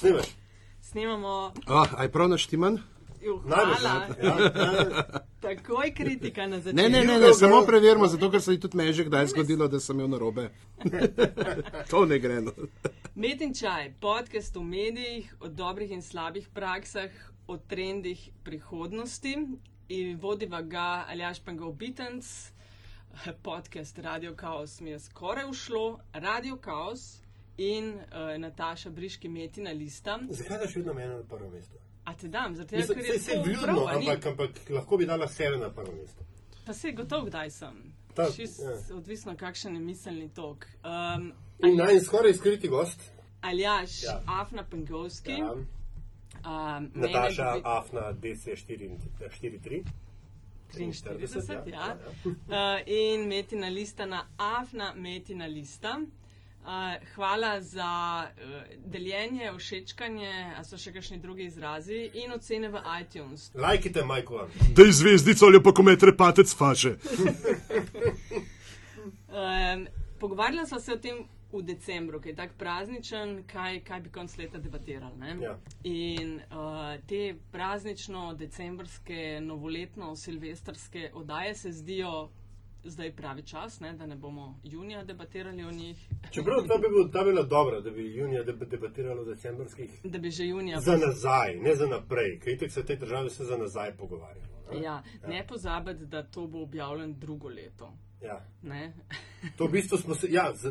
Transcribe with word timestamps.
snimaš? 0.00 0.26
Snimamo. 0.80 1.52
Oh, 1.66 1.88
aj 1.96 2.08
prav 2.08 2.28
naštiman? 2.28 2.78
Ju, 3.22 3.42
Najbrž, 3.44 3.80
Hvala. 3.80 4.06
ja. 4.22 4.38
Ja, 4.38 5.20
Takoj 5.40 5.94
kritika 5.94 6.46
na 6.46 6.60
začetku. 6.60 6.76
Ne, 6.76 6.88
ne, 6.88 7.04
ne, 7.04 7.18
ne 7.18 7.34
samo 7.34 7.62
preverimo, 7.66 8.06
zato 8.06 8.30
ker 8.30 8.42
se 8.42 8.52
je 8.52 8.60
tudi 8.60 8.76
meni 8.76 8.92
že 8.92 9.04
kdaj 9.04 9.26
zgodilo, 9.26 9.68
da 9.68 9.80
sem 9.80 9.96
imel 10.00 10.08
narobe. 10.08 10.48
to 11.90 12.04
ne 12.04 12.18
gre. 12.18 12.40
No. 12.40 12.52
Med 13.14 13.40
in 13.40 13.54
čaj, 13.54 13.92
podcast 14.00 14.56
o 14.56 14.62
medijih, 14.62 15.34
o 15.40 15.48
dobrih 15.48 15.90
in 15.90 16.02
slabih 16.02 16.48
praksah, 16.48 17.10
o 17.46 17.56
trendih 17.56 18.30
prihodnosti. 18.44 19.36
In 19.88 20.18
vodiva 20.20 20.62
ga 20.62 21.04
Aljaš 21.08 21.40
Pangov 21.44 21.72
Bitens, 21.72 22.52
podcast 23.42 23.98
Radio 23.98 24.34
Chaos 24.40 24.80
mi 24.80 24.90
je 24.90 25.00
skoraj 25.00 25.48
ušlo, 25.50 25.98
Radio 26.12 26.56
Chaos 26.64 27.20
in 27.60 27.94
uh, 27.94 28.38
Nataša 28.38 28.90
Briški 28.90 29.28
Metina 29.28 29.70
lista. 29.70 30.18
Zakaj 30.28 30.58
daš 30.58 30.76
vedno 30.76 30.94
mene 30.94 31.14
na 31.14 31.22
prvo 31.22 31.50
mesto? 31.50 31.76
A 32.04 32.14
te 32.14 32.28
dam, 32.28 32.56
zato 32.56 32.74
je 32.74 32.80
je 32.80 32.86
to 32.86 33.42
vljudno, 33.44 33.84
a 33.88 33.98
ni? 33.98 34.08
ampak, 34.08 34.26
ampak 34.26 34.50
lahko 34.70 34.96
bi 34.96 35.06
dala 35.06 35.28
sebe 35.28 35.56
na 35.56 35.70
prvo 35.70 35.92
mesto. 35.92 36.24
Pa 36.66 36.74
se 36.74 36.92
gotov, 36.92 37.26
kdaj 37.26 37.50
sem. 37.50 37.92
Ta- 38.14 38.32
Šist, 38.32 38.60
ja. 38.60 38.96
Odvisno, 38.96 39.36
kakšen 39.36 39.74
je 39.74 39.80
miselni 39.80 40.28
tok. 40.28 40.66
Um, 40.84 41.32
In 41.64 41.76
naj 41.76 42.00
skoraj 42.00 42.32
skriti 42.34 42.68
gost. 42.68 43.00
Aljaš, 43.40 44.02
Ja. 44.02 44.20
Afna 44.26 44.64
Pengovski. 44.64 45.32
Ja. 45.32 45.52
Um, 45.52 46.90
Nataša 46.94 47.60
Afna 47.64 48.12
DC43. 48.22 49.84
43, 50.74 51.52
ja. 51.52 51.64
ja. 51.66 51.96
Uh, 52.24 52.32
in 52.86 53.28
metina 53.28 53.68
lista 53.68 54.06
na 54.06 54.26
Afna 54.36 54.94
Metina 54.94 55.46
lista. 55.46 56.00
Uh, 56.60 56.66
hvala 57.14 57.60
za 57.60 58.28
uh, 58.28 58.62
deljenje, 58.86 59.52
všečkanje, 59.56 60.32
a 60.58 60.64
so 60.64 60.76
še 60.76 60.92
kakšni 60.92 61.16
drugi 61.18 61.46
izrazi 61.48 62.10
in 62.20 62.32
ocene 62.36 62.68
v 62.68 62.82
iTunes. 63.00 63.48
Lajkite, 63.54 64.04
Majko. 64.04 64.44
Dej 64.76 64.92
zvezdico 64.92 65.48
ali 65.48 65.62
pa 65.62 65.72
komet 65.72 66.02
repatec 66.02 66.52
faže. 66.54 66.98
Um, 69.30 69.86
pogovarjala 70.18 70.66
sva 70.66 70.80
se 70.80 70.92
o 70.92 70.98
tem 71.00 71.24
v 71.52 71.62
decembru, 71.62 72.20
ki 72.20 72.28
je 72.28 72.36
tako 72.36 72.54
prazničen, 72.58 73.32
kaj, 73.50 73.80
kaj 73.86 74.00
bi 74.00 74.10
konc 74.12 74.36
leta 74.38 74.58
debatirali. 74.58 75.16
ne? 75.18 75.36
Ja. 75.40 75.56
In 75.82 76.36
uh, 76.50 77.00
te 77.06 77.34
praznično, 77.52 78.34
decembrske, 78.34 79.40
novoletno, 79.42 80.12
silvestrske 80.16 81.10
oddaje 81.14 81.54
se 81.54 81.72
zdijo 81.72 82.28
zdaj 82.84 83.12
pravi 83.16 83.42
čas, 83.42 83.80
ne? 83.80 83.92
da 83.92 84.06
ne 84.06 84.16
bomo 84.16 84.60
junija 84.64 85.04
debatirali 85.04 85.64
o 85.64 85.70
njih, 85.70 86.08
Čeprav 86.30 86.66
to 86.68 86.78
bi 86.78 86.88
bilo, 86.88 87.08
to 87.08 87.24
bi 87.24 87.30
bilo 87.30 87.42
dobro, 87.42 87.80
da 87.80 87.90
bi 87.90 88.14
junija 88.16 88.42
deb 88.42 88.64
debatiralo 88.64 89.22
o 89.22 89.24
decembrskih. 89.24 90.00
da 90.04 90.18
bi 90.18 90.30
že 90.30 90.46
junija. 90.46 90.80
Za 90.80 90.96
nazaj, 90.96 91.56
ne 91.56 91.74
za 91.74 91.86
naprej, 91.86 92.38
ker 92.40 92.52
itek 92.52 92.72
se 92.72 92.82
v 92.82 92.86
tej 92.86 92.96
državi 92.96 93.28
vse 93.28 93.44
za 93.44 93.56
nazaj 93.56 93.96
pogovarjamo. 93.96 94.48
ne? 94.72 94.82
Ja, 94.82 95.02
ne 95.28 95.46
pozabiti, 95.46 96.06
da 96.06 96.22
to 96.22 96.46
bo 96.46 96.62
objavljen 96.62 97.18
drugo 97.18 97.48
leto. 97.48 97.92
Ja. 98.22 98.44
To 99.56 99.66
v 99.66 99.70
bistvu 99.70 99.98
smo 99.98 100.14
se, 100.14 100.26
ja, 100.30 100.52
za, 100.54 100.70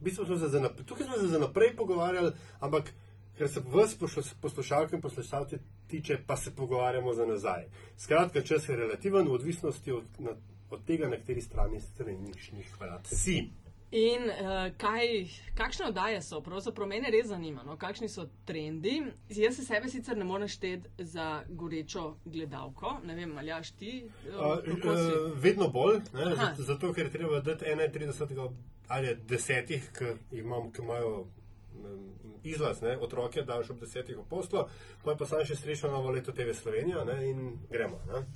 v 0.00 0.04
bistvu 0.04 0.24
smo 0.24 0.38
se 0.38 0.48
za 0.48 0.60
naprej, 0.60 0.86
tukaj 0.86 1.06
smo 1.06 1.16
se 1.16 1.26
za 1.26 1.38
naprej 1.38 1.76
pogovarjali, 1.76 2.32
ampak 2.60 2.92
ker 3.38 3.48
se 3.48 3.60
vas 3.60 3.96
poslušalke 4.40 4.96
in 4.96 5.02
poslušalci 5.02 5.58
tiče, 5.86 6.18
pa 6.26 6.36
se 6.36 6.54
pogovarjamo 6.56 7.12
za 7.14 7.26
nazaj. 7.26 7.64
Skratka, 7.96 8.42
čas 8.42 8.68
je 8.68 8.76
relativen 8.76 9.28
v 9.28 9.32
odvisnosti 9.32 9.92
od, 9.92 10.04
na, 10.18 10.30
od 10.70 10.84
tega, 10.84 11.08
na 11.08 11.16
kateri 11.16 11.40
strani 11.40 11.80
straniš 11.80 12.52
njih 12.52 12.74
hvala. 12.78 13.00
Si. 13.04 13.44
In 13.90 14.22
uh, 14.22 14.76
kaj, 14.76 15.06
kakšne 15.54 15.86
oddaje 15.86 16.18
so, 16.22 16.40
pravzaprav 16.42 16.88
mene 16.90 17.10
res 17.10 17.28
zanima, 17.30 17.62
no? 17.62 17.76
kakšni 17.78 18.08
so 18.10 18.26
trendi. 18.44 18.96
Jaz 19.30 19.56
se 19.56 19.64
sebe 19.64 19.88
sicer 19.88 20.18
ne 20.18 20.24
morem 20.24 20.48
šteti 20.48 20.88
za 20.98 21.44
gorečo 21.48 22.16
gledalko, 22.24 22.96
ne 23.06 23.14
vem, 23.14 23.38
ali 23.38 23.48
jaš 23.48 23.70
ti. 23.70 24.08
Uh, 24.26 24.58
Uh, 24.66 25.32
vedno 25.34 25.68
bolj, 25.68 26.00
ne, 26.14 26.32
Aha. 26.32 26.52
zato, 26.58 26.92
ker 26.92 27.12
treba 27.12 27.40
dati 27.40 27.64
31 27.64 28.50
ali 28.88 29.16
10, 29.28 29.80
ki 29.98 30.38
imam, 30.38 30.72
ki 30.72 30.82
imajo 30.82 31.20
um, 31.20 32.12
izlaz, 32.44 32.82
ne, 32.82 32.98
otroke, 32.98 33.42
daš 33.42 33.70
ob 33.70 33.80
10 33.82 34.18
apostolov, 34.20 34.70
pa 35.04 35.14
pa 35.14 35.26
sam 35.26 35.44
še 35.44 35.56
srečno 35.56 35.90
novo 35.90 36.10
leto 36.10 36.32
TV 36.32 36.54
Slovenija 36.54 37.04
ne, 37.04 37.20
in 37.30 37.58
gremo. 37.70 38.02
Ne. 38.10 38.26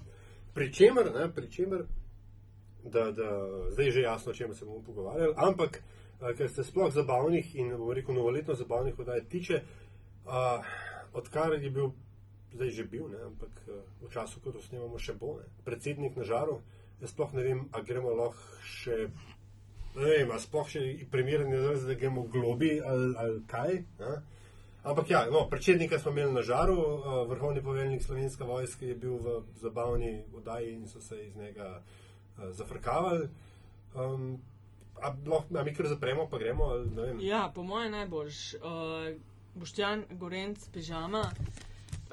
Pričemer, 0.55 1.13
ne, 1.15 1.29
pričemer 1.35 1.85
da, 2.85 3.11
da 3.13 3.49
zdaj 3.71 3.87
je 3.87 3.93
že 3.93 4.01
jasno, 4.01 4.31
o 4.31 4.35
čem 4.35 4.55
se 4.55 4.65
bomo 4.65 4.83
pogovarjali, 4.83 5.35
ampak 5.37 5.83
ker 6.37 6.51
se 6.51 6.65
sploh 6.65 6.93
zabavnih 6.93 7.57
in 7.57 7.73
rekel 7.95 8.15
novoletno 8.15 8.55
zabavnih 8.55 8.99
oddaj 8.99 9.25
tiče, 9.29 9.63
a, 10.27 10.63
odkar 11.13 11.53
je 11.63 11.71
bil, 11.71 11.91
zdaj 12.53 12.71
že 12.71 12.85
bil, 12.85 13.09
ne, 13.09 13.23
ampak 13.25 13.51
v 14.01 14.11
času, 14.13 14.41
ko 14.41 14.53
to 14.53 14.61
snemamo, 14.61 14.99
še 14.99 15.15
bo, 15.15 15.39
ne, 15.41 15.49
predsednik 15.65 16.17
na 16.17 16.25
žaru, 16.25 16.61
jaz 17.01 17.15
sploh 17.15 17.33
ne 17.33 17.45
vem, 17.45 17.63
a 17.73 17.81
gremo 17.81 18.13
lahko 18.13 18.61
še, 18.65 19.09
ne 19.97 20.11
vem, 20.11 20.35
sploh 20.39 20.69
še 20.69 20.85
primeren 21.11 21.53
izraz, 21.57 21.87
da 21.89 21.97
gremo 21.97 22.27
globi 22.29 22.77
ali, 22.85 23.15
ali 23.17 23.41
kaj. 23.49 23.81
Ne. 24.01 24.21
Ampak 24.81 25.11
ja, 25.13 25.25
no, 25.29 25.45
predsednika 25.49 25.99
smo 26.01 26.13
imeli 26.13 26.33
na 26.33 26.43
žaru, 26.45 26.77
vrhovni 27.29 27.61
poveljnik 27.65 28.05
slovenske 28.05 28.45
vojske 28.49 28.93
je 28.93 28.95
bil 28.97 29.19
v 29.21 29.41
zabavni 29.61 30.23
oddaji 30.33 30.73
in 30.73 30.87
so 30.89 31.01
se 31.05 31.19
iz 31.27 31.37
njega 31.37 31.67
uh, 31.81 31.99
zafrkavali. 32.51 33.29
Um, 33.95 34.39
a, 35.03 35.15
lahko, 35.27 35.59
a 35.59 35.65
mi 35.65 35.75
kar 35.75 35.87
zapremo, 35.87 36.29
pa 36.31 36.39
gremo? 36.39 36.65
Ali, 36.65 36.91
ne 36.91 37.03
vem. 37.03 37.21
Ja, 37.21 37.53
po 37.55 37.63
mojem 37.63 37.93
najboljš. 37.93 38.55
Uh, 38.55 39.17
Boštjan 39.55 40.05
Gorenc, 40.11 40.69
pižama, 40.73 41.25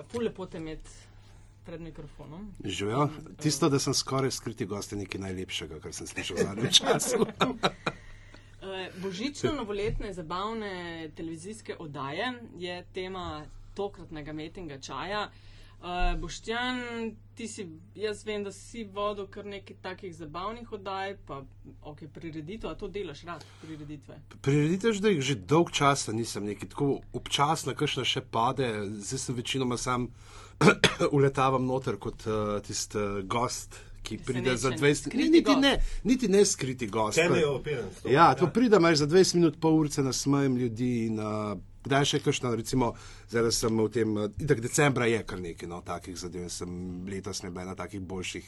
ful 0.09 0.25
lepo 0.25 0.45
te 0.45 0.57
imeti 0.57 0.89
pred 1.65 1.81
mikrofonom. 1.81 2.53
Živijo. 2.63 3.09
Tisto, 3.41 3.69
da 3.69 3.79
sem 3.79 3.93
skoraj 3.93 4.31
skriti 4.31 4.65
gost, 4.65 4.91
je 4.91 4.97
nekaj 4.97 5.21
najlepšega, 5.21 5.79
kar 5.83 5.93
sem 5.93 6.07
slišal 6.07 6.37
v 6.37 6.45
zadnjem 6.47 6.71
času. 6.79 7.27
Uh, 7.27 7.67
Božično 9.03 9.51
novoletne 9.53 10.13
zabavne 10.13 11.09
televizijske 11.15 11.75
oddaje 11.79 12.33
je 12.57 12.83
tema 12.93 13.45
tokratnega 13.75 14.33
metinga 14.33 14.79
čaja. 14.81 15.27
Uh, 15.27 15.46
Boštjan, 16.17 17.15
ti 17.35 17.47
si, 17.47 17.67
jaz 17.95 18.25
vem, 18.25 18.43
da 18.43 18.51
si 18.51 18.83
vodil 18.93 19.27
kar 19.29 19.45
nekaj 19.45 19.75
takih 19.81 20.15
zabavnih 20.15 20.71
oddaj, 20.73 21.17
pa 21.25 21.43
ok, 21.81 22.07
prireditev, 22.13 22.69
a 22.71 22.75
to 22.75 22.87
delaš 22.87 23.21
rad, 23.23 23.45
prireditve. 23.61 24.17
Prireditev 24.41 24.97
že, 24.97 25.13
že 25.21 25.35
dolg 25.35 25.71
časa 25.71 26.11
nisem 26.11 26.49
neki 26.49 26.69
tako 26.73 26.99
občasno, 27.13 27.77
kakšna 27.77 28.07
še 28.09 28.25
pade, 28.25 28.65
zdaj 28.97 29.21
sem 29.21 29.37
večinoma 29.37 29.77
sam 29.77 30.09
uletavam 31.17 31.65
noter 31.65 32.01
kot 32.01 32.25
uh, 32.25 32.57
tisti 32.65 32.97
uh, 32.97 33.21
gost, 33.21 33.77
ki 34.01 34.17
pride 34.17 34.57
za 34.57 34.73
Presenečen. 34.73 35.11
20 35.11 35.11
Skriti 35.11 35.29
Niti 35.29 35.45
gost. 35.45 35.61
ne, 35.61 35.73
niti 36.03 36.27
ne 36.27 36.45
skriti 36.45 36.87
gost. 36.87 37.19
Teme 37.19 37.39
je 37.39 37.47
opiran. 37.47 37.89
s 37.91 38.01
to. 38.01 38.09
Ja, 38.09 38.33
to 38.35 38.47
pride, 38.49 38.79
imaš 38.81 39.03
za 39.03 39.07
20 39.07 39.35
minut, 39.35 39.59
pol 39.59 39.77
ure 39.77 40.03
nasmejem 40.03 40.57
ljudi. 40.57 41.05
In, 41.05 41.19
uh, 41.19 41.57
kdaj 41.87 42.05
še 42.11 42.21
kakšno, 42.25 42.53
recimo, 42.59 42.93
zdaj 43.31 43.51
sem 43.55 43.83
v 43.83 43.89
tem, 43.93 44.15
uh, 44.15 44.29
itak 44.43 44.61
decembra 44.63 45.07
je 45.09 45.23
kar 45.27 45.41
nekaj 45.41 45.69
no, 45.71 45.81
takih 45.85 46.17
zadev. 46.19 46.49
Sem 46.53 47.05
letos 47.09 47.43
ne 47.43 47.51
bil 47.51 47.67
na 47.67 47.75
takih 47.79 48.03
boljših, 48.03 48.47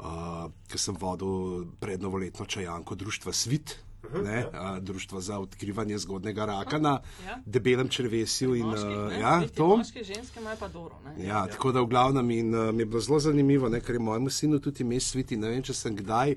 uh, 0.00 0.50
ker 0.70 0.80
sem 0.80 0.98
vodil 0.98 1.66
prednovoletno 1.82 2.46
čajanko 2.46 2.98
društva 2.98 3.34
Svit. 3.34 3.78
Ne, 4.02 4.44
a, 4.52 4.80
društvo 4.82 5.20
za 5.22 5.38
odkrivanje 5.38 5.98
zgodnega 5.98 6.44
raka 6.44 6.78
na 6.78 7.00
Ja. 7.26 7.38
debelem 7.46 7.88
črvesju. 7.88 8.54
In, 8.58 8.66
Moški, 8.66 8.86
uh, 8.86 9.12
ne? 9.12 9.20
ja, 9.20 9.34
to. 9.56 9.76
Moški, 9.76 10.02
ženske 10.04 10.40
imajo 10.40 10.56
pa 10.60 10.68
dobro. 10.68 10.98
Ne? 11.04 11.26
Ja, 11.26 11.46
tako 11.46 11.72
da 11.72 11.80
v 11.80 11.86
glavnem 11.86 12.30
in 12.30 12.54
uh, 12.54 12.74
mi 12.74 12.82
je 12.82 12.86
bilo 12.86 13.00
zelo 13.00 13.20
zanimivo, 13.22 13.68
ne, 13.68 13.80
ker 13.80 13.94
je 13.94 14.02
mojemu 14.02 14.30
sinu 14.30 14.58
tudi 14.58 14.82
ime 14.82 15.00
sviti. 15.00 15.36
Ne 15.36 15.54
vem, 15.54 15.62
če 15.62 15.74
sem 15.74 15.96
kdaj 15.96 16.34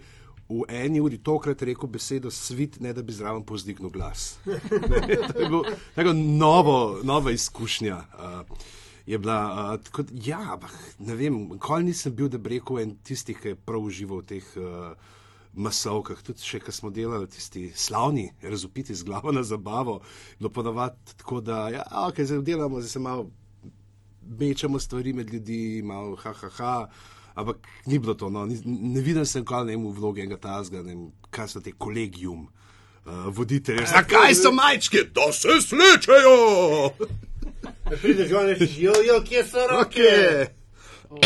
v 0.50 0.62
eni 0.70 1.02
uri 1.02 1.18
tokrat 1.18 1.62
rekel 1.66 1.90
besedo 1.90 2.32
svit, 2.32 2.80
ne 2.80 2.94
da 2.94 3.02
bi 3.02 3.14
zraven 3.14 3.44
pozdignil 3.46 3.90
glas. 3.90 4.38
Ne, 4.46 5.18
to 5.34 5.40
je 5.40 5.50
bilo 5.50 5.64
tako 5.96 6.14
novo, 6.14 7.00
nova 7.04 7.32
izkušnja. 7.32 7.98
Uh, 7.98 8.58
je 9.06 9.18
bila, 9.18 9.40
uh, 9.74 9.84
tako, 9.84 10.04
ja, 10.26 10.42
ampak 10.54 10.74
ne 11.00 11.16
vem, 11.16 11.34
nikoli 11.52 11.84
nisem 11.84 12.16
bil, 12.16 12.30
da 12.30 12.38
bi 12.38 12.58
rekel 12.58 12.80
en 12.80 12.96
tistih, 13.04 13.40
ki 13.42 13.54
je 13.54 13.56
prav 13.56 13.84
užival 13.84 14.24
v 14.24 14.34
teh. 14.36 14.56
Uh, 14.58 15.14
Masovkah, 15.56 16.20
tudi 16.20 16.44
če 16.44 16.60
smo 16.76 16.90
delali 16.92 17.30
tisti 17.32 17.70
slavni, 17.72 18.26
razupiti 18.44 18.92
z 18.92 19.06
glavo 19.08 19.32
na 19.32 19.40
zabavo, 19.44 20.02
bilo 20.36 20.50
ponavadi 20.52 21.16
tako, 21.16 21.40
da 21.40 21.70
ja, 21.72 21.86
okay, 22.10 22.28
zdaj 22.28 22.42
delamo, 22.44 22.82
zdaj 22.82 22.92
se 22.92 23.00
malo 23.00 23.30
mečemo 24.40 24.80
stvari 24.80 25.14
med 25.14 25.34
ljudi, 25.34 25.82
malo 25.86 26.16
ha, 26.16 26.34
ha, 26.34 26.50
ha. 26.50 26.88
Ampak 27.36 27.58
ni 27.86 28.00
bilo 28.00 28.14
to, 28.14 28.30
no. 28.30 28.46
ni, 28.46 28.60
ne 28.66 29.02
vidim 29.02 29.26
se 29.26 29.40
nikoli 29.40 29.76
ne 29.76 29.78
v 29.78 29.94
vlogi 29.96 30.24
enega 30.24 30.38
tazga, 30.38 30.84
ne 30.84 30.94
vem, 30.94 31.08
kaj 31.30 31.48
so 31.48 31.62
te 31.62 31.76
kolegijum. 31.78 32.48
Uh, 33.06 33.28
voditelje, 33.30 33.84
zakaj 33.86 34.34
so 34.34 34.50
majčke, 34.52 35.04
da 35.14 35.28
se 35.30 35.60
slečejo, 35.62 36.38
Ne 37.92 37.98
Prideš 38.02 38.32
rečeš, 38.32 38.78
jo, 38.78 38.94
jo, 39.08 39.24
kje 39.24 39.44
so 39.44 39.68
roke? 39.70 40.02
roke. 40.02 40.48
Oh. 41.10 41.20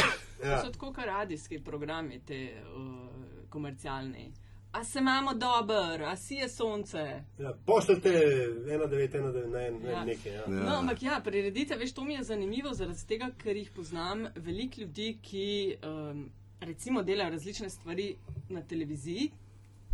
Ja. 0.43 0.57
To 0.57 0.65
so 0.65 0.71
tako 0.71 0.93
radijski 1.05 1.59
programi, 1.59 2.19
te 2.19 2.51
uh, 2.75 3.49
komercialni. 3.49 4.31
A 4.71 4.83
se 4.83 4.99
imamo 4.99 5.33
dober, 5.33 6.03
a 6.03 6.15
si 6.15 6.35
je 6.35 6.49
sonce. 6.49 7.23
Ja, 7.39 7.53
Pošljite 7.65 8.09
1-9-1-9 8.09 9.47
na 9.47 9.61
en, 9.61 9.83
Ja. 9.83 9.91
ja. 9.91 10.05
nekaj. 10.05 10.33
Ja. 10.33 10.43
No, 10.47 10.75
ampak 10.75 11.03
ja, 11.03 11.21
priredite, 11.23 11.75
veš, 11.75 11.93
to 11.93 12.03
mi 12.03 12.13
je 12.13 12.23
zanimivo, 12.23 12.73
zaradi 12.73 13.07
tega, 13.07 13.31
ker 13.37 13.57
jih 13.57 13.71
poznam 13.71 14.27
veliko 14.35 14.81
ljudi, 14.81 15.17
ki 15.21 15.75
um, 15.83 16.29
recimo 16.59 17.03
delajo 17.03 17.29
različne 17.29 17.69
stvari 17.69 18.15
na 18.49 18.61
televiziji, 18.61 19.31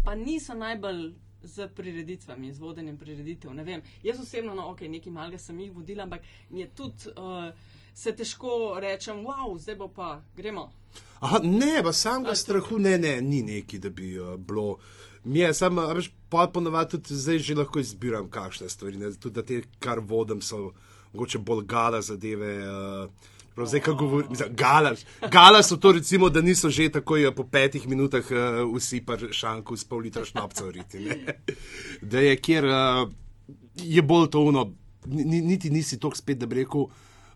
pa 0.03 0.15
niso 0.15 0.53
najbolj 0.53 1.13
z 1.43 1.67
prireditvami, 1.75 2.53
z 2.53 2.59
vodenjem 2.59 2.97
prireditev. 2.97 3.53
Ne 3.53 3.63
vem. 3.63 3.81
Jaz 4.03 4.19
osebno, 4.19 4.55
no, 4.55 4.69
ok, 4.71 4.81
nekaj 4.81 5.13
malega 5.13 5.37
sem 5.37 5.59
jih 5.59 5.71
vodila, 5.71 6.03
ampak 6.03 6.21
mi 6.49 6.59
je 6.61 6.67
tudi. 6.67 7.09
Uh, 7.17 7.53
Se 7.95 8.11
težko 8.11 8.75
rečem, 8.79 9.21
wow, 9.23 9.53
zdaj 9.57 9.75
bo 9.75 9.87
pa, 9.87 10.21
gremo. 10.35 10.65
Aha, 11.19 11.39
ne, 11.43 11.83
pa 11.83 11.93
samega 11.93 12.29
A, 12.29 12.31
to- 12.31 12.35
strahu 12.37 12.79
ne, 12.79 12.97
ne, 12.97 13.21
ni 13.21 13.41
neki, 13.43 13.79
da 13.79 13.89
bi 13.89 14.19
uh, 14.19 14.35
bilo. 14.37 14.77
Mi 15.23 15.39
je 15.39 15.53
samo, 15.53 15.81
a 15.81 15.93
veš, 15.93 16.11
pa 16.29 16.47
ponovadi 16.47 16.91
tudi 16.91 17.15
zdaj 17.15 17.39
že 17.39 17.55
lahko 17.55 17.79
izbiram, 17.79 18.27
kakšne 18.29 18.69
stvari. 18.69 18.97
Ne, 18.97 19.13
tudi 19.13 19.43
te, 19.43 19.61
kar 19.79 19.99
vodim, 19.99 20.41
so 20.41 20.71
mogoče 21.13 21.37
bolj 21.39 21.63
gala 21.65 22.01
zadeve. 22.01 22.59
Uh, 22.59 23.09
Prav 23.55 23.67
zdaj, 23.67 23.81
ko 23.81 23.93
govorim, 23.93 24.27
mislim, 24.29 24.55
gala, 25.31 25.63
so 25.63 25.77
to, 25.77 25.91
recimo, 25.91 26.29
da 26.29 26.41
niso 26.41 26.69
že 26.69 26.89
takoj 26.91 27.23
eh, 27.23 27.31
po 27.31 27.43
petih 27.45 27.87
minutah 27.87 28.25
uh, 28.25 28.37
vsi 28.75 28.99
pa 28.99 29.15
šanku 29.17 29.77
s 29.77 29.83
pol 29.83 29.99
litra 29.99 30.25
šnapca 30.25 30.65
vriti. 30.65 30.99
ne. 30.99 31.35
Da 32.03 32.19
je 32.19 32.35
kjer, 32.35 32.65
uh, 32.65 33.07
je 33.75 34.01
bolj 34.01 34.29
to 34.29 34.39
uno, 34.41 34.73
ni- 35.05 35.41
niti 35.41 35.69
nisi 35.69 35.97
tok 35.97 36.17
spet, 36.17 36.37
da 36.37 36.45
bi 36.45 36.55
rekel, 36.57 36.81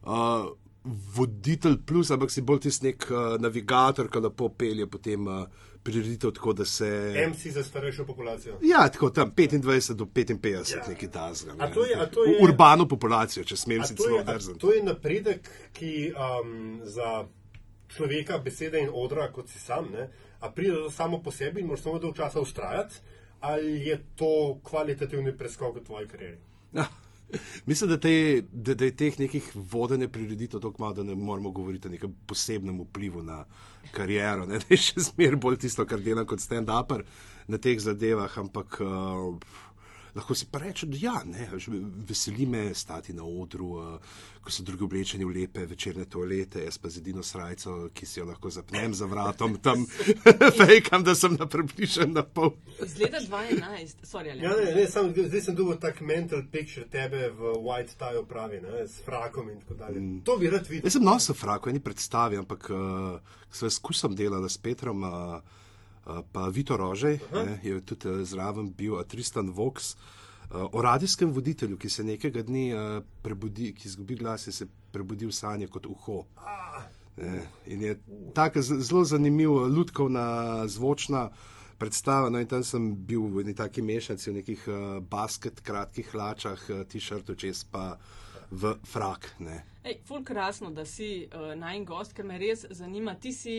uh, 0.04 0.52
voditelj 0.84 1.78
plus, 1.80 2.12
ampak 2.12 2.32
si 2.32 2.42
bolj 2.42 2.60
tisti 2.60 2.86
nek 2.86 3.08
uh, 3.08 3.18
navigator, 3.38 4.08
ki 4.08 4.20
lepo 4.20 4.50
pelje 4.52 4.88
potem 4.88 5.28
uh, 5.28 5.44
prireditev 5.82 6.32
tako, 6.32 6.54
da 6.54 6.66
se. 6.66 6.88
MC 7.26 7.48
za 7.48 7.64
starejšo 7.64 8.06
populacijo. 8.06 8.58
Ja, 8.62 8.90
tako 8.90 9.10
tam 9.10 9.32
25 9.32 9.60
do 9.94 10.06
55, 10.06 10.48
Ja. 10.72 10.78
ja. 10.78 10.88
neki 10.88 11.08
tazga. 11.10 11.56
A 11.58 11.68
to 11.70 11.86
je- 11.86 11.96
a 11.96 12.06
to 12.06 12.24
je- 12.24 12.38
Urbano 12.42 12.88
populacijo, 12.88 13.44
če 13.44 13.56
smem 13.58 13.84
si 13.84 13.96
celo 13.96 14.24
drzniti. 14.24 14.60
to 14.60 14.74
je 14.74 14.84
napredek, 14.84 15.40
ki 15.74 16.14
um, 16.14 16.54
za 16.86 17.26
človeka, 17.88 18.38
besede 18.40 18.80
in 18.80 18.90
odra, 18.94 19.32
kot 19.32 19.50
si 19.50 19.60
sam, 19.60 19.92
ne, 19.92 20.10
a 20.40 20.50
pride 20.50 20.74
to 20.74 20.92
samo 20.92 21.20
po 21.20 21.32
sebi 21.32 21.62
in 21.62 21.68
moraš 21.68 21.82
samo 21.82 22.00
dolgo 22.00 22.18
časa 22.18 22.40
ustrajati, 22.40 22.96
ali 23.42 23.80
je 23.82 24.06
to 24.16 24.32
kvalitativni 24.64 25.38
preskok 25.38 25.76
v 25.76 25.84
tvoji 25.84 26.08
karieri? 26.08 26.38
Mislim, 27.70 27.90
da, 27.90 27.98
te, 28.00 28.44
da, 28.52 28.74
da 28.74 28.86
je 28.86 28.96
teh 28.96 29.20
nekih 29.20 29.52
vodenja 29.56 30.08
prireditev 30.10 30.60
tako 30.60 30.82
malo, 30.84 30.94
da 30.94 31.04
ne 31.04 31.16
moramo 31.16 31.52
govoriti 31.52 31.88
o 31.88 31.92
nekem 31.92 32.16
posebnem 32.26 32.82
vplivu 32.82 33.24
na 33.24 33.46
kariero. 33.92 34.46
Ne? 34.46 34.60
Da 34.64 34.66
je 34.70 34.78
še 34.78 35.06
zmeraj 35.12 35.40
bolj 35.42 35.60
tisto, 35.66 35.86
kar 35.86 36.02
delam 36.02 36.28
kot 36.30 36.42
stand-upper 36.44 37.06
na 37.50 37.58
teh 37.58 37.80
zadevah, 37.82 38.38
ampak 38.38 38.80
uh, 38.86 39.38
lahko 40.16 40.36
si 40.36 40.46
pa 40.52 40.60
rečem, 40.60 40.92
da 40.92 40.98
ja, 41.02 41.22
ne, 41.26 41.50
veseli 42.08 42.46
me 42.46 42.74
stati 42.74 43.14
na 43.14 43.24
odru, 43.24 44.00
ko 44.42 44.52
so 44.52 44.64
drugi 44.64 44.84
oblečeni 44.84 45.26
v 45.26 45.36
lepe 45.36 45.66
večerne 45.66 46.06
toalete, 46.06 46.64
jaz 46.64 46.78
pa 46.78 46.90
z 46.90 47.02
edino 47.04 47.24
srajco, 47.24 47.90
ki 47.94 48.06
si 48.06 48.20
jo 48.20 48.26
lahko 48.26 48.50
zapnem 48.50 48.94
za 48.94 49.06
vratom, 49.06 49.58
tam 49.64 49.86
fejkam, 50.60 51.04
da 51.04 51.16
sem 51.16 51.36
na 51.40 51.46
približen 51.46 52.14
na 52.14 52.24
pol. 52.24 52.56
Iz 52.86 52.98
leta 52.98 53.22
2011, 53.22 54.06
sorry, 54.08 54.32
ali 54.32 54.44
Ja, 54.44 54.56
ne, 54.58 54.74
ne, 54.76 54.88
sam, 54.88 55.12
zdaj 55.14 55.42
sem 55.42 55.56
dobil 55.56 55.78
tak 55.82 56.02
mental 56.02 56.44
picture 56.52 56.88
tebe 56.90 57.30
v 57.30 57.54
white 57.62 57.98
tie 58.00 58.24
pravi, 58.28 58.62
ne, 58.64 58.88
s 58.88 59.04
frakom 59.06 59.50
in 59.50 59.60
tako 59.62 59.80
dalje. 59.84 60.00
Mm. 60.00 60.22
To 60.26 60.38
bi 60.38 60.50
rad 60.50 60.68
videl. 60.68 60.88
Jaz 60.88 60.98
sem 60.98 61.06
nosil 61.06 61.38
frako, 61.38 61.70
eni 61.70 61.84
predstavi, 61.84 62.40
ampak 62.40 62.70
uh, 62.74 63.38
sem 63.52 63.70
skušal 63.70 64.16
delati 64.16 64.50
s 64.50 64.58
Petrom, 64.58 65.04
uh, 65.04 65.60
pa 66.32 66.48
Vito 66.50 66.78
Rožej, 66.78 67.20
ne, 67.34 67.60
je 67.64 67.82
tudi 67.82 68.10
uh, 68.10 68.24
zraven 68.24 68.72
bil 68.74 68.94
uh, 68.98 69.04
Tristan 69.04 69.50
Vox. 69.50 69.96
Uh, 70.50 70.66
o 70.72 70.82
radijskem 70.82 71.32
voditelju, 71.34 71.78
ki 71.78 71.90
se 71.90 72.04
nekega 72.04 72.42
dne 72.42 72.66
uh, 72.74 73.04
prebudi, 73.22 73.74
ki 73.78 73.88
izgubi 73.88 74.16
glas 74.18 74.48
in 74.48 74.54
se 74.54 74.66
prebudi 74.92 75.28
v 75.30 75.36
sanje 75.36 75.68
kot 75.70 75.86
uho. 75.86 76.24
Ne, 77.20 77.44
in 77.68 77.82
je 77.84 78.00
tako 78.34 78.62
zelo 78.62 79.04
zanimiv, 79.06 79.52
uh, 79.52 79.68
lutkovna, 79.70 80.68
zvočna 80.68 81.30
predstava. 81.78 82.30
No, 82.30 82.40
in 82.40 82.48
tam 82.48 82.64
sem 82.64 82.92
bil 82.96 83.28
v 83.30 83.46
neki 83.50 83.58
taki 83.58 83.82
mešanici, 83.82 84.32
v 84.32 84.40
nekih 84.42 84.66
uh, 84.68 84.80
basket, 85.04 85.62
kratkih 85.62 86.10
hlačah, 86.12 86.66
uh, 86.70 86.84
t-shirtu, 86.90 87.36
čez 87.36 87.64
pa 87.64 88.00
v 88.52 88.74
frak. 88.84 89.30
Ne. 89.40 89.62
Ej, 89.84 90.00
ful 90.06 90.24
krasno, 90.26 90.72
da 90.74 90.86
si 90.86 91.28
uh, 91.30 91.54
najen 91.56 91.86
gost, 91.86 92.14
ker 92.18 92.26
me 92.26 92.40
res 92.42 92.66
zanima. 92.76 93.16
Ti 93.16 93.32
si, 93.34 93.56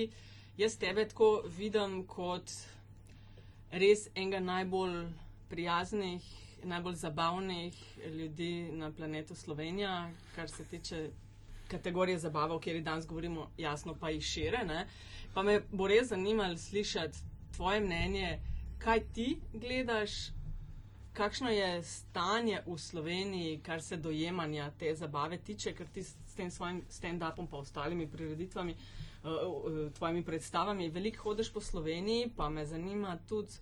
jaz 0.61 0.77
tebe 0.77 1.07
tako 1.09 1.43
vidim 1.57 2.03
kot 2.07 2.53
res 3.73 4.09
enega 4.15 4.41
najbolj 4.45 5.07
prijaznih, 5.49 6.27
najbolj 6.69 6.99
zabavnih 7.01 7.79
ljudi 8.13 8.69
na 8.73 8.91
planetu 8.93 9.35
Slovenija, 9.35 10.11
kar 10.35 10.51
se 10.51 10.65
tiče 10.65 11.09
kategorije 11.71 12.19
zabava, 12.19 12.55
o 12.55 12.59
kateri 12.59 12.81
danes 12.81 13.07
govorimo, 13.07 13.49
jasno 13.59 13.95
pa 14.01 14.11
jih 14.11 14.25
šire. 14.25 14.65
Ne? 14.67 14.85
Pa 15.35 15.43
me 15.43 15.61
bo 15.73 15.89
res 15.89 16.09
zanimalo 16.09 16.59
slišati 16.59 17.19
tvoje 17.57 17.81
mnenje, 17.81 18.39
kaj 18.79 19.01
ti 19.15 19.41
gledaš, 19.53 20.13
kakšno 21.13 21.51
je 21.51 21.83
stanje 21.83 22.61
v 22.67 22.79
Sloveniji, 22.79 23.61
kar 23.65 23.83
se 23.83 23.97
dojemanja 23.97 24.71
te 24.79 24.93
zabave 24.95 25.39
tiče, 25.39 25.73
ker 25.73 25.89
ti 25.89 26.05
s 26.05 26.37
tem 26.37 26.51
svojim 26.51 26.83
stand-upom, 26.91 27.49
pa 27.49 27.57
ostalimi 27.57 28.11
prireditvami, 28.11 28.73
uh, 28.73 29.00
uh, 29.25 29.93
tvojimi 29.93 30.25
predstavami, 30.25 30.89
veliko 30.89 31.23
hodiš 31.23 31.53
po 31.53 31.61
Sloveniji, 31.61 32.31
pa 32.37 32.49
me 32.49 32.67
zanima 32.67 33.19
tudi, 33.29 33.53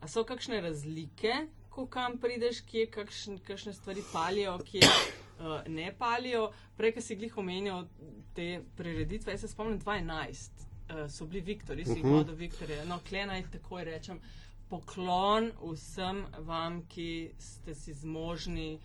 a 0.00 0.08
so 0.08 0.24
kakšne 0.24 0.60
razlike, 0.60 1.46
ko 1.70 1.86
kam 1.86 2.18
prideš, 2.18 2.60
kje 2.60 2.86
kakšn, 2.90 3.38
kakšne 3.46 3.72
stvari 3.72 4.02
palijo, 4.12 4.58
kje 4.58 4.86
uh, 4.86 5.60
ne 5.66 5.94
palijo. 5.98 6.50
Prej, 6.76 6.94
ki 6.94 7.02
si 7.02 7.16
glih 7.16 7.38
omenil 7.38 7.86
te 8.34 8.62
prireditve, 8.76 9.32
jaz 9.32 9.40
se 9.40 9.48
spomnim 9.48 9.80
2011. 9.80 10.64
Uh, 10.84 11.06
so 11.10 11.26
bili 11.26 11.40
Viktori, 11.40 11.84
si 11.84 11.98
jih 12.00 12.06
vodil 12.06 12.34
Viktorje. 12.34 12.84
No, 12.86 13.00
klenaj 13.08 13.46
takoj 13.52 13.84
rečem, 13.88 14.20
poklon 14.68 15.50
vsem 15.62 16.24
vam, 16.46 16.82
ki 16.88 17.32
ste 17.38 17.74
si 17.74 17.94
zmožni 17.94 18.78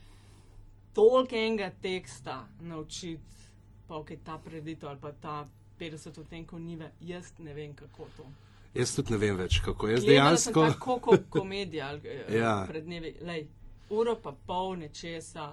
toliko 0.94 1.36
enega 1.36 1.70
teksta 1.82 2.48
naučiti, 2.62 3.48
pa 3.88 3.98
ok, 3.98 4.12
ta 4.24 4.38
preditev 4.38 4.90
ali 4.90 5.00
pa 5.02 5.12
ta 5.12 5.48
50 5.80 6.20
odtenkov 6.20 6.60
nive, 6.60 6.92
jaz 7.02 7.32
ne 7.40 7.54
vem, 7.54 7.74
kako 7.74 8.08
to. 8.18 8.26
Jaz 8.74 8.92
tudi 8.96 9.12
ne 9.12 9.18
vem 9.18 9.38
več, 9.38 9.60
kako 9.66 9.88
Gledala 9.88 10.02
sem 10.02 10.10
dejansko. 10.10 10.66
tako 10.68 11.00
kot 11.00 11.30
komedija 11.36 11.94
eh, 12.04 12.36
Ja. 12.38 12.66
pred 12.70 12.86
dnevi, 12.86 13.16
lej, 13.22 13.48
uro 13.90 14.16
pa 14.16 14.36
pol 14.46 14.76
nečesa. 14.78 15.48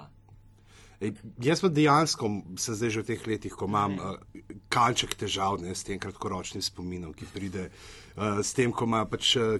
Ej, 1.00 1.12
Jaz 1.40 1.61
pa 1.61 1.69
dejansko 1.69 2.28
se 2.56 2.75
zdaj 2.75 2.90
že 2.90 3.02
v 3.02 3.06
teh 3.06 3.26
letih, 3.26 3.52
ko 3.52 3.67
imam 3.67 3.95
uh, 3.95 4.16
kanček 4.68 5.14
težav 5.14 5.61
ne, 5.61 5.75
s 5.75 5.85
tem 5.85 5.99
kratkoročnim 6.00 6.62
spominom, 6.62 7.12
ki 7.12 7.28
pride 7.28 7.68
uh, 7.68 8.40
s 8.40 8.52
tem, 8.52 8.73
ko 8.73 8.85
ima 8.85 9.04
pač 9.04 9.37
uh, 9.37 9.56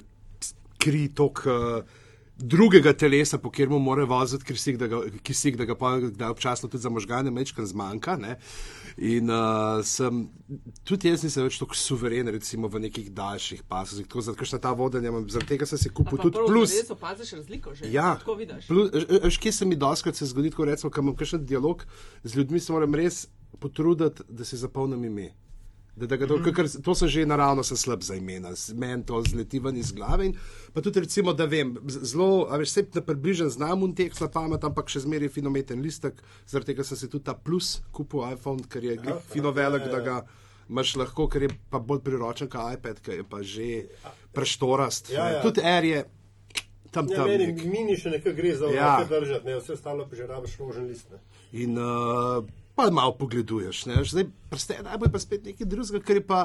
kri 0.79 1.09
tok. 1.09 1.45
Uh, 1.47 2.03
Drugega 2.37 2.93
telesa, 2.93 3.39
po 3.41 3.49
katerem 3.49 3.81
mora 3.81 4.05
voziti 4.05 4.45
kisik, 4.45 4.77
da 4.77 4.87
ga, 4.87 4.99
kisik, 5.25 5.57
da 5.57 5.65
ga 5.65 5.73
pa 5.75 5.95
da 6.05 6.29
občasno 6.29 6.69
tudi 6.69 6.83
za 6.85 6.91
možgane 6.93 7.31
mečkam 7.33 7.65
zmanjka. 7.65 8.17
Ne? 8.17 8.35
In 8.97 9.29
uh, 9.29 9.83
sem, 9.85 10.23
tudi 10.89 11.11
jaz 11.11 11.21
nisem 11.21 11.45
več 11.45 11.59
tako 11.61 11.77
suveren, 11.77 12.31
recimo 12.33 12.71
v 12.73 12.81
nekih 12.87 13.11
daljših 13.13 13.67
pasovih, 13.69 14.07
tako 14.09 14.23
zato, 14.25 14.39
ker 14.41 14.49
sem 14.49 14.63
ta 14.65 14.73
vodenja, 14.73 15.11
imam, 15.13 15.27
zaradi 15.29 15.51
tega 15.53 15.69
sem 15.69 15.77
si 15.77 15.93
kupil 15.93 16.17
tudi 16.17 16.41
plus. 16.41 16.73
Res 16.73 16.93
opaziš 16.95 17.35
razliko 17.37 17.75
že, 17.77 17.91
Ja, 17.93 18.15
tako 18.17 18.39
vidiš. 18.41 18.71
veš, 19.21 19.37
kje 19.37 19.53
se 19.53 19.69
mi 19.69 19.77
doskrat 19.77 20.17
se 20.17 20.31
zgodi, 20.33 20.49
ko 20.51 20.65
recimo, 20.65 20.89
ko 20.91 21.05
imam 21.05 21.17
kakšen 21.17 21.45
dialog 21.45 21.85
z 22.25 22.41
ljudmi, 22.41 22.61
se 22.61 22.73
moram 22.73 22.97
res 22.97 23.27
potruditi, 23.61 24.25
da 24.29 24.49
si 24.49 24.57
zapolnim 24.57 25.05
ime. 25.05 25.35
Da, 25.97 26.07
da 26.07 26.17
ga, 26.17 26.27
to, 26.27 26.37
ker, 26.45 26.67
to 26.79 26.95
sem 26.95 27.09
že 27.09 27.23
naravno 27.25 27.63
sem 27.65 27.77
slab 27.77 28.03
za 28.03 28.15
imena, 28.15 28.51
meni 28.75 29.01
to 29.03 29.23
zleti 29.23 29.59
ven 29.59 29.77
iz 29.77 29.93
glave. 29.93 30.27
In, 30.27 30.35
pa 30.71 30.81
tudi, 30.81 31.01
recimo, 31.01 31.33
da 31.33 31.47
vem, 31.47 31.71
zelo, 31.89 32.47
a 32.47 32.57
veš, 32.57 32.71
se 32.71 32.85
na 32.93 33.01
približen 33.01 33.49
znam 33.49 33.83
un 33.83 33.95
tekst 33.95 34.21
na 34.21 34.29
pamet, 34.29 34.61
ampak 34.63 34.89
še 34.89 35.01
zmeraj 35.01 35.31
finometen 35.31 35.81
listek, 35.81 36.21
zaradi 36.45 36.75
tega 36.75 36.85
sem 36.85 36.97
si 36.97 37.09
tudi 37.09 37.25
ta 37.25 37.35
plus 37.35 37.79
kupil 37.91 38.27
iPhone, 38.29 38.61
ker 38.67 38.85
je 38.85 38.99
glih 38.99 39.23
fino 39.27 39.51
velik, 39.51 39.89
da 39.89 40.01
ga 40.01 40.19
imaš 40.69 40.97
lahko, 40.97 41.29
ker 41.29 41.43
je 41.43 41.51
pa 41.71 41.81
bolj 41.81 42.03
priročen 42.03 42.49
kot 42.49 42.75
iPad, 42.75 43.01
ki 43.01 43.11
je 43.13 43.25
pa 43.25 43.41
že 43.43 43.71
preštorast. 44.33 45.11
Ja, 45.11 45.25
ne. 45.25 45.33
ja. 45.33 45.43
Tudi 45.43 45.65
Air 45.65 45.85
je 45.85 46.05
tam 46.91 47.09
Ja, 47.09 47.17
tam. 47.17 47.29
meni 47.29 47.47
nek. 47.47 47.65
mini 47.65 47.97
še 47.97 48.11
nekaj 48.11 48.33
gre 48.35 48.53
za 48.53 48.69
Ja. 48.69 48.93
držati, 49.03 49.47
ne, 49.47 49.57
vse 49.57 49.73
ostalo 49.73 50.05
pa 50.05 50.17
že 50.17 50.27
rabiš 50.27 50.59
ložen 50.59 50.87
list. 50.87 51.09
Ne. 51.11 51.19
In 51.55 51.79
uh, 51.79 52.45
pa 52.77 52.91
malo 52.93 53.17
pogleduješ. 53.17 53.87
Ne? 53.87 54.05
Zdaj, 54.05 54.29
prste, 54.53 54.81
najbolj 54.85 55.13
pa 55.13 55.21
spet 55.23 55.47
nekaj 55.49 55.67
drugega, 55.67 56.03
ker 56.05 56.21
je 56.21 56.27
pa. 56.27 56.41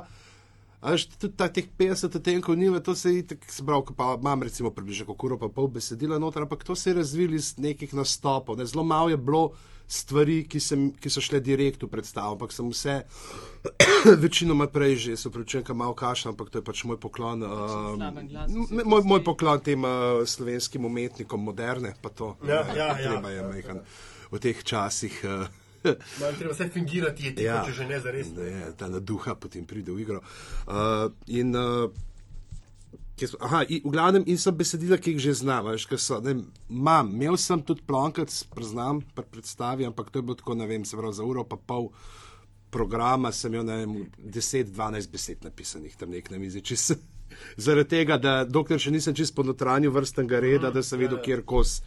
A 0.82 0.96
veš, 0.96 1.12
tudi 1.14 1.36
ta, 1.38 1.46
teh 1.46 1.68
50 1.78 2.16
odtenkov 2.18 2.56
niva, 2.58 2.80
to 2.82 2.96
se 2.98 3.12
je 3.14 3.26
tako 3.36 3.54
zbral, 3.54 3.84
pa 3.94 4.16
imam 4.18 4.42
recimo 4.42 4.72
približno 4.74 5.06
kako 5.12 5.28
uro, 5.28 5.38
pa 5.38 5.52
pol 5.54 5.68
besedila 5.70 6.18
noter, 6.18 6.42
ampak 6.42 6.64
to 6.66 6.76
se 6.76 6.90
je 6.90 6.98
razvilo 6.98 7.38
iz 7.38 7.54
nekih 7.62 7.94
nastopov. 7.94 8.58
Ne? 8.58 8.66
Zelo 8.66 8.84
malo 8.84 9.14
je 9.14 9.18
bilo 9.18 9.52
stvari, 9.92 10.40
ki, 10.50 10.60
sem, 10.64 10.88
ki 10.98 11.12
so 11.12 11.22
šle 11.22 11.38
direkt 11.44 11.84
v 11.84 11.92
predstavo, 11.92 12.34
ampak 12.34 12.56
sem 12.56 12.66
vse 12.72 12.96
večinoma 14.24 14.72
prej 14.72 14.96
že, 14.96 15.18
se 15.20 15.30
pravičujem, 15.30 15.68
kam 15.68 15.84
malo 15.84 15.94
kašem, 15.94 16.32
ampak 16.32 16.50
to 16.50 16.64
je 16.64 16.66
pač 16.66 16.84
moj 16.90 16.98
poklon. 16.98 17.44
Uh, 17.46 18.00
glas 18.32 18.50
moj, 18.72 19.04
moj 19.06 19.22
poklon 19.28 19.62
tem 19.62 19.86
uh, 19.86 20.24
slovenskim 20.26 20.88
umetnikom 20.88 21.44
moderne, 21.44 21.94
pa 22.02 22.10
to. 22.10 22.34
Ja, 22.48 22.64
ja, 22.74 22.96
ja. 22.98 23.12
Treba 23.12 23.36
je 23.36 23.46
majhen 23.46 23.84
v 24.32 24.42
teh 24.42 24.64
časih. 24.64 25.14
Uh, 25.28 25.61
Malo 25.84 26.32
treba 26.38 26.54
vse 26.54 26.70
fingirati, 26.70 27.26
je 27.26 27.36
tiho, 27.36 27.48
ja. 27.48 27.66
če 27.66 27.74
že 27.74 27.90
ne 27.90 28.00
za 28.00 28.14
res. 28.14 28.32
Da 28.36 28.48
je 28.48 28.72
ta 28.78 28.90
naduha 28.92 29.36
potem 29.36 29.66
pride 29.66 29.92
v 29.92 30.04
igro. 30.04 30.22
Uh, 30.68 31.10
in, 31.28 31.56
uh, 31.58 31.90
smo- 33.18 33.42
aha, 33.42 33.64
in, 33.70 33.82
v 33.86 33.92
glavnem, 33.94 34.24
in 34.28 34.38
so 34.38 34.52
besedila, 34.52 34.98
ki 34.98 35.16
jih 35.16 35.22
že 35.30 35.38
znam. 35.42 35.72
Veš, 35.72 35.86
kaj 35.90 36.02
so, 36.02 36.22
ne, 36.22 36.38
Mam, 36.70 37.14
imel 37.16 37.38
sem 37.38 37.62
tudi 37.66 37.86
plonkac, 37.88 38.30
priznam, 38.56 39.02
pri 39.16 39.26
predstavi, 39.26 39.86
ampak 39.86 40.10
to 40.10 40.20
je 40.20 40.28
bilo 40.30 40.38
tako, 40.38 40.58
ne 40.58 40.68
vem, 40.70 40.86
se 40.86 40.98
pravi 40.98 41.14
za 41.14 41.26
uro 41.26 41.46
pa 41.46 41.58
pol 41.58 41.92
programa 42.72 43.32
sem 43.32 43.54
imel, 43.54 43.66
ne 43.68 43.76
vem, 43.82 43.94
10-12 44.32 45.12
besed 45.12 45.44
napisanih 45.44 45.96
tam 45.96 46.14
nek 46.14 46.32
na 46.32 46.40
mizi. 46.40 46.64
Zaradi 47.64 47.90
tega, 47.90 48.18
da 48.18 48.44
dokler 48.48 48.80
še 48.80 48.92
nisem 48.92 49.16
čist 49.16 49.36
po 49.36 49.44
notranju 49.44 49.92
vrstnega 49.92 50.40
reda, 50.44 50.72
da 50.72 50.84
sem 50.84 51.00
vedel, 51.00 51.20
kjer 51.24 51.44
kos 51.48 51.80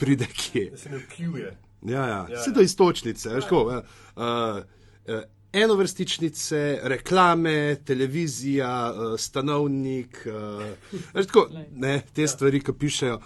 pride 0.00 0.28
kje. 0.28 0.70
Da 0.72 0.80
se 0.80 0.92
ne 0.92 1.00
vkljuje. 1.04 1.56
Ja, 1.82 2.02
ja. 2.02 2.26
Ja, 2.26 2.26
Vse 2.32 2.50
ja. 2.50 2.54
do 2.54 2.60
istočnice, 2.60 3.28
veš, 3.28 3.44
tako, 3.44 3.62
uh, 3.64 3.74
uh, 4.16 5.22
enovrstičnice, 5.52 6.80
reklame, 6.84 7.76
televizija, 7.84 8.70
uh, 8.88 9.18
stanovnik, 9.18 10.26
uh, 10.26 10.64
veš, 11.14 11.26
tako, 11.26 11.46
ne, 11.72 12.02
te 12.12 12.26
stvari, 12.26 12.60
ki 12.60 12.72
pišejo. 12.74 13.20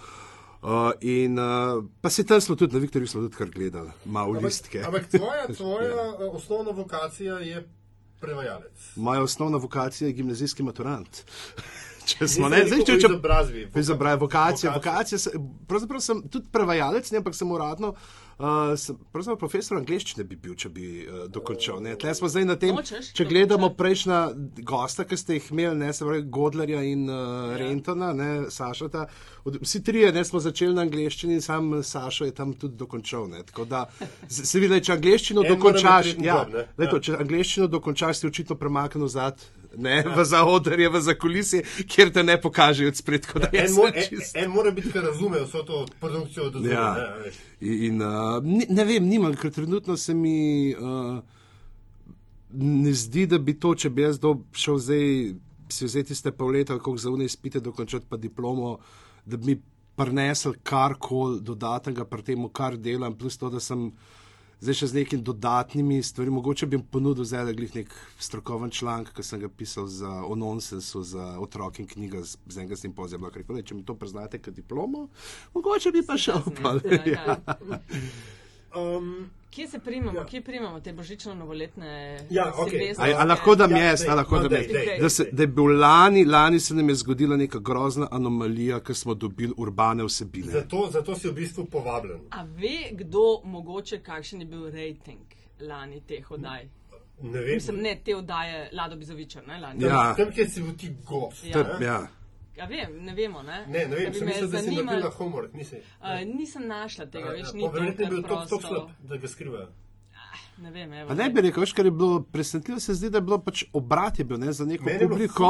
Uh, 0.61 0.69
in 1.01 1.39
uh, 1.39 1.81
pa 2.01 2.09
se 2.09 2.23
tam 2.23 2.41
smo 2.41 2.55
tudi, 2.55 2.73
na 2.73 2.79
Viktorju 2.79 3.07
smo 3.07 3.21
tudi 3.21 3.35
kar 3.35 3.49
gledali, 3.49 3.91
malo 4.05 4.39
listke. 4.39 4.79
Ampak 4.79 5.09
tvoja, 5.09 5.47
tvoja 5.57 5.89
eh, 6.13 6.29
osnovna 6.29 6.71
vokacija 6.71 7.39
je 7.39 7.65
prevajalec. 8.19 8.85
Moja 8.95 9.21
osnovna 9.21 9.57
vokacija 9.57 10.07
je 10.07 10.13
gimnazijski 10.13 10.63
maturant. 10.63 11.19
Če 12.05 12.27
smo 12.27 12.49
ne, 12.49 12.61
zdaj, 12.67 12.79
če, 12.79 12.93
o 12.93 12.97
če, 12.97 13.07
izobrazbi. 13.07 13.61
Izobrazba, 13.75 14.19
vokacija, 14.21 14.71
Vokacija. 14.71 14.91
vokacija. 14.93 15.19
se- 15.19 15.31
Pravzaprav 15.67 16.01
sem 16.01 16.21
tudi 16.29 16.47
prevajalec, 16.51 17.11
ne, 17.11 17.17
ampak 17.17 17.35
sem 17.35 17.51
uradno. 17.51 17.93
Uh, 18.33 18.73
pravzaprav 19.13 19.37
profesor 19.37 19.77
angleščine 19.77 20.23
bi 20.25 20.35
bil, 20.35 20.55
če 20.57 20.69
bi 20.73 20.87
uh, 21.05 21.25
dokončal. 21.29 21.81
ne. 21.83 21.93
Tle 21.95 22.15
smo 22.15 22.27
zdaj 22.27 22.45
na 22.45 22.55
tem, 22.55 22.75
Nočeš 22.75 23.11
če 23.13 23.25
gledamo 23.29 23.69
prejšnja 23.77 24.19
gosta, 24.65 25.05
ki 25.05 25.17
ste 25.17 25.37
jih 25.37 25.51
imeli, 25.51 25.77
ne, 25.77 25.93
se 25.93 26.05
pravi 26.05 26.23
Godlerja 26.33 26.81
in 26.81 27.05
uh. 27.09 27.53
Rentona, 27.57 28.13
ne, 28.13 28.29
Sašota. 28.49 29.05
Od, 29.45 29.59
vsi 29.61 29.83
trije 29.83 30.11
ne, 30.11 30.25
smo 30.25 30.39
začeli 30.39 30.73
na 30.73 30.81
angleščini 30.81 31.37
in 31.37 31.41
sam 31.45 31.83
Sašo 31.83 32.25
je 32.25 32.33
tam 32.33 32.53
tudi 32.53 32.75
dokončal. 32.77 33.27
Ne, 33.29 33.43
tako 33.43 33.65
da 33.65 33.85
se 34.27 34.59
vidi, 34.59 34.81
če 34.81 34.97
mora 35.35 35.49
dokončaš, 35.49 36.15
ja, 36.17 36.45
Ja. 36.77 36.99
če 36.99 37.17
angleščino 37.19 37.67
dokončaš, 37.67 38.17
si 38.17 38.27
očitno 38.27 38.55
premaknil 38.55 39.07
zad. 39.07 39.37
Ne, 39.77 40.03
v 40.05 40.25
zaodrje, 40.25 40.89
v 40.89 41.01
zakulisje, 41.01 41.61
kjer 41.89 42.11
te 42.13 42.23
ne 42.23 42.35
pokažejo 42.41 42.91
spred, 42.93 43.25
je 43.51 43.63
En, 43.65 43.71
mo 43.73 43.87
en, 43.87 44.03
čisto. 44.09 44.39
en 44.39 44.51
mora 44.51 44.71
biti, 44.71 44.91
ki 44.91 45.01
razume 45.01 45.41
vso 45.43 45.63
to 45.65 45.85
produkcijo 45.99 46.49
do 46.49 46.59
zdaj. 46.59 46.73
Ja. 46.73 46.93
ne. 46.93 47.31
In, 47.87 48.01
uh, 48.01 48.37
ne, 48.43 48.67
ne 48.69 48.85
vem, 48.85 49.07
nimam, 49.07 49.33
ker 49.35 49.51
trenutno 49.51 49.97
se 49.97 50.13
mi 50.13 50.75
uh, 50.77 51.17
ne 52.53 52.93
zdi, 52.93 53.25
da 53.25 53.39
bi 53.39 53.57
to, 53.59 53.73
če 53.75 53.89
bi 53.89 54.05
jaz 54.05 54.19
do, 54.21 54.35
šel 54.53 54.77
zdaj 54.77 55.05
si 55.73 55.85
vzeti 55.85 56.13
tiste 56.13 56.31
pol 56.31 56.53
leta, 56.53 56.77
koliko 56.77 57.01
za 57.01 57.11
unaj 57.11 57.31
spite, 57.33 57.59
dokončati 57.59 58.05
pa 58.09 58.17
diplomo, 58.17 58.77
da 59.25 59.37
bi 59.37 59.53
mi 59.53 59.61
prinesel 59.95 60.53
karkoli 60.63 61.41
dodatnega 61.41 62.05
pri 62.05 62.23
tem, 62.29 62.45
kar 62.53 62.77
delam, 62.77 63.15
plus 63.17 63.37
to, 63.37 63.49
da 63.49 63.61
sem 63.61 63.91
zdaj 64.63 64.77
še 64.79 64.87
z 64.87 64.97
nekimi 65.01 65.23
dodatnimi 65.25 65.99
stvarmi. 66.03 66.33
Mogoče 66.37 66.67
bi 66.67 66.77
jim 66.77 66.85
ponudil 66.87 67.27
zdaj 67.27 67.49
le 67.49 67.69
nek 67.75 67.95
strokoven 68.19 68.71
članek, 68.71 69.11
ki 69.15 69.23
sem 69.23 69.41
ga 69.43 69.49
pisal 69.49 69.87
za 69.87 70.11
o 70.23 70.35
nonsensu, 70.35 71.03
za 71.03 71.33
otroke 71.39 71.83
in 71.83 71.87
knjiga 71.87 72.23
z, 72.23 72.37
z 72.47 72.63
enega 72.63 72.79
simpozija. 72.79 73.19
Rekel, 73.33 73.61
če 73.61 73.75
mi 73.75 73.83
to 73.83 73.95
priznate 73.99 74.39
kot 74.39 74.55
diplomo, 74.55 75.07
mogoče 75.53 75.91
bi 75.91 76.05
pa 76.07 76.17
šel. 76.17 76.47
Pa, 76.61 76.77
ja. 77.15 77.37
Um, 78.75 79.29
Kje 79.51 79.67
se 79.67 79.79
primamo, 79.79 80.19
Ja. 80.19 80.25
kje 80.25 80.41
primamo 80.41 80.79
te 80.79 80.93
božično-novoletne 80.93 82.19
Ja, 82.29 82.53
okej. 82.57 82.71
silvestrske- 82.71 83.13
A, 83.13 83.21
a 83.21 83.25
lahko 83.25 83.55
da 83.55 83.65
Ja, 83.65 83.77
jaz, 83.79 84.01
a 84.03 84.15
lahko 84.15 84.35
no, 84.35 84.41
da 84.41 84.47
dej. 84.49 84.67
jaz. 84.87 85.01
Da, 85.01 85.09
se, 85.09 85.27
da 85.31 85.43
je 85.43 85.47
bil 85.49 85.79
lani, 85.79 86.25
lani 86.25 86.59
se 86.59 86.73
nam 86.73 86.89
je 86.89 86.95
zgodila 86.95 87.37
neka 87.37 87.59
grozna 87.59 88.07
anomalija, 88.11 88.79
ker 88.79 88.95
smo 88.95 89.13
dobili 89.15 89.53
urbane 89.57 90.03
vsebine. 90.03 90.51
zato, 90.51 90.89
zato 90.91 91.15
si 91.15 91.27
v 91.27 91.33
bistvu 91.33 91.65
povabljen. 91.65 92.19
A 92.31 92.43
ve 92.43 92.89
kdo 92.93 93.19
mogoče, 93.45 93.99
kakšen 93.99 94.39
je 94.39 94.45
bil 94.47 94.69
rejting 94.71 95.19
lani 95.61 96.01
teh 96.01 96.31
oddaj? 96.31 96.65
Ne 97.21 97.39
vem. 97.39 97.53
Mislim, 97.53 97.77
ne 97.77 98.01
te 98.05 98.15
oddaje 98.15 98.69
Lado 98.73 98.95
Bizoviča, 98.95 99.41
ne 99.41 99.59
lani. 99.59 99.79
Tam, 99.79 99.89
Ja. 99.89 100.13
tam 100.15 100.31
kjer 100.31 100.49
si 100.49 100.61
bil 100.61 100.73
ti 100.73 100.89
gost. 101.05 101.45
Ja. 101.45 101.77
ne? 101.79 101.85
Ja. 101.85 102.07
Ja, 102.55 102.65
vem, 102.65 102.97
ne 102.99 103.13
vemo, 103.13 103.41
ne? 103.41 103.65
Ne, 103.67 103.85
ne 103.85 103.95
vem, 103.95 104.13
sem 104.13 104.27
mislil, 104.27 104.47
da 104.47 104.57
si 104.57 104.65
zanimalo- 104.65 104.85
naredila 104.85 105.11
homework. 105.11 105.53
Nisi. 105.53 105.75
Uh, 105.99 106.07
nisem 106.29 106.67
našla 106.67 107.05
tega, 107.07 107.25
Ja, 107.25 107.31
več 107.33 107.47
ja, 107.47 107.53
ni 107.53 107.63
pa 107.63 107.71
verjetno 107.71 108.03
je 108.03 108.09
bil 108.09 108.17
to 108.17 108.21
tako 108.23 108.35
tako 108.37 108.47
prosto. 108.49 108.67
slab, 108.69 108.89
da 109.03 109.17
ga 109.17 109.27
skrivajo. 109.27 109.67
Ne 110.57 110.71
vem, 110.71 110.93
evo. 110.93 111.07
Pa 111.07 111.15
ne 111.15 111.29
bi 111.29 111.41
rekel, 111.41 111.61
veš, 111.61 111.73
kar 111.73 111.85
je 111.85 111.91
bilo 111.93 112.21
presenetljivo, 112.23 112.79
se 112.79 112.93
zdi, 112.93 113.09
da 113.09 113.17
je 113.17 113.23
bilo 113.23 113.39
pač 113.39 113.63
obrat 113.73 114.19
je 114.19 114.25
bil 114.25 114.37
ne, 114.37 114.51
za 114.53 114.65
neko 114.65 114.83
Meni 114.83 114.99
bilo 114.99 115.09
publiko. 115.09 115.49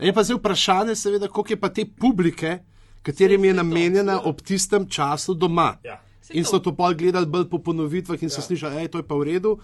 Je 0.00 0.12
pa 0.12 0.22
zdaj 0.22 0.36
vprašanje, 0.36 0.94
seveda, 0.96 1.28
koliko 1.28 1.52
je 1.52 1.58
pa 1.58 1.68
te 1.70 1.84
publike, 1.86 2.54
katerim 3.02 3.44
je 3.44 3.50
saj 3.50 3.56
to. 3.56 3.62
namenjena 3.62 4.20
ob 4.22 4.40
tistem 4.42 4.88
času 4.88 5.34
doma. 5.36 5.76
Ja. 5.84 6.00
In 6.30 6.44
so 6.44 6.58
to 6.58 6.72
pol 6.72 6.94
gledali 6.94 7.26
bolj 7.26 7.46
po 7.46 7.58
ponovitvah 7.60 8.16
in 8.18 8.30
so 8.30 8.38
Ja. 8.38 8.42
slišali, 8.44 8.74
da 8.74 8.80
je 8.80 8.88
to 8.88 9.02
pa 9.02 9.14
v 9.14 9.24
redu 9.24 9.58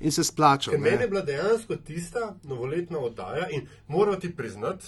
in 0.00 0.10
se 0.10 0.22
splača. 0.22 0.70
Ker 0.70 0.80
meni 0.80 1.02
je 1.02 1.08
bila 1.08 1.22
dejansko 1.22 1.76
tista 1.78 2.20
novoletna 2.44 2.98
oddaja 3.00 3.48
in 3.50 3.66
moram 3.88 4.20
ti 4.20 4.30
priznati, 4.30 4.86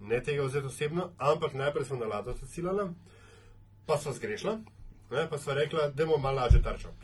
ne 0.00 0.22
tega 0.22 0.42
vzeti 0.42 0.66
osebno, 0.66 1.10
ampak 1.18 1.54
najprej 1.54 1.84
smo 1.84 1.96
na 1.96 2.06
lado 2.06 2.34
ciljala, 2.52 2.88
pa 3.86 3.98
smo 3.98 4.12
zgrešila, 4.12 4.58
ne, 5.10 5.28
pa 5.30 5.38
smo 5.38 5.54
rekla, 5.54 5.88
da 5.88 6.06
bomo 6.06 6.18
malo 6.18 6.36
lažje 6.36 6.62
tarčali. 6.62 6.94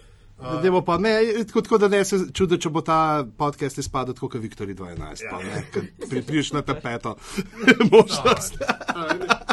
Da 0.42 0.60
Dajmo 0.62 0.82
pa, 0.84 0.98
ne, 0.98 1.44
tako, 1.46 1.62
tako 1.62 1.78
da 1.78 1.88
ne 1.88 2.04
se 2.04 2.16
čudi, 2.32 2.58
če 2.60 2.70
bo 2.70 2.80
ta 2.82 3.24
podcast 3.38 3.78
izpadel 3.78 4.14
tako 4.14 4.28
kot 4.28 4.42
Viktori 4.42 4.74
12. 4.74 5.22
Ja. 5.22 5.30
Pa, 5.30 5.38
ne, 5.38 5.60
ker 5.72 5.84
Pripriš 6.10 6.52
na 6.52 6.62
tapeto 6.62 7.14
možnost. 7.92 8.58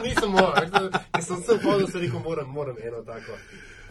Nisem 0.04 0.32
moral, 0.32 0.90
ker 1.14 1.24
sem 1.24 1.38
vsem 1.44 1.62
hodil, 1.64 1.86
se 1.88 2.02
rekel, 2.02 2.20
moram, 2.26 2.50
moram 2.50 2.76
eno 2.82 3.04
tako. 3.06 3.38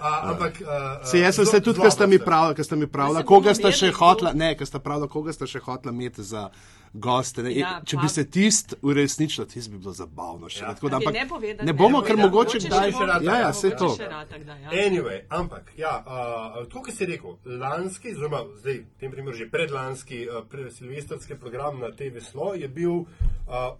A, 0.00 0.30
ampak, 0.33 0.62
a, 0.66 0.99
a, 1.00 1.04
Se 1.07 1.21
jaz 1.21 1.37
sem 1.37 1.47
se 1.47 1.61
tudi, 1.61 1.80
ker 1.80 1.92
ste 1.92 2.07
mi 2.07 2.19
se. 2.19 2.25
pravili, 2.25 2.54
ker 2.54 2.64
ste 2.64 2.76
mi 2.76 2.87
pravili, 2.90 3.23
se 3.23 3.28
koga 3.28 3.54
ste 3.54 3.73
še 3.73 3.92
hotla, 3.92 4.33
ne, 4.35 4.54
ker 4.59 4.66
ste 4.66 4.80
pravili, 4.83 5.09
koga 5.09 5.33
ste 5.33 5.47
še 5.47 5.61
hotla 5.61 5.92
imeti 5.92 6.26
za 6.26 6.49
goste. 6.92 7.42
Ne. 7.42 7.54
Ja, 7.54 7.80
Če 7.85 7.97
pa- 7.97 8.02
bi 8.02 8.09
se 8.09 8.25
tist 8.26 8.75
uresničilo, 8.82 9.47
tist 9.47 9.70
bi 9.70 9.78
bilo 9.78 9.92
zabavno 9.92 10.49
še. 10.49 10.61
Ja. 10.61 10.75
Tako, 10.75 10.88
da, 10.88 10.97
Okej, 10.97 11.06
ampak, 11.06 11.14
ne 11.14 11.28
povedati, 11.28 11.59
ne 11.59 11.64
ne 11.64 11.73
bomo, 11.75 12.00
ker 12.00 12.09
povedati. 12.09 12.23
mogoče 12.25 12.59
kdaj. 12.61 12.90
še 12.90 12.99
bo- 12.99 13.25
Ja, 13.25 13.37
ja, 13.38 13.52
se 13.52 13.70
to. 13.73 13.88
še 13.90 14.09
rad, 14.09 14.28
tak 14.28 14.44
da, 14.44 14.54
ja. 14.54 14.70
Anyway, 14.73 15.20
ampak, 15.30 15.73
ja, 15.76 15.94
uh, 15.99 16.66
tako 16.66 16.82
kot 16.82 16.94
si 16.94 17.06
rekel, 17.06 17.30
lanski, 17.47 18.11
oziroma 18.11 18.44
zdaj, 18.56 18.75
v 18.75 18.99
tem 18.99 19.11
primeru 19.11 19.37
že 19.37 19.47
predlanski, 19.47 20.26
uh, 20.26 20.42
pre, 20.44 20.70
silvestrski 20.70 21.35
program 21.37 21.78
na 21.78 21.90
TV 21.90 22.20
Slo 22.20 22.54
je 22.54 22.68
bil 22.70 22.90
uh, 22.92 23.06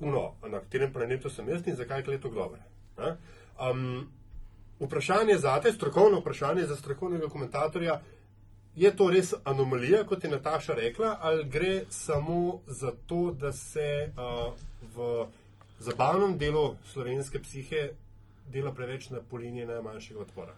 Uno, 0.00 0.35
na 0.45 0.61
katerem 0.61 0.93
planetu 0.93 1.29
sem 1.29 1.49
jaz 1.49 1.62
in 1.64 1.76
zakaj 1.76 2.00
je 2.00 2.09
leto 2.09 2.29
dobro. 2.31 2.59
Um, 3.61 4.07
vprašanje 4.81 5.38
za 5.38 5.61
te, 5.61 5.73
strokovno 5.73 6.21
vprašanje 6.21 6.62
za 6.64 6.76
strokovnega 6.76 7.29
komentatorja, 7.29 8.00
je 8.81 8.91
to 8.97 9.11
res 9.13 9.35
anomalija, 9.45 10.05
kot 10.09 10.25
je 10.25 10.31
Nataša 10.31 10.75
rekla, 10.75 11.19
ali 11.21 11.45
gre 11.45 11.85
samo 11.91 12.61
za 12.67 12.93
to, 13.07 13.31
da 13.41 13.53
se 13.53 14.09
uh, 14.09 14.53
v 14.97 15.27
zabavnem 15.81 16.39
delu 16.39 16.77
slovenske 16.93 17.43
psihe 17.45 17.91
dela 18.53 18.73
preveč 18.73 19.11
na 19.11 19.21
polinije 19.21 19.67
najmanjšega 19.67 20.21
odpora? 20.21 20.55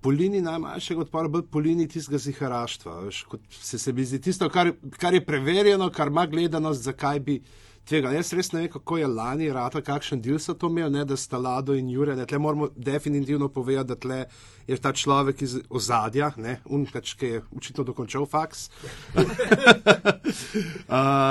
Po 0.00 0.10
liniji 0.10 0.42
najmanjšega 0.42 1.00
odpora, 1.00 1.28
bolj 1.28 1.44
po 1.52 1.60
liniji 1.60 1.88
tistega 1.88 2.18
ziharaštva. 2.18 3.00
veš, 3.00 3.26
Se, 3.50 3.78
se 3.78 3.92
mi 3.92 4.04
zdi 4.04 4.20
tisto, 4.20 4.48
kar, 4.48 4.72
kar 4.98 5.14
je 5.14 5.24
preverjeno, 5.24 5.90
kar 5.90 6.08
ima 6.08 6.26
gledanost, 6.26 6.82
zakaj 6.82 7.20
bi 7.20 7.42
tega. 7.88 8.12
Jaz 8.14 8.32
res 8.36 8.52
ne 8.52 8.62
vem, 8.62 8.70
kako 8.72 8.98
je 9.00 9.06
lani 9.10 9.48
rata, 9.52 9.82
kakšen 9.84 10.20
del 10.22 10.38
so 10.42 10.54
to 10.54 10.70
imeli, 10.70 10.90
ne, 10.98 11.04
da 11.08 11.16
sta 11.16 11.38
Lado 11.38 11.74
in 11.78 11.90
Jure. 11.90 12.16
Ne, 12.16 12.26
tle 12.26 12.38
moramo 12.38 12.68
definitivno 12.76 13.48
povedati, 13.48 13.88
da 13.88 13.96
tle 13.96 14.18
je 14.66 14.76
ta 14.80 14.92
človek 14.92 15.42
iz 15.42 15.56
ozadja, 15.70 16.32
ne, 16.36 16.60
unkač, 16.70 17.14
ki 17.18 17.26
je 17.26 17.42
očitno 17.56 17.84
dokončal 17.84 18.26
faks. 18.26 18.68
uh, 19.16 19.24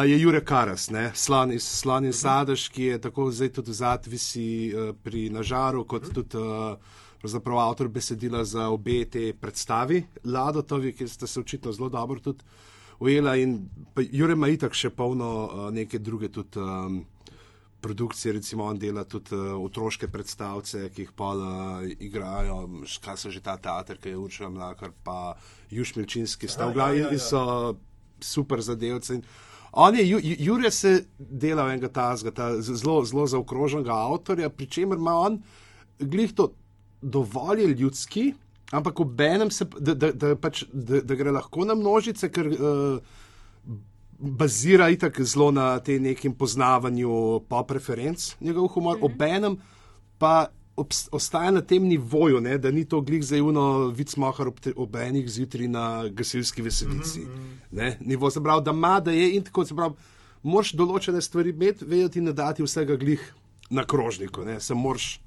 je 0.07 0.19
Jure 0.19 0.43
Karas, 0.45 0.89
ne, 0.91 1.11
slan 1.15 1.53
iz 1.55 1.67
Slan 1.81 2.05
in 2.05 2.13
Sadež, 2.13 2.67
ki 2.73 2.91
je 2.91 3.01
tako 3.07 3.29
zdaj 3.31 3.53
tudi 3.59 3.73
zad 3.73 4.07
visi 4.07 4.71
uh, 4.73 4.91
pri 5.03 5.29
Nažaru, 5.33 5.85
kot 5.85 6.11
tudi 6.13 6.37
uh, 6.37 6.75
pravzaprav 7.21 7.59
avtor 7.59 7.87
besedila 7.87 8.43
za 8.45 8.67
obe 8.73 9.05
te 9.05 9.31
predstavi, 9.33 10.03
Lado, 10.25 10.61
to 10.61 10.81
vi, 10.81 10.93
ki 10.93 11.07
ste 11.07 11.27
se 11.27 11.39
očitno 11.39 11.71
zelo 11.71 11.89
dobro 11.89 12.19
tudi 12.19 12.43
ujela 13.01 13.33
in 13.35 13.57
Jure 14.11 14.33
ima 14.33 14.47
itak 14.47 14.73
še 14.73 14.89
polno 14.89 15.31
uh, 15.43 15.65
neke 15.71 15.99
druge 15.99 16.29
tudi. 16.29 16.59
Um, 16.59 17.01
Produkcije, 17.81 18.35
recimo, 18.35 18.67
on 18.69 18.77
dela 18.77 19.01
tudi 19.03 19.33
uh, 19.33 19.55
otroške 19.57 20.05
predstavce, 20.07 20.83
ki 20.93 21.01
jih 21.01 21.13
pa 21.17 21.31
uh, 21.33 21.45
igrajo, 21.97 22.59
š- 22.85 22.99
kaj 23.01 23.15
so 23.17 23.31
že 23.33 23.41
ta 23.41 23.55
teater, 23.57 23.97
ki 23.97 24.11
je 24.11 24.19
učil 24.21 24.51
Mlakar, 24.53 24.91
pa 25.01 25.33
Juž 25.71 25.95
Milčinski, 25.97 26.45
sta 26.45 26.67
v 26.69 26.75
glavi 26.75 26.99
ja, 26.99 27.07
ja, 27.07 27.09
in 27.09 27.17
ja. 27.17 27.23
so 27.25 27.41
super 28.21 28.61
zadevci. 28.61 29.15
In 29.15 29.23
On 29.71 29.95
je, 29.95 30.05
Ju- 30.05 30.21
Ju- 30.21 30.37
Jure 30.39 30.69
se 30.71 30.91
dela 31.17 31.65
enega 31.73 31.89
tazga, 31.89 32.29
ta 32.31 32.51
zelo, 32.61 33.01
zelo 33.01 33.25
zaokroženega 33.25 33.97
avtorja, 33.97 34.49
pri 34.49 34.67
čemer 34.67 35.01
ima 35.01 35.17
on 35.17 35.41
glih 35.97 36.37
to 36.37 36.51
dovolj 37.01 37.65
ljudski, 37.73 38.33
ampak 38.71 38.99
obenem 38.99 39.51
se, 39.51 39.65
p- 39.65 39.79
da, 39.79 39.93
da, 39.93 40.11
da, 40.11 40.35
pač, 40.35 40.63
da, 40.73 41.01
da 41.01 41.15
gre 41.15 41.31
lahko 41.31 41.65
na 41.65 41.75
množice, 41.75 42.29
ker 42.31 42.47
uh, 42.47 42.99
bazira 44.19 44.89
itak 44.89 45.21
zelo 45.21 45.51
na 45.51 45.79
tem 45.79 46.01
nekem 46.03 46.33
poznavanju 46.33 47.39
pop 47.49 47.71
referenc, 47.71 48.35
njegov 48.41 48.67
humor, 48.67 48.97
mm 48.97 49.01
-hmm. 49.01 49.13
obenem 49.13 49.57
pa 50.17 50.47
obs- 50.77 51.09
ostaja 51.11 51.51
na 51.51 51.61
tem 51.61 51.83
nivoju, 51.83 52.39
ne, 52.41 52.57
da 52.57 52.71
ni 52.71 52.85
to 52.85 53.01
glih 53.01 53.23
zajuno 53.23 53.87
vicmohar 53.87 54.47
ob, 54.47 54.59
te- 54.59 54.73
ob 54.75 54.95
enih 54.95 55.29
zjutraj 55.29 55.67
na 55.67 56.07
gasilski 56.07 56.61
veselici. 56.61 57.19
Mm 57.19 57.59
-hmm. 57.71 57.95
Nivo 57.99 58.29
se 58.29 58.43
pravi, 58.43 58.63
da 58.63 58.71
ima, 58.71 58.99
da 58.99 59.11
je 59.11 59.35
in 59.35 59.43
tako 59.43 59.65
se 59.65 59.75
pravi, 59.75 59.93
moraš 60.43 60.71
določene 60.73 61.21
stvari 61.21 61.49
imeti, 61.49 61.85
vedeti 61.85 62.19
in 62.19 62.25
ne 62.25 62.33
dati 62.33 62.63
vsega 62.63 62.95
glih 62.95 63.33
na 63.69 63.83
krožniku, 63.85 64.41
ne, 64.45 64.59
se 64.59 64.73
moraš 64.73 65.21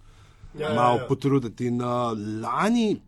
Ja, 0.58 0.66
ja, 0.66 0.68
ja, 0.70 0.74
malo 0.74 0.98
ja. 0.98 1.06
potruditi. 1.08 1.66
In 1.66 1.82
uh, 1.82 1.88
lani 2.42 3.00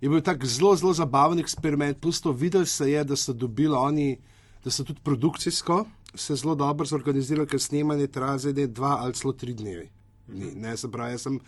je 0.00 0.08
bil 0.08 0.20
tak 0.24 0.44
zelo, 0.44 0.74
zelo 0.76 0.92
zabaven 0.96 1.38
eksperiment, 1.38 2.00
plus 2.00 2.20
to 2.20 2.32
videl 2.32 2.66
se 2.66 2.90
je, 2.90 3.04
da 3.04 3.16
so 3.16 3.32
dobili 3.32 3.76
oni, 3.76 4.18
da 4.64 4.70
so 4.70 4.84
tudi 4.84 5.00
produkcijsko 5.04 5.84
se 6.14 6.34
zelo 6.36 6.54
dobro 6.54 6.86
zorganizirali, 6.86 7.48
ker 7.48 7.60
snemanje 7.60 8.06
traja 8.06 8.38
zdaj 8.38 8.52
ne 8.52 8.66
dva 8.66 8.96
ali 9.00 9.14
celo 9.14 9.32
tri 9.32 9.54
dneve. 9.54 9.88
Ni, 10.28 10.54
ne, 10.54 10.76
se 10.76 10.90
pravi, 10.90 11.14
jaz 11.14 11.26
sem 11.26 11.40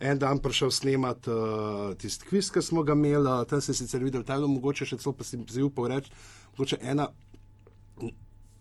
en 0.00 0.18
dan 0.18 0.38
prišel 0.38 0.70
snemati 0.70 1.30
uh, 1.30 1.94
tisti 1.98 2.26
kviz, 2.26 2.50
ki 2.50 2.62
smo 2.62 2.82
ga 2.82 2.92
imeli, 2.92 3.28
uh, 3.28 3.44
tam 3.48 3.60
se 3.60 3.72
je 3.72 3.76
sicer 3.76 4.02
videl, 4.04 4.24
da 4.26 4.34
je 4.34 4.48
mogoče 4.50 4.88
še 4.88 4.98
celo, 4.98 5.14
pa 5.14 5.24
si 5.24 5.38
zdaj 5.38 5.68
upal 5.68 5.88
reči, 5.92 6.10
mogoče 6.56 6.80
ena 6.80 7.08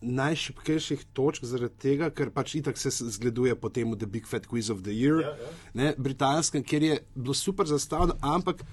najšipkejših 0.01 1.03
točk, 1.13 1.45
zaradi 1.45 1.77
tega, 1.81 2.09
ker 2.09 2.31
pač 2.33 2.55
itak 2.57 2.77
se 2.77 2.89
zgleduje 2.89 3.53
po 3.55 3.69
tem 3.69 3.91
The 3.93 4.09
Big 4.09 4.25
Fat 4.27 4.47
Quiz 4.49 4.71
of 4.73 4.81
the 4.81 4.93
Year, 4.93 5.21
Ja, 5.21 5.33
ja. 5.37 5.51
ne, 5.73 5.91
britanskem, 5.97 6.63
kjer 6.63 6.83
je 6.83 6.95
bilo 7.15 7.33
super 7.37 7.69
zastavljeno, 7.69 8.17
ampak 8.21 8.63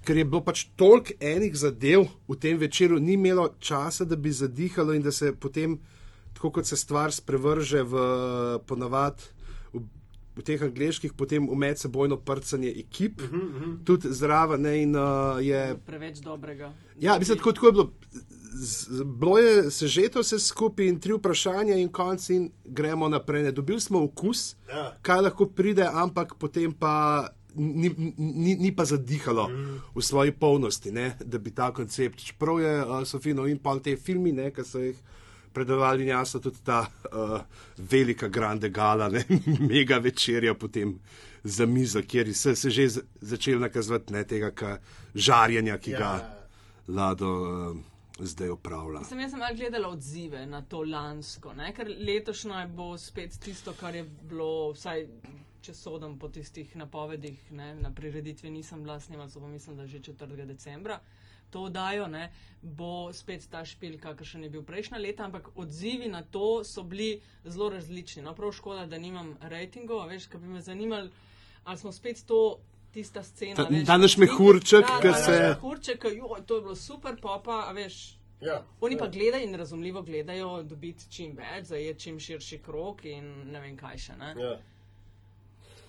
ker 0.00 0.16
je 0.16 0.24
bilo 0.24 0.40
pač 0.40 0.64
toliko 0.74 1.12
enih 1.20 1.52
zadev 1.54 2.00
v 2.26 2.36
tem 2.36 2.58
večeru, 2.58 2.98
ni 2.98 3.12
imelo 3.12 3.48
časa, 3.60 4.04
da 4.04 4.16
bi 4.16 4.32
zadihalo 4.32 4.92
in 4.92 5.02
da 5.02 5.12
se 5.12 5.32
potem, 5.32 5.78
tako 6.32 6.50
kot 6.50 6.66
se 6.66 6.76
stvar 6.76 7.12
sprevrže 7.12 7.82
v 7.82 7.94
ponavad. 8.60 9.20
V, 9.72 9.82
v 10.36 10.42
teh 10.42 10.62
angliških, 10.62 11.12
potem 11.12 11.44
v 11.44 11.54
medsebojno 11.54 12.16
prcanje 12.16 12.70
ekip, 12.70 13.20
uh 13.20 13.28
-huh, 13.28 13.44
uh 13.46 13.62
-huh. 13.62 13.84
tudi 13.84 14.08
zraven. 14.10 14.60
Ne, 14.60 14.82
in, 14.82 14.96
uh, 14.96 15.02
je, 15.40 15.76
Preveč 15.86 16.18
dobrega. 16.18 16.72
Ja, 16.98 17.18
mislim, 17.18 17.38
tako, 17.38 17.52
tako 17.52 17.66
je 17.66 17.72
bilo. 17.72 17.92
Z- 18.52 18.88
Bilo 19.04 19.38
je 19.38 19.70
sežeto 19.70 20.20
vse 20.20 20.38
skupaj 20.38 20.86
in 20.86 21.00
tri 21.00 21.12
vprašanja, 21.12 21.74
in 21.74 21.88
konc, 21.88 22.30
in 22.30 22.50
gremo 22.64 23.08
naprej. 23.08 23.42
Ne, 23.42 23.52
Dobili 23.52 23.80
smo 23.80 24.02
okus, 24.02 24.56
Ja. 24.68 24.96
kaj 25.02 25.20
lahko 25.20 25.46
pride, 25.46 25.84
ampak 25.84 26.34
potem 26.34 26.72
pa 26.72 27.28
ni, 27.54 27.90
ni, 28.16 28.54
ni 28.56 28.72
pa 28.76 28.84
zadihalo 28.84 29.48
mm. 29.48 29.80
v 29.94 30.02
svoji 30.02 30.32
polnosti, 30.32 30.92
ne, 30.92 31.16
da 31.24 31.38
bi 31.38 31.50
ta 31.50 31.72
koncept. 31.72 32.24
Čeprav 32.24 32.60
je 32.60 32.74
uh, 32.84 33.02
Sofino 33.04 33.46
in 33.46 33.58
pa 33.58 33.78
te 33.78 33.96
filmi, 33.96 34.34
ki 34.54 34.64
so 34.64 34.82
jih 34.82 34.96
predavali, 35.52 36.06
jasno 36.06 36.40
tudi 36.40 36.62
ta 36.64 36.86
uh, 37.12 37.40
velika 37.78 38.28
grande 38.28 38.70
gala, 38.70 39.08
ne, 39.08 39.24
mega 39.70 39.98
večerja 39.98 40.54
potem 40.54 40.98
za 41.44 41.66
mizo, 41.66 42.02
kjer 42.02 42.34
se, 42.34 42.56
se 42.56 42.70
že 42.70 42.88
začel 43.20 43.58
nakazovati 43.58 44.12
ne, 44.12 44.24
tega 44.24 44.50
ka, 44.50 44.78
žarjenja, 45.14 45.78
ki 45.78 45.90
Ja. 45.90 45.98
ga 45.98 46.36
Lado 46.88 47.28
uh, 47.28 47.76
zdaj 48.20 48.48
opravlja. 48.48 49.04
Sem 49.04 49.20
jaz 49.20 49.30
sem 49.30 49.38
malo 49.38 49.54
gledala 49.56 49.88
odzive 49.88 50.46
na 50.46 50.62
to 50.62 50.82
lansko, 50.82 51.54
ne? 51.54 51.72
ker 51.74 51.88
letošnjo 51.88 52.58
je 52.60 52.66
bo 52.66 52.98
spet 52.98 53.38
tisto, 53.40 53.72
kar 53.80 53.94
je 53.94 54.04
bilo, 54.04 54.72
vsaj 54.72 55.06
če 55.60 55.74
sodam 55.74 56.18
po 56.18 56.28
tistih 56.28 56.76
napovedih, 56.76 57.50
ne? 57.52 57.74
na 57.74 57.90
prireditvi 57.90 58.50
nisem 58.50 58.82
bila 58.82 59.00
snemala, 59.00 59.28
so 59.28 59.40
pa 59.40 59.46
mislim, 59.46 59.76
da 59.76 59.86
že 59.86 60.00
4. 60.00 60.46
decembra. 60.46 61.00
To 61.50 61.68
dajo, 61.68 62.06
ne, 62.06 62.28
bo 62.62 63.10
spet 63.12 63.48
ta 63.50 63.64
špil, 63.64 63.98
kakršen 63.98 64.44
je 64.44 64.50
bil 64.50 64.62
prejšnja 64.62 64.98
leta, 64.98 65.24
ampak 65.24 65.48
odzivi 65.56 66.06
na 66.08 66.22
to 66.22 66.62
so 66.64 66.82
bili 66.84 67.08
zelo 67.44 67.70
različni. 67.70 68.22
No, 68.22 68.34
prav 68.34 68.52
škoda, 68.52 68.86
da 68.86 68.98
nimam 68.98 69.32
rejtingov, 69.42 70.00
a 70.00 70.06
veš, 70.06 70.26
kaj 70.26 70.40
bi 70.40 70.46
me 70.48 70.60
zanimalo, 70.62 71.08
ali 71.64 71.78
smo 71.78 71.92
spet 71.92 72.22
to. 72.26 72.58
Tista 72.90 73.22
scena, 73.22 73.54
Ta- 73.54 73.68
veš, 73.70 73.84
danes 73.86 74.16
mehurček, 74.16 74.82
Ja, 74.82 74.96
ke 74.98 75.08
danes 75.08 75.24
se- 75.24 75.38
mehurček, 75.40 76.04
joj, 76.06 76.40
to 76.46 76.56
je 76.56 76.62
bilo 76.62 76.74
super, 76.76 77.14
pa 77.22 77.40
pa, 77.44 77.60
a 77.68 77.72
veš, 77.72 78.16
Ja. 78.40 78.64
Oni 78.80 78.96
pa 78.98 79.06
gledajo 79.06 79.44
in 79.44 79.54
razumljivo 79.54 80.02
gledajo 80.02 80.62
dobiti 80.62 81.04
čim 81.10 81.36
več, 81.36 81.64
zajeti 81.64 82.00
čim 82.00 82.20
širši 82.20 82.58
krok 82.58 83.04
in 83.04 83.26
ne 83.52 83.60
vem 83.60 83.76
kaj 83.76 83.98
še. 83.98 84.16
Ne? 84.16 84.30
Ja. 84.38 84.54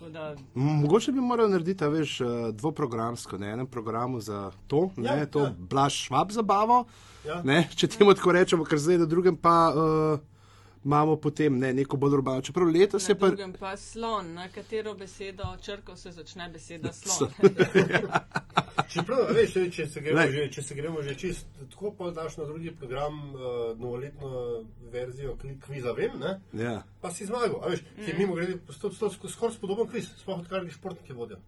Da, 0.03 0.35
Mogoče 0.55 1.11
bi 1.11 1.19
moral 1.19 1.49
narediti, 1.49 1.83
a 1.83 1.87
veš, 1.87 2.21
eh, 2.21 2.25
dvoprogramsko, 2.51 3.37
na 3.37 3.47
enem 3.47 3.67
programu 3.67 4.19
za 4.19 4.51
to, 4.67 4.89
Ja, 4.97 5.15
ne, 5.15 5.25
to 5.25 5.39
ja. 5.39 5.53
blaž 5.59 5.93
švab 5.93 6.31
zabavo, 6.31 6.85
Ja. 7.25 7.41
ne, 7.43 7.69
če 7.75 7.87
temu 7.87 8.13
tako 8.13 8.31
rečemo, 8.31 8.65
ker 8.65 8.79
zdaj 8.79 8.97
na 8.97 9.05
drugem 9.05 9.35
pa 9.35 9.69
uh, 9.69 10.19
imamo 10.83 11.15
potem 11.15 11.59
ne, 11.59 11.73
neko 11.73 11.97
bolj 11.97 12.13
urbano. 12.13 12.41
Čeprav 12.41 12.67
letos 12.67 13.03
na 13.03 13.11
je 13.11 13.19
pa. 13.19 13.27
drugem 13.27 13.53
pa 13.53 13.77
slon, 13.77 14.33
na 14.33 14.47
katero 14.49 14.93
besedo 14.93 15.43
črko 15.61 15.95
se 15.95 16.11
začne 16.11 16.49
beseda 16.49 16.93
slon. 17.01 17.29
Čeprav, 18.89 19.19
veš, 19.31 19.53
če- 19.53 19.69
če 19.71 19.85
se 19.87 20.01
gremo 20.01 20.25
že, 20.27 20.47
če 20.51 20.61
se 20.61 20.75
gremo 20.75 21.01
že 21.01 21.15
čist, 21.15 21.45
tako 21.69 21.91
pa 21.91 22.09
daš 22.11 22.37
na 22.37 22.45
drugi 22.45 22.71
program 22.71 23.19
uh, 23.29 23.41
novoletno 23.79 24.31
verzijo 24.91 25.37
kviza, 25.61 25.91
vem, 25.91 26.19
ne? 26.19 26.33
Ja. 26.53 26.81
Pa 27.01 27.11
si 27.11 27.25
zmagal, 27.25 27.61
a 27.63 27.69
veš, 27.69 27.83
ki 27.95 28.09
je 28.09 28.17
mimo 28.17 28.35
grede 28.35 28.57
skoraj 29.29 29.55
spodoben 29.55 29.87
kviz, 29.87 30.09
sploh 30.17 30.39
odkar 30.39 30.65
ga 30.65 30.71
športniki 30.71 31.13
vodijo. 31.13 31.39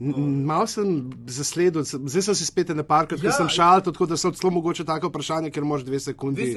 Malo 0.00 0.66
sem 0.66 0.88
zasledil, 1.26 1.82
zdaj 1.84 2.22
sem 2.22 2.34
si 2.34 2.46
spet 2.46 2.68
na 2.70 2.82
parkrat, 2.82 3.20
ker 3.20 3.26
Ja. 3.26 3.32
sem 3.34 3.48
šal, 3.50 3.82
tako 3.82 4.06
da 4.06 4.16
so 4.16 4.30
celo 4.30 4.50
mogoče 4.50 4.84
tako 4.84 5.08
vprašanje, 5.08 5.50
ker 5.50 5.60
moraš 5.62 5.84
dve 5.84 6.00
sekundi 6.00 6.56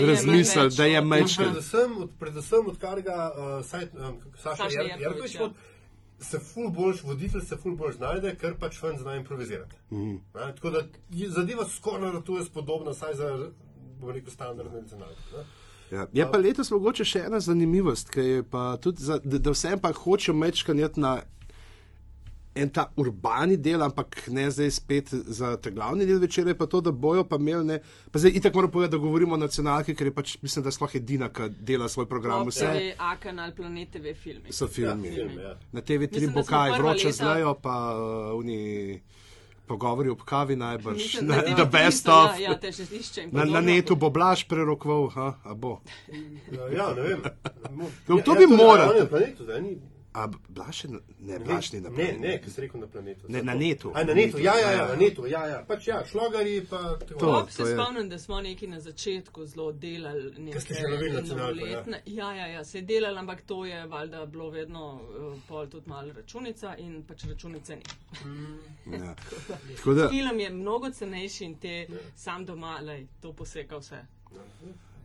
razmisliti, 0.00 0.76
da 0.76 0.84
je 0.84 1.00
meč. 1.02 1.36
predvsem, 1.36 1.98
od, 1.98 2.10
predvsem 2.18 2.66
odkar 2.66 3.02
ga 3.02 3.18
uh, 3.28 3.64
sajt, 3.64 3.90
um, 3.94 4.16
Saša 4.34 4.56
Saša 4.56 4.80
Jer- 4.80 4.86
Jerković, 4.98 5.34
Jerković 5.34 5.34
ja. 5.34 5.50
se 6.20 6.38
ful 6.40 6.70
boljš, 6.70 7.02
voditelj 7.02 7.40
se 7.42 7.56
ful 7.56 7.76
boljš 7.76 7.96
znajde, 7.96 8.36
ker 8.36 8.54
pač 8.56 8.82
ven 8.82 8.98
zna 8.98 9.16
improvizirati. 9.16 9.76
Mm. 9.90 10.16
Tako 10.32 10.70
da 10.70 10.80
zadeva 11.28 11.64
skoraj 11.66 12.12
na 12.12 12.20
to 12.20 12.38
je 12.38 12.44
spodobna, 12.44 12.94
saj 12.94 13.14
za, 13.14 13.28
bom 14.00 14.10
rekel, 14.10 14.30
standardne 14.30 14.80
nacionalke. 14.82 15.20
ne. 15.36 15.44
Ja. 15.90 16.06
Je 16.12 16.32
pa 16.32 16.38
letos 16.38 16.70
mogoče 16.70 17.04
še 17.04 17.18
ena 17.20 17.40
zanimivost, 17.40 18.10
ki 18.10 18.20
je 18.20 18.42
pa 18.42 18.76
tudi, 18.76 19.02
za, 19.02 19.18
da, 19.18 19.38
da 19.38 19.50
vsem 19.50 19.78
pa 19.78 19.92
hočejo 19.92 20.34
mečkanjati 20.34 21.00
na 21.00 21.22
en 22.60 22.70
ta 22.70 22.86
urbani 22.96 23.56
del, 23.56 23.82
ampak 23.82 24.26
ne 24.28 24.46
zdaj 24.50 24.70
spet 24.76 25.12
za 25.12 25.54
ta 25.56 25.70
glavni 25.70 26.06
del 26.06 26.20
večera, 26.22 26.52
je 26.52 26.58
pa 26.58 26.66
to, 26.66 26.80
da 26.80 26.92
bojo 26.92 27.24
pa 27.24 27.38
imeli, 27.40 27.64
ne, 27.64 27.78
pa 28.10 28.18
zdaj 28.18 28.36
itak 28.40 28.54
moram 28.54 28.70
povedati, 28.70 28.96
da 28.96 29.02
govorimo 29.02 29.34
o 29.34 29.40
nacionalki, 29.40 29.94
ker 29.94 30.10
je 30.10 30.14
pač, 30.14 30.36
mislim, 30.42 30.64
da 30.64 30.72
sploh 30.74 30.96
edina, 30.98 31.30
ki 31.32 31.48
dela 31.60 31.88
svoj 31.88 32.08
program, 32.10 32.46
vse 32.48 32.66
TV, 32.66 32.90
A 32.98 33.14
kanal, 33.16 33.54
Planet 33.56 33.90
TV 33.96 34.14
filmi. 34.14 34.52
so 34.52 34.68
filmi. 34.68 35.08
Ja, 35.08 35.14
film, 35.14 35.38
ja. 35.40 35.56
Na 35.72 35.80
TV3 35.80 36.12
Mislim, 36.12 36.34
bo 36.34 36.42
da 36.42 36.46
kaj, 36.46 36.76
vroče 36.78 37.12
zlejo, 37.12 37.54
pa 37.62 37.76
uh, 37.96 38.38
oni 38.38 39.00
pogovori 39.66 40.10
ob 40.10 40.22
kavi 40.26 40.56
najbrž, 40.56 40.96
Mislim, 40.96 41.28
na, 41.28 41.36
da 41.36 41.42
the 41.54 41.64
TV3 41.64 41.70
best 41.70 42.08
of. 42.08 42.38
Ja, 42.40 42.50
ja. 42.50 43.28
Na, 43.32 43.44
na 43.44 43.60
netu 43.60 43.96
bo 43.96 44.10
blaž 44.10 44.44
prerokoval, 44.50 45.08
ha, 45.14 45.28
a 45.44 45.54
bo. 45.54 45.80
Ja, 46.52 46.68
ja, 46.76 46.94
ne 46.94 47.02
vem. 47.02 47.22
No, 47.70 48.16
Ja, 48.16 48.22
to 48.24 48.32
ja, 48.32 48.36
bi 48.36 48.42
je 48.42 48.56
moral. 48.56 48.92
A 50.12 50.26
na- 50.84 51.00
ne, 51.20 51.38
blaž 51.38 51.72
ni 51.72 51.80
na 51.80 51.88
Ne, 51.88 51.94
planetu. 51.96 52.20
ne, 52.20 52.40
ki 52.40 52.50
si 52.50 52.60
rekel 52.60 52.80
na 52.80 52.86
planetu. 52.86 53.26
Ne, 53.28 53.42
na 53.42 53.54
netu. 53.54 53.92
A, 53.94 54.04
na 54.04 54.14
netu, 54.14 54.38
ja, 54.38 54.54
ja, 54.56 54.70
ja, 54.72 54.86
na 54.88 54.96
netu, 54.96 55.26
ja, 55.26 55.46
ja. 55.46 55.64
Pač 55.64 55.86
ja, 55.86 56.04
šlogari 56.04 56.66
pa. 56.66 56.98
To. 57.18 57.28
Ob 57.32 57.50
se 57.50 57.62
je- 57.62 57.74
spomnim, 57.74 58.08
da 58.08 58.18
smo 58.18 58.40
neki 58.40 58.66
na 58.66 58.80
začetku 58.80 59.46
zelo 59.46 59.72
delali 59.72 60.24
Ko 60.24 60.30
ste 60.30 60.40
neke 60.40 60.74
še 60.74 60.88
lovili 60.88 61.12
nacionalko, 61.12 61.66
ja. 61.66 61.84
Ja, 62.06 62.32
ja, 62.32 62.46
ja, 62.48 62.64
se 62.64 62.78
je 62.78 62.82
delali, 62.84 63.18
ampak 63.18 63.42
to 63.42 63.64
je 63.64 63.86
valjda 63.86 64.26
bilo 64.26 64.50
vedno 64.50 64.82
uh, 64.94 65.38
pol 65.48 65.66
tudi 65.68 65.88
malo 65.88 66.12
računica 66.12 66.76
in 66.76 67.02
pač 67.04 67.24
računice 67.24 67.76
ni. 67.76 67.82
Ja. 68.94 69.14
Tako 69.76 69.94
da, 69.94 70.08
Film 70.08 70.40
je 70.40 70.50
mnogo 70.50 70.90
cenejši 70.90 71.44
in 71.44 71.54
te 71.56 71.86
sam 72.16 72.44
doma, 72.44 72.80
lej, 72.80 73.06
to 73.20 73.32
poseka 73.32 73.76
vse. 73.78 74.02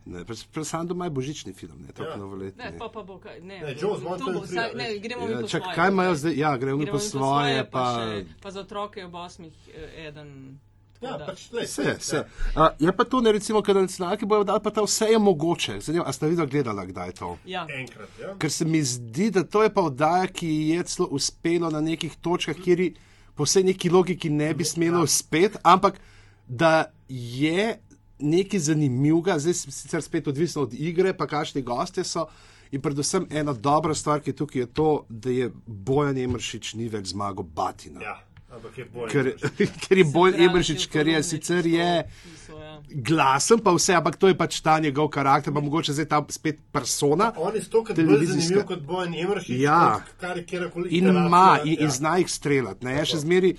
Ne, 0.06 0.24
sam 0.64 0.86
doma 0.86 1.04
je 1.04 1.10
božični 1.12 1.52
film, 1.52 1.78
ne, 1.80 1.92
tako 1.92 2.10
Ja. 2.10 2.16
novoletni. 2.16 2.64
Ne, 2.64 2.78
pa 2.78 2.88
pa 2.88 3.02
bo 3.02 3.18
kaj. 3.18 3.40
Ne, 3.40 3.60
Ne, 3.60 3.74
1, 3.74 4.00
bo 4.00 4.16
2, 4.16 4.40
vsak- 4.40 4.72
3, 4.72 4.76
ne, 4.76 4.88
več. 4.88 5.02
gremo 5.02 5.26
mi 5.26 5.32
Ja, 5.32 5.38
po 5.38 5.48
čak, 5.48 5.62
svoje. 5.62 5.74
kaj 5.74 5.88
imajo 5.88 6.14
zdaj. 6.14 6.36
Ja, 6.36 6.56
gremo 6.56 6.78
mi 6.78 6.86
po 6.86 6.98
svoje, 7.00 7.64
pa. 7.66 7.84
še, 7.96 8.24
pa 8.40 8.50
za 8.50 8.60
otroke 8.60 9.04
ob 9.04 9.14
osmih 9.16 9.52
eh, 9.68 10.06
eden 10.06 10.58
Ja, 10.98 11.10
da. 11.12 11.26
pač, 11.26 11.52
lej, 11.52 11.64
Vse, 11.64 11.94
vse. 11.94 12.18
Uh, 12.56 12.68
je 12.78 12.88
pa 12.90 13.04
to, 13.04 13.20
ne 13.20 13.28
recimo, 13.30 13.60
ker 13.60 13.76
nacionalki 13.76 14.24
bojo 14.24 14.44
dali, 14.44 14.60
pa 14.60 14.70
ta 14.70 14.80
vse 14.80 15.06
je 15.06 15.18
mogoče. 15.18 15.80
Zanima, 15.80 16.04
a 16.04 16.12
ste 16.12 16.26
videli, 16.26 16.48
gledala, 16.48 16.84
kdaj 16.84 17.06
je 17.06 17.14
to? 17.14 17.28
Ja. 17.44 17.66
Enkrat, 17.70 18.08
ja. 18.18 18.32
Ker 18.34 18.50
se 18.50 18.64
mi 18.64 18.80
zdi, 18.82 19.30
da 19.30 19.44
to 19.44 19.60
je 19.60 19.68
pa 19.68 19.82
oddaja, 19.82 20.26
ki 20.26 20.48
je 20.70 20.82
celo 20.84 21.08
uspelo 21.10 21.68
na 21.68 21.80
nekih 21.82 22.16
točkah, 22.16 22.56
kjer 22.56 22.94
po 23.34 23.44
vsej 23.44 23.64
neki 23.64 23.90
logiki 23.90 24.30
ne 24.30 24.54
bi 24.54 24.64
smelo 24.64 25.02
uspeti, 25.02 25.58
ampak 25.62 26.00
da 26.48 26.88
je 27.08 27.76
nekaj 28.18 28.60
zanimivega, 28.70 29.38
zdaj 29.38 29.54
sicer 29.54 30.02
spet 30.02 30.28
odvisno 30.28 30.62
od 30.62 30.74
igre, 30.74 31.12
pa 31.16 31.26
kakšni 31.26 31.62
gostje 31.62 32.04
so. 32.04 32.26
In 32.72 32.80
predvsem 32.82 33.26
ena 33.30 33.52
dobra 33.52 33.94
stvar, 33.94 34.20
ki 34.20 34.30
je 34.30 34.36
tukaj, 34.36 34.60
je 34.60 34.66
to, 34.74 34.86
da 35.08 35.30
je 35.30 35.50
Bojan 35.66 36.18
Emršič 36.18 36.74
ni 36.74 36.88
več 36.88 37.12
zmagal 37.14 37.44
Batina. 37.44 38.00
ja. 38.02 38.16
Ampak 38.56 38.78
je 38.78 38.84
bolj. 38.94 39.10
Ker, 39.10 39.26
ker 39.84 39.98
je 39.98 40.04
Centralni 40.04 40.44
Emršič, 40.44 40.86
ker 40.88 41.08
je 41.08 41.22
sicer 41.22 41.66
je 41.66 41.88
ja. 42.06 42.80
glasen, 42.88 43.58
pa 43.60 43.74
vse, 43.74 43.92
ampak 43.98 44.16
to 44.16 44.30
je 44.30 44.36
pač 44.38 44.60
ta 44.64 44.78
njegov 44.80 45.10
karakter, 45.12 45.52
pa 45.52 45.60
mogoče 45.60 45.92
zdaj 45.92 46.08
ta 46.08 46.20
spet 46.30 46.62
persona. 46.72 47.32
On 47.36 47.54
je 47.54 47.62
stokrat 47.66 47.98
bolj 47.98 48.26
zanimiv 48.26 48.64
kot 48.70 48.80
Bojan 48.86 49.14
Emršič, 49.14 49.58
Ja. 49.60 50.00
kot 50.00 50.14
kar 50.22 50.40
kjerkoli. 50.46 50.88
In 50.96 51.10
ima, 51.10 51.58
in, 51.64 51.76
in 51.84 51.90
zna 51.90 52.16
jih 52.22 52.30
streljati. 52.30 52.86
Ne? 52.86 52.96
Jaz 52.96 53.12
še 53.12 53.20
zmeri 53.26 53.52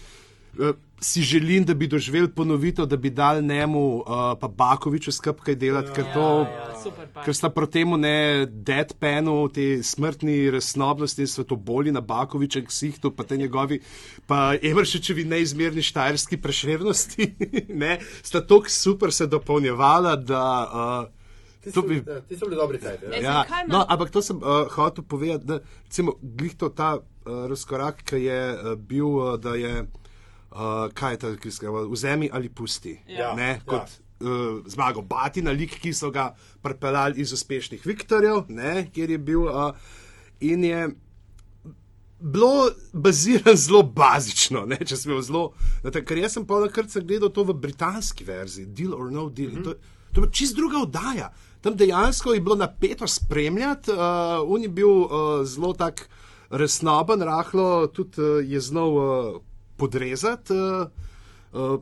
uh, 0.57 0.71
si 0.99 1.21
želim, 1.21 1.65
da 1.65 1.73
bi 1.73 1.87
doživel 1.87 2.27
ponovitev, 2.35 2.85
da 2.85 2.97
bi 2.97 3.09
dal 3.09 3.41
njemu, 3.41 3.97
uh, 3.97 4.05
pa 4.41 4.47
Bakoviču 4.47 5.11
skupaj 5.11 5.45
kaj 5.45 5.55
delati, 5.55 5.91
ker 5.95 6.05
to. 6.13 6.21
Ja, 6.21 6.69
ja, 6.69 6.79
super, 6.83 7.07
pa. 7.13 7.23
Ker 7.23 7.35
sta 7.35 7.49
proti 7.49 7.71
temu 7.71 7.97
ne 7.97 8.45
deadpanu, 8.49 9.49
te 9.53 9.83
smrtni 9.83 10.49
resnobnosti 10.51 11.21
in 11.21 11.27
svetoboli 11.27 11.91
na 11.91 12.01
Bakovičem 12.01 12.65
ksihtu, 12.65 13.11
pa 13.11 13.23
te 13.23 13.37
njegovi, 13.37 13.79
pa 14.25 14.55
Evršičevi 14.61 15.23
neizmerni 15.23 15.81
štajerski 15.81 16.41
preširnosti, 16.41 17.29
ne, 17.83 17.99
sta 18.21 18.41
tako 18.41 18.69
super 18.69 19.13
se 19.13 19.27
dopolnjevala, 19.27 20.15
da. 20.15 20.43
Uh, 20.73 21.13
Ti 21.63 21.71
to 21.71 21.81
so, 21.81 21.87
bi- 21.87 22.03
ja, 22.07 22.21
ti 22.21 22.37
so 22.37 22.45
bili 22.45 22.55
dobri 22.55 22.79
cajt. 22.79 23.03
Ja. 23.03 23.21
Ja, 23.21 23.45
no, 23.67 23.85
ampak 23.89 24.09
to 24.09 24.21
sem 24.21 24.37
uh, 24.37 24.71
hotel 24.71 25.03
povedati, 25.03 25.45
da 25.45 25.59
recimo, 25.83 26.13
glih 26.21 26.55
to 26.55 26.69
ta 26.69 26.95
uh, 26.97 27.47
razkorak, 27.49 28.03
ki 28.03 28.21
je 28.23 28.41
uh, 28.53 28.75
bil, 28.79 29.07
uh, 29.07 29.39
da 29.39 29.55
je, 29.55 29.81
uh, 29.81 30.06
kaj 30.93 31.13
je 31.13 31.17
ta, 31.17 31.31
ga 31.61 31.69
vzemi 31.91 32.29
ali 32.33 32.49
pusti. 32.49 32.99
Ja. 33.07 33.33
Ne, 33.35 33.49
Ja. 33.49 33.59
kot 33.65 33.99
uh, 34.19 34.63
zmago 34.65 35.01
Batina, 35.01 35.51
lik, 35.51 35.79
ki 35.81 35.93
so 35.93 36.11
ga 36.11 36.31
pripeljali 36.61 37.21
iz 37.21 37.33
uspešnih 37.33 37.85
Viktorjev, 37.85 38.45
ne, 38.49 38.87
kjer 38.93 39.09
je 39.09 39.17
bil 39.17 39.45
uh, 39.47 39.71
in 40.39 40.63
je. 40.63 40.87
Bilo 42.19 42.71
bazirano 42.93 43.53
zelo 43.67 43.83
bazično, 43.83 44.63
ne, 44.65 44.79
če 44.81 44.97
smo 44.97 45.19
zelo. 45.21 45.51
na 45.83 45.91
tem, 45.93 46.05
Ker 46.05 46.17
jaz 46.17 46.33
sem 46.33 46.47
pa 46.49 46.57
nakrat 46.63 46.89
gledal 47.05 47.29
to 47.29 47.43
v 47.45 47.53
britanski 47.53 48.25
verziji, 48.25 48.65
Deal 48.65 48.95
or 48.97 49.11
No 49.11 49.29
Deal. 49.29 49.51
Mm 49.51 49.57
-hmm. 49.57 49.63
To, 49.63 49.73
to 50.13 50.23
je 50.25 50.31
čist 50.31 50.55
druga 50.55 50.81
oddaja. 50.81 51.29
Tam 51.61 51.75
dejansko 51.77 52.33
je 52.33 52.41
bilo 52.41 52.55
napeto 52.55 53.07
spremljati, 53.07 53.91
uh, 53.91 53.97
on 54.47 54.61
je 54.63 54.69
bil 54.69 54.89
uh, 54.89 55.45
zelo 55.45 55.73
tak 55.73 56.09
resnoben, 56.49 57.21
rahlo 57.21 57.87
tudi 57.87 58.21
uh, 58.21 58.49
je 58.51 58.59
znal 58.59 58.89
uh, 58.97 59.41
podrezati. 59.77 60.53
Uh, 60.53 60.89
uh, 61.53 61.79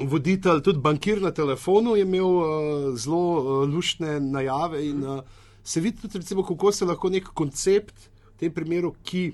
voditelj, 0.00 0.62
tudi 0.64 0.80
bankir 0.80 1.20
na 1.22 1.30
telefonu 1.30 1.96
je 1.96 2.02
imel 2.02 2.26
uh, 2.26 2.98
zelo 2.98 3.22
uh, 3.38 3.68
lušne 3.68 4.20
najave 4.20 4.86
in 4.88 5.04
uh, 5.04 5.20
se 5.64 5.80
vidi 5.80 6.00
tudi, 6.00 6.18
recimo, 6.18 6.42
kako 6.42 6.72
se 6.72 6.84
lahko 6.84 7.10
nek 7.10 7.28
koncept, 7.34 7.94
v 8.34 8.38
tem 8.38 8.52
primeru, 8.52 8.94
ki 9.02 9.32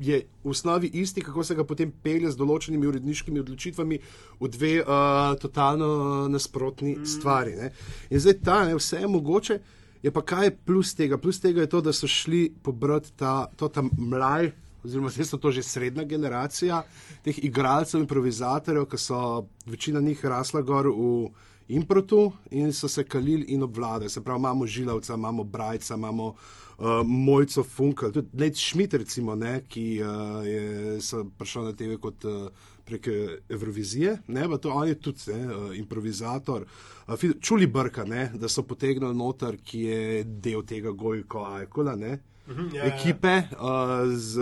je 0.00 0.22
v 0.44 0.50
osnovi 0.50 0.88
isti, 1.02 1.20
kako 1.20 1.44
se 1.44 1.54
ga 1.54 1.64
potem 1.64 1.90
pelje 1.92 2.30
z 2.32 2.40
določenimi 2.40 2.88
uredniškimi 2.88 3.42
odločitvami 3.42 3.98
v 4.40 4.48
dve 4.48 4.72
uh, 4.80 5.34
totalno 5.40 5.90
uh, 5.90 6.22
nasprotni 6.32 6.94
mm. 6.96 7.04
stvari. 7.04 7.52
Ne. 7.58 7.68
In 8.08 8.22
zdaj 8.24 8.38
ta, 8.40 8.62
ne, 8.64 8.78
vse 8.78 9.02
je 9.02 9.10
mogoče, 9.12 9.58
je 10.00 10.12
pa 10.14 10.24
kaj 10.24 10.48
je 10.48 10.56
plus 10.56 10.94
tega? 10.96 11.20
Plus 11.20 11.42
tega 11.42 11.66
je 11.66 11.72
to, 11.74 11.82
da 11.84 11.92
so 11.92 12.08
šli 12.08 12.46
pobrati 12.64 13.12
ta, 13.20 13.50
to 13.60 13.68
tam 13.68 13.92
mlaj. 13.98 14.54
Oziroma, 14.84 15.10
zdaj 15.12 15.26
so 15.26 15.38
to 15.38 15.50
že 15.52 15.62
srednja 15.62 16.04
generacija 16.04 16.82
teh 17.24 17.44
igralcev, 17.44 18.00
improvizatorjev, 18.00 18.86
ki 18.88 18.98
so 18.98 19.46
večina 19.66 20.00
njih 20.00 20.24
rasla 20.24 20.62
gor 20.62 20.88
v 20.88 21.28
improtu 21.68 22.32
in 22.50 22.72
so 22.72 22.88
se 22.88 23.04
kalili 23.04 23.44
in 23.48 23.62
obvladali. 23.62 24.10
Se 24.10 24.24
pravi, 24.24 24.38
imamo 24.38 24.66
Žilavca, 24.66 25.14
imamo 25.14 25.44
Brajca, 25.44 25.94
imamo 25.94 26.26
uh, 26.26 26.86
Mojco 27.04 27.62
Funkel, 27.62 28.12
tudi 28.12 28.28
Ned 28.32 28.56
Schmidt, 28.56 28.94
recimo, 28.94 29.34
ne, 29.34 29.60
ki 29.68 30.02
uh, 30.02 30.46
je 30.46 30.98
prišel 31.38 31.64
na 31.64 31.72
TV 31.72 31.98
kot 32.00 32.24
uh, 32.24 32.48
prek 32.84 33.08
Evrovizije, 33.48 34.16
ne, 34.26 34.48
pa 34.48 34.58
to 34.58 34.70
on 34.70 34.88
je 34.88 34.94
tudi 34.94 35.20
ne, 35.32 35.46
uh, 35.46 35.76
improvizator. 35.78 36.64
Uh, 37.06 37.30
čuli 37.40 37.66
brka, 37.66 38.04
ne, 38.04 38.30
da 38.34 38.48
so 38.48 38.62
potegnili 38.62 39.14
noter, 39.14 39.60
ki 39.64 39.80
je 39.80 40.24
del 40.24 40.64
tega 40.66 40.90
Gojko 40.90 41.44
Ajkola, 41.44 41.96
ne, 41.96 42.18
ja, 42.72 42.76
ja. 42.76 42.84
ekipe 42.86 43.36
uh, 43.52 43.68
z. 44.14 44.40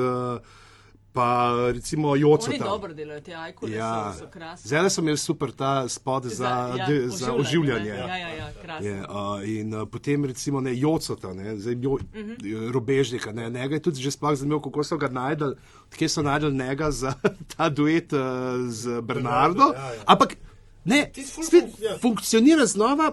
Pa 1.11 1.29
recimo 1.68 2.14
Joco 2.14 2.47
Oni 2.47 2.59
dobro 2.61 2.94
delajo, 2.94 3.21
te 3.21 3.35
ajkule 3.35 3.73
Ja, 3.73 4.12
so, 4.12 4.18
so 4.18 4.27
krasni. 4.29 4.68
zdaj 4.68 4.90
sem 4.90 5.05
imel 5.05 5.16
super 5.16 5.51
ta 5.53 5.88
spot 5.88 6.25
za, 6.25 6.31
za, 6.31 6.85
de, 6.87 7.09
za 7.09 7.33
oživljanje. 7.35 7.88
Ja, 7.88 8.16
ja, 8.16 8.29
ja, 8.31 8.49
krasno. 8.55 8.87
Je, 8.87 9.01
uh, 9.01 9.09
in 9.51 9.75
uh, 9.75 9.88
potem 9.88 10.25
recimo 10.25 10.61
ne 10.61 10.77
Jocota, 10.77 11.33
ne, 11.33 11.57
zdaj, 11.57 11.77
jo, 11.81 11.90
uh 11.90 12.01
Mhm. 12.14 12.31
-huh. 12.33 12.71
robežnika, 12.71 13.33
ne, 13.33 13.51
njega 13.51 13.75
je 13.75 13.83
tudi 13.83 13.99
že 13.99 14.11
sploh 14.11 14.35
zanimivo, 14.35 14.61
kako 14.61 14.85
so 14.85 14.97
ga 14.97 15.09
najdel, 15.09 15.55
kje 15.90 16.09
so 16.09 16.23
najdel 16.23 16.53
njega 16.53 16.90
za 16.90 17.12
ta 17.53 17.68
duet 17.68 18.12
uh, 18.12 18.21
z 18.68 19.01
Bernardo. 19.01 19.62
ja, 19.64 19.85
ja. 19.87 20.03
Ampak 20.07 20.37
ne, 20.85 21.11
ful 21.27 21.44
spet 21.44 21.64
fun- 21.64 21.83
ja. 21.83 21.99
funkcionira 21.99 22.66
znova. 22.66 23.12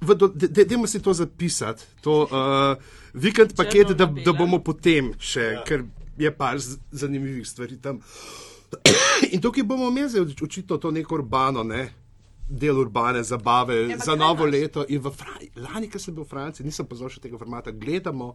do- 0.00 0.28
de- 0.28 0.48
de- 0.48 0.64
Dajmo 0.64 0.86
si 0.86 1.02
to 1.02 1.12
zapisati, 1.12 1.82
to 2.00 2.22
uh, 2.22 2.82
vikend 3.16 3.56
paket, 3.56 3.92
da, 3.92 4.06
da 4.06 4.32
bomo 4.32 4.60
potem 4.60 5.12
še, 5.18 5.40
Ja. 5.52 5.62
ker 5.64 5.84
je 6.16 6.30
par 6.32 6.58
zanimivih 6.92 7.44
stvari 7.44 7.76
tam. 7.78 8.00
In 9.32 9.40
tukaj 9.40 9.64
bomo 9.64 9.88
imeli 9.88 10.20
očitno 10.42 10.76
to 10.76 10.90
neko 10.90 11.14
urbano, 11.14 11.62
ne? 11.64 11.86
del 12.48 12.78
urbane 12.78 13.24
zabave 13.24 13.80
ampak 13.84 14.04
za 14.04 14.14
novo 14.14 14.46
imaš? 14.46 14.52
leto. 14.52 14.84
In 14.88 15.00
v 15.00 15.10
Fran- 15.10 15.48
lani, 15.56 15.88
ko 15.90 15.98
sem 15.98 16.14
bil 16.14 16.22
v 16.22 16.28
Franciji, 16.28 16.66
nisem 16.66 16.86
poznal 16.86 17.10
še 17.10 17.18
tega 17.20 17.34
formata, 17.36 17.72
gledamo 17.74 18.28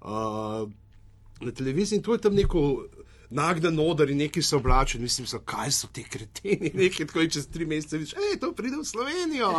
uh, 0.00 0.66
na 1.40 1.52
televiziji 1.52 1.96
in 1.96 2.02
to 2.02 2.12
je 2.12 2.20
tam 2.20 2.34
neko. 2.34 2.64
Nagden 3.32 3.78
odar 3.80 4.10
in 4.10 4.18
neki 4.18 4.42
so 4.42 4.58
oblačeni, 4.58 5.02
mislim, 5.02 5.24
so, 5.24 5.38
kaj 5.40 5.70
so 5.72 5.88
ti 5.88 6.02
kreteni, 6.04 6.68
nekaj 6.82 7.06
tako 7.06 7.22
čez 7.24 7.46
tri 7.48 7.64
mesece 7.64 7.96
vidiš, 7.96 8.12
hej, 8.14 8.34
to 8.36 8.50
pride 8.52 8.76
v 8.76 8.84
Slovenijo. 8.84 9.52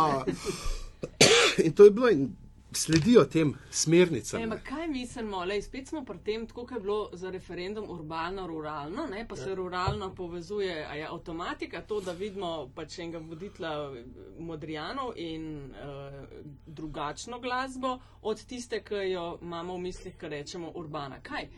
In 1.64 1.72
to 1.72 1.84
je 1.84 1.90
bilo 1.90 2.06
in 2.08 2.28
sledijo 2.76 3.24
tem 3.24 3.54
smernicam. 3.70 4.40
Ne, 4.48 4.60
kaj 4.64 4.88
mislimo, 4.88 5.44
le 5.44 5.62
spet 5.62 5.88
smo 5.88 6.04
pri 6.04 6.18
tem, 6.24 6.46
tako 6.46 6.66
je 6.74 6.80
bilo 6.80 7.10
za 7.12 7.30
referendum 7.30 7.90
urbano-ruralno, 7.90 9.08
pa 9.28 9.36
se 9.36 9.48
ja. 9.48 9.54
ruralno 9.54 10.14
povezuje, 10.14 10.86
a 10.90 10.94
je 10.94 11.06
avtomatika 11.06 11.82
to, 11.82 12.00
da 12.00 12.12
vidimo 12.12 12.70
pač 12.74 12.98
enega 12.98 13.18
voditla 13.18 13.94
Modrijanov 14.38 15.12
in 15.16 15.70
uh, 15.70 16.24
drugačno 16.66 17.40
glasbo 17.40 17.98
od 18.22 18.44
tiste, 18.44 18.82
ki 18.84 18.94
jo 18.94 19.38
imamo 19.42 19.74
v 19.74 19.80
mislih, 19.80 20.16
ki 20.20 20.28
rečemo 20.28 20.72
urbana. 20.74 21.20
Kaj? 21.22 21.48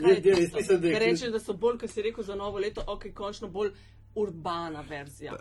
Kaj 0.00 0.02
Ne, 0.02 0.10
je 0.10 0.22
jaz 0.24 0.38
tisto? 0.38 0.56
mislim, 0.56 0.80
da 0.80 0.88
je 0.88 0.98
rečeš, 0.98 1.30
da 1.30 1.40
so 1.40 1.52
bolj, 1.52 1.78
kot 1.78 1.90
si 1.90 2.02
rekel, 2.02 2.24
za 2.24 2.34
novo 2.34 2.58
leto, 2.58 2.84
ok, 2.86 3.04
končno 3.14 3.48
bolj 3.48 3.70
urbana 4.14 4.84
verzija. 4.88 5.36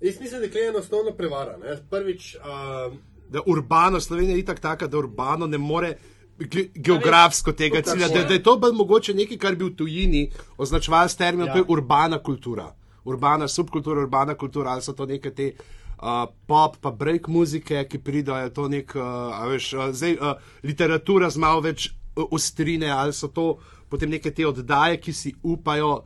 Jaz 0.00 0.20
mislim, 0.20 0.40
da 0.40 0.58
je 0.58 0.68
ena 0.68 0.78
osnovna 0.78 1.12
prevara. 1.12 1.56
Ne? 1.56 1.76
Prvič, 1.90 2.36
uh, 2.36 2.94
da 3.28 3.40
urbano, 3.46 4.00
Slovenija 4.00 4.34
je 4.34 4.40
itak 4.40 4.60
taka, 4.60 4.86
da 4.86 4.98
urbano 4.98 5.46
ne 5.46 5.58
more 5.58 5.94
ge- 6.38 6.68
geografsko 6.74 7.52
tega 7.52 7.82
cilja, 7.82 8.06
je. 8.06 8.14
da, 8.14 8.24
da 8.24 8.34
je 8.34 8.42
to 8.42 8.56
bolj 8.56 8.72
mogoče 8.72 9.14
nekaj, 9.14 9.38
kar 9.38 9.56
bi 9.56 9.64
v 9.64 9.74
tujini 9.76 10.22
označevali 10.56 11.08
s 11.08 11.16
terminom, 11.16 11.46
Ja. 11.46 11.50
ja. 11.50 11.52
to 11.54 11.58
je 11.58 11.72
urbana 11.72 12.18
kultura. 12.18 12.74
Urbana 13.04 13.48
subkultura, 13.48 14.00
urbana 14.00 14.34
kultura, 14.34 14.70
ali 14.70 14.82
so 14.82 14.92
to 14.92 15.06
neke 15.06 15.30
te 15.30 15.52
uh, 15.52 16.06
pop, 16.46 16.76
pa 16.76 16.90
break 16.90 17.28
muzike, 17.28 17.84
ki 17.84 17.98
pridajo, 17.98 18.44
je 18.44 18.52
to 18.52 18.68
nek, 18.68 18.92
uh, 18.94 19.02
a 19.34 19.46
veš, 19.46 19.72
uh, 19.72 19.88
zdaj 19.92 20.12
uh, 20.14 20.32
literatura 20.62 21.30
z 21.30 21.36
malo 21.38 21.60
več 21.60 21.88
uh, 21.88 22.24
ostrine, 22.30 22.90
ali 22.90 23.12
so 23.12 23.28
to 23.28 23.58
potem 23.88 24.10
neke 24.10 24.30
te 24.30 24.46
oddaje, 24.46 25.00
ki 25.00 25.12
si 25.12 25.34
upajo 25.42 26.02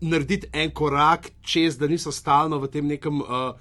narediti 0.00 0.46
en 0.52 0.70
korak 0.70 1.30
čez, 1.42 1.76
da 1.76 1.86
niso 1.86 2.12
stalno 2.12 2.58
v 2.58 2.68
tem 2.68 2.86
nekem 2.86 3.20
uh, 3.20 3.52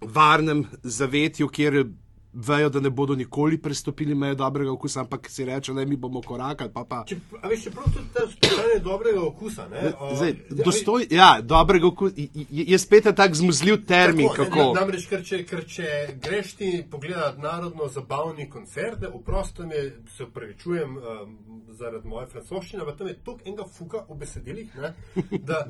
varnem 0.00 0.64
zavetju, 0.82 1.48
kjer 1.48 1.84
vejo, 2.32 2.68
da 2.68 2.80
ne 2.80 2.90
bodo 2.90 3.14
nikoli 3.14 3.58
prestopili 3.58 4.14
meje 4.14 4.34
dobrega 4.34 4.72
okusa, 4.72 5.00
ampak 5.00 5.30
si 5.30 5.44
reče, 5.44 5.72
da 5.72 5.84
mi 5.84 5.96
bomo 5.96 6.22
korakali. 6.22 6.70
Pa, 6.72 6.84
pa. 6.84 7.02
če, 7.08 7.16
a 7.42 7.48
veš, 7.48 7.64
čeprav 7.64 7.90
tudi 7.90 8.06
ta 8.14 8.24
vprašanje 8.26 8.78
dobrega 8.84 9.22
okusa. 9.22 9.66
Ne? 9.68 9.92
Uh, 10.00 10.14
Zdaj, 10.16 10.34
dostoj, 10.64 11.06
ja, 11.10 11.40
dobrega 11.42 11.86
okusa 11.86 12.14
je 12.50 12.78
spet 12.78 13.06
en 13.06 13.14
tak 13.14 13.34
zmuzljiv 13.34 13.84
termin. 13.86 14.28
Tako, 14.28 14.44
kako. 14.44 14.62
ne, 14.62 14.80
Namreč, 14.80 15.08
ker 15.10 15.24
če, 15.26 15.42
ker 15.48 15.66
če 15.66 15.90
greš 16.22 16.54
ti 16.60 16.70
pogledati 16.90 17.42
narodno 17.42 17.88
zabavni 17.88 18.48
koncert, 18.50 19.00
ne, 19.02 19.08
oprosto 19.08 19.66
mi 19.66 19.82
se 20.16 20.24
upravičujem 20.24 20.96
um, 20.96 21.36
zaradi 21.74 22.08
moje 22.08 22.30
francoščine, 22.30 22.82
ampak 22.84 22.98
tam 22.98 23.10
je 23.10 23.18
toliko 23.24 23.48
enega 23.48 23.66
fuka 23.78 24.04
v 24.08 24.18
besedilih, 24.22 24.74
ne, 24.78 24.94
da 25.42 25.64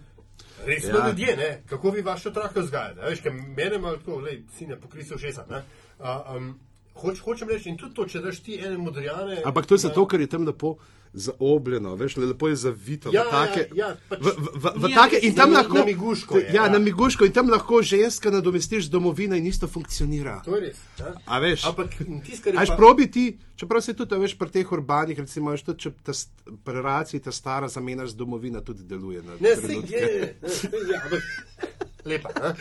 Res 0.67 0.85
smo 0.85 0.99
Ja. 0.99 1.07
ljudje, 1.09 1.37
ne? 1.37 1.63
kako 1.69 1.91
vi 1.91 2.03
vaše 2.03 2.29
otroke 2.29 2.61
vzgajate. 2.61 3.01
Veš, 3.01 3.21
mene 3.57 3.77
ima 3.77 3.97
tako, 3.97 4.17
lej, 4.17 4.43
sine 4.59 4.81
pokrisal 4.81 5.19
šesa. 5.19 5.47
ne. 5.51 5.63
A, 5.99 6.35
um, 6.37 6.61
hoč, 6.95 7.21
hočem 7.21 7.49
reči, 7.49 7.69
in 7.69 7.77
tudi 7.77 7.95
to, 7.95 8.07
če 8.07 8.21
daš 8.21 8.41
ti 8.41 8.57
ene 8.57 8.79
modrijane. 8.79 9.43
Ampak 9.45 9.67
to 9.67 9.75
je 9.75 9.79
zato, 9.81 10.05
ker 10.05 10.21
je 10.21 10.27
tam 10.29 10.45
lepo 10.45 10.77
zaobljeno, 11.13 11.97
veš, 11.97 12.17
le- 12.17 12.27
lepo 12.27 12.47
je 12.47 12.57
zavito. 12.57 13.11
Ja, 13.11 13.23
v 13.23 13.31
take, 13.31 13.63
ja, 13.73 13.89
ja, 13.89 13.97
pač- 14.09 14.21
v, 14.21 14.29
v, 14.55 14.67
v 14.77 14.85
Ni 14.85 14.95
take, 14.95 15.19
in 15.19 15.35
tam 15.35 15.51
lahko. 15.51 15.75
na 15.75 15.85
miguško 15.85 16.37
je, 16.37 16.45
ja, 16.49 16.65
ja. 16.65 16.69
na 16.69 16.79
miguško 16.79 17.25
in 17.25 17.33
tam 17.33 17.49
lahko 17.49 17.83
ženska 17.85 18.31
nadomestiš 18.31 18.85
z 18.85 18.91
domovino 18.91 19.35
in 19.35 19.43
isto 19.45 19.67
funkcionira. 19.67 20.39
To 20.41 20.55
je 20.55 20.61
res. 20.63 20.79
Ja? 20.97 21.11
A 21.27 21.39
veš? 21.39 21.65
Ampak 21.65 21.99
tisto, 22.23 22.45
kar 22.45 22.55
je. 22.55 22.59
Až 22.59 22.69
pa- 22.69 22.77
probi 22.77 23.09
ti, 23.09 23.25
čeprav 23.57 23.81
se 23.81 23.91
tudi, 23.93 24.15
veš, 24.17 24.37
pri 24.37 24.51
teh 24.53 24.67
urbanih, 24.69 25.19
recimo, 25.19 25.51
veš, 25.51 25.63
tudi 25.65 25.79
če 25.81 25.91
ta 26.01 26.15
pri 26.61 26.79
raciji 26.81 27.21
ta 27.21 27.33
stara 27.33 27.67
zamena 27.69 28.07
z 28.07 28.15
domovina 28.15 28.61
tudi 28.61 28.85
deluje. 28.85 29.19
Na 29.21 29.35
Ne, 29.37 29.57
se 29.57 29.67
je, 29.67 29.83
ne, 30.37 30.49
saj 30.49 30.71
je, 30.71 30.95
ampak 30.97 31.23
lepa. 32.05 32.29
ne. 32.35 32.55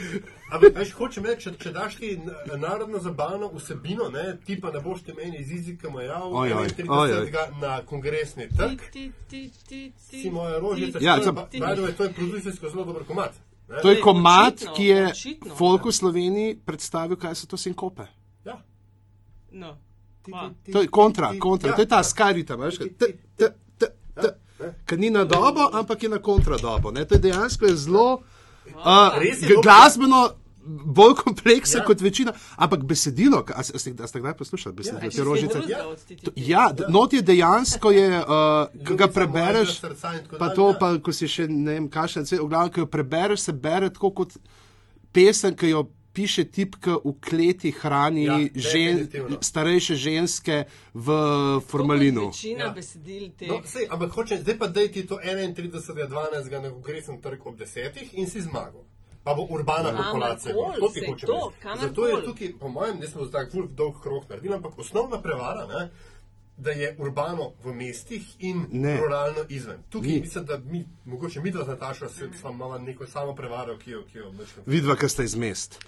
Ampak, 0.52 0.76
veš, 0.76 0.92
hočem 0.92 1.26
reči, 1.26 1.44
če, 1.44 1.58
če 1.58 1.72
daš 1.72 1.96
ti 1.96 2.18
na- 2.18 2.58
narodno 2.58 3.00
zabavno 3.00 3.50
vsebino, 3.50 4.10
ne, 4.10 4.38
ti 4.40 4.56
pa 4.56 4.72
ne 4.72 4.80
boš 4.80 5.02
te 5.02 5.14
meni 5.14 5.38
iz 5.38 5.52
jezika 5.52 5.90
majal, 5.90 6.32
Oj, 6.34 6.54
oj, 6.54 6.68
31. 6.68 6.90
oj, 6.90 7.12
oj. 7.14 7.32
na 7.62 7.82
kongresni 7.84 8.48
Ti, 8.48 8.56
trg, 8.58 8.80
ti, 8.92 9.12
ti, 9.28 9.42
ti, 9.62 9.82
ti, 10.02 10.20
si 10.20 10.30
moja 10.30 10.60
rožica, 10.60 11.00
Ja, 11.00 11.14
to 11.14 11.20
je 11.20 11.26
sem- 11.26 11.36
by 11.36 11.48
the 11.50 11.82
way, 11.82 11.94
to 11.94 12.04
je 12.04 12.14
produkcijsko 12.14 12.70
zelo 12.70 12.84
dober 12.86 13.04
komat. 13.04 13.34
ne. 13.70 13.82
To 13.82 13.90
je 13.90 13.96
Ne, 13.96 14.02
komat, 14.02 14.54
očitno, 14.56 14.74
ki 14.74 14.84
je 14.86 15.08
očitno. 15.08 15.56
folk 15.56 15.86
v 15.86 15.92
Sloveniji 15.92 16.56
predstavil, 16.58 17.16
kaj 17.16 17.36
so 17.36 17.46
to 17.46 17.58
sinkope. 17.58 18.08
Ja. 18.46 18.58
No. 19.52 19.78
Ti- 20.24 20.32
ti- 20.32 20.38
ti- 20.64 20.72
To 20.72 20.82
je 20.82 20.88
kontra, 20.90 21.32
ti- 21.32 21.40
kontra. 21.40 21.70
ja, 21.70 21.76
To 21.76 21.82
je 21.82 21.88
ta 21.88 21.98
ja. 21.98 22.04
skarita, 22.04 22.56
veš, 22.56 22.78
Ti- 22.78 22.90
ti-. 22.92 23.14
Ker 24.86 25.00
ni 25.00 25.10
na 25.10 25.24
dobo, 25.24 25.70
ampak 25.72 26.04
je 26.04 26.10
na 26.10 26.20
kontra 26.20 26.58
dobo. 26.58 26.92
Ne? 26.92 27.06
To 27.06 27.16
je 27.16 27.20
dejansko 27.22 27.66
je 27.66 27.76
zelo 27.78 28.22
uh, 28.80 29.62
glasbeno 29.64 30.30
bolj 30.86 31.16
kompleksen 31.16 31.80
Ja. 31.82 31.86
kot 31.86 32.02
večina, 32.02 32.34
ampak 32.56 32.84
besedilo, 32.84 33.44
a, 33.56 33.64
ste, 33.64 33.94
a 34.04 34.08
ste 34.08 34.20
kdaj 34.20 34.38
poslušali 34.38 34.76
besedilo 34.76 35.02
Ja, 35.04 35.10
te 35.10 35.24
rožice? 35.24 35.58
Ja. 35.68 35.78
To-. 36.24 36.32
Ja, 36.36 36.72
d- 36.72 36.86
not 36.90 37.14
je 37.14 37.22
dejansko, 37.22 37.92
je, 37.92 38.20
uh, 38.20 38.86
ko 38.88 38.96
ga 38.96 39.08
prebereš, 39.08 39.80
tako 39.80 40.38
pa 40.38 40.50
to, 40.50 40.70
ja. 40.70 40.78
pa 40.80 40.98
ko 40.98 41.14
si 41.14 41.28
še 41.28 41.48
ne 41.48 41.74
vem, 41.74 41.88
kašen, 41.90 42.24
v 42.24 42.46
glavnem, 42.46 42.74
ko 42.74 42.80
jo 42.80 42.86
prebereš, 42.88 43.40
se 43.40 43.54
bere 43.54 43.90
tako 43.90 44.12
kot 44.12 44.38
pesem, 45.12 45.56
ki 45.56 45.74
jo 45.74 45.88
piše 46.14 46.44
tipka 46.46 46.98
v 46.98 47.14
kleti, 47.20 47.72
hrani 47.72 48.24
Ja, 48.24 48.38
žen, 48.56 49.08
starejše 49.40 49.96
ženske 49.96 50.64
v 50.94 51.08
formalinu. 51.62 52.28
Večina 52.28 52.64
Ja. 52.64 52.72
besedil 52.72 53.30
teh. 53.32 53.48
No, 53.48 53.62
sej, 53.64 53.88
ampak 53.88 54.12
hočem, 54.12 54.38
zdaj 54.40 54.58
pa 54.58 54.68
daj 54.68 54.88
ti 54.90 55.06
to 55.06 55.18
31.12. 55.18 56.10
na 56.54 56.70
kongresen 56.70 57.18
trg 57.18 57.40
ob 57.44 57.56
10. 57.56 58.10
in 58.14 58.26
si 58.26 58.42
zmagal. 58.42 58.84
Pa 59.22 59.34
bo 59.34 59.44
urbana 59.46 59.90
Kamorkoli, 59.90 60.06
populacija. 60.06 60.54
gor. 60.54 60.74
To 60.74 60.88
ti 60.88 61.00
to, 61.22 61.52
reči. 61.62 61.80
Zato 61.82 62.08
je 62.08 62.24
tukaj, 62.24 62.54
po 62.56 62.68
mojem, 62.68 63.00
ne 63.00 63.08
smo 63.08 63.26
za 63.26 63.32
tak 63.32 63.52
ful 63.52 63.68
dolg 63.70 64.02
krok 64.02 64.30
naredili, 64.30 64.54
ampak 64.54 64.80
osnovna 64.80 65.20
prevara, 65.20 65.68
ne, 65.68 65.90
da 66.60 66.72
je 66.72 66.96
urbano 67.00 67.52
v 67.64 67.74
mestih 67.74 68.36
in 68.40 68.66
Ne. 68.72 68.98
ruralno 68.98 69.46
izven. 69.50 69.84
Tukaj 69.90 70.12
Ni. 70.12 70.20
mislim, 70.22 70.46
da 70.46 70.58
mi, 70.58 70.86
mogoče 71.06 71.42
mi 71.42 71.52
dva 71.52 71.64
z 71.64 71.68
Natašo, 71.68 72.10
se 72.10 72.30
smo 72.40 72.54
malo 72.54 72.78
neko 72.80 73.08
samo 73.08 73.36
prevaro, 73.36 73.78
ki 73.78 73.92
jo, 73.92 74.04
ki 74.12 74.18
jo 74.18 74.32
mečkam. 74.32 74.64
Vidva, 74.66 74.96
ki 74.96 75.10
ste 75.10 75.24
iz 75.24 75.36
mest. 75.36 75.80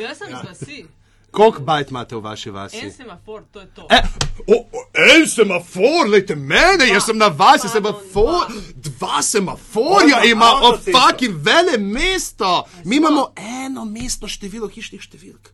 Jaz 0.00 0.18
sem 0.18 0.28
iz 0.28 0.48
vasi. 0.48 0.84
Koliko 1.30 1.60
bajt 1.60 1.90
imate 1.90 2.16
v 2.16 2.20
vaši 2.20 2.50
vasi? 2.50 2.78
En 2.78 2.92
semafor, 2.92 3.42
to 3.52 3.60
je 3.60 3.66
to. 3.74 3.86
E, 3.90 4.02
o, 4.46 4.54
o, 4.72 4.84
en 4.94 5.26
semafor, 5.26 6.08
lejte 6.08 6.36
mene, 6.36 6.86
jaz 6.92 7.06
sem 7.06 7.18
na 7.18 7.26
vas, 7.28 7.64
jaz 7.64 7.72
sem 7.72 7.82
semafor, 7.82 8.46
dva 8.74 9.22
semaforja 9.22 10.20
Dva 10.20 10.30
ima, 10.30 10.52
o 10.62 10.76
fucking 10.78 11.34
vele 11.42 11.78
mesto. 11.78 12.64
Mi 12.84 12.96
imamo 12.96 13.32
eno 13.64 13.84
mestno 13.84 14.28
število 14.28 14.68
hišnih 14.68 15.02
številk. 15.02 15.50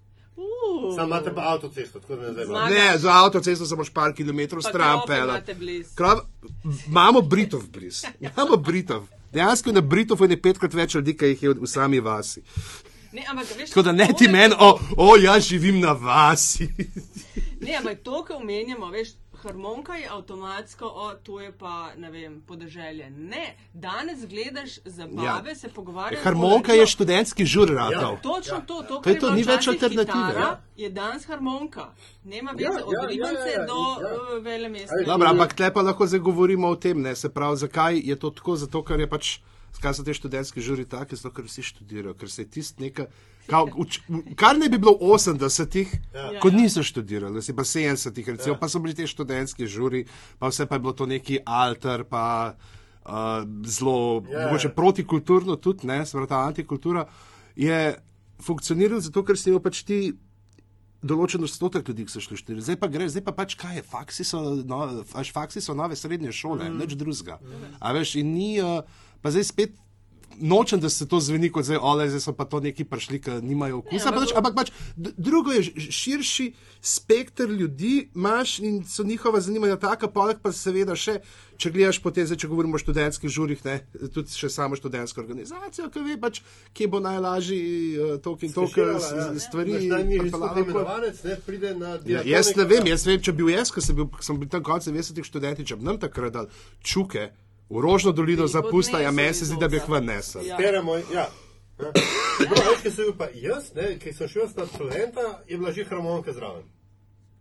Sam 0.96 1.06
imate 1.06 1.35
pa 1.35 1.42
avtocesto, 1.52 2.00
tako 2.00 2.16
da 2.16 2.22
ne 2.22 2.33
zdaj. 2.33 2.44
Zmaga. 2.46 2.74
Ne, 2.74 2.98
za 2.98 3.14
avtocesto 3.24 3.66
samo 3.66 3.85
še 3.85 3.94
par 3.94 4.14
kilometrov 4.14 4.62
stran 4.62 5.04
pela. 5.06 5.40
Krov, 5.94 6.20
imamo 6.87 7.22
Britov 7.22 7.66
blizu. 7.72 8.06
Imamo 8.20 8.56
Britov. 8.56 9.06
Dejansko 9.33 9.72
na 9.72 9.80
Britov 9.80 10.22
je 10.26 10.42
petkrat 10.42 10.74
več 10.74 10.94
ljudi, 10.94 11.14
ki 11.16 11.35
jih 11.35 11.42
je 11.42 11.54
v 11.61 11.70
sami 11.70 12.00
vasi. 12.00 12.42
Ne, 13.12 13.24
ampak 13.26 13.46
veš, 13.59 13.70
Tako 13.70 13.83
da 13.83 13.92
ne 13.92 14.06
ti 14.18 14.28
meni, 14.28 14.54
o, 14.59 14.78
o, 14.96 15.16
jaz 15.18 15.48
živim 15.48 15.80
na 15.80 15.92
vasi. 15.92 16.68
Ne, 17.61 17.74
ampak 17.78 18.02
to, 18.06 18.22
kar 18.24 18.37
omenjamo, 18.37 18.90
veš, 18.90 19.14
harmonika 19.40 19.94
je 19.94 20.09
avtomatsko, 20.09 20.87
o, 20.87 21.14
to 21.16 21.40
je 21.40 21.53
pa, 21.53 21.72
ne 21.96 22.11
vem, 22.11 22.40
podeželje. 22.40 23.11
Ne, 23.11 23.44
danes 23.74 24.26
gledaš 24.26 24.79
zabave, 24.85 25.50
Ja. 25.50 25.55
se 25.55 25.68
pogovarjaš. 25.68 26.22
Harmonika 26.22 26.72
je 26.72 26.87
študentski 26.87 27.44
žur 27.46 27.70
Ja. 27.70 27.74
ratov. 27.81 28.18
Točno 28.22 28.55
Ja. 28.55 28.61
to, 28.61 28.83
to, 28.83 28.88
To 28.88 29.00
kar 29.00 29.12
je 29.12 29.18
to, 29.18 29.31
ni 29.31 29.42
več 29.42 29.61
včasih 29.61 29.70
alternative, 29.72 30.12
kitara, 30.26 30.40
ja. 30.40 30.61
Je 30.76 30.90
danes 30.90 31.24
harmonika. 31.24 31.88
Nema 32.24 32.50
veze 32.50 32.64
Ja, 32.64 32.85
od 32.85 32.92
ja, 32.92 33.00
ja, 33.03 33.09
ribance 33.09 33.48
ja, 33.48 33.61
ja, 33.61 33.66
do 33.66 33.81
ja. 34.00 34.14
uh, 34.37 34.44
vele 34.44 34.68
mesta. 34.68 34.94
Dobro, 35.07 35.29
ampak 35.29 35.55
tle 35.55 35.72
pa 35.72 35.83
lahko 35.83 36.07
zdaj 36.07 36.20
govorimo 36.20 36.68
o 36.68 36.76
tem, 36.76 37.03
ne, 37.03 37.16
se 37.16 37.29
pravi, 37.29 37.57
zakaj 37.57 38.00
je 38.00 38.16
to 38.16 38.31
tako, 38.31 38.57
zato 38.57 38.85
ker 38.85 39.00
je 39.00 39.09
pač, 39.09 39.38
skaj 39.72 39.94
so 39.94 40.03
te 40.03 40.14
študentske 40.14 40.61
žuri 40.61 40.85
take, 40.85 41.16
zato 41.16 41.31
ker 41.31 41.44
vsi 41.44 41.62
študirajo, 41.62 42.14
ker 42.14 42.31
se 42.31 42.42
je 42.42 42.50
tist 42.50 42.79
neka, 42.79 43.07
kao, 43.50 43.66
uč, 43.82 43.98
kar 44.38 44.58
ne 44.58 44.68
bi 44.70 44.78
bilo 44.78 44.94
v 45.00 45.10
80-ih, 45.16 45.94
ja. 46.14 46.26
Ja. 46.36 46.40
ko 46.42 46.52
niso 46.54 46.84
študirali, 46.86 47.42
si 47.42 47.54
pa 47.56 47.66
70-ih, 47.66 48.28
recimo, 48.36 48.54
Ja. 48.54 48.60
pa 48.60 48.68
so 48.70 48.78
bili 48.78 48.94
te 48.94 49.06
študentski 49.10 49.66
žuri, 49.66 50.04
pa 50.38 50.48
vse 50.52 50.66
pa 50.70 50.78
je 50.78 50.84
bilo 50.86 50.94
to 50.94 51.06
neki 51.10 51.40
alter, 51.44 52.04
pa 52.04 52.54
uh, 52.54 53.42
zelo, 53.66 54.22
Ja. 54.30 54.46
mogoče 54.46 54.70
protikulturno 54.76 55.56
tudi, 55.56 55.86
ne, 55.86 56.06
se 56.06 56.16
pravi, 56.16 56.28
ta 56.28 56.44
antikultura 56.46 57.06
je 57.56 57.98
funkcionirala 58.40 59.00
zato, 59.00 59.24
ker 59.24 59.38
si 59.38 59.50
imel 59.50 59.60
pač 59.60 59.82
ti 59.84 60.12
določen 61.02 61.42
odstotek 61.44 61.88
ljudi, 61.88 62.04
ki 62.04 62.12
so 62.12 62.20
šli 62.20 62.36
štiri. 62.36 62.62
Zdaj 62.64 62.76
pa 62.80 62.88
gre, 62.92 63.08
zdaj 63.08 63.24
pa 63.24 63.32
pač 63.32 63.54
kaj 63.60 63.80
je, 63.80 63.84
faksi 63.88 64.24
so, 64.24 64.40
no, 64.68 65.02
faksi 65.08 65.62
so 65.64 65.74
nove 65.74 65.96
srednje 65.96 66.32
šole, 66.36 66.68
mm. 66.68 66.76
nič 66.76 66.96
drugega. 67.00 67.38
A 67.80 67.92
veš, 67.96 68.18
in 68.20 68.34
ni, 68.36 68.50
uh, 68.60 68.84
pa 69.24 69.32
zdaj 69.32 69.48
spet. 69.48 69.78
Nočem, 70.40 70.81
da 70.81 70.88
se 70.88 71.05
to 71.05 71.20
zveni 71.20 71.48
kot 71.48 71.64
zdaj, 71.64 71.79
ole, 71.79 72.09
zdaj 72.09 72.20
so 72.22 72.33
pa 72.33 72.44
to 72.44 72.61
neki 72.61 72.85
prišli, 72.85 73.18
ki 73.18 73.31
nimajo 73.42 73.79
okusa. 73.79 74.11
Ne, 74.11 74.16
ampak- 74.16 74.20
Pač, 74.22 74.33
ampak 74.35 74.55
pač 74.55 74.68
drugo 74.96 75.53
je 75.53 75.62
širši 75.90 76.46
spekter 76.83 77.48
ljudi, 77.50 78.11
imaš 78.14 78.59
in 78.61 78.85
so 78.85 79.03
njihova 79.03 79.40
zanimanja 79.40 79.76
taka, 79.79 80.09
poleg 80.09 80.38
pa 80.38 80.48
seveda 80.50 80.96
še, 80.96 81.18
če 81.57 81.70
gledaš 81.70 81.98
potem, 81.98 82.24
zdaj, 82.24 82.38
če 82.38 82.48
govorimo 82.48 82.74
o 82.74 82.81
študentskih 82.81 83.29
žurih, 83.29 83.61
ne, 83.62 83.74
tudi 84.09 84.31
še 84.31 84.48
samo 84.48 84.74
študentsko 84.74 85.20
organizacijo, 85.20 85.88
ki 85.88 86.00
ve 86.00 86.16
pač, 86.18 86.40
kje 86.72 86.88
bo 86.88 87.00
najlažji 87.00 87.61
uh, 87.92 88.16
tok 88.18 88.42
in 88.42 88.53
tok 88.55 88.70
s- 88.70 89.12
ja. 89.12 89.29
stvari. 89.38 89.76
Ja, 92.00 92.22
diatonik. 92.22 92.26
jaz 92.26 92.57
ne 92.57 92.64
vem, 92.66 92.87
jaz 92.87 93.05
vem, 93.05 93.20
če 93.20 93.33
bi 93.33 93.42
bil 93.42 93.53
jaz, 93.53 93.70
ko 93.70 93.81
sem 93.81 93.94
bil, 93.94 94.09
sem 94.20 94.37
bil 94.37 94.48
tam 94.48 94.62
konec 94.62 94.85
90-ih 94.85 95.24
študenti, 95.24 95.64
če 95.64 95.76
bi 95.76 95.85
nam 95.85 95.98
takrat 95.98 96.33
dal 96.33 96.48
čuke 96.83 97.29
v 97.70 97.80
Rožno 97.80 98.12
dolino 98.12 98.42
Bi 98.42 98.52
zapusta, 98.52 99.00
ja, 99.00 99.11
meni 99.11 99.35
se 99.35 99.44
zdi, 99.44 99.56
da 99.61 99.68
bi 99.68 99.78
jih 99.78 99.88
ven 99.88 100.04
nesel. 100.04 100.46
Ja. 100.46 100.56
Peremo, 100.56 100.96
ja. 100.96 101.04
Ja. 101.14 101.28
Prav, 101.80 102.66
veš, 102.66 102.83
ki 102.83 102.90
sem 102.90 103.04
bil 103.04 103.14
pa 103.16 103.28
jaz, 103.35 103.70
ne, 103.74 103.94
ki 103.98 104.12
sem 104.12 104.28
šel 104.28 104.48
sta 104.50 104.66
študenta, 104.66 105.26
je 105.48 105.59
bila 105.59 105.72
že 105.72 105.87
harmonika 105.88 106.33
zraven. 106.33 106.66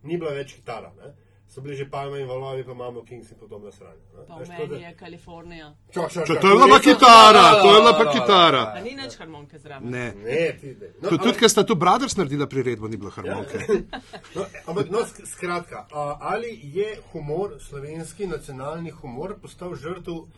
Ni 0.03 0.17
bila 0.17 0.31
več 0.37 0.53
kitara, 0.55 0.93
ne. 1.01 1.11
So 1.49 1.61
bili 1.61 1.75
že 1.75 1.85
palme 1.87 2.19
in 2.19 2.27
valovi, 2.27 2.63
pa 2.63 2.71
imamo 2.71 3.01
Kings 3.03 3.31
in 3.31 3.37
podobne 3.37 3.71
sranje. 3.71 4.01
ne. 4.13 4.25
Pa 4.27 4.35
Veš, 4.35 4.47
tako 4.47 4.65
da- 4.65 4.71
meni 4.71 4.83
je 4.83 4.95
Kalifornija. 4.95 5.67
Čak, 5.87 6.03
čak, 6.03 6.23
Če 6.23 6.33
čak, 6.33 6.41
to 6.41 6.47
je 6.47 6.53
bila 6.53 6.67
pa 6.67 6.79
kitara, 6.79 7.43
to 7.55 7.67
je 7.67 7.81
bila 7.81 7.93
pa 7.95 8.11
kitara. 8.11 8.63
A 8.69 8.81
ni 8.81 8.93
nič 8.93 9.17
harmonike 9.17 9.59
zraven. 9.59 9.89
Ne. 9.89 10.13
Ne, 10.15 10.57
ti 10.61 10.67
ne. 10.71 10.87
No, 11.01 11.09
Tudi, 11.09 11.33
ker 11.33 11.49
sta 11.49 11.63
tu 11.63 11.75
Brothers 11.75 12.15
naredila 12.15 12.45
priredbo, 12.45 12.87
ni 12.87 12.97
bilo 12.97 13.09
harmonike. 13.09 13.57
No, 14.35 14.45
ampak, 14.67 14.89
no, 14.89 14.99
sk- 14.99 15.25
skratka, 15.25 15.87
a, 15.91 16.03
ali 16.21 16.53
je 16.63 17.01
humor, 17.11 17.57
slovenski 17.59 18.27
nacionalni 18.27 18.91
humor, 18.91 19.33
postal 19.35 19.73
žrtev 19.75 20.13
uh, 20.13 20.29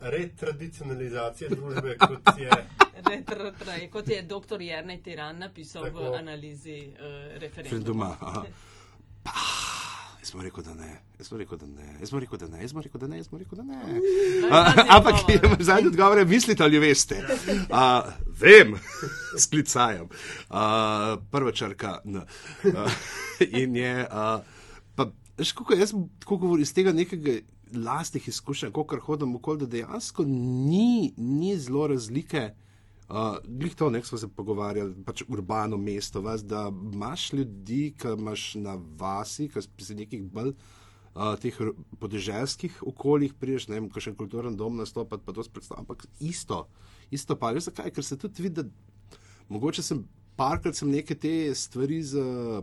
retradicionalizacije 0.00 1.50
družbe, 1.50 1.96
kot 1.96 2.18
je. 2.38 2.50
Retro, 3.08 3.44
retro, 3.44 3.72
kot 3.92 4.08
je 4.08 4.22
dr. 4.24 4.60
Jernej 4.60 4.98
Tiran 4.98 5.38
napisal 5.38 5.84
Tako. 5.84 6.10
v 6.10 6.14
analizi 6.16 6.90
uh, 6.90 6.98
referenduma. 7.38 8.16
Aha. 8.20 8.42
Pa, 9.22 9.30
Jaz 10.28 10.34
sem 10.34 10.42
rekel, 10.44 10.64
da 10.64 10.74
ne, 10.76 10.88
jaz 11.16 11.28
sem 11.30 11.38
rekel, 11.40 11.56
da 11.56 11.66
ne, 11.66 11.86
jaz 12.02 12.10
sem 12.10 12.18
rekel, 12.20 12.38
da 12.38 12.46
ne, 12.52 12.58
jaz 12.60 12.72
sem 12.74 12.80
rekel, 12.82 13.00
da 13.00 13.06
ne, 13.08 13.16
jaz 13.16 13.28
sem 13.30 13.38
rekel, 13.40 13.56
da 13.56 13.64
ne. 13.64 14.00
A, 14.52 14.58
Ampak 14.98 15.22
zadnji 15.64 15.88
odgovor, 15.88 16.18
je, 16.20 16.24
mislite 16.28 16.64
ali 16.66 16.80
veste? 16.82 17.22
Uh, 17.70 18.10
vem, 18.36 18.74
sklicajam. 19.44 20.10
Uh, 20.50 21.14
prva 21.32 21.52
črka. 21.56 21.94
N. 22.04 22.20
Uh, 22.20 22.98
in 23.48 23.78
je, 23.80 23.94
uh, 24.04 24.68
pa, 25.00 25.08
veš, 25.40 25.54
kako 25.56 25.80
jaz 25.80 25.96
tako 26.20 26.36
govoril 26.44 26.68
iz 26.68 26.74
tega 26.76 26.92
nekega 26.92 27.38
lastnih 27.72 28.28
izkušenj, 28.28 28.74
ko 28.76 28.84
kar 28.84 29.00
hodim 29.08 29.32
okoli, 29.40 29.64
da 29.64 29.72
dejansko 29.78 30.28
ni, 30.28 31.14
ni 31.16 31.56
zelo 31.56 31.88
razlike. 31.88 32.50
Uh, 33.08 33.38
glih 33.44 33.72
to, 33.74 33.88
nek 33.90 34.04
smo 34.06 34.18
se 34.20 34.28
pogovarjali, 34.28 34.92
pač 35.04 35.22
urbano 35.32 35.78
mesto, 35.80 36.20
vas, 36.20 36.42
da 36.44 36.66
imaš 36.68 37.32
ljudi, 37.32 37.94
ki 37.96 38.12
imaš 38.18 38.50
na 38.60 38.74
vasi, 39.00 39.46
ki 39.48 39.62
si 39.84 39.96
nekih 39.96 40.26
bolj 40.28 40.52
uh, 40.52 41.32
teh 41.40 41.56
podeželskih 42.02 42.82
okoljih, 42.92 43.32
priješ, 43.40 43.70
ne 43.72 43.78
vem, 43.78 43.88
kakšen 43.88 44.16
kulturen 44.18 44.56
dom 44.60 44.76
nastopati, 44.76 45.24
pa 45.24 45.32
to 45.32 45.44
spredstavljam, 45.46 45.86
ampak 45.86 46.04
isto. 46.20 46.66
isto 47.10 47.36
pa. 47.36 47.54
Veš 47.56 47.70
zakaj? 47.70 47.94
Ker 47.96 48.04
se 48.04 48.18
tudi 48.18 48.44
vidi, 48.44 48.62
da 48.62 49.18
mogoče 49.48 49.82
sem 49.82 50.04
parkrat 50.36 50.76
sem 50.76 50.90
neke 50.92 51.16
te 51.16 51.54
stvari 51.54 52.02
za 52.02 52.62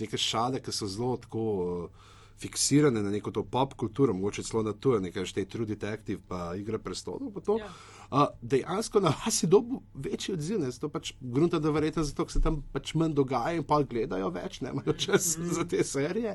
neke 0.00 0.18
šale, 0.18 0.58
ki 0.58 0.74
so 0.74 0.90
zelo 0.90 1.16
tako. 1.16 1.44
Uh, 1.84 2.08
Fiksirane 2.42 3.02
na 3.02 3.10
neko 3.10 3.30
to 3.30 3.44
pop 3.46 3.74
kulturo, 3.78 4.14
mogoče 4.14 4.42
celo 4.42 4.62
na 4.66 4.72
to, 4.72 4.96
nekaj 4.98 5.28
štej 5.30 5.44
True 5.46 5.66
Detective, 5.66 6.18
pa 6.28 6.56
igra 6.58 6.80
prestolov. 6.82 7.36
Ja. 7.60 7.68
Uh, 8.12 8.26
dejansko 8.42 9.00
na 9.00 9.08
vas 9.08 9.42
je 9.42 9.46
dobil 9.46 9.78
večji 9.94 10.34
odziv, 10.34 10.58
ne 10.60 10.70
zato 10.70 10.90
pač 10.92 11.14
grunta, 11.20 11.56
da 11.58 11.70
verjete, 11.72 12.02
zato 12.04 12.26
se 12.28 12.42
tam 12.44 12.58
pač 12.72 12.90
manj 13.00 13.14
dogaja 13.16 13.56
in 13.56 13.64
pa 13.64 13.78
gledajo 13.88 14.28
več, 14.34 14.58
ne 14.60 14.68
imajo 14.74 14.92
čas 14.92 15.38
mm 15.38 15.42
-hmm. 15.42 15.54
za 15.56 15.64
te 15.64 15.84
serije, 15.84 16.34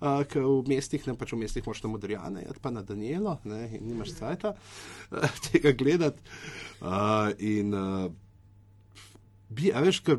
uh, 0.00 0.24
ker 0.26 0.42
v 0.42 0.64
mestih, 0.66 1.06
ne 1.06 1.14
pač 1.14 1.32
v 1.32 1.38
mestih, 1.38 1.66
moš 1.66 1.80
tam 1.80 1.94
modrijane, 1.94 2.42
pa 2.62 2.70
na 2.70 2.82
Danielo, 2.82 3.36
ne, 3.44 3.70
in 3.76 3.86
nimaš 3.86 4.14
cajta 4.18 4.54
uh, 5.10 5.38
tega 5.52 5.72
gledati. 5.72 6.22
Uh, 6.80 7.30
in 7.38 7.74
uh, 7.74 8.10
bi, 9.48 9.72
a 9.72 9.80
veš, 9.80 10.00
ker 10.00 10.18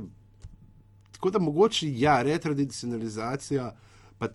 tako 1.12 1.30
da 1.30 1.40
mogoče, 1.40 1.92
ja, 2.00 2.22
retradicionalizacija 2.22 3.76
pa 4.18 4.28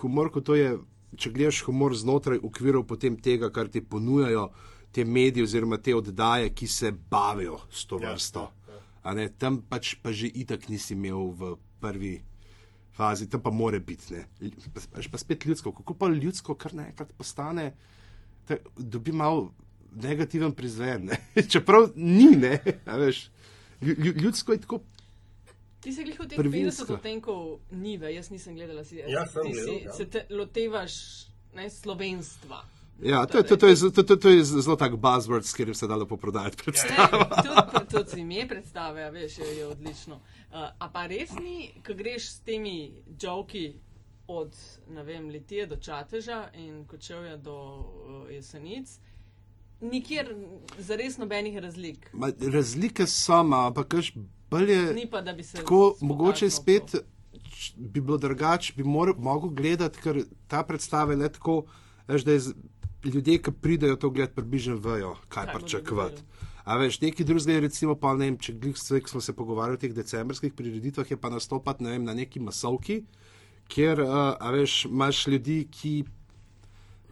humor, 0.00 0.30
kot 0.30 0.44
to 0.44 0.54
je, 0.54 0.78
če 1.16 1.30
gledaš 1.30 1.62
humor 1.64 1.96
znotraj 1.96 2.38
okvirov 2.42 2.84
tega, 3.22 3.50
kar 3.50 3.68
ti 3.68 3.80
ponujajo 3.80 4.50
te 4.94 5.04
medije 5.04 5.44
oziroma 5.44 5.78
te 5.82 5.94
oddaje, 5.94 6.52
ki 6.54 6.66
se 6.70 6.92
bavijo 7.10 7.58
s 7.70 7.86
to 7.90 7.98
ja, 8.02 8.12
vrsto. 8.12 8.46
Ja, 9.04 9.14
ja. 9.18 9.28
Tam 9.38 9.62
pač 9.68 9.96
pa 10.02 10.12
že 10.12 10.30
itak 10.30 10.68
nisi 10.68 10.94
imel 10.94 11.34
v 11.34 11.56
prvi 11.82 12.14
fazi, 12.94 13.26
tam 13.30 13.42
pa 13.42 13.50
more 13.50 13.80
biti. 13.80 14.22
Pa, 14.74 15.02
pa 15.10 15.18
spet 15.18 15.46
ljudsko, 15.46 15.72
kako 15.72 15.98
pa 15.98 16.08
ljudsko, 16.08 16.54
kar 16.54 16.74
naenkrat 16.74 17.12
postane, 17.18 17.72
da 18.48 18.56
dobi 18.78 19.12
malo 19.12 19.52
negativen 19.94 20.54
prizven. 20.54 21.10
Čeprav 21.52 21.90
ni, 21.96 22.30
ne, 22.36 22.58
veš, 22.86 23.28
ljudsko 24.22 24.52
je 24.52 24.60
tako 24.60 24.80
Ti 25.84 25.92
si 25.92 26.00
jih 26.00 26.16
v 26.16 26.24
teh 26.24 26.38
50 26.40 26.90
odtenkov 26.96 27.40
nive, 27.76 28.08
jaz 28.14 28.30
nisem 28.32 28.54
gledala 28.56 28.86
si. 28.88 29.02
Ja, 29.04 29.26
sem 29.28 29.50
ti 29.50 29.52
si, 29.52 29.74
ja. 29.84 29.92
se 29.92 30.06
te 30.08 30.22
lotevaš 30.32 30.94
ne, 31.52 31.68
slovenstva. 31.68 32.62
Ja, 33.02 33.26
to, 33.26 33.42
to, 33.42 33.56
to, 33.56 33.66
je, 33.66 33.76
to, 33.94 34.02
to, 34.02 34.16
to 34.16 34.28
je 34.28 34.44
zelo 34.44 34.76
tak 34.76 34.92
buzzword, 34.96 35.44
s 35.44 35.52
katerim 35.52 35.74
se 35.74 35.86
da 35.86 35.96
lepo 35.96 36.16
prodajati 36.16 36.56
predstave. 36.56 37.24
Tudi 37.42 37.86
to, 37.90 38.04
si 38.06 38.20
ime 38.20 38.48
predstave, 38.48 39.10
veš, 39.10 39.38
je, 39.38 39.56
je 39.56 39.66
odlično. 39.66 40.14
Uh, 40.14 40.68
a 40.78 40.88
pa 40.92 41.06
res 41.06 41.34
ni, 41.40 41.72
ko 41.86 41.94
greš 41.94 42.28
s 42.28 42.40
temi 42.46 43.02
joki 43.20 43.72
od, 44.26 44.54
vem, 45.04 45.28
litije 45.28 45.66
do 45.66 45.76
čateža 45.76 46.48
in 46.54 46.84
kočevja 46.86 47.36
do 47.36 47.56
uh, 47.56 48.30
jesenic, 48.30 48.98
nikjer 49.80 50.30
za 50.78 50.96
res 50.96 51.18
nobenih 51.18 51.58
razlik. 51.58 52.08
Ma, 52.12 52.30
razlike 52.52 53.06
so, 53.06 53.42
ampak 53.42 53.88
kaš 53.88 54.14
je, 54.14 54.94
Ni 54.94 55.06
pa, 55.10 55.20
da 55.20 55.32
bi 55.32 55.42
se. 55.42 55.56
Tako, 55.56 55.96
mogoče 56.00 56.50
spet 56.50 56.94
bi 57.76 58.00
bilo 58.00 58.18
drugače, 58.18 58.72
bi 58.76 58.84
lahko 58.84 59.48
gledati, 59.48 59.98
ker 59.98 60.22
ta 60.48 60.62
predstava 60.62 61.12
je 61.12 61.18
le 61.18 61.28
tako, 61.32 61.64
veš, 62.08 62.24
da 62.24 62.32
je 62.32 62.40
ljudje, 63.04 63.38
ki 63.42 63.52
pridejo 63.52 63.96
to 63.96 64.10
gledati, 64.10 64.34
približno 64.34 64.76
vejo, 64.76 65.14
kaj, 65.28 65.46
kaj 65.46 65.54
pričakovati. 65.54 66.22
A 66.64 66.76
veš, 66.80 67.00
neki 67.00 67.24
drugi 67.24 67.60
recimo, 67.60 67.94
pa 67.94 68.14
ne 68.16 68.30
vem, 68.30 68.38
če 68.38 68.54
smo 69.06 69.20
se 69.20 69.32
pogovarjali 69.36 69.76
o 69.76 69.80
teh 69.80 69.92
decembrskih 69.94 70.52
prireditvah, 70.56 71.10
je 71.10 71.16
pa 71.16 71.30
nastopati 71.30 71.84
ne 71.84 71.90
vem, 71.90 72.04
na 72.04 72.14
neki 72.14 72.40
masovki, 72.40 73.02
kjer, 73.68 74.00
uh, 74.00 74.32
a 74.40 74.50
veš, 74.50 74.84
imaš 74.84 75.26
ljudi, 75.26 75.68
ki 75.70 76.04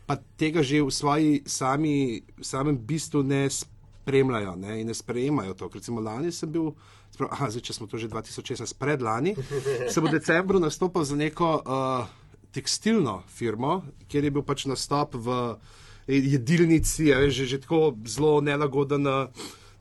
pa 0.07 0.17
tega 0.37 0.63
že 0.63 0.83
v 0.83 0.91
svoji 0.91 1.43
sami, 1.47 2.23
samem 2.41 2.79
bistvu 2.79 3.23
ne 3.23 3.45
spremljajo 3.51 4.57
ne, 4.57 4.81
in 4.81 4.87
ne 4.87 4.95
sprejemajo 4.95 5.55
to. 5.55 5.71
Recimo 5.75 6.01
lani 6.01 6.33
sem 6.33 6.51
bil 6.53 6.73
aha, 7.21 7.51
zdaj, 7.53 7.63
če 7.69 7.77
smo 7.77 7.87
to 7.87 8.01
že 8.01 8.09
2016, 8.09 8.73
predlani, 8.81 9.37
se 9.89 10.01
bo 10.01 10.09
v 10.09 10.17
decembru 10.17 10.61
nastopil 10.61 11.05
za 11.05 11.17
neko 11.17 11.61
uh, 11.61 12.22
tekstilno 12.53 13.23
firmo, 13.29 13.83
kjer 14.09 14.25
je 14.25 14.31
bil 14.31 14.45
pač 14.47 14.67
nastop 14.71 15.17
v 15.17 15.57
jedilnici, 16.07 17.09
je 17.11 17.31
že, 17.31 17.47
že 17.47 17.61
tako 17.65 17.97
zelo 18.07 18.41
nelagodna. 18.41 19.33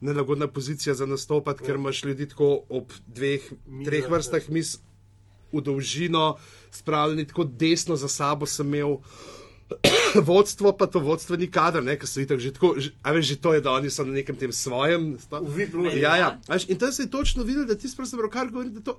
Nelagodna 0.02 0.48
pozicija 0.50 0.96
za 0.98 1.06
nastopati, 1.06 1.62
ker 1.62 1.78
imaš 1.78 2.00
ljudi 2.04 2.26
tako 2.26 2.64
ob 2.74 2.90
dveh, 3.06 3.44
treh 3.86 4.08
vrstah 4.10 4.48
mis 4.50 4.80
v 5.54 5.62
dolžino, 5.62 6.40
spravljeni 6.74 7.28
tako 7.30 7.46
desno 7.46 7.94
za 7.96 8.10
sabo, 8.10 8.48
sem 8.50 8.66
imel 8.66 8.98
vodstvo, 10.28 10.74
pa 10.74 10.88
to 10.90 11.00
vodstvo 11.06 11.38
ni 11.38 11.52
kader, 11.52 11.86
ker 11.86 12.10
so 12.10 12.18
itak 12.18 12.42
že 12.42 12.50
tako, 12.56 12.74
a 12.82 13.14
veš, 13.14 13.28
že 13.28 13.38
to 13.46 13.54
je, 13.54 13.62
da 13.62 13.78
oni 13.78 13.94
so 13.94 14.02
na 14.02 14.18
nekem 14.18 14.36
tem 14.36 14.50
svojem. 14.50 15.20
Vidno 15.54 15.86
je. 15.86 16.02
Ja, 16.02 16.18
ja. 16.18 16.30
Veš, 16.50 16.66
in 16.74 16.82
tam 16.82 16.90
se 16.92 17.06
je 17.06 17.14
točno 17.14 17.44
videl, 17.44 17.70
da 17.70 17.78
ti 17.78 17.86
sprašuješ, 17.86 18.18
pravzaprav, 18.18 18.34
kar 18.34 18.50
govori, 18.50 18.74
da 18.74 18.82
to 18.82 18.98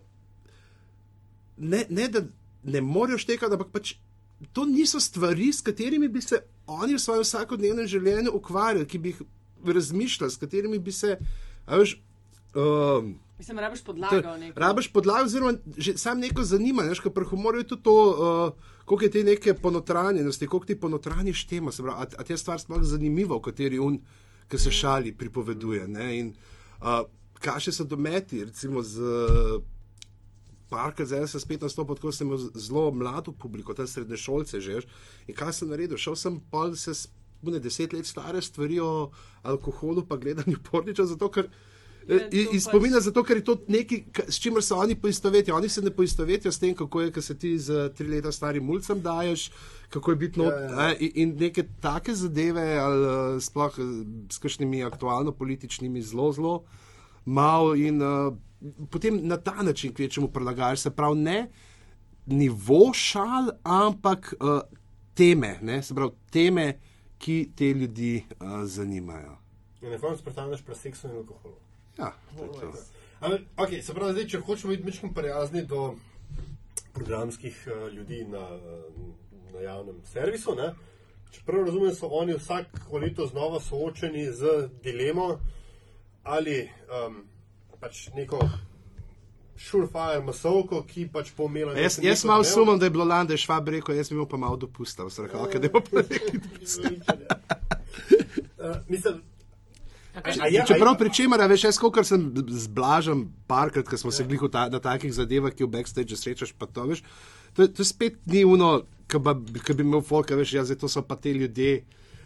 ne, 1.57 1.85
ne 1.91 2.09
da 2.09 2.23
ne 2.63 2.81
morajo 2.81 3.19
štekati, 3.19 3.55
ampak 3.55 3.73
pač 3.75 3.95
to 4.53 4.65
niso 4.67 5.01
stvari, 5.01 5.53
s 5.53 5.63
katerimi 5.63 6.09
bi 6.09 6.21
se 6.21 6.43
oni 6.67 6.95
v 6.95 7.03
svojem 7.03 7.23
vsakodnevnem 7.23 7.87
življenju 7.87 8.33
ukvarjali, 8.35 8.87
ki 8.87 8.99
bi 8.99 9.13
jih 9.13 9.23
razmišljali, 9.75 10.33
s 10.33 10.41
katerimi 10.41 10.79
bi 10.79 10.93
se, 10.93 11.17
veš. 11.67 11.97
Um, 12.55 13.15
Mislim, 13.39 13.59
rabiš 13.59 13.83
podlago. 13.85 14.35
Rabiš 14.55 14.93
podlago, 14.93 15.27
oziroma 15.27 15.55
sam 15.97 16.21
neko 16.21 16.45
zanimanje, 16.45 16.99
ker 17.03 17.15
pri 17.15 17.27
humorju 17.31 17.63
je 17.63 17.69
tudi 17.75 17.83
to. 17.83 17.97
Uh, 18.11 18.71
koliko 18.85 19.05
je 19.05 19.11
te 19.11 19.25
neke 19.25 19.55
ponotranjenosti, 19.55 20.47
koliko 20.47 20.67
ti 20.67 20.81
ponotraniš 20.81 21.47
tema, 21.47 21.71
a, 21.95 22.07
a 22.19 22.25
te 22.25 22.37
stvar 22.37 22.61
sploh 22.61 22.83
zanimiva, 22.83 23.37
v 23.37 23.41
kateri 23.41 23.79
on, 23.79 23.99
ki 24.51 24.59
se 24.59 24.71
šali, 24.71 25.15
pripoveduje. 25.17 25.87
Ne? 25.89 26.09
In 26.19 26.33
uh, 26.83 27.05
kaj 27.41 27.69
še 27.69 27.73
so 27.73 27.87
dometi, 27.89 28.45
recimo 28.45 28.83
z 28.83 29.01
parka, 30.73 31.05
zdaj 31.05 31.29
sem 31.29 31.43
spet 31.45 31.67
nastopil, 31.67 31.99
tako 31.99 32.13
sem 32.17 32.31
imel 32.31 32.47
zelo 32.57 32.87
mlado 32.97 33.35
publiko, 33.37 33.77
tam 33.77 33.87
srednje 33.87 34.17
šolce 34.25 34.61
že. 34.65 34.81
In 35.29 35.37
kaj 35.37 35.53
sem 35.61 35.69
naredil? 35.69 36.01
Šel 36.01 36.17
sem 36.17 36.41
pa 36.51 36.71
se 36.73 36.97
spune 36.97 37.61
deset 37.61 37.93
let 37.93 38.09
stare 38.09 38.41
stvari 38.43 38.81
o 38.81 39.11
alkoholu, 39.43 40.07
pa 40.09 40.17
gledanju 40.17 40.63
porniča, 40.71 41.07
zato 41.13 41.29
ker. 41.31 41.51
Iz 42.03 42.65
spomina, 42.65 42.99
pač... 42.99 43.05
zato 43.05 43.23
ker 43.23 43.39
je 43.39 43.45
to 43.47 43.55
nekaj, 43.71 44.01
s 44.27 44.41
čimer 44.43 44.65
se 44.65 44.75
oni 44.75 44.97
poistovetijo. 44.99 45.55
Oni 45.57 45.69
se 45.69 45.83
ne 45.83 45.91
poistovetijo 45.95 46.53
s 46.53 46.59
tem, 46.59 46.75
kako 46.75 47.01
je, 47.01 47.13
ko 47.15 47.23
se 47.23 47.37
ti 47.39 47.53
z 47.59 47.93
tri 47.95 48.09
leta 48.09 48.33
starim 48.33 48.65
mulcem 48.67 49.01
daješ, 49.03 49.51
kako 49.91 50.11
je 50.11 50.17
biti 50.17 50.41
not. 50.41 50.53
Ja, 50.53 50.89
ja. 50.89 50.97
In 50.99 51.37
neke 51.39 51.63
take 51.81 52.15
zadeve, 52.15 52.65
ali 52.79 53.07
eh, 53.07 53.41
sploh 53.41 53.79
eh, 53.79 53.93
s 54.31 54.43
kakšnimi 54.43 54.83
aktualno-političnimi, 54.85 56.03
zelo, 56.03 56.33
zelo 56.33 56.57
malo. 57.25 57.75
In 57.79 58.03
uh, 58.03 58.35
potem 58.91 59.21
na 59.23 59.37
ta 59.37 59.63
način 59.63 59.95
kvečemu 59.95 60.29
prilagajaš, 60.29 60.81
se 60.81 60.91
pravi, 60.91 61.19
ne 61.19 61.49
nivo 62.27 62.93
šal, 62.95 63.51
ampak 63.63 64.35
uh, 64.41 64.61
teme, 65.15 65.59
ne? 65.63 65.83
se 65.83 65.95
pravi, 65.95 66.13
teme, 66.31 66.79
ki 67.19 67.51
te 67.57 67.65
ljudi 67.65 68.25
uh, 68.31 68.65
zanimajo. 68.65 69.37
In 69.83 69.91
na 69.91 69.99
koncu 69.99 70.23
predstavljaš 70.23 70.63
pri 70.63 70.75
seksu 70.75 71.09
in 71.09 71.17
alkoholu. 71.17 71.55
Ja, 71.99 72.13
to 72.37 72.45
je 72.45 72.51
to. 72.51 72.73
Okay, 73.57 73.83
se 73.83 73.95
pravi, 73.95 74.13
zdaj, 74.13 74.27
če 74.29 74.41
hočemo 74.41 74.71
biti 74.71 74.85
nekaj 74.85 75.11
prijazni 75.15 75.65
do 75.67 75.95
programskih 76.93 77.67
uh, 77.67 77.93
ljudi 77.93 78.25
na, 78.25 78.47
na 79.55 79.61
javnem 79.61 80.01
servisu, 80.05 80.55
ne? 80.55 80.73
čeprav 81.33 81.65
razumem, 81.65 81.95
so 81.95 82.07
oni 82.13 82.35
vsako 82.37 82.99
leto 82.99 83.27
znova 83.27 83.61
soočeni 83.61 84.27
z 84.33 84.69
dilemo 84.83 85.39
ali 86.23 86.69
um, 87.09 87.25
pač 87.83 88.07
neko. 88.17 88.39
Surefire 89.63 90.23
masovko, 90.25 90.81
ki 90.89 91.05
pač 91.13 91.29
pomela. 91.37 91.75
Jaz, 91.79 91.99
jaz 92.03 92.25
malo 92.27 92.47
sumim, 92.47 92.79
da 92.81 92.89
je 92.89 92.95
bilo 92.95 93.07
je 93.07 93.37
švab 93.39 93.69
rekel, 93.69 93.95
jaz 93.95 94.09
bi 94.11 94.17
mu 94.17 94.27
pa 94.27 94.41
malo 94.41 94.57
dopustil, 94.57 95.07
vse 95.07 95.27
rekel, 95.27 95.43
okay, 95.45 95.61
da 95.61 95.69
je 95.69 95.73
pa 95.73 95.81
nekaj 96.09 96.41
dopustil. 96.47 96.97
Mislim, 98.89 99.21
Čeprav 100.67 100.99
pri 101.01 101.13
čemer, 101.15 101.41
veš, 101.49 101.65
jaz 101.65 101.79
kot 101.81 102.05
sem 102.05 102.27
zblažen, 102.49 103.25
parkrat, 103.49 103.89
ko 103.89 103.97
smo 103.97 104.11
se 104.13 104.27
glihali 104.29 104.53
ta, 104.53 104.67
na 104.69 104.81
takih 104.83 105.13
zadevah, 105.13 105.55
ki 105.57 105.65
v 105.65 105.73
backstage 105.73 106.19
srečaš, 106.21 106.53
pa 106.53 106.69
to 106.69 106.85
veš. 106.91 107.01
To, 107.57 107.65
to 107.65 107.85
spet 107.85 108.19
ni 108.29 108.45
uno, 108.45 108.83
ki 109.09 109.73
bi 109.73 109.87
imel 109.87 110.05
folk, 110.05 110.35
veš, 110.37 110.53
ja, 110.59 110.65
to 110.77 110.89
so 110.89 111.01
pa 111.07 111.17
te 111.17 111.33
ljudje. 111.33 111.85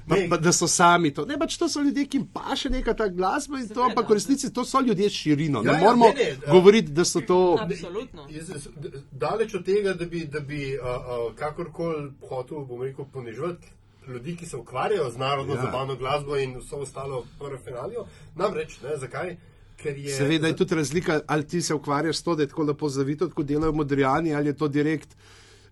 Pa, 0.08 0.16
pa, 0.30 0.36
da 0.36 0.52
so 0.52 0.68
sami 0.70 1.10
to. 1.14 1.24
Ne, 1.26 1.38
pač 1.38 1.56
to 1.58 1.68
so 1.68 1.82
ljudje, 1.82 2.04
ki 2.06 2.18
jim 2.20 2.26
paše 2.34 2.70
neka 2.70 2.94
ta 2.94 3.08
glasba 3.08 3.58
in 3.58 3.68
to, 3.68 3.82
ampak 3.82 4.10
v 4.10 4.18
resnici 4.18 4.52
to 4.54 4.64
so 4.64 4.80
ljudje 4.80 5.08
širino. 5.10 5.62
Ja, 5.64 5.72
ne 5.72 5.78
ja, 5.78 5.84
moramo 5.84 6.10
ne, 6.14 6.28
ne, 6.30 6.52
govoriti, 6.52 6.92
da 6.94 7.04
so 7.04 7.20
to. 7.26 7.38
Absolutno. 7.60 8.28
Daleč 9.10 9.54
od 9.54 9.64
tega, 9.66 9.94
da 9.94 10.06
bi, 10.06 10.22
da 10.30 10.40
bi 10.40 10.76
uh, 10.78 10.86
uh, 10.86 11.34
kakorkoli 11.34 12.12
hotel, 12.28 12.62
bom 12.68 12.82
rekel, 12.86 13.08
ponižati 13.12 13.74
ljudi, 14.08 14.36
ki 14.36 14.46
se 14.46 14.56
ukvarjajo 14.56 15.10
z 15.10 15.18
narodno 15.18 15.54
ja. 15.54 15.62
zabavno 15.62 15.96
glasbo 15.96 16.36
in 16.36 16.56
vso 16.58 16.76
ostalo 16.76 17.24
parafinalijo. 17.38 18.06
Namreč, 18.34 18.80
ne, 18.82 18.96
zakaj? 18.96 19.36
Je... 19.84 20.14
Seveda 20.14 20.46
je 20.46 20.56
tudi 20.56 20.74
razlika, 20.74 21.20
ali 21.26 21.46
ti 21.46 21.62
se 21.62 21.74
ukvarjaš 21.74 22.16
s 22.16 22.22
to, 22.22 22.34
da 22.34 22.42
je 22.42 22.48
tako 22.48 22.62
lepo 22.62 22.88
zavito, 22.88 23.30
kot 23.30 23.46
delajo 23.46 23.72
modrijani, 23.72 24.34
ali 24.34 24.48
je 24.48 24.56
to 24.56 24.68
direkt 24.68 25.16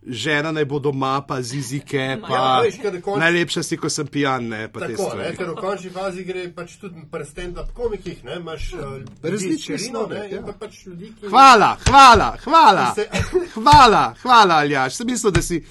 žena 0.07 0.52
naj 0.52 0.64
bo 0.64 0.78
doma, 0.78 1.22
pa 1.22 1.42
zizike, 1.42 2.18
pa 2.20 2.28
Ja, 2.30 2.61
veš, 2.61 2.74
konč- 3.00 3.18
najlepša 3.18 3.62
si, 3.62 3.76
ko 3.76 3.88
sem 3.88 4.07
pijan, 4.07 4.48
ne, 4.48 4.68
Tako, 4.68 5.14
ne, 5.16 5.30
ker 5.32 5.48
v 5.48 5.55
končni 5.55 5.90
fazi 5.90 6.24
gre 6.24 6.42
pač 6.50 6.76
tudi 6.76 7.05
pri 7.11 7.24
stand-up 7.24 7.72
komikih, 7.72 8.24
ne, 8.24 8.36
imaš 8.36 8.72
uh, 8.72 8.82
Različne 9.22 9.78
širino, 9.78 9.98
sloge, 10.00 10.14
ne, 10.14 10.28
ja. 10.30 10.42
pa 10.42 10.52
pač 10.55 10.86
ljudi, 10.86 11.12
ki... 11.14 11.28
Hvala, 11.28 11.76
hvala, 11.86 12.36
hvala, 12.38 12.86
Se- 12.94 13.09
hvala, 13.55 14.14
hvala, 14.22 14.55
Aljaš. 14.57 14.94
Sem 14.94 15.07
mislil, 15.07 15.32
da 15.32 15.42
si, 15.42 15.64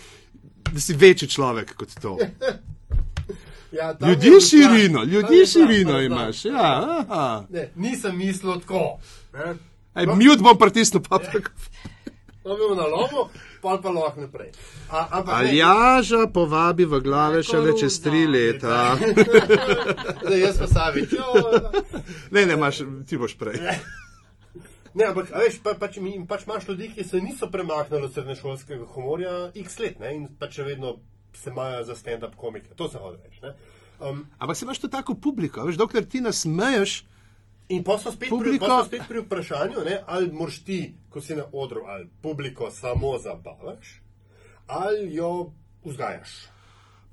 da 0.66 0.80
si 0.80 0.94
večji 0.96 1.28
človek 1.30 1.76
kot 1.76 1.94
to. 2.02 2.18
Ja, 3.74 3.96
Ljudi 4.00 4.30
širino, 4.42 5.00
tam 5.00 5.10
ljudi 5.10 5.28
plan, 5.36 5.46
širino 5.48 5.92
tam 5.92 6.02
je 6.02 6.10
plan. 6.10 6.20
imaš. 6.20 6.46
Ja, 6.46 6.70
aha. 7.00 7.46
Ne, 7.50 7.72
nisem 7.76 8.18
mislil 8.18 8.60
tako. 8.60 9.00
Mute 9.96 10.42
bom 10.42 10.58
pritisnil, 10.58 11.02
pa 11.02 11.18
tako. 11.18 11.50
No, 12.46 12.56
bil 12.56 12.76
na 12.76 12.86
lomu, 12.86 13.30
pa 13.64 13.78
pa 13.80 13.90
lahko 13.90 14.22
naprej. 14.22 14.52
A, 14.90 15.08
ampak 15.12 15.34
Aljaža 15.38 16.28
povabi 16.28 16.86
v 16.86 17.00
glave 17.00 17.40
šele 17.42 17.74
čez 17.74 17.98
tri 17.98 18.28
leta. 18.28 18.98
Zdaj 20.24 20.40
jaz 20.42 20.60
pa 20.60 20.68
savič. 20.68 21.16
Ne, 22.30 22.46
ne, 22.46 22.54
imaš, 22.54 22.84
ti 23.08 23.18
boš 23.18 23.38
prej. 23.38 23.58
Ne, 24.94 25.06
ampak 25.06 25.32
a 25.32 25.42
veš, 25.42 25.58
pa, 25.64 25.74
pač, 25.74 25.98
mi- 25.98 26.20
pač 26.28 26.44
imaš 26.44 26.68
ljudi, 26.68 26.92
ki 26.94 27.04
se 27.04 27.18
niso 27.18 27.48
premaknili 27.48 28.04
od 28.04 28.14
srednješolskega 28.14 28.86
humorja 28.88 29.32
x 29.56 29.80
let 29.80 29.98
ne, 30.00 30.12
in 30.14 30.28
pač 30.38 30.60
še 30.60 30.68
vedno 30.68 31.00
se 31.34 31.50
imajo 31.50 31.82
za 31.84 31.96
stand-up 31.96 32.36
komike. 32.36 32.76
To 32.76 32.86
se 32.86 33.00
hoče 33.00 33.18
reči. 33.24 33.40
ne. 33.42 33.56
Um, 34.00 34.26
Ampak 34.38 34.58
se 34.58 34.66
imaš 34.66 34.80
to 34.80 34.88
tako 34.88 35.16
publiko, 35.16 35.64
veš, 35.66 35.78
dokler 35.78 36.06
ti 36.06 36.22
nasmeješ, 36.22 37.00
In 37.74 37.84
pa 37.84 37.98
smo 37.98 38.12
spet, 38.12 38.30
pri, 38.30 38.38
Publiko- 38.38 38.66
smo 38.68 38.84
spet 38.86 39.02
pri 39.08 39.20
vprašanju, 39.20 39.84
ne, 39.86 40.00
ali 40.08 40.32
moraš 40.32 40.60
ti, 40.62 40.78
ko 41.10 41.22
si 41.22 41.36
na 41.36 41.46
odru, 41.54 41.82
ali 41.86 42.10
publiko 42.22 42.72
samo 42.72 43.18
zabavaš, 43.18 44.02
ali 44.68 45.14
jo 45.14 45.52
vzgajaš. 45.84 46.30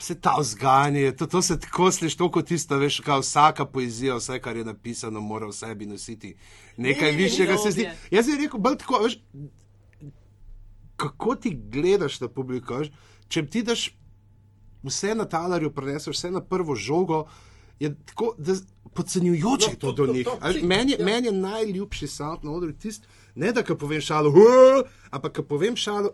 se 0.00 0.14
ta 0.16 0.36
vzgajanje, 0.38 1.12
to, 1.12 1.26
to 1.26 1.42
se 1.42 1.60
tako 1.60 1.90
sliši, 1.92 2.16
to 2.16 2.30
kot 2.30 2.46
tisto, 2.46 2.78
veš, 2.78 3.00
kao 3.00 3.20
vsaka 3.20 3.66
poezija, 3.66 4.14
vse, 4.16 4.38
kar 4.38 4.56
je 4.56 4.64
napisano, 4.64 5.20
mora 5.20 5.46
v 5.46 5.52
sebi 5.52 5.86
nositi 5.86 6.34
nekaj 6.76 7.02
Ne, 7.02 7.12
ne, 7.12 7.18
ne, 7.18 7.24
višjega. 7.24 7.52
ne, 7.52 7.58
se 7.58 7.70
zdi. 7.70 7.84
Jaz 8.10 8.26
bi 8.26 8.36
rekel, 8.38 8.60
bolj 8.60 8.76
tako, 8.76 8.98
veš, 8.98 9.18
kako 10.96 11.34
ti 11.36 11.50
gledaš 11.66 12.20
na 12.20 12.28
publiko, 12.28 12.74
veš, 12.76 12.88
če 13.28 13.46
ti 13.46 13.62
daš 13.62 13.90
vse 14.82 15.14
na 15.14 15.24
talarju, 15.26 15.70
preneseš 15.70 16.16
vse 16.16 16.30
na 16.30 16.40
prvo 16.42 16.74
žogo, 16.74 17.26
je 17.80 17.94
tako, 18.04 18.34
da 18.38 18.54
podcenjujoče 18.94 19.66
No, 19.66 19.74
to 19.74 19.78
to- 19.78 19.92
do 19.94 20.06
to- 20.06 20.12
njih. 20.12 20.24
to- 20.24 20.38
veš, 20.42 20.54
si- 20.54 20.62
Meni 20.62 20.92
ja. 20.92 21.04
meni 21.04 21.26
je 21.26 21.32
najljubši 21.34 22.06
sound 22.08 22.44
na 22.44 22.50
odru 22.52 22.72
tisti, 22.74 23.06
ne 23.34 23.52
da 23.52 23.62
ka 23.62 23.74
povem 23.76 24.00
šalo, 24.00 24.32
ampak 25.10 25.32
ka 25.32 25.42
povem 25.44 25.76
šalo, 25.76 26.10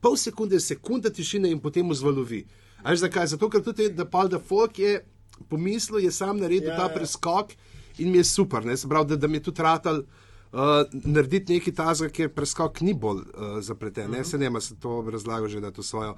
pol 0.00 0.16
sekunde, 0.16 0.60
sekunda 0.60 1.10
tišine 1.10 1.50
in 1.50 1.60
potem 1.60 1.90
vzvalovi. 1.90 2.44
A 2.78 2.90
veš 2.90 3.00
zakaj? 3.00 3.26
Zato, 3.26 3.50
ker 3.50 3.62
tudi 3.62 3.88
da 3.90 4.04
Paul 4.06 4.28
de 4.28 4.38
Folk 4.40 4.78
je 4.78 5.00
pomislil, 5.48 5.98
je 5.98 6.10
sam 6.12 6.36
naredil 6.36 6.68
Ja, 6.68 6.76
ta 6.76 6.82
ja. 6.82 6.88
preskok 6.90 7.52
in 7.98 8.10
mi 8.10 8.18
je 8.18 8.24
super. 8.26 8.64
Ne? 8.64 8.76
Se 8.76 8.88
pravi, 8.88 9.08
da, 9.08 9.16
da 9.16 9.26
mi 9.26 9.36
je 9.36 9.42
tudi 9.42 9.62
ratal. 9.62 10.02
Uh, 10.50 10.60
narediti 10.94 11.52
nekaj 11.52 11.74
tazga, 11.74 12.08
kjer 12.08 12.28
preskok 12.30 12.80
ni 12.80 12.94
bolj 12.94 13.16
uh, 13.18 13.24
zapleten. 13.60 14.10
Uh 14.10 14.16
-huh. 14.16 14.24
Se 14.24 14.38
nema, 14.38 14.60
se 14.60 14.76
to 14.76 15.04
razlagal 15.08 15.48
že, 15.48 15.60
da 15.60 15.66
je 15.66 15.72
to 15.72 15.82
svojo 15.82 16.14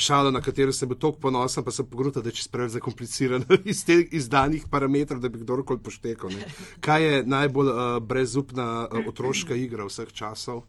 šalo, 0.00 0.30
na 0.32 0.40
katero 0.40 0.72
sem 0.72 0.88
bil 0.88 0.98
tako 0.98 1.18
ponosen, 1.26 1.64
pa 1.64 1.72
sem 1.74 1.86
pogrutal, 1.86 2.22
da 2.24 2.32
je 2.32 2.38
čez 2.40 2.48
preveč 2.48 2.72
zakompliciran 2.78 3.44
iz 3.72 3.84
teh 3.84 4.08
izdanih 4.16 4.64
parametrov, 4.70 5.20
da 5.20 5.28
bi 5.28 5.42
kdorkoli 5.42 5.82
poštekal. 5.84 6.32
Ne. 6.32 6.48
Kaj 6.80 7.04
je 7.04 7.22
najbolj 7.26 7.72
uh, 7.72 7.80
brezupna 8.02 8.68
uh, 8.88 9.08
otroška 9.08 9.54
igra 9.54 9.88
vseh 9.88 10.12
časov? 10.12 10.64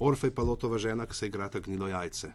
Orfej 0.00 0.34
pa 0.36 0.44
lotova 0.44 0.78
žena, 0.78 1.06
ki 1.08 1.16
se 1.16 1.30
igra 1.30 1.48
gnilo 1.48 1.88
jajce. 1.88 2.32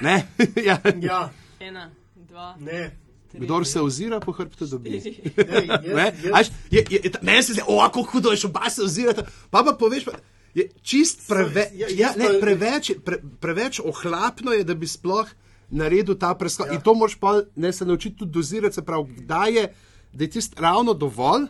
Ne? 0.00 0.26
ja. 0.68 0.78
Ja, 1.02 1.30
Ena, 1.60 1.90
dva, 2.14 2.54
ne. 2.60 2.90
Kdor 3.32 3.66
se 3.66 3.80
ozira 3.80 4.20
po 4.20 4.32
hrbtu, 4.32 4.66
dobi. 4.66 4.90
Ej, 4.96 5.18
jaz, 5.36 5.96
Ne? 5.96 6.06
jaz, 6.22 6.32
Až, 6.34 6.46
je, 6.70 6.84
je, 6.90 7.00
je, 7.04 7.10
ta- 7.10 7.18
meni 7.22 7.42
se 7.42 7.52
zdi, 7.52 7.62
o, 7.66 7.80
kako 7.80 8.02
hudo 8.02 8.32
je, 8.32 8.38
oba 8.44 8.70
se 8.70 8.82
ozirata. 8.82 9.26
Pa 9.50 9.64
pa 9.64 9.74
poveš, 9.78 10.04
pa, 10.04 10.12
je 10.56 10.68
čist 10.82 11.26
preve, 11.28 11.68
Ja, 11.76 11.88
ja, 11.90 12.12
ne, 12.16 12.38
preveč, 12.40 12.94
pre, 13.04 13.20
preveč 13.40 13.80
ohlapno 13.84 14.54
je, 14.56 14.64
da 14.64 14.74
bi 14.74 14.88
sploh 14.88 15.28
naredil 15.70 16.16
ta 16.16 16.32
preskok. 16.34 16.70
Ja. 16.72 16.78
In 16.78 16.80
to 16.80 16.94
moraš 16.94 17.18
pa 17.20 17.42
ne 17.56 17.72
se 17.72 17.84
naučiti 17.84 18.16
tudi 18.16 18.32
dozirati, 18.32 18.74
se 18.74 18.84
pravi, 18.84 19.20
kdaj 19.20 19.52
je, 19.52 19.68
da 20.12 20.24
je 20.24 20.30
tisto 20.30 20.62
ravno 20.62 20.94
dovolj, 20.94 21.48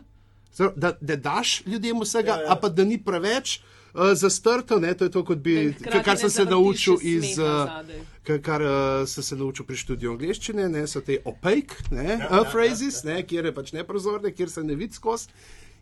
da, 0.77 0.97
da 1.01 1.17
daš 1.17 1.63
ljudem 1.67 2.01
vsega, 2.01 2.33
Ja, 2.33 2.43
ja, 2.43 2.53
a 2.53 2.57
pa 2.57 2.69
da 2.69 2.85
ni 2.85 2.99
preveč. 2.99 3.61
Uh, 3.97 4.13
zastrto, 4.13 4.77
ne, 4.81 4.91
to 4.95 5.07
je 5.07 5.11
to, 5.11 5.23
kot 5.25 5.39
bi, 5.41 5.73
kar 6.05 6.19
sem 6.21 6.31
se 6.31 6.45
naučil 6.45 6.99
iz, 7.01 7.39
uh, 7.39 7.47
zadaj. 7.47 8.01
kar, 8.29 8.41
kar 8.45 8.63
uh, 8.63 9.07
sem 9.09 9.25
se 9.25 9.37
naučil 9.37 9.65
pri 9.65 9.77
študiju 9.77 10.11
angleščine, 10.13 10.67
ne, 10.69 10.83
so 10.87 11.01
te 11.01 11.17
opaque 11.25 11.81
ne, 11.91 12.05
Ja, 12.05 12.13
ja, 12.13 12.19
ja, 12.19 12.41
uh, 12.43 12.51
phrases, 12.53 13.01
ja, 13.05 13.11
ja. 13.11 13.17
Ne, 13.17 13.23
kjer 13.27 13.49
je 13.49 13.55
pač 13.57 13.73
neprozorne, 13.73 14.35
kjer 14.37 14.53
se 14.53 14.65
ne 14.65 14.77
vidi 14.77 15.01
skozi. 15.01 15.33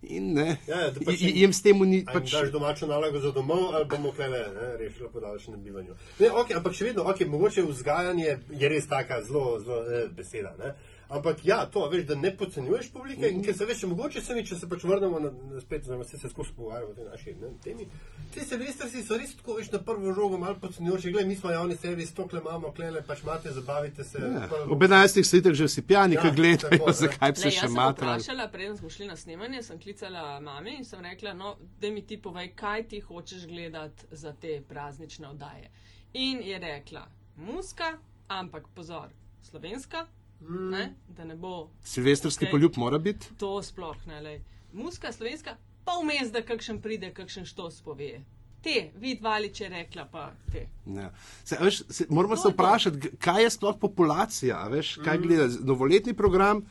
In 0.09 0.35
ne, 0.35 0.57
Ja, 0.67 0.81
ja, 0.81 0.93
pač 1.07 1.21
jim- 1.21 1.53
s 1.53 1.63
tem 1.63 1.79
ni 1.81 2.05
pač... 2.05 2.15
pač. 2.15 2.33
daš 2.33 2.51
domačo 2.51 2.87
nalogo 2.87 3.21
za 3.21 3.31
domov, 3.31 3.75
ali 3.75 3.85
bomo 3.85 4.13
klele 4.13 4.39
ne, 4.51 4.77
rešili 4.77 5.09
po 5.13 5.21
daljšem 5.21 5.55
bivanju. 5.59 5.95
Ne, 6.19 6.29
okay, 6.29 6.57
ampak 6.57 6.73
še 6.73 6.85
vedno, 6.85 7.05
okay, 7.05 7.27
mogoče 7.27 7.63
vzgajanje 7.63 8.29
je 8.51 8.69
res 8.69 8.87
taka 8.87 9.23
zelo, 9.23 9.61
zelo 9.61 9.83
eh, 9.85 10.09
beseda. 10.11 10.55
Ne? 10.59 10.75
Ampak 11.09 11.45
ja, 11.45 11.67
to 11.67 11.89
veš, 11.89 12.05
da 12.05 12.15
ne 12.17 12.31
podcenjuješ 12.33 12.89
publike 12.91 13.29
in 13.29 13.43
ker 13.43 13.55
se 13.55 13.65
veš, 13.65 13.83
mogoče 13.85 14.21
se 14.21 14.35
mi, 14.35 14.43
če 14.43 14.57
se 14.57 14.69
pač 14.69 14.85
vrnemo 14.85 15.19
na, 15.21 15.31
na 15.51 15.61
spet, 15.61 15.83
oziroma 15.83 16.05
se, 16.05 16.19
se 16.19 16.29
skozi 16.29 16.51
pogovarjamo 16.53 16.91
o 16.91 16.95
tej 16.95 17.05
naši 17.05 17.35
ne, 17.35 17.51
temi. 17.61 17.87
Ti 18.31 18.41
silvestrsi 18.43 19.03
so 19.03 19.17
res 19.17 19.35
tako, 19.35 19.55
veš, 19.55 19.69
na 19.71 19.79
prvo 19.81 20.13
žogo 20.13 20.39
malo 20.39 20.57
podcenjujoči, 20.57 21.11
gledaj, 21.11 21.29
mi 21.29 21.37
smo 21.37 21.51
javni 21.51 21.77
servis, 21.77 22.13
tokle 22.13 22.41
imamo, 22.41 22.73
klele, 22.73 23.03
pač 23.03 23.23
imate, 23.23 23.53
zabavite 23.53 24.05
se. 24.05 24.19
Ja, 24.21 24.47
pa- 24.51 24.63
ob 24.67 24.81
11. 24.81 25.23
ste 25.23 25.39
itak 25.39 25.55
že 25.55 25.65
vsi 25.67 25.83
pijani, 25.83 26.15
Ja, 26.15 26.23
ki 26.23 26.31
gledajo, 26.33 26.71
tako, 26.71 26.87
ne. 26.87 26.93
zakaj 26.95 27.33
bi 27.33 27.39
se 27.39 27.51
še 27.51 27.57
jaz 27.57 27.61
sem 27.63 27.73
matrali. 27.75 28.17
vprašala, 28.17 28.49
preden 28.49 28.77
smo 28.77 28.91
šli 28.91 29.07
na 29.07 29.17
snemanje, 29.17 29.63
sem 29.63 29.79
klicala 29.79 30.25
mami 30.41 30.77
in 30.77 30.85
sem 30.85 31.01
rekla, 31.03 31.33
no, 31.35 31.53
da 31.79 31.91
mi 31.91 32.03
ti 32.03 32.17
povej, 32.19 32.55
kaj 32.55 32.89
ti 32.89 33.01
hočeš 33.03 33.47
gledati 33.47 33.85
za 34.13 34.33
te 34.35 34.63
praznične 34.65 35.29
oddaje. 35.29 35.71
In 36.15 36.41
je 36.43 36.59
rekla, 36.61 37.07
muska, 37.39 37.93
ampak 38.29 38.69
pozor, 38.71 39.09
slovenska, 39.43 40.07
mm. 40.41 40.71
ne, 40.71 40.95
da 41.09 41.25
ne 41.25 41.37
bo 41.37 41.71
Silvestrski 41.85 42.45
Okej. 42.45 42.51
poljub 42.51 42.73
mora 42.77 42.99
biti. 42.99 43.27
to 43.39 43.63
sploh 43.63 43.97
ne. 44.07 44.21
Lej. 44.21 44.41
Muska, 44.73 45.13
slovenska, 45.13 45.57
pa 45.85 45.93
vmes, 46.03 46.33
da 46.33 46.43
kakšen 46.43 46.81
pride, 46.83 47.13
kakšen 47.15 47.45
štos 47.45 47.83
pove. 47.83 48.21
Te, 48.63 48.91
vid 48.97 49.23
valiče 49.23 49.69
rekla 49.69 50.09
pa 50.13 50.33
te. 50.53 50.67
Ja. 50.87 51.11
Se, 51.45 51.59
veš, 51.61 51.83
se, 51.89 52.07
moramo 52.09 52.37
To 52.37 52.43
se 52.43 52.49
vprašati, 52.49 53.11
kaj 53.19 53.43
je 53.43 53.51
sploh 53.51 53.77
populacija. 53.81 54.69
Veš, 54.69 54.95
kaj 55.05 55.19
Mm. 55.19 55.23
gleda? 55.23 55.49
Novoletni 55.61 56.15
program 56.15 56.63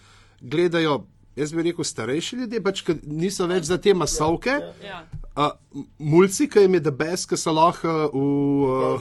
gledajo, 0.41 1.05
jaz 1.35 1.53
bi 1.53 1.63
rekel, 1.63 1.83
starejši 1.85 2.35
ljudje, 2.35 2.63
pač, 2.63 2.83
niso 3.03 3.47
več 3.49 3.63
za 3.69 3.77
te 3.81 3.93
masovke. 3.97 4.51
Ja. 4.83 5.03
Uh, 5.33 5.49
mulci, 5.97 6.47
ki 6.49 6.59
jim 6.65 6.73
je 6.77 6.81
debes, 6.85 7.25
ki 7.29 7.37
so 7.41 7.51
lahko 7.55 7.89
Pokonc 8.13 8.13
v 8.13 8.17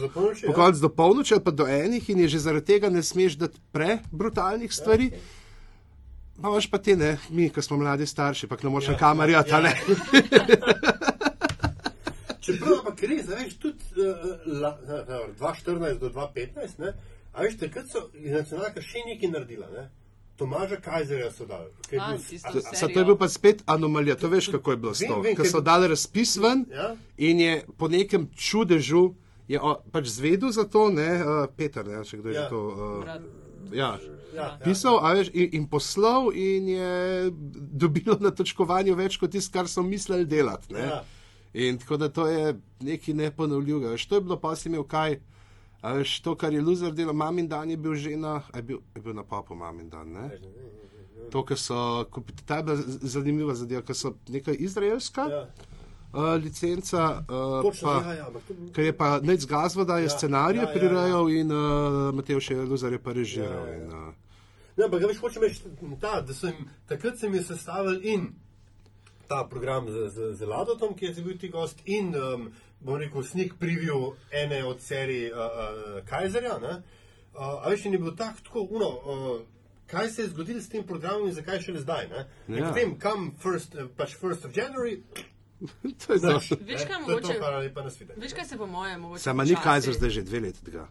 do 0.01 0.09
polnoči, 0.15 0.45
ja. 0.45 0.49
pokonc 0.49 0.77
do 0.81 0.89
polnoči 0.89 1.35
ali 1.37 1.45
pa 1.45 1.53
do 1.53 1.67
enih 1.69 2.05
in 2.09 2.19
je 2.25 2.29
že 2.33 2.39
zaradi 2.47 2.67
tega 2.73 2.89
ne 2.89 3.03
smeš 3.05 3.37
dati 3.37 3.61
prebrutalnih 3.73 4.73
stvari. 4.73 5.13
Pa 6.41 6.49
imaš 6.49 6.67
pa 6.73 6.79
te, 6.81 6.97
ne, 6.97 7.19
mi, 7.31 7.51
ki 7.53 7.63
smo 7.63 7.77
mladi 7.77 8.07
starši, 8.09 8.47
pa 8.49 8.57
ne 8.63 8.71
moreš 8.73 8.89
Ja, 8.89 8.93
na 8.95 8.99
kamerjo, 8.99 9.43
ja, 9.47 9.61
ne. 9.61 9.73
Čeprav 12.43 12.73
ampak 12.81 13.03
res, 13.07 13.29
a 13.29 13.31
veš, 13.39 13.55
tudi 13.61 13.85
uh, 14.01 14.05
la, 14.49 14.73
na, 14.89 14.97
na, 15.07 15.17
2014 15.37 16.01
do 16.01 16.09
2015, 16.17 16.81
ne, 16.81 16.91
a 17.37 17.39
veš, 17.45 17.61
takrat 17.61 17.87
so 17.93 18.09
nacionalka 18.17 18.81
še 18.83 19.05
nekaj 19.13 19.29
naredila. 19.37 19.69
Ne. 19.77 19.85
Tomaža 20.37 20.77
Kajzerja 20.79 21.31
so 21.31 21.47
dali. 21.47 21.69
ki 21.83 21.95
je 21.95 22.01
A, 22.01 22.09
bil- 22.09 22.19
tisto 22.21 22.61
Sa 22.73 22.87
to 22.87 22.99
je 22.99 23.05
bil 23.05 23.17
pa 23.17 23.29
spet 23.29 23.63
anomalija, 23.67 24.17
to 24.17 24.29
veš, 24.29 24.49
kako 24.49 24.71
je 24.71 24.77
bilo 24.79 24.95
s 24.95 25.01
to. 25.01 25.23
Ker 25.37 25.47
so 25.47 25.61
dali 25.61 25.89
razpis 25.89 26.37
ven 26.37 26.67
Ja. 26.69 26.97
in 27.19 27.41
je 27.41 27.53
po 27.77 27.89
nekem 27.89 28.29
čudežu 28.31 29.15
je 29.49 29.61
o, 29.61 29.73
pač 29.93 30.07
zvedel 30.09 30.51
za 30.51 30.65
to, 30.65 30.91
ne, 30.91 31.11
uh, 31.17 31.29
Peter, 31.49 31.85
ne, 31.85 32.01
če 32.03 32.17
kdo 32.17 32.29
je 32.29 32.35
Ja. 32.35 32.43
že 32.43 32.49
to. 32.49 32.61
Uh, 32.61 33.05
ja. 33.05 33.19
Ja, 33.73 33.99
ja. 34.35 34.59
Pisal 34.59 34.99
a 34.99 35.13
veš, 35.13 35.29
in, 35.31 35.49
in 35.53 35.65
poslal, 35.67 36.33
in 36.33 36.69
je 36.71 36.93
dobilo 37.73 38.17
na 38.17 38.31
točkovanju 38.31 38.95
več 38.95 39.17
kot 39.17 39.31
tisto, 39.31 39.53
kar 39.53 39.69
so 39.69 39.83
mislili 39.83 40.25
delati. 40.27 40.73
ne. 40.73 40.81
Ja. 40.81 41.05
In 41.55 41.79
tako 41.79 41.97
da 41.97 42.09
to 42.09 42.27
je 42.27 42.55
nekaj 42.81 43.15
neponovljivega. 43.15 43.89
Veš, 43.91 44.07
To 44.07 44.15
je 44.15 44.21
bilo 44.23 44.37
pa 44.37 44.57
si 44.57 44.69
imel 44.69 44.85
kaj. 44.85 45.21
A 45.83 45.93
veš, 45.93 46.21
to, 46.23 46.35
kar 46.35 46.53
je 46.53 46.61
Luzer 46.63 46.93
delal, 46.95 47.15
mamin 47.15 47.49
dan 47.49 47.71
je 47.71 47.77
bil 47.77 47.95
že 47.95 48.17
na, 48.17 48.43
je 48.55 48.63
bil, 48.63 48.79
je 48.95 49.01
bil 49.03 49.15
na 49.15 49.25
papu 49.25 49.55
mamin 49.55 49.89
dan. 49.91 50.13
Ne? 50.13 50.31
To, 51.31 51.43
kar 51.43 51.59
so, 51.59 52.05
ta 52.47 52.57
je 52.57 52.63
bila 52.63 52.77
zanimiva 53.03 53.55
zadeva, 53.55 53.83
ker 53.83 53.95
so 53.95 54.15
neka 54.29 54.53
izraelska 54.53 55.23
Ja. 55.23 55.43
uh, 56.13 56.37
licenca, 56.39 57.25
uh, 57.25 57.63
Točno, 57.63 57.89
pa, 57.89 57.95
ja, 58.05 58.15
ja, 58.15 58.27
to- 58.27 58.55
ker 58.73 58.85
je 58.85 58.93
pa 58.93 59.21
Nec 59.21 59.45
Gazvoda 59.45 59.99
je 59.99 60.05
Ja, 60.05 60.09
scenarije 60.11 60.63
ja, 60.63 60.69
ja, 60.69 60.71
ja. 60.71 60.75
prirejal 60.75 61.29
in 61.31 61.51
uh, 61.51 61.59
Matej 62.15 62.41
še 62.41 62.55
Luzer 62.63 62.93
je 62.93 62.99
pa 62.99 63.13
režiral. 63.13 63.67
Ja, 63.67 63.73
ja, 63.73 63.75
ja. 63.75 63.83
In, 63.83 63.89
uh, 63.89 64.15
Ne, 64.73 64.85
ampak 64.85 65.03
veš, 65.05 65.19
hočem 65.21 65.43
reči, 65.43 65.61
ta, 66.01 66.21
da 66.21 66.33
sem 66.33 66.55
takrat 66.89 67.19
sem 67.19 67.35
jih 67.35 67.43
sestavil 67.45 67.99
in 68.03 68.31
ta 69.29 69.45
program 69.45 69.85
z, 69.85 70.09
z, 70.09 70.31
z 70.33 70.49
Ladotom, 70.49 70.95
ki 70.97 71.11
je 71.11 71.23
bil 71.23 71.37
ti 71.39 71.49
gost, 71.49 71.77
in 71.85 72.15
um, 72.17 72.47
bom 72.83 72.97
rekel, 72.97 73.23
sneak 73.23 73.55
preview 73.55 74.13
ene 74.33 74.65
od 74.65 74.81
serij 74.81 75.27
uh, 75.27 75.39
uh, 75.39 75.45
Kajzerja. 76.05 76.59
ne. 76.59 76.83
Uh, 77.33 77.63
a 77.63 77.69
veš, 77.69 77.85
je 77.87 77.99
bil 77.99 78.17
tak, 78.17 78.41
tako, 78.41 78.67
uno, 78.71 78.89
uh, 78.89 79.41
kaj 79.87 80.09
se 80.09 80.23
je 80.23 80.29
zgodilo 80.29 80.61
s 80.61 80.69
tem 80.69 80.85
programom 80.85 81.27
in 81.27 81.35
zakaj 81.35 81.61
šele 81.61 81.81
zdaj. 81.81 82.09
Ne? 82.09 82.27
In 82.49 82.55
Ja. 82.57 82.69
potem, 82.69 82.99
kam 82.99 83.33
first, 83.39 83.75
uh, 83.75 83.87
pač 83.97 84.17
1st 84.17 84.45
of 84.45 84.53
January, 84.53 85.01
To 85.83 86.13
je 86.13 86.19
to. 86.19 86.19
znaš, 86.19 86.51
Veš, 86.51 86.83
kaj 86.83 86.99
to 86.99 87.21
to, 87.21 87.29
mogoče- 87.29 87.75
na 87.77 87.91
svite. 87.91 88.15
Veš, 88.17 88.33
kaj 88.33 88.45
se 88.45 88.57
po 88.57 88.67
mojem 88.67 89.01
mogoče. 89.01 89.23
Sama 89.23 89.45
ni 89.45 89.55
Kajzer 89.55 89.95
zdaj 89.95 90.11
že 90.11 90.23
dve 90.23 90.41
leti 90.41 90.65
tega. 90.65 90.89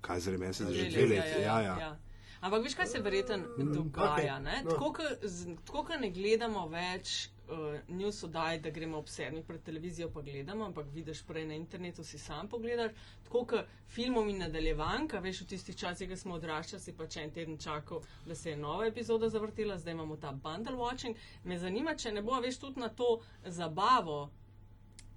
Kajzer 0.00 0.32
je 0.32 0.38
meni 0.38 0.54
se 0.54 0.64
že 0.66 0.90
dve 0.90 1.06
leti. 1.06 1.40
Ja, 1.40 1.60
ja. 1.60 1.96
Ampak 2.40 2.62
veš, 2.62 2.74
kaj 2.74 2.86
se 2.86 3.00
verjetno 3.00 3.38
dogaja? 3.58 4.12
okej, 4.12 4.30
ne? 4.42 4.62
no. 4.64 4.70
Tako, 4.70 4.92
ko 4.92 5.02
z- 5.22 5.56
Tako, 5.64 5.84
ko 5.84 5.96
ne 5.96 6.10
gledamo 6.10 6.68
več 6.68 7.28
uh, 7.52 7.78
news 7.88 8.22
oddaj, 8.24 8.58
da 8.64 8.70
gremo 8.70 8.98
ob 8.98 9.08
sedmih 9.08 9.44
pred 9.44 9.62
televizijo 9.62 10.10
pa 10.10 10.22
gledamo, 10.22 10.64
ampak 10.64 10.86
vidiš 10.94 11.22
prej 11.28 11.46
na 11.46 11.54
internetu, 11.54 12.04
si 12.04 12.18
sam 12.18 12.48
pogledaš. 12.48 12.92
Tako, 13.24 13.44
ko 13.46 13.62
filmom 13.94 14.28
in 14.28 14.42
nadaljevanka, 14.44 15.20
veš, 15.20 15.44
v 15.44 15.48
tistih 15.54 15.76
časih, 15.76 16.08
ko 16.08 16.16
smo 16.16 16.36
odraščali, 16.40 16.82
si 16.82 16.96
pač 16.96 17.16
en 17.22 17.30
teden 17.30 17.58
čakal, 17.58 18.02
da 18.26 18.34
se 18.34 18.50
je 18.50 18.56
nova 18.56 18.86
epizoda 18.86 19.28
zavrtela, 19.28 19.78
zdaj 19.78 19.98
imamo 19.98 20.16
ta 20.16 20.32
bundle 20.32 20.76
watching. 20.76 21.16
Me 21.44 21.58
zanima, 21.58 21.94
če 21.94 22.12
ne 22.12 22.22
bo, 22.22 22.40
veš, 22.40 22.58
tudi 22.64 22.80
na 22.80 22.88
to 22.88 23.18
zabavo 23.44 24.30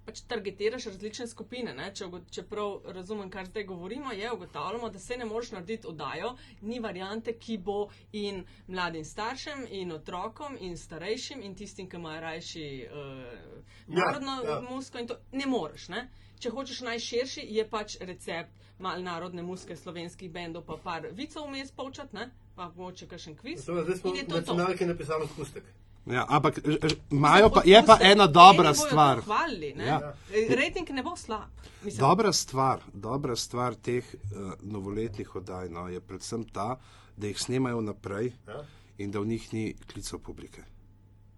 pač 0.06 0.20
targetiraš 0.30 0.86
različne 0.86 1.26
skupine. 1.26 1.74
ne. 1.74 1.90
Če, 1.94 2.06
ugo- 2.06 2.22
čeprav 2.30 2.80
razumem, 2.84 3.30
kar 3.30 3.46
zdaj 3.46 3.64
govorimo, 3.64 4.12
je 4.12 4.32
ugotavljamo, 4.32 4.88
da 4.90 4.98
se 4.98 5.16
ne 5.16 5.24
moreš 5.24 5.50
narediti 5.50 5.86
oddajo, 5.86 6.36
ni 6.60 6.80
variante, 6.80 7.38
ki 7.38 7.58
bo 7.58 7.88
in 8.12 8.44
mladim 8.66 9.04
staršem, 9.04 9.66
in 9.70 9.92
otrokom, 9.92 10.56
in 10.60 10.76
starejšim, 10.76 11.42
in 11.42 11.54
tistim, 11.54 11.88
ki 11.90 11.96
imajo 11.96 12.20
rajši 12.20 12.86
uh, 12.86 13.64
narodno 13.86 14.42
ja. 14.44 14.50
ja. 14.50 14.60
musko. 14.70 15.06
to 15.06 15.18
Ne 15.32 15.46
moreš. 15.46 15.88
Ne? 15.88 16.08
Če 16.38 16.50
hočeš 16.50 16.80
najširši, 16.80 17.46
je 17.48 17.68
pač 17.68 17.96
recept 18.00 18.52
mal 18.78 19.02
narodne 19.02 19.42
muske 19.42 19.76
slovenskih 19.76 20.30
bendov, 20.32 20.66
pa 20.66 20.76
par 20.76 21.08
vicov 21.12 21.48
vmes 21.48 21.72
povčat, 21.72 22.12
ne? 22.12 22.30
pa 22.56 22.68
mogoče 22.76 23.08
kakšen 23.08 23.36
kviz. 23.36 23.64
Zdaj 23.64 23.98
smo 24.00 24.12
nacionalke 24.28 24.86
napisali 24.86 25.24
odpustek. 25.24 25.64
Ja, 26.06 26.24
ampak 26.28 26.58
ž- 26.58 26.78
ž- 26.80 26.96
imajo 27.10 27.50
pa, 27.50 27.62
je 27.64 27.82
pa 27.82 27.98
ena 28.00 28.26
dobra 28.26 28.74
stvar. 28.74 29.20
Hvalili, 29.20 29.74
ne? 29.74 29.84
Ja. 29.84 29.98
ja. 30.00 30.14
Rating 30.56 30.90
ne 30.90 31.02
bo 31.02 31.16
slab. 31.16 31.50
Mislim, 31.82 32.00
Dobra 32.00 32.32
stvar, 32.32 32.80
dobra 32.94 33.36
stvar 33.36 33.74
teh 33.76 34.04
uh, 34.04 34.52
novoletnih 34.62 35.36
oddaj 35.36 35.68
no, 35.68 35.88
je 35.88 36.00
predvsem 36.00 36.44
ta, 36.44 36.76
da 37.16 37.26
jih 37.26 37.38
snemajo 37.38 37.80
naprej 37.82 38.32
Ja. 38.46 38.62
in 38.98 39.10
da 39.10 39.20
v 39.20 39.26
njih 39.26 39.52
ni 39.52 39.64
klicev 39.84 40.18
publike. 40.20 40.62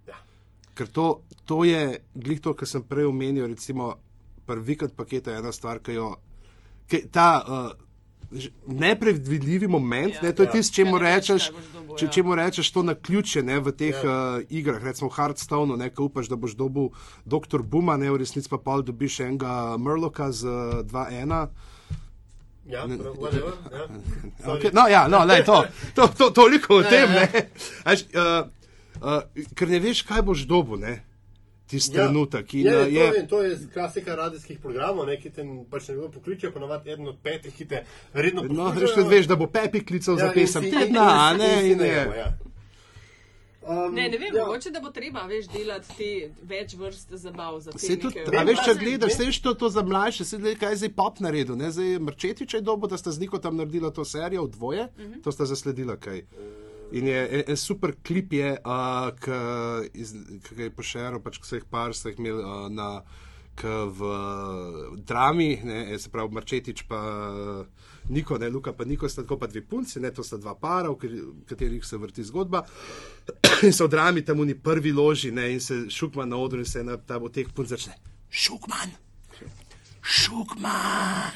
Ja. 0.07 0.15
Ker 0.75 0.87
to, 0.89 1.09
to 1.45 1.65
je, 1.65 1.83
glih 2.15 2.41
to, 2.41 2.55
kar 2.55 2.69
sem 2.69 2.83
prej 2.83 3.07
omenil, 3.07 3.47
recimo, 3.47 3.95
prvi 4.47 4.65
vikend 4.67 4.93
paketa 4.93 5.31
je 5.31 5.39
ena 5.39 5.53
stvar, 5.53 5.81
ki 5.81 5.93
jo, 5.93 6.13
ki, 6.87 7.09
ta 7.09 7.29
uh, 7.39 7.88
nepredvidljivi 8.67 9.69
moment, 9.69 10.15
Ja. 10.15 10.17
ja, 10.17 10.23
ne, 10.23 10.33
to 10.33 10.43
je 10.43 10.47
Ja. 10.47 10.53
tisto, 10.53 10.75
če 10.75 10.85
mu 10.85 10.99
ne 10.99 11.05
rečeš, 11.07 11.51
če, 11.97 12.05
ja. 12.05 12.11
če 12.11 12.23
mu 12.23 12.35
rečeš 12.35 12.71
to 12.71 12.83
na 12.83 12.95
ključe 12.95 13.43
ne, 13.43 13.59
v 13.59 13.73
teh 13.73 13.95
Ja. 13.95 14.05
ja. 14.05 14.37
uh, 14.37 14.45
igrah, 14.51 14.85
recimo 14.85 15.09
v 15.09 15.15
Hearthstoneu, 15.15 15.77
ne, 15.77 15.89
ko 15.91 16.05
upaš, 16.05 16.29
da 16.29 16.37
boš 16.37 16.53
dobil 16.55 16.91
doktor 17.25 17.63
Buma, 17.63 17.97
ne, 17.97 18.11
v 18.11 18.17
resnici 18.17 18.49
pa 18.49 18.59
pol 18.59 18.83
dobiš 18.83 19.21
enega 19.21 19.51
Mrloka 19.77 20.29
z 20.31 20.45
uh, 20.45 20.53
2-1. 20.85 21.49
Ja, 22.69 22.85
whatever, 22.85 23.57
ja. 23.73 23.89
Okay, 24.53 24.71
no, 24.73 24.85
ja, 24.87 25.09
no, 25.09 25.25
lej, 25.25 25.41
to, 25.43 25.65
to, 25.95 26.09
to, 26.09 26.31
toliko 26.31 26.75
o 26.75 26.81
Ja, 26.81 26.91
tem. 26.91 27.09
ja. 27.09 27.25
Ne, 27.25 27.49
Až, 27.85 28.05
uh, 28.13 28.45
uh, 29.01 29.25
ker 29.57 29.69
ne 29.69 29.81
veš, 29.81 30.05
kaj 30.05 30.21
boš 30.23 30.45
dobil, 30.45 30.77
ne, 30.79 31.01
tisti 31.69 31.97
ja. 31.97 32.05
trenutek. 32.07 32.55
In, 32.55 32.67
je, 32.67 32.75
uh, 32.77 32.85
to, 32.85 32.89
je, 32.89 33.13
je, 33.19 33.27
to 33.29 33.43
je 33.43 33.59
klasika 33.75 34.15
radijskih 34.15 34.59
programov, 34.59 35.07
ne, 35.07 35.19
ki 35.21 35.31
te 35.31 35.45
pač 35.71 35.89
nekdo 35.93 36.09
pokliče, 36.17 36.51
ponovadi 36.51 36.91
eden 36.91 37.09
od 37.09 37.19
petih, 37.23 37.55
ki 37.55 37.69
te 37.69 37.85
redno 38.13 38.43
no, 38.43 38.49
poslušajo. 38.49 38.81
veš, 38.81 38.95
da 38.97 39.09
veš, 39.17 39.27
da 39.27 39.37
bo 39.37 39.47
Pepi 39.47 39.85
klical 39.85 40.19
ja, 40.19 40.27
za 40.27 40.33
pesem 40.35 40.63
si- 40.65 40.71
tedna, 40.71 41.09
a 41.29 41.33
in 41.33 41.39
ne, 41.39 41.55
in 41.73 41.81
je. 41.81 42.05
ja. 42.17 42.29
Um, 43.69 43.95
Ne, 43.95 44.09
ne 44.09 44.17
vem, 44.19 44.33
ja. 44.35 44.47
mogoče 44.47 44.71
da 44.71 44.81
bo 44.81 44.89
treba 44.91 45.27
več 45.29 45.45
delati 45.53 45.93
te 45.99 46.31
več 46.49 46.73
vrst 46.75 47.11
zabav 47.21 47.59
za 47.61 47.75
te 47.75 47.79
Se 47.79 47.99
tudi, 48.01 48.23
a 48.25 48.45
veš, 48.49 48.63
če 48.65 48.75
gledaš, 48.81 49.19
vem. 49.19 49.27
veš 49.29 49.41
to, 49.45 49.53
to 49.55 49.69
za 49.69 49.83
mlajše, 49.85 50.25
se 50.25 50.39
gleda, 50.39 50.57
kaj 50.59 50.73
je 50.73 50.77
zdaj 50.77 50.93
pop 50.97 51.21
naredil. 51.21 51.57
Ne? 51.57 51.69
Zdaj 51.71 51.93
je 51.93 51.99
Mrčetič 52.01 52.55
je 52.55 52.61
dobo, 52.65 52.89
da 52.89 52.97
sta 52.97 53.13
z 53.13 53.21
Niko 53.21 53.39
tam 53.39 53.61
naredila 53.61 53.91
to 53.91 54.05
serijo 54.09 54.47
v 54.47 54.51
dvoje, 54.51 54.89
uh 54.89 55.05
-huh. 55.05 55.21
to 55.23 55.33
sta 55.33 55.45
zasledila 55.45 55.97
kaj. 55.97 56.23
In 56.93 57.07
je 57.07 57.29
en, 57.29 57.43
en 57.53 57.57
super 57.57 57.95
klip, 58.03 58.33
je, 58.33 58.53
uh, 58.65 59.09
ki 59.19 60.55
ga 60.57 60.63
je 60.63 60.75
pošeril, 60.75 61.21
pač, 61.21 61.41
ko 61.41 61.49
so 61.49 61.59
jih 61.59 61.67
par, 61.69 61.93
so 61.97 62.09
jih 62.09 62.21
imeli 62.21 62.41
uh, 62.41 62.69
na, 62.73 62.89
k 63.59 63.67
v 63.91 64.01
uh, 64.07 64.97
drami, 64.97 65.59
ne, 65.65 65.79
eh, 65.93 65.99
se 65.99 66.11
pravi 66.11 66.31
Mrčetič 66.35 66.85
pa 66.89 67.01
uh, 67.29 67.89
Niko, 68.09 68.39
ne, 68.39 68.49
Luka 68.49 68.73
pa 68.73 68.87
Niko 68.87 69.09
sta 69.09 69.23
tako 69.23 69.41
pa 69.43 69.51
dve 69.51 69.65
punci, 69.67 70.01
ne, 70.01 70.13
to 70.15 70.23
sta 70.23 70.39
dva 70.39 70.55
para, 70.55 70.93
v 70.95 71.43
katerih 71.49 71.85
se 71.85 71.99
vrti 71.99 72.25
zgodba. 72.25 72.63
in 73.67 73.75
so 73.75 73.91
v 73.91 73.93
drami 73.93 74.23
tam 74.23 74.41
v 74.47 74.55
prvi 74.55 74.95
loži, 74.95 75.35
ne, 75.35 75.51
in 75.53 75.61
se 75.61 75.91
šukman 75.91 76.31
na 76.31 76.39
odru 76.39 76.63
in 76.63 76.71
se 76.71 76.81
ena 76.81 76.97
ta 76.97 77.19
teh 77.33 77.51
punc 77.51 77.69
začne. 77.69 77.99
Šukman! 78.31 79.08
Šukman! 80.09 81.31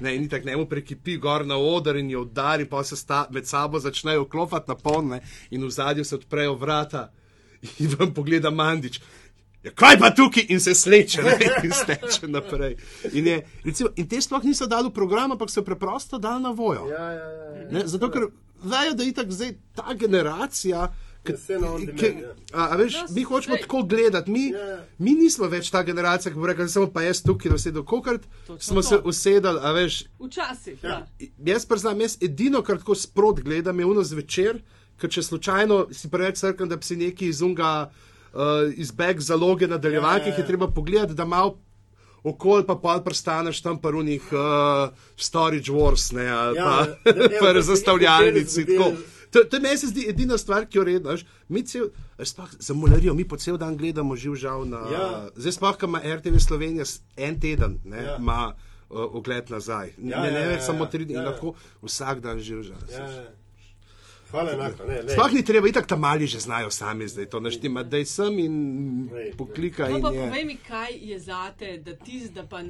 Ne, 0.00 0.14
in 0.16 0.28
tako 0.28 0.48
njemu 0.48 0.66
prekipi 0.66 1.16
gor 1.16 1.46
na 1.46 1.56
oder 1.56 1.96
in 1.96 2.10
jo 2.10 2.20
udari, 2.22 2.68
pa 2.68 2.84
se 2.84 2.96
sta, 2.96 3.26
med 3.30 3.46
sabo 3.46 3.80
začnejo 3.80 4.28
klopati 4.28 4.70
na 4.70 4.74
polne 4.74 5.20
in 5.50 5.64
v 5.64 5.70
zadju 5.70 6.04
se 6.04 6.14
odprejo 6.14 6.54
vrata 6.54 7.10
in 7.78 7.96
vam 7.98 8.14
pogleda 8.14 8.50
Mandič. 8.50 9.00
Ja, 9.62 9.70
kaj 9.74 9.98
pa 9.98 10.10
tukaj 10.10 10.46
in 10.48 10.60
se 10.60 10.74
sleče 10.74 11.22
ne, 11.22 11.36
in 11.64 11.72
steče 11.72 12.28
naprej. 12.28 12.76
In, 13.12 13.26
je, 13.26 13.36
recimo, 13.64 13.90
in 13.96 14.08
te 14.08 14.20
sploh 14.20 14.42
niso 14.44 14.66
dali 14.66 14.90
v 14.90 14.94
program, 14.94 15.32
ampak 15.32 15.50
so 15.50 15.62
preprosto 15.62 16.18
dali 16.18 16.42
na 16.42 16.50
vojo. 16.50 16.88
Ja, 16.90 17.10
ja, 17.12 17.28
ja. 17.30 17.68
Ne, 17.70 17.86
zato, 17.86 18.10
ker 18.10 18.26
vejo, 18.62 18.94
da 18.98 19.06
je 19.06 19.14
tako 19.14 19.38
zdaj 19.38 19.54
ta 19.74 19.94
generacija. 19.94 20.88
Ki- 21.24 21.36
ki- 21.94 22.16
ja. 22.18 22.32
A, 22.52 22.66
a 22.66 22.76
veš, 22.76 22.92
No, 22.94 23.06
mi 23.10 23.22
hočemo 23.22 23.54
zdaj- 23.54 23.60
tako 23.60 23.82
gledati. 23.84 24.30
Mi, 24.30 24.44
Ja, 24.48 24.58
ja. 24.60 24.78
mi 24.98 25.12
nismo 25.12 25.46
več 25.46 25.70
ta 25.70 25.82
generacija, 25.82 26.32
ki 26.32 26.38
bo 26.38 26.46
rekla, 26.46 26.68
samo 26.68 26.86
pa 26.88 27.02
jaz 27.02 27.22
tukaj 27.22 27.52
usedel. 27.52 27.84
Kokrat 27.84 28.20
Točno 28.46 28.58
smo 28.60 28.76
to. 28.76 28.82
se 28.82 28.96
usedali, 29.04 29.58
a 29.60 29.72
veš, 29.72 30.04
Včasih, 30.20 30.78
Ja. 30.82 30.88
ja. 30.88 31.06
jaz 31.46 31.64
priznam, 31.64 32.00
jaz 32.00 32.18
edino, 32.20 32.62
kar 32.62 32.78
tako 32.78 32.94
sprot 32.96 33.40
gledam, 33.40 33.78
je 33.78 33.86
uno 33.86 34.02
zvečer, 34.02 34.62
ker 34.98 35.10
če 35.10 35.22
slučajno 35.22 35.88
si 35.92 36.08
preveč 36.08 36.38
crkven, 36.38 36.68
da 36.68 36.76
bi 36.76 36.84
si 36.84 36.96
neki 36.96 37.26
izunga 37.26 37.90
uh, 38.32 38.40
izbeg 38.74 39.20
zaloge 39.20 39.66
nadaljevanke, 39.66 40.24
Ja, 40.24 40.28
ja, 40.28 40.34
ja. 40.34 40.38
je 40.38 40.46
treba 40.46 40.66
pogledati, 40.68 41.14
da 41.14 41.24
malo 41.24 41.58
okolj 42.24 42.62
pa 42.64 42.74
pol 42.76 43.00
prestaneš 43.00 43.60
tam 43.60 43.78
parunih 43.78 44.22
uh, 44.24 44.38
storage 45.16 45.68
wars, 45.68 46.12
ne, 46.12 46.26
ali 46.26 46.56
Ja, 46.56 46.64
pa 46.64 46.86
da- 47.04 47.12
da- 47.12 47.28
pa 47.30 47.46
da- 47.46 47.52
da- 47.52 47.62
tako. 48.66 48.92
To, 49.32 49.44
to 49.44 49.60
meni 49.60 49.78
se 49.78 49.86
zdi 49.86 50.04
edina 50.08 50.36
stvar, 50.38 50.66
ki 50.66 50.78
jo 50.78 50.84
rednaš. 50.84 51.22
Mi 51.48 51.62
cel, 51.64 51.88
sploh 52.20 52.50
za 52.58 52.74
mularijo, 52.74 53.14
mi 53.14 53.24
po 53.24 53.36
cel 53.36 53.56
dan 53.56 53.76
gledamo 53.76 54.16
živ 54.16 54.34
žal 54.36 54.66
na. 54.68 54.82
Ja. 54.92 55.06
Zdaj 55.36 55.52
sploh, 55.52 55.76
ko 55.76 55.86
ima 55.86 56.00
RTV 56.04 56.36
Slovenija 56.38 56.84
en 57.16 57.40
teden, 57.40 57.78
ne, 57.84 58.02
Ja. 58.02 58.16
ima 58.18 58.40
uh, 58.90 59.14
ogled 59.14 59.50
nazaj. 59.50 59.94
Ja, 59.98 60.22
ne, 60.22 60.30
ne 60.30 60.40
ja, 60.40 60.48
več 60.48 60.60
ja, 60.60 60.66
samo 60.66 60.84
ja. 60.84 60.90
tri 60.90 61.04
dni, 61.04 61.14
Ja, 61.14 61.22
ja. 61.22 61.30
lahko 61.30 61.54
vsak 61.82 62.20
dan 62.20 62.40
živ 62.40 62.62
žal. 62.62 62.82
Ja, 62.92 63.06
ja. 63.08 63.24
Hvala 64.32 64.52
enako. 64.52 64.84
Ne, 64.84 65.02
ne. 65.02 65.12
Sploh 65.12 65.32
ni 65.32 65.44
treba, 65.44 65.68
itak 65.68 65.86
tam 65.86 66.00
mali 66.00 66.26
že 66.26 66.40
znajo 66.40 66.70
sami 66.70 67.08
zdaj 67.08 67.26
to 67.26 67.40
naštima, 67.40 67.82
da 67.82 67.96
je 67.96 68.06
sem 68.06 68.38
in 68.38 68.54
Lej, 69.12 69.32
poklika. 69.36 69.88
No, 69.88 69.96
in 69.96 70.02
pa 70.02 70.10
je. 70.10 70.20
povej 70.20 70.44
mi, 70.44 70.56
kaj 70.58 70.96
je 71.02 71.18
zate, 71.18 71.78
da 71.78 71.92
ti 71.94 72.28
da 72.28 72.46
pa 72.46 72.62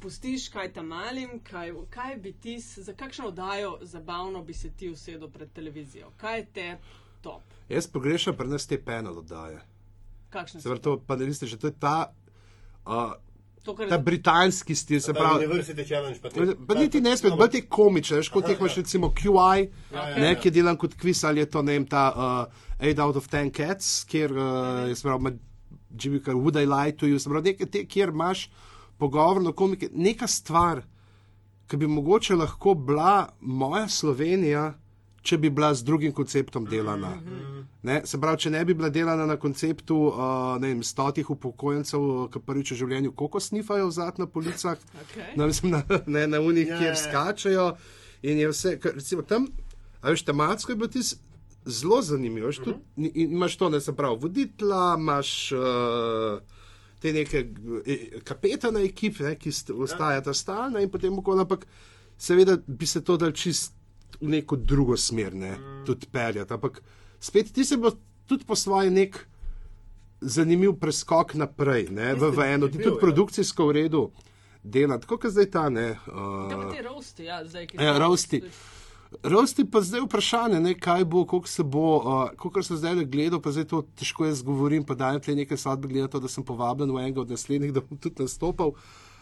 pustiš 0.00 0.48
kaj 0.48 0.72
tam 0.72 0.86
malim, 0.86 1.40
kaj, 1.40 1.72
kaj 1.90 2.16
bi 2.16 2.32
ti, 2.32 2.56
za 2.58 2.92
kakšno 2.92 3.28
oddajo 3.28 3.78
zabavno 3.82 4.42
bi 4.42 4.54
se 4.54 4.70
ti 4.70 4.88
usedel 4.88 5.28
pred 5.28 5.52
televizijo? 5.52 6.10
Kaj 6.16 6.38
je 6.38 6.46
te 6.46 6.68
top? 7.20 7.42
Jaz 7.68 7.86
pogrešam 7.86 8.36
pri 8.36 8.48
nas 8.48 8.66
te 8.66 8.80
penal 8.80 9.18
oddaje. 9.18 9.60
Kakšne 10.30 10.60
Se 10.60 10.62
so? 10.62 10.68
pravi, 10.68 10.82
to 10.82 10.98
panelisti, 11.06 11.46
že 11.46 11.58
to 11.58 11.66
je 11.66 11.74
ta. 11.80 12.12
Uh, 12.86 13.12
To, 13.64 13.74
kar 13.76 13.88
Ta 13.88 13.98
britanski 13.98 14.74
stil, 14.74 15.00
se 15.04 15.12
pravi, 15.12 15.44
University 15.44 15.84
Challenge 15.84 16.20
pa 16.22 16.30
te. 16.32 16.46
Pa 16.66 16.74
niti 16.78 17.00
ne 17.00 17.12
spet, 17.16 17.34
bolj 17.36 17.50
te 17.52 17.60
komične, 17.68 18.22
veš, 18.22 18.30
kot 18.32 18.46
teh 18.48 18.56
imaš 18.56 18.78
recimo 18.80 19.10
QI, 19.12 19.66
Ja, 19.92 20.06
ja, 20.08 20.16
ne, 20.16 20.30
ja. 20.32 20.38
ki 20.40 20.48
je 20.48 20.54
delan 20.56 20.78
kot 20.80 20.94
kviz 20.96 21.20
ali 21.28 21.44
je 21.44 21.50
to 21.50 21.62
ne 21.62 21.76
vem, 21.76 21.84
ta 21.86 22.06
uh, 22.16 22.62
8 22.80 23.02
out 23.04 23.20
of 23.20 23.28
10 23.28 23.52
cats, 23.56 24.04
kjer 24.08 24.32
uh, 24.32 24.88
je 24.88 24.96
sprav, 24.96 25.20
Jimmy 25.90 26.22
Carr, 26.24 26.38
Would 26.40 26.56
I 26.56 26.64
Lie 26.64 26.96
to 26.96 27.06
You, 27.06 27.18
se 27.20 27.28
pravi, 27.28 27.52
nekaj 27.52 27.70
te, 27.70 27.84
kjer 27.84 28.14
imaš 28.14 28.48
pogovorno 28.98 29.52
komike, 29.52 29.90
neka 29.92 30.26
stvar, 30.26 30.80
ki 31.68 31.76
bi 31.76 31.86
mogoče 31.86 32.34
lahko 32.40 32.74
bila 32.74 33.28
moja 33.40 33.88
Slovenija, 33.88 34.70
če 35.22 35.38
bi 35.38 35.50
bila 35.50 35.74
z 35.74 35.84
drugim 35.84 36.12
konceptom 36.16 36.64
delana. 36.64 37.12
Ne, 37.82 38.02
se 38.04 38.18
pravi, 38.18 38.38
če 38.38 38.50
ne 38.50 38.60
bi 38.62 38.74
bila 38.74 38.90
delana 38.90 39.24
na 39.24 39.36
konceptu 39.36 39.96
uh, 40.04 40.18
ne 40.58 40.68
vem, 40.68 40.82
stotih 40.82 41.30
upokojencev, 41.30 42.02
ki 42.28 42.40
prvič 42.40 42.72
v 42.72 42.76
življenju 42.76 43.12
koko 43.14 43.40
snifajo 43.40 43.86
vzad 43.86 44.18
na 44.18 44.26
policah, 44.28 44.76
Okay. 45.00 45.30
na, 45.34 45.46
mislim, 45.46 45.72
na, 45.72 45.80
ne, 46.08 46.26
na 46.28 46.40
unih, 46.40 46.66
Ja, 46.66 46.74
yeah. 46.74 46.78
kjer 46.78 46.86
ja, 46.86 46.92
ja. 46.92 47.02
skačejo. 47.02 47.66
In 48.22 48.38
je 48.38 48.48
vse, 48.48 48.74
kar, 48.78 48.92
recimo 48.94 49.22
tam, 49.24 49.46
a 49.98 50.10
veš, 50.10 50.22
tematsko 50.22 50.72
je 50.72 50.76
bilo 50.76 50.88
ti 50.88 51.00
zelo 51.66 52.02
zanimivo. 52.02 52.46
Veš, 52.46 52.58
tudi, 52.58 52.76
Mhm. 52.96 53.04
in, 53.06 53.12
in 53.16 53.32
imaš 53.32 53.56
to, 53.56 53.68
ne 53.70 53.80
se 53.80 53.92
pravi, 53.94 54.18
voditla, 54.18 54.96
imaš 54.98 55.52
uh, 55.52 56.40
te 56.98 57.12
neke 57.12 57.46
eh, 57.86 57.98
kapetane 58.22 58.82
ekipe, 58.82 59.24
ne, 59.24 59.34
ki 59.36 59.48
st- 59.50 59.72
ostajata 59.74 60.34
stalna 60.34 60.80
in 60.80 60.90
potem 60.90 61.16
okoli, 61.16 61.40
ampak 61.40 61.64
seveda 62.18 62.58
bi 62.68 62.86
se 62.86 63.00
to 63.00 63.16
dal 63.16 63.32
čist 63.32 63.72
v 64.20 64.28
neko 64.28 64.56
drugo 64.58 64.96
smer, 64.98 65.32
ne, 65.34 65.50
Mm. 65.50 65.84
tudi 65.86 66.06
peljati. 66.08 66.52
Ampak 66.52 66.82
spet 67.20 67.52
ti 67.52 67.64
se 67.64 67.76
bo 67.76 67.92
tudi 68.26 68.44
po 68.44 68.56
svoje 68.56 68.90
nek 68.90 69.26
zanimiv 70.20 70.76
preskok 70.80 71.34
naprej, 71.34 71.88
ne, 71.90 72.14
v, 72.14 72.30
v 72.30 72.52
eno, 72.54 72.68
ti 72.68 72.78
tudi 72.78 72.96
ja. 72.96 73.00
produkcijsko 73.00 73.66
v 73.66 73.72
redu 73.72 74.10
dela, 74.62 74.98
tako 75.00 75.16
kot 75.18 75.32
zdaj 75.32 75.48
ta, 75.50 75.68
ne. 75.72 75.94
Uh, 76.06 76.68
ti 76.74 76.82
roasti, 76.84 77.24
ja, 77.24 77.40
zdaj, 77.44 77.66
ki 77.66 77.80
Ja, 77.80 77.96
roasti. 77.98 78.42
Rosti 79.26 79.64
pa 79.66 79.80
zdaj 79.82 80.04
vprašanje, 80.04 80.60
ne, 80.60 80.74
kaj 80.78 81.04
bo, 81.08 81.24
koliko 81.26 81.48
se 81.48 81.64
bo, 81.64 81.86
uh, 81.98 82.20
koliko 82.38 82.62
sem 82.62 82.78
zdaj 82.78 83.00
le 83.00 83.06
gledal, 83.08 83.40
pa 83.42 83.50
zdaj 83.50 83.66
to 83.72 83.82
težko 83.98 84.28
jaz 84.28 84.44
govorim, 84.46 84.84
pa 84.86 84.94
dajem 84.94 85.24
tle 85.24 85.34
nekaj 85.40 85.58
sodbe, 85.58 85.88
glede 85.88 86.06
na 86.06 86.12
to, 86.12 86.20
da 86.20 86.28
sem 86.28 86.44
povabljen 86.44 86.92
v 86.92 87.00
enega 87.00 87.24
od 87.24 87.32
naslednjih, 87.32 87.72
da 87.76 87.82
bom 87.82 87.98
tudi 87.98 88.22
nastopal. 88.22 88.76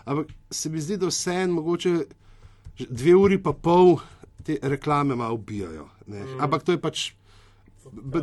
Ampak 0.05 0.35
se 0.51 0.71
mi 0.73 0.83
zdi, 0.83 0.99
da 0.99 1.09
vse 1.09 1.35
en 1.45 1.55
mogoče 1.55 1.95
dve 2.89 3.15
uri 3.17 3.39
pa 3.43 3.53
pol 3.53 3.99
te 4.45 4.59
reklame 4.63 5.17
malo 5.17 5.35
ubijajo. 5.35 5.89
Mm. 6.07 6.39
Ampak 6.41 6.63
to 6.65 6.73
je 6.73 6.81
pač 6.81 7.11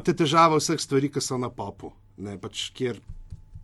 te 0.01 0.13
težava 0.16 0.57
vseh 0.57 0.80
stvari, 0.80 1.09
ki 1.09 1.22
so 1.22 1.38
na 1.38 1.49
popu, 1.49 1.91
ne, 2.18 2.38
pač 2.38 2.70
kjer 2.72 2.99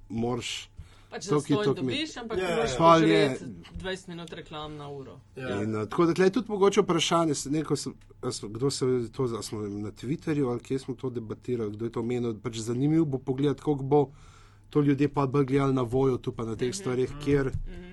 moraš. 0.09 0.67
Pač 1.09 1.25
zastonj 1.25 1.47
toliko 1.57 1.73
mi- 1.75 1.93
dobiš, 1.93 2.17
ampak 2.17 2.37
moraš 2.39 2.71
ja. 2.71 2.77
Pol 2.77 3.03
je- 3.03 3.29
požreti 3.29 3.45
20 3.75 4.07
minut 4.07 4.29
reklam 4.31 4.77
na 4.77 4.89
uro. 4.89 5.19
Ja. 5.35 5.61
In, 5.61 5.75
uh, 5.75 5.83
tako 5.83 6.05
da 6.07 6.23
je 6.23 6.29
tudi 6.31 6.47
mogoče 6.47 6.81
vprašanje, 6.81 7.35
se- 7.35 7.49
neko, 7.49 7.75
se, 7.75 7.89
a 8.21 8.31
smo, 8.31 8.49
kdo 8.49 8.71
se 8.71 8.85
je 8.87 9.11
to, 9.11 9.41
smo 9.43 9.59
na 9.61 9.91
Twitterju 9.91 10.49
ali 10.49 10.59
kje 10.59 10.79
smo 10.79 10.95
to 10.95 11.09
debatirali, 11.09 11.71
kdo 11.71 11.85
je 11.85 11.91
to 11.91 11.99
omenil. 11.99 12.33
Pač 12.35 12.57
zanimivo 12.57 13.05
bo 13.05 13.17
pogledati, 13.19 13.59
kako 13.59 13.75
bo 13.75 14.05
to 14.71 14.81
ljudje 14.81 15.09
pa 15.11 15.27
bolj 15.27 15.45
gledali 15.45 15.75
na 15.75 15.83
vojo, 15.83 16.17
tu 16.17 16.31
pa 16.31 16.45
na 16.47 16.55
teh 16.55 16.71
stvarih, 16.75 17.11
kjer 17.23 17.51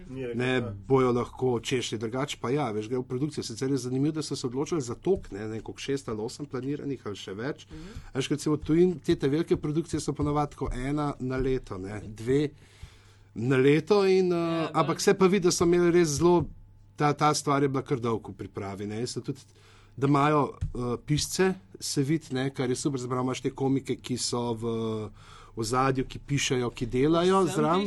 Ni 0.08 0.26
rekel, 0.26 0.38
ne 0.38 0.62
bojo 0.88 1.12
lahko 1.12 1.58
češli. 1.60 1.98
Drugače 1.98 2.38
pa 2.40 2.50
ja, 2.50 2.70
veš, 2.72 2.88
gre 2.88 3.00
v 3.02 3.04
produkcijo. 3.08 3.44
Sicer 3.44 3.70
je 3.70 3.80
zanimivo, 3.82 4.14
da 4.16 4.22
so 4.22 4.36
se 4.36 4.46
odločili 4.46 4.80
za 4.80 4.94
tok, 4.94 5.30
ne 5.30 5.48
neko 5.48 5.74
šest 5.76 6.08
ali 6.08 6.22
osem 6.24 6.46
planiranih 6.46 7.02
ali 7.06 7.16
še 7.16 7.34
več. 7.36 7.66
Veš, 8.14 8.28
kad 8.32 8.40
se 8.40 8.50
v 8.50 8.56
tujini 8.64 9.00
te, 9.04 9.16
te 9.16 9.28
velike 9.28 9.56
produkcije 9.56 10.00
so 10.00 10.14
ponovadi 10.16 10.56
tako 10.56 10.70
ena 10.72 11.12
na 11.20 11.36
leto, 11.36 11.78
ne, 11.78 12.00
dve 12.06 12.48
na 13.34 13.56
leto, 13.56 14.04
in, 14.06 14.32
uh, 14.32 14.38
Ja, 14.38 14.62
ja, 14.62 14.70
ampak 14.74 15.00
se 15.00 15.14
pa 15.14 15.26
vidi, 15.26 15.44
da 15.46 15.52
so 15.52 15.66
imeli 15.68 15.92
res 15.98 16.16
zelo, 16.18 16.48
ta, 16.96 17.12
ta 17.12 17.34
stvar 17.34 17.62
je 17.62 17.68
bila 17.68 17.82
kar 17.82 18.00
dolgo 18.00 18.32
pripravi. 18.32 18.86
Ne, 18.86 19.04
so 19.06 19.20
tudi, 19.20 19.44
da 19.96 20.08
imajo 20.08 20.40
uh, 20.48 20.94
pisce, 21.06 21.52
se 21.80 22.02
vidi, 22.02 22.32
ne, 22.34 22.48
kar 22.54 22.70
je 22.70 22.76
super, 22.76 23.00
zbrati 23.00 23.26
imaš 23.26 23.44
te 23.44 23.52
komike, 23.54 23.98
ki 24.00 24.16
so 24.16 24.54
v 24.54 24.72
ozadju, 25.58 26.04
ki 26.08 26.18
pišejo, 26.18 26.70
ki 26.70 26.86
delajo 26.86 27.46
zraven. 27.46 27.86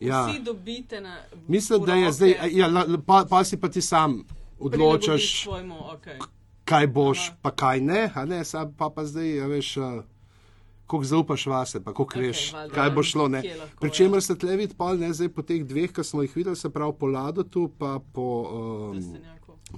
Ja. 0.00 0.26
Vsi 0.26 0.40
dobite 0.40 1.00
na. 1.00 1.18
Mislim, 1.48 1.82
v 1.82 1.86
da 1.86 1.94
je 1.94 2.12
zdaj, 2.12 2.34
ja, 2.50 2.68
pa, 3.06 3.24
pa 3.30 3.44
si 3.44 3.60
pa 3.60 3.68
ti 3.68 3.82
sam 3.82 4.22
odločaš, 4.58 5.42
Svojmu, 5.42 5.74
okay. 5.74 6.16
kaj 6.64 6.86
boš, 6.86 7.28
Aha. 7.28 7.36
pa 7.42 7.50
kaj 7.50 7.80
ne, 7.80 8.10
a 8.14 8.24
ne, 8.24 8.44
sam 8.44 8.72
pa, 8.78 8.90
pa 8.90 9.04
zdaj, 9.04 9.40
a 9.40 9.46
veš, 9.46 9.76
uh, 9.76 10.00
koliko 10.86 11.04
zaupaš 11.04 11.46
vase, 11.46 11.84
pa 11.84 11.94
koliko 11.94 12.18
okay, 12.18 12.26
veš, 12.26 12.52
valjda, 12.52 12.74
kaj 12.74 12.90
bo 12.90 13.02
šlo. 13.02 13.28
Pričemer 13.80 14.16
ja. 14.16 14.20
se 14.20 14.38
tle 14.38 14.56
vidi, 14.56 14.74
pol 14.74 14.98
ne, 14.98 15.12
zdaj 15.12 15.28
po 15.36 15.42
teh 15.42 15.64
dveh, 15.64 15.92
ki 15.92 16.04
smo 16.04 16.24
jih 16.24 16.36
videli, 16.36 16.56
se 16.56 16.70
pravi 16.70 16.96
po 16.98 17.06
Ladotu, 17.06 17.68
pa 17.78 17.98
po 18.12 18.26
um. 18.92 19.04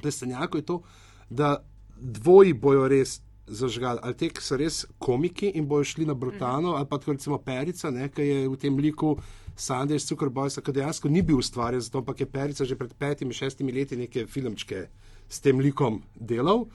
Plestenjaku 0.02 0.56
je 0.56 0.64
to, 0.64 0.82
da 1.30 1.56
dvoji 2.00 2.52
bojo 2.52 2.88
res 2.88 3.20
zažgali, 3.46 4.00
ali 4.02 4.14
te, 4.14 4.28
ki 4.30 4.42
so 4.42 4.56
res 4.56 4.82
komiki 5.02 5.50
in 5.58 5.66
bojo 5.68 5.84
šli 5.84 6.06
na 6.06 6.14
Brutano, 6.14 6.76
ali 6.78 6.86
pa 6.88 6.98
tako 6.98 7.16
recimo 7.16 7.38
Perica, 7.42 7.90
ne, 7.90 8.08
ki 8.08 8.22
je 8.22 8.42
v 8.48 8.58
tem 8.60 8.78
liku 8.78 9.16
Sanders 9.56 10.06
Zuckerbojsa, 10.08 10.62
ki 10.62 10.74
dejansko 10.78 11.10
ni 11.10 11.22
bil 11.22 11.42
ustvarjen, 11.42 11.82
zato 11.82 12.00
ampak 12.02 12.20
je 12.20 12.30
Perica 12.30 12.64
že 12.64 12.78
pred 12.78 12.94
petimi, 12.94 13.34
šestimi 13.34 13.72
leti 13.72 13.96
neke 13.96 14.26
filmčke 14.26 14.86
s 15.28 15.40
tem 15.40 15.60
likom 15.60 16.02
delal. 16.14 16.66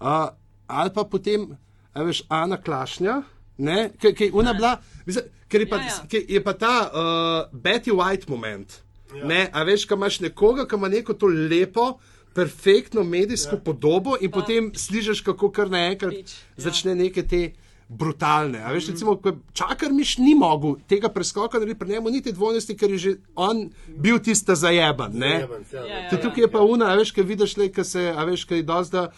Uh, 0.00 0.28
ali 0.66 0.90
pa 0.94 1.04
potem, 1.04 1.52
a 1.92 2.02
veš, 2.02 2.24
Ana 2.28 2.56
Klašnja, 2.56 3.22
ne, 3.58 3.90
ki 4.00 4.14
ki 4.14 4.30
ona 4.34 4.54
bila, 4.56 4.76
mislim, 5.06 5.30
ker 5.48 5.60
je 5.60 5.68
pa, 5.68 5.76
Ja, 5.76 6.02
ja. 6.12 6.20
je 6.28 6.42
pa 6.42 6.52
ta 6.52 6.74
uh, 6.90 7.52
Betty 7.52 7.92
White 7.92 8.28
moment. 8.28 8.82
Ja. 9.14 9.24
Ne, 9.24 9.46
a 9.52 9.62
veš, 9.64 9.86
ko 9.86 9.94
imaš 9.94 10.20
nekoga, 10.20 10.66
ki 10.66 10.76
ima 10.76 10.88
neko 10.88 11.14
to 11.14 11.26
lepo, 11.26 11.96
perfektno 12.36 13.04
medijsko 13.04 13.56
ja. 13.56 13.60
podobo 13.64 14.16
in 14.20 14.30
pa, 14.30 14.40
potem 14.40 14.72
slišiš, 14.76 15.22
kako 15.24 15.50
kar 15.50 15.70
naenkrat 15.72 16.14
ja. 16.14 16.22
začne 16.68 16.94
neke 16.94 17.24
te 17.24 17.48
brutalne. 17.88 18.60
A 18.64 18.72
veš, 18.74 18.90
recimo, 18.92 19.14
ko 19.22 19.36
čakar 19.54 19.92
miš 19.94 20.16
ni 20.18 20.34
mogel 20.34 20.74
tega 20.90 21.08
preskoka 21.08 21.58
narediti 21.58 21.78
pri 21.78 21.94
njemu, 21.94 22.10
niti 22.10 22.32
dvojnosti, 22.32 22.76
ker 22.76 22.90
je 22.90 22.98
že 22.98 23.14
on 23.34 23.68
bil 23.86 24.18
tista 24.18 24.54
zajeban. 24.54 25.14
Ne? 25.14 25.38
Zajeban, 25.38 25.64
ja. 25.72 25.86
Ja, 25.86 26.02
ja, 26.02 26.10
Tudi 26.10 26.22
tukaj 26.22 26.44
je 26.44 26.50
pa 26.50 26.60
una, 26.60 26.90
a 26.90 26.98
veš, 26.98 27.14
kaj 27.14 27.24
vidiš, 27.24 27.56
le, 27.56 27.70
kaj 27.72 27.84
se, 27.84 28.10
a 28.16 28.24
veš, 28.24 28.44
kaj 28.44 28.62
dozda. 28.66 29.08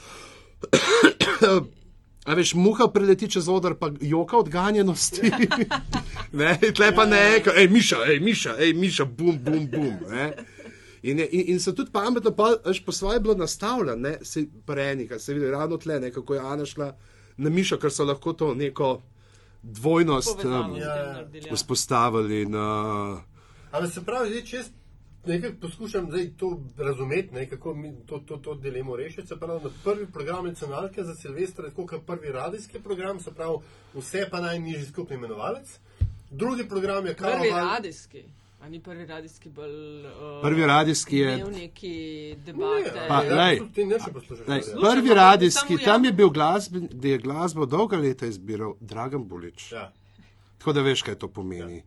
A 2.28 2.34
veš, 2.36 2.50
muha 2.60 2.90
preleti 2.92 3.24
čez 3.32 3.46
odr, 3.48 3.72
pa 3.80 3.88
joka 4.04 4.36
od 4.36 4.50
ganjenosti. 4.52 5.30
ne, 6.40 6.58
tle 6.76 6.90
pa 6.92 7.06
ne, 7.08 7.40
ka, 7.40 7.54
hej, 7.56 7.70
miša, 7.72 8.02
hej, 8.04 8.18
miša, 8.20 8.52
hej, 8.58 8.74
miša, 8.76 9.06
bum, 9.08 9.38
bum, 9.40 9.64
bum. 9.72 9.94
Ne. 10.12 10.26
In, 11.10 11.18
je, 11.18 11.28
in, 11.32 11.44
in 11.54 11.60
so 11.60 11.72
tudi 11.72 11.92
pametno, 11.92 12.32
pa 12.36 12.54
veš, 12.64 12.82
po 12.84 12.92
svoje 12.92 13.20
bilo 13.20 13.34
nastavljeno, 13.34 14.08
ne, 14.08 14.18
se 14.22 14.46
prenika, 14.66 15.18
se 15.18 15.34
vidi 15.34 15.50
ravno 15.50 15.76
tle, 15.76 16.00
ne, 16.00 16.10
kako 16.12 16.34
je 16.34 16.40
Ana 16.40 16.66
šla 16.66 16.92
na 17.36 17.50
mišo, 17.50 17.78
ker 17.78 17.92
so 17.92 18.04
lahko 18.04 18.32
to 18.32 18.54
neko 18.54 19.00
dvojnost 19.62 20.44
um, 20.44 20.76
ja, 20.76 20.96
ja. 20.96 21.54
vzpostavili. 21.54 22.42
In, 22.42 22.54
uh, 22.54 23.18
Ampak 23.72 23.92
se 23.92 24.04
pravi, 24.04 24.30
zdaj, 24.30 24.44
če 24.44 24.56
jaz 24.56 24.70
nekaj 25.26 25.52
poskušam 25.60 26.06
zdaj 26.10 26.30
to 26.36 26.60
razumeti, 26.76 27.34
ne, 27.34 27.48
kako 27.48 27.74
mi 27.74 27.92
to, 28.06 28.18
to, 28.18 28.36
to 28.36 28.54
dilemo 28.54 28.96
rešiti. 28.96 29.26
Se 29.26 29.36
pravi, 29.36 29.64
na 29.64 29.70
prvi 29.84 30.06
program 30.06 30.46
nacionalke 30.46 31.04
za 31.04 31.14
Silvestra 31.14 31.64
je 31.64 31.70
tako 31.70 31.86
kot 31.86 32.06
prvi 32.06 32.32
radijski 32.32 32.78
program, 32.78 33.20
se 33.20 33.34
pravi, 33.34 33.58
vse 33.94 34.28
pa 34.30 34.40
najnižji 34.40 34.86
skupni 34.86 35.16
imenovalec. 35.16 35.78
Drugi 36.30 36.68
program 36.68 37.06
je 37.06 37.16
Prvi 37.16 37.30
karavan. 37.30 37.68
radijski. 37.68 38.24
A 38.60 38.68
ni 38.68 38.80
prvi 38.80 39.06
radijski 39.06 39.48
bolj. 39.48 39.70
Uh, 40.00 40.42
Prvi 40.42 40.66
radijski 40.66 41.16
je- 41.16 41.44
neki 41.44 41.94
debate. 42.36 43.04
Pa, 43.08 43.22
ja, 43.22 43.36
lej, 43.36 43.58
tudi 43.58 43.72
Ti 43.72 43.84
ne 43.84 43.96
poslušaš. 44.12 44.46
Lej. 44.48 44.62
Slušam, 44.62 44.80
prvi 44.82 45.14
radijski, 45.14 45.76
tam 45.78 46.04
je 46.04 46.08
javno. 46.08 46.12
bil 46.12 46.30
glasben, 46.30 46.88
da 46.92 47.08
je 47.08 47.18
glasbo 47.18 47.66
dolga 47.66 47.96
leta 47.96 48.26
izbiral 48.26 48.74
Dragan 48.80 49.24
Bulič. 49.24 49.72
Ja. 49.72 49.92
Tako 50.58 50.72
da 50.72 50.80
veš, 50.80 51.02
kaj 51.02 51.14
to 51.14 51.28
pomeni. 51.28 51.60
Prvi 51.60 51.82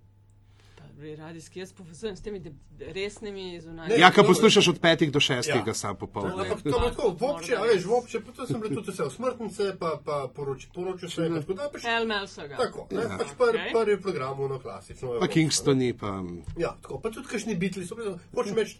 radijski, 1.16 1.60
jaz 1.60 1.74
povezujem 1.74 2.16
s 2.16 2.22
temi 2.22 2.40
de- 2.40 2.54
resnimi 2.80 3.62
zunanjimi. 3.62 4.00
Ja, 4.00 4.12
kaj 4.12 4.24
poslušaš 4.24 4.68
od 4.68 4.80
petih 4.80 5.12
do 5.12 5.20
šestih, 5.20 5.62
Ja. 5.64 5.74
sam 5.74 5.96
popoldne. 5.96 6.32
Ampak 6.34 6.62
to 6.62 6.70
je 6.70 6.90
tako, 6.90 7.10
vopče, 7.12 7.56
a 7.56 7.64
veš, 7.64 7.86
vopče, 7.86 8.20
pa 8.20 8.32
to 8.32 8.48
sem 8.48 8.62
bil 8.62 8.70
tudi 8.72 8.92
vse 8.92 9.10
smrtnice, 9.10 9.76
pa, 9.80 10.00
pa 10.06 10.28
poroč, 10.30 10.68
poročil 10.68 11.10
se, 11.10 11.30
pa 11.30 11.40
tako 11.40 11.54
da 11.54 11.70
pač. 11.70 11.86
Elmel 11.88 12.28
so 12.28 12.48
ga. 12.48 12.58
Tako, 12.58 12.88
ne, 12.92 13.04
pač 13.18 13.28
prvi, 13.38 13.58
Okej. 13.58 13.74
prvi 13.74 14.02
program, 14.02 14.40
ono 14.42 14.60
klasično. 14.60 15.08
Pa 15.08 15.14
evropsko, 15.16 15.34
Kingstoni, 15.34 15.94
pa. 15.96 16.14
Ja, 16.58 16.76
tako, 16.82 17.00
pa 17.00 17.10
tudi 17.10 17.28
kakšni 17.28 17.56
bitli 17.58 17.86
so 17.86 17.96
bili, 17.96 18.14
hočem 18.34 18.56
reči, 18.56 18.78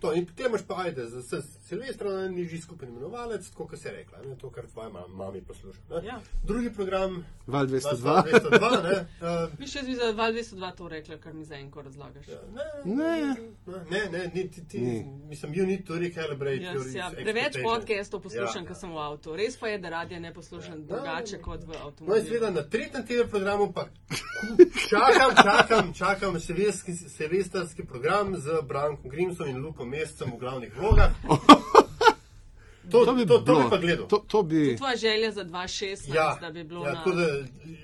to 0.00 0.12
in 0.12 0.26
potem 0.26 0.46
imaš 0.46 0.62
pa 0.62 0.74
ajde, 0.78 1.06
za 1.06 1.22
Silvestra 1.68 2.10
najnižji 2.10 2.60
skupni 2.60 2.88
imenovalec, 2.88 3.50
tako 3.50 3.66
kot 3.66 3.78
si 3.78 3.88
rekla, 3.90 4.18
ne, 4.20 4.36
to, 4.36 4.50
kar 4.50 4.64
tvoja 4.66 4.88
ma- 4.88 5.06
mami 5.08 5.42
posluša. 5.42 5.80
Ne. 5.90 6.06
Ja. 6.06 6.20
Drugi 6.42 6.70
program, 6.70 7.24
Val 7.46 7.66
202. 7.66 8.22
202, 8.24 8.82
ne, 8.82 8.94
uh, 9.20 9.52
Mi 9.60 9.66
še 9.66 9.82
zvi 9.82 9.94
za 9.94 10.10
Val 10.12 10.32
202 10.32 10.74
to 10.74 10.88
rekla, 10.88 11.16
kar 11.18 11.34
mi 11.34 11.44
za 11.44 11.54
enko 11.56 11.82
razlagaš. 11.82 12.26
ne, 12.84 12.96
Ne. 12.96 13.36
ne, 13.90 14.08
ne, 14.10 14.30
ni, 14.34 14.48
ti, 14.48 14.64
ti, 14.64 14.78
Ni. 14.78 14.96
mislim, 15.24 15.52
you 15.52 15.66
need 15.66 15.84
to 15.84 15.94
recalibrate 15.96 16.62
your 16.62 16.78
Yes, 16.78 16.94
ja. 16.94 17.10
Preveč 17.12 17.58
podcastov 17.62 18.20
poslušam, 18.20 18.62
Ja. 18.62 18.68
ko 18.68 18.74
sem 18.74 18.90
v 18.90 18.98
avtu. 18.98 19.36
Res 19.36 19.56
pa 19.56 19.68
je, 19.68 19.78
da 19.78 19.88
radija 19.90 20.20
ne 20.20 20.32
poslušam 20.32 20.86
drugače 20.86 21.38
kot 21.40 21.60
v 21.60 21.68
No, 21.68 21.74
in 21.74 21.80
avtomobilu. 21.82 22.24
seveda 22.24 22.50
na 22.50 22.62
tretjem 22.64 23.04
TV 23.04 23.26
programu 23.26 23.72
pa 23.72 23.86
čakam, 24.86 25.30
čakam, 25.36 25.94
čakam 25.94 26.40
silvestrski, 26.40 27.84
program 27.84 28.36
z 28.36 28.62
Brankom 28.64 29.10
Grimsom 29.10 29.48
in 29.48 29.58
Lukom 29.58 29.88
Mescem 29.90 30.30
v 30.30 30.38
glavnih 30.38 30.72
vlogah. 30.74 31.12
To, 32.90 33.04
to, 33.04 33.14
bi 33.14 33.26
to, 33.26 33.38
to 33.38 33.44
bi 33.44 33.52
bilo- 33.52 33.70
pa 33.70 33.76
gledal. 33.78 34.06
To, 34.06 34.18
to 34.18 34.42
bi. 34.42 34.76
Tvoja 34.76 34.96
želja 34.96 35.32
za 35.32 35.44
2.16, 35.44 36.14
ja, 36.14 36.38
da 36.40 36.50
bi 36.50 36.64
bilo 36.64 36.84
ja, 36.84 36.92
na. 36.92 36.98
tako 36.98 37.10
da, 37.12 37.26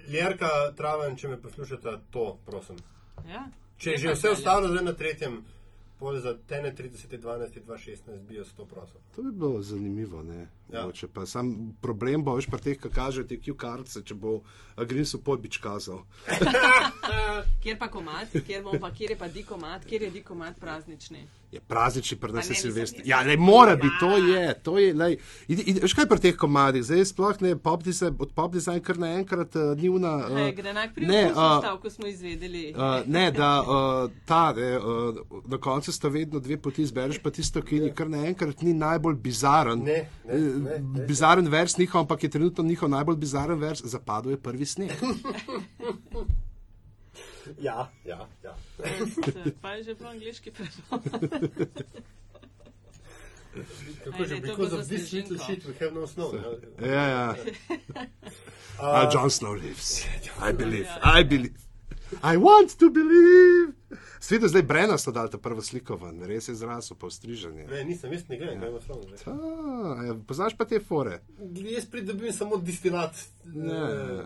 Ljerka, 0.08 0.48
Traven, 0.76 1.16
če 1.16 1.28
me 1.28 1.36
poslušate, 1.38 1.98
to 2.10 2.38
prosim. 2.46 2.76
Ja. 3.28 3.46
Če 3.76 3.90
Je 3.90 3.98
že 3.98 4.08
vse 4.08 4.20
želja. 4.20 4.32
ostalo 4.32 4.68
zdaj 4.68 4.84
na 4.84 4.92
tretjem, 4.92 5.44
pol 5.98 6.16
za 6.16 6.36
tene 6.46 6.72
30, 6.72 7.18
12, 7.18 7.60
2016 7.60 8.18
bi 8.20 8.34
jaz 8.34 8.48
to 8.52 8.64
prosil. 8.64 9.00
To 9.16 9.22
bi 9.22 9.32
bilo 9.32 9.62
zanimivo. 9.62 10.22
Ne? 10.22 10.46
Ja. 10.68 10.80
Ja. 10.80 11.08
Pa 11.14 11.26
sam 11.26 11.52
problem 11.80 12.24
bo, 12.24 12.34
veš, 12.34 12.46
pri 12.46 12.60
teh, 12.60 12.78
ki 12.78 12.88
kažejo 12.90 13.24
te 13.24 13.36
Q-kartice, 13.36 14.02
če 14.02 14.14
bo 14.14 14.40
Grimsu 14.78 15.20
podbič 15.20 15.58
kazal. 15.58 16.02
Kjer 17.62 17.78
pa 17.78 17.88
komat, 17.88 18.28
kjer, 18.46 18.64
pa, 18.80 18.90
kjer 18.90 19.10
je 19.10 19.18
pa 19.18 19.28
di 19.28 19.42
komat, 19.42 19.84
kjer 19.84 20.02
je 20.02 20.10
di 20.10 20.22
komat 20.22 20.58
praznični. 20.60 21.24
Je 21.54 21.60
praznični 21.60 22.16
pri 22.18 22.32
nas 22.32 22.48
Pa 22.48 22.54
je 22.54 22.72
mislim, 22.72 23.02
Ja, 23.04 23.22
ne 23.24 23.36
mora 23.36 23.76
biti, 23.76 23.86
ja. 23.86 23.98
to 24.00 24.16
je, 24.16 24.54
to 24.62 24.78
je. 24.78 24.94
Lej, 24.94 25.16
in, 25.48 25.60
in, 25.66 25.78
veš 25.82 25.94
kaj 25.94 26.08
pri 26.10 26.18
teh 26.18 26.36
komadih, 26.36 26.82
zdaj 26.82 27.04
sploh 27.12 27.38
ne 27.44 27.52
pop 27.56 27.84
design, 27.86 28.16
od 28.18 28.32
pop 28.34 28.50
design 28.52 28.80
kar 28.82 28.98
naenkrat 28.98 29.54
uh, 29.54 29.70
ni 29.78 29.88
una. 29.88 30.16
Uh, 30.26 30.34
Ne, 30.34 30.48
Grenak 30.52 30.96
pri 30.96 31.06
ne, 31.06 31.20
ne, 31.22 31.30
uh, 31.30 31.60
stavku 31.62 31.90
smo 31.90 32.10
izvedeli. 32.10 32.64
Uh, 32.74 33.06
ne, 33.06 33.28
da 33.30 33.52
uh, 33.62 34.10
ta, 34.26 34.52
ne, 34.56 34.72
uh, 34.78 35.22
na 35.46 35.58
koncu 35.62 35.94
sta 35.94 36.10
vedno 36.10 36.42
dve 36.42 36.58
poti, 36.58 36.82
izbereš 36.82 37.22
pa 37.22 37.30
tisto, 37.30 37.62
ki 37.62 37.80
ni 37.86 37.92
kar 37.94 38.10
naenkrat 38.10 38.66
ni 38.66 38.74
najbolj 38.74 39.14
bizaren. 39.14 39.86
Ne, 39.86 40.00
ne, 40.26 40.40
ne, 40.40 40.80
ne. 40.80 41.06
Bizaren 41.06 41.48
vers 41.48 41.78
njihov, 41.78 42.00
ampak 42.02 42.26
je 42.26 42.34
trenutno 42.34 42.64
njihov 42.64 42.90
najbolj 42.90 43.16
bizaren 43.16 43.62
vers, 43.62 43.84
zapadel 43.84 44.34
je 44.34 44.42
prvi 44.42 44.66
sneg. 44.66 44.90
Ja, 47.60 47.90
ja, 48.04 48.28
ja. 48.44 48.56
Pa 49.62 49.74
je 49.78 49.82
že 49.84 49.94
po 49.94 50.04
angliški 50.10 50.50
prevod. 50.50 51.02
Kako 54.04 54.16
Ajde, 54.22 54.34
že, 54.34 54.40
because 54.40 54.74
of 54.74 54.88
this 54.88 55.12
little 55.12 55.38
shit 55.38 55.64
we 55.64 55.74
have 55.80 55.94
no 55.94 56.06
snow. 56.06 56.34
Ja, 56.82 57.06
ja. 57.08 57.34
Uh, 58.80 59.06
John 59.12 59.30
Snow 59.30 59.54
lives. 59.54 60.04
I 60.42 60.52
believe. 60.52 60.88
I 61.04 61.22
believe. 61.24 61.54
I 62.22 62.36
want 62.36 62.78
to 62.78 62.90
believe. 62.90 63.72
Sveda 64.20 64.48
zdaj 64.48 64.62
Brena 64.62 64.98
so 64.98 65.12
dal 65.12 65.28
ta 65.30 65.38
prvo 65.38 65.62
sliko 65.62 65.96
ven, 65.96 66.22
res 66.24 66.48
je 66.48 66.54
zrasel 66.54 66.96
po 66.96 67.10
strižanju. 67.10 67.66
Ne, 67.70 67.84
nisem, 67.84 68.12
jaz 68.12 68.22
ne 68.28 68.38
gledam, 68.38 68.60
kaj 68.60 68.68
ima. 68.68 68.78
Ah, 69.26 70.04
ja, 70.06 70.14
poznaš 70.26 70.56
pa 70.56 70.64
te 70.64 70.80
fore? 70.80 71.20
Jaz 71.54 71.86
pridobim 71.86 72.32
samo 72.32 72.56
distilat, 72.56 73.14
Ne. 73.44 73.74
eh, 73.74 74.24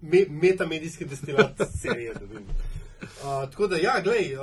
me, 0.00 0.24
metamedijski 0.30 1.04
destilat 1.04 1.60
serije. 1.82 2.14
Uh, 3.02 3.50
tako 3.50 3.66
da, 3.66 3.76
ja, 3.76 4.00
glej, 4.00 4.34
uh, 4.34 4.40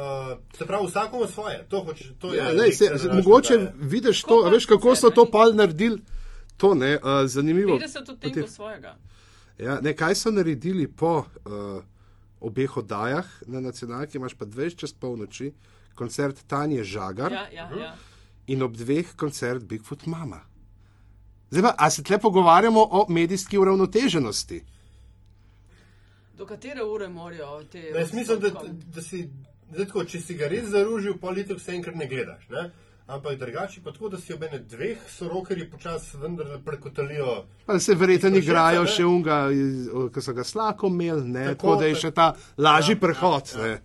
se 0.57 0.65
pravi, 0.65 0.87
vsakomu 0.87 1.27
svoje. 1.27 1.65
To 1.69 1.83
hoče, 1.83 2.13
to 2.19 2.33
Ja, 2.33 2.43
je 2.43 2.53
lej, 2.53 2.71
se, 2.71 2.89
se, 2.97 3.09
mogoče 3.09 3.53
oddaje. 3.53 3.73
vidiš 3.77 4.21
to, 4.21 4.27
Kako 4.27 4.47
a 4.47 4.49
veš, 4.49 4.65
kako 4.65 4.95
so 4.95 5.09
to 5.09 5.25
pol 5.25 5.53
naredili. 5.53 6.01
To 6.57 6.73
ne, 6.75 6.95
uh, 6.95 7.01
zanimivo. 7.25 7.77
50 7.77 8.11
odtenkov 8.11 8.47
svojega. 8.47 8.95
Ja, 9.57 9.79
ne, 9.81 9.93
kaj 9.93 10.15
so 10.15 10.31
naredili 10.31 10.87
po 10.87 11.17
uh, 11.17 11.83
obeh 12.39 12.77
oddajah 12.77 13.25
na 13.47 13.59
nacionalki, 13.59 14.17
imaš 14.17 14.33
pa 14.33 14.45
20 14.45 14.75
čez 14.75 14.93
polnoči, 14.93 15.53
koncert 15.95 16.43
Tanje 16.47 16.83
Žagar 16.83 17.31
Ja, 17.31 17.47
ja, 17.51 17.69
ja. 17.79 17.95
in 18.47 18.63
ob 18.63 18.77
dveh 18.77 19.15
koncert 19.15 19.63
Bigfoot 19.63 20.05
Mama. 20.05 20.41
Zdaj 21.51 21.61
pa, 21.63 21.75
a 21.77 21.89
se 21.89 22.03
tle 22.03 22.17
pogovarjamo 22.19 22.87
o 22.91 23.05
medijski 23.09 23.57
uravnoteženosti? 23.57 24.63
Do 26.37 26.45
katere 26.45 26.83
ure 26.83 27.07
morajo 27.09 27.63
te. 27.71 27.81
Ne, 27.93 27.99
jaz 27.99 28.13
mislim, 28.13 28.39
da, 28.39 28.49
da 28.95 29.01
si, 29.01 29.29
zdaj 29.71 29.85
tako, 29.85 30.05
če 30.05 30.21
si 30.21 30.37
ga 30.39 30.47
res 30.47 30.71
zaružil, 30.73 31.19
pa 31.21 31.29
leto 31.29 31.57
vse 31.59 31.75
enkrat 31.77 31.95
ne 31.95 32.07
gledaš. 32.09 32.47
Ne? 32.49 32.71
Ampak 33.07 33.35
drugače 33.39 33.81
pa 33.83 33.91
tako, 33.91 34.09
da 34.09 34.17
si 34.17 34.33
ob 34.33 34.43
ene 34.43 34.59
dveh 34.59 34.97
sorokerji 35.11 35.69
počasi 35.69 36.17
vendar 36.17 36.53
prekotalijo. 36.65 37.45
Pa 37.65 37.79
se 37.79 37.95
verjetno 37.95 38.37
igrajo 38.39 38.85
všeč, 38.85 38.95
še 38.95 39.05
unga, 39.05 39.39
ki 40.13 40.21
so 40.23 40.33
ga 40.33 40.43
slako 40.47 40.87
imeli, 40.87 41.25
ne, 41.27 41.47
Tako, 41.51 41.55
tako 41.55 41.75
da 41.81 41.89
je 41.91 41.95
še 41.95 42.11
ta 42.11 42.29
lažji 42.57 42.95
Ja, 42.95 42.99
prehod. 42.99 43.51
ja, 43.55 43.65
ja. 43.65 43.73
ne. 43.73 43.81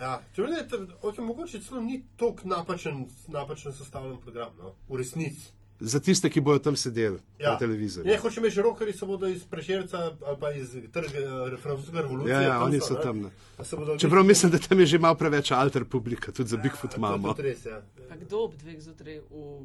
Ja, 0.00 0.20
če 0.36 0.42
ne, 0.50 0.64
okay, 1.00 1.22
mogoče 1.24 1.60
celo 1.64 1.80
ni 1.80 2.02
tako 2.20 2.50
napačen, 2.50 3.06
napačen 3.32 3.72
sestavljen 3.72 4.18
program, 4.20 4.52
no? 4.58 4.74
v 4.88 4.98
resnici. 5.00 5.52
Za 5.80 6.00
tiste, 6.00 6.30
ki 6.30 6.40
bodo 6.40 6.58
tam 6.60 6.76
sedeli 6.76 7.18
Ja. 7.38 7.50
na 7.50 7.58
televizorju. 7.58 8.06
Ne, 8.06 8.16
hočeš 8.16 8.38
reči, 8.38 8.62
rokerji 8.62 8.94
se 8.94 9.06
bodo 9.06 9.26
iz 9.26 9.44
Prešerca 9.44 9.98
ali 10.20 10.36
pa 10.40 10.52
iz 10.52 10.70
trga 10.88 11.18
eh, 11.18 11.56
francoske 11.58 11.96
revolucije. 11.96 12.32
Ja, 12.32 12.40
ja, 12.42 12.48
tam 12.50 12.62
oni 12.64 12.80
so, 12.80 12.86
so 12.86 12.94
ne. 12.94 13.02
tam, 13.02 13.30
Čeprav 13.98 14.24
mislim, 14.24 14.52
da 14.52 14.58
tam 14.58 14.80
je 14.80 14.86
že 14.86 14.98
malo 14.98 15.14
preveč 15.14 15.50
alter 15.52 15.84
publika, 15.86 16.32
tudi 16.32 16.48
za 16.48 16.56
Bigfoot 16.56 16.90
To 16.90 16.96
je 16.96 17.00
mamo. 17.00 17.34
res, 17.38 17.64
ja. 17.64 17.82
Pa 18.08 18.16
kdo 18.16 18.38
ob 18.38 18.54
dveh 18.54 18.80
zjutraj 18.80 19.20
v 19.20 19.60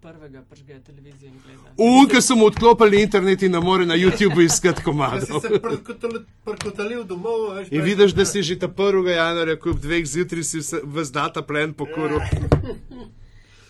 prvega 0.00 0.42
pržge 0.44 0.80
televizijo 0.80 1.28
in 1.28 1.38
gleda? 1.38 1.70
Unke 1.78 2.20
so 2.20 2.34
mu 2.34 2.46
odklopili 2.46 3.02
internet 3.02 3.42
in 3.42 3.52
ne 3.52 3.60
more 3.60 3.86
na 3.86 3.94
YouTubu 3.94 4.40
iskati 4.40 4.80
Ja, 4.80 4.84
komadov. 4.84 5.40
se 5.40 5.48
prkotali- 5.50 6.24
prkotalil 6.44 7.04
domov. 7.04 7.54
veš, 7.54 7.68
In 7.70 7.82
vidiš, 7.82 8.12
da 8.12 8.24
si 8.24 8.42
že 8.42 8.58
ta 8.58 8.68
1. 8.68 9.06
januarja, 9.08 9.56
ko 9.56 9.70
ob 9.70 9.78
dveh 9.78 10.04
zjutraj 10.04 10.42
si 10.44 10.58
vse- 10.58 10.82
ves 10.84 11.12
data 11.12 11.42
plen 11.42 11.72
pokoril. 11.72 12.18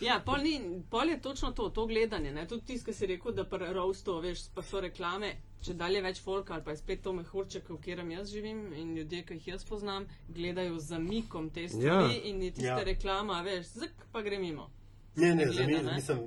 Ja, 0.04 0.18
pol, 0.20 0.42
ni, 0.42 0.54
pol 0.90 1.08
je 1.08 1.20
točno 1.20 1.52
to, 1.52 1.68
to 1.70 1.86
gledanje. 1.86 2.32
Ne? 2.32 2.46
Tudi 2.46 2.64
tisti, 2.66 2.84
ki 2.84 2.92
si 2.92 3.06
rekel, 3.06 3.32
da 3.32 3.44
pri 3.44 3.72
Roastu, 3.72 4.18
veš, 4.20 4.48
pa 4.54 4.62
so 4.62 4.80
reklame, 4.80 5.30
če 5.64 5.74
dalje 5.74 6.02
več 6.02 6.20
folka 6.20 6.54
ali 6.54 6.64
pa 6.64 6.70
je 6.70 6.76
spet 6.76 7.02
to 7.02 7.12
mehurček, 7.12 7.68
v 7.70 7.78
katerem 7.78 8.10
jaz 8.10 8.30
živim 8.30 8.72
in 8.74 8.94
ljudje, 8.96 9.22
ki 9.24 9.34
jih 9.34 9.46
jaz 9.48 9.64
poznam, 9.64 10.04
gledajo 10.28 10.78
z 10.78 10.86
zamikom 10.86 11.50
te 11.50 11.68
stvari 11.68 12.14
Ja. 12.14 12.22
in 12.24 12.42
je 12.42 12.50
tista 12.52 12.78
Ja. 12.78 12.82
reklama, 12.84 13.42
veš, 13.42 13.66
zek 13.80 14.06
pa 14.12 14.22
gre 14.22 14.38
mimo. 14.38 14.70
Ne, 15.16 15.34
ne, 15.34 15.44
Gleda, 15.44 15.52
zami, 15.54 15.72
ne? 15.82 15.94
mislim, 15.94 16.22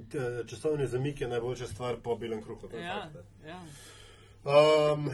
časovni 0.47 0.88
zamik 0.88 1.21
je 1.21 1.28
najboljša 1.28 1.67
stvar 1.67 1.97
po 1.99 2.15
belem 2.15 2.41
kruhu. 2.41 2.69
Ja, 2.73 3.11
ja. 3.45 3.59
Um, 4.45 5.09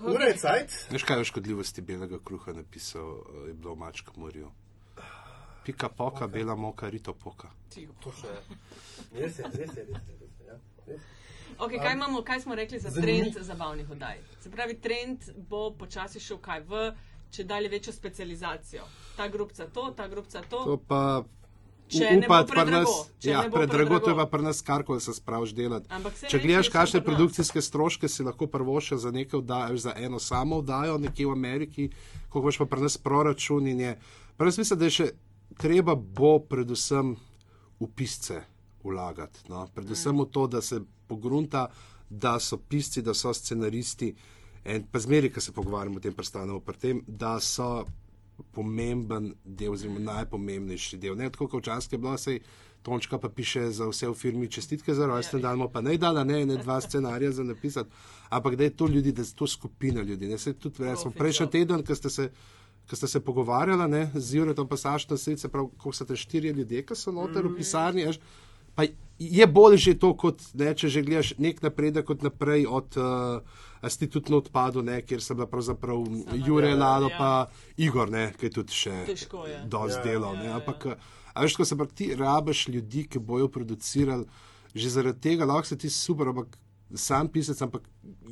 ura 0.00 0.24
je 0.24 0.36
cajt. 0.36 0.86
Veš 0.90 1.02
kaj 1.02 1.16
je 1.16 1.20
o 1.20 1.24
škodljivosti 1.24 1.82
belega 1.82 2.18
kruha 2.18 2.52
napisal, 2.52 3.10
eh, 3.18 3.48
je 3.48 3.54
bilo 3.54 3.74
v 3.74 3.78
Mačka 3.78 4.12
morju. 4.16 4.50
Pika 5.64 5.88
poka, 5.88 6.26
bela 6.28 6.54
moka, 6.54 6.88
rito 6.88 7.14
poka. 7.14 7.48
Res 7.74 9.38
je, 9.38 9.44
res 9.44 9.76
je, 9.76 9.84
res 9.84 10.08
je. 10.08 10.28
Ja. 10.46 10.58
Okay, 11.58 11.78
kaj, 11.78 11.94
imamo, 11.94 12.22
kaj 12.22 12.40
smo 12.40 12.54
rekli 12.54 12.78
za 12.78 12.90
trend 12.90 13.36
zabavnih 13.40 13.90
oddaj? 13.90 14.18
Se 14.40 14.50
pravi, 14.50 14.74
trend 14.80 15.30
bo 15.48 15.70
počasi 15.70 16.20
šel 16.20 16.38
kaj 16.38 16.60
v 16.60 16.88
če 17.30 17.44
dalje 17.44 17.68
večjo 17.68 17.92
specializacijo. 17.92 18.84
Ta 19.16 19.28
grupca 19.28 19.66
to, 19.66 19.90
ta 19.90 20.08
grupca 20.08 20.42
to. 20.42 20.64
To 20.64 20.76
pa 20.88 21.24
Če 21.88 22.08
upati 22.16 22.48
pri 22.48 22.56
predrago, 22.56 22.90
nas. 22.90 23.08
če 23.20 23.30
Ja, 23.30 23.42
bo 23.42 23.58
predrago, 23.58 23.98
to 23.98 24.10
je 24.10 24.14
predrago. 24.14 24.16
pa 24.16 24.26
pri 24.26 24.42
nas 24.42 24.62
kar 24.62 24.82
koli 24.82 25.00
se 25.00 25.12
spraviš 25.14 25.52
delati. 25.54 25.88
Saj 25.90 26.30
Če 26.30 26.38
gledaš, 26.38 26.70
kakšne 26.72 27.02
produkcijske 27.04 27.60
stroške 27.60 28.08
si 28.08 28.24
lahko 28.24 28.46
prvošil 28.46 28.98
za 28.98 29.10
nekaj 29.10 29.38
oddajo, 29.38 29.76
za 29.76 29.92
eno 29.96 30.18
samo 30.18 30.62
oddajo 30.62 30.96
nekje 30.98 31.26
v 31.26 31.32
Ameriki, 31.32 31.90
koliko 32.28 32.46
boš 32.48 32.58
pa 32.58 32.66
pri 32.66 32.86
nas 32.86 32.96
proračun 32.98 33.68
in 33.68 33.80
je. 33.80 33.92
Pa 34.36 34.48
jaz 34.48 34.58
mislim, 34.58 34.78
da 34.78 34.84
je 34.84 34.90
še 34.90 35.10
treba 35.58 35.94
bo 35.94 36.38
predvsem 36.38 37.14
v 37.80 37.88
pisce 37.96 38.42
vlagati. 38.84 39.48
No? 39.48 39.66
Predvsem 39.74 40.18
v 40.20 40.26
to, 40.30 40.46
da 40.46 40.62
se 40.62 40.80
pogrunta, 41.06 41.68
da 42.10 42.38
so 42.40 42.58
pisci, 42.58 43.02
da 43.02 43.14
so 43.14 43.32
scenaristi. 43.34 44.14
In 44.64 44.86
pa 44.90 44.98
zmeri, 44.98 45.30
ko 45.32 45.40
se 45.40 45.52
pogovarjamo 45.52 45.96
o 45.96 46.00
tem, 46.00 46.14
prestanemo 46.14 46.60
pri 46.60 46.76
tem, 46.78 47.02
da 47.06 47.36
so 47.40 47.84
pomemben 48.52 49.34
del, 49.44 49.72
oziroma 49.72 50.00
najpomembnejši 50.00 50.98
del. 50.98 51.16
Ne 51.16 51.30
tako, 51.30 51.48
kot 51.48 51.66
včasih 51.66 51.92
je 51.92 51.98
bilo, 51.98 52.16
sej 52.18 52.40
Tončka 52.84 53.16
pa 53.18 53.28
piše 53.28 53.70
za 53.72 53.86
vse 53.88 54.08
v 54.08 54.14
firmi 54.14 54.48
čestitke 54.50 54.94
za 54.94 55.06
rojsten 55.06 55.40
dan, 55.40 55.56
mu 55.58 55.70
pa 55.72 55.80
ne 55.80 55.96
dala, 55.96 56.24
ne, 56.24 56.44
ne 56.46 56.56
dva 56.56 56.80
scenarija 56.80 57.30
za 57.32 57.44
napisati, 57.44 57.90
ampak 58.28 58.56
da 58.56 58.64
je 58.64 58.76
to 58.76 58.86
ljudi, 58.86 59.12
da 59.12 59.22
je 59.22 59.32
to 59.34 59.46
skupina 59.46 60.02
ljudi. 60.02 60.28
Ne, 60.28 60.38
Saj 60.38 60.52
tudi, 60.52 60.84
recimo, 60.84 61.10
Profi 61.10 61.18
prejšnji 61.18 61.50
teden, 61.50 61.84
ko 61.84 61.94
ste 61.94 62.10
se. 62.10 62.30
Ko 62.90 62.96
ste 62.96 63.08
se 63.08 63.20
pogovarjali 63.24 63.88
ne, 63.88 64.02
z 64.14 64.40
Juretom, 64.40 64.68
pa 64.68 64.76
Saštom, 64.76 65.18
se 65.18 65.48
pravi, 65.48 65.68
koliko 65.78 65.96
so 65.96 66.04
te 66.04 66.16
štiri 66.16 66.52
ljudje, 66.52 66.82
ki 66.84 66.96
so 66.96 67.12
noter 67.12 67.46
v 67.48 67.54
pisarni. 67.56 68.04
Až, 68.08 68.18
pa 68.74 68.84
je 69.18 69.46
bolj 69.46 69.76
že 69.76 69.94
to, 69.98 70.12
kot 70.18 70.42
ne, 70.58 70.74
če 70.74 70.90
že 70.90 71.02
gledaš 71.06 71.34
nek 71.38 71.62
napredek 71.62 72.06
kot 72.06 72.22
naprej 72.26 72.66
od 72.66 72.98
uh, 72.98 73.40
na 73.84 74.36
odpadu, 74.36 74.82
ne, 74.82 75.02
kjer 75.02 75.22
so 75.22 75.34
bila 75.34 75.46
pravzaprav 75.46 76.04
Jure, 76.46 76.70
ja, 76.72 76.76
Lalo 76.76 77.08
ja. 77.10 77.18
pa 77.18 77.30
Igor, 77.76 78.10
ne, 78.10 78.32
ki 78.38 78.46
je 78.46 78.50
tudi 78.50 78.72
še 78.72 79.04
Težko 79.06 79.46
je. 79.46 79.60
dosti 79.68 80.00
Ja, 80.00 80.04
delal. 80.04 80.34
ja, 80.34 80.40
ne, 80.40 80.48
ja, 80.48 80.56
Ampak, 80.56 80.98
a 81.34 81.44
veš, 81.44 81.56
ko 81.56 81.64
se 81.64 81.76
pa 81.76 81.86
ti 81.86 82.14
rabiš 82.16 82.68
ljudi, 82.68 83.06
ki 83.06 83.18
bojo 83.18 83.48
producirali, 83.48 84.26
že 84.74 84.90
zaradi 84.90 85.20
tega 85.20 85.44
lahko 85.46 85.68
se 85.68 85.78
ti 85.78 85.90
super, 85.90 86.32
ampak 86.32 86.56
sam 86.96 87.28
pisec, 87.28 87.60
ampak 87.62 87.86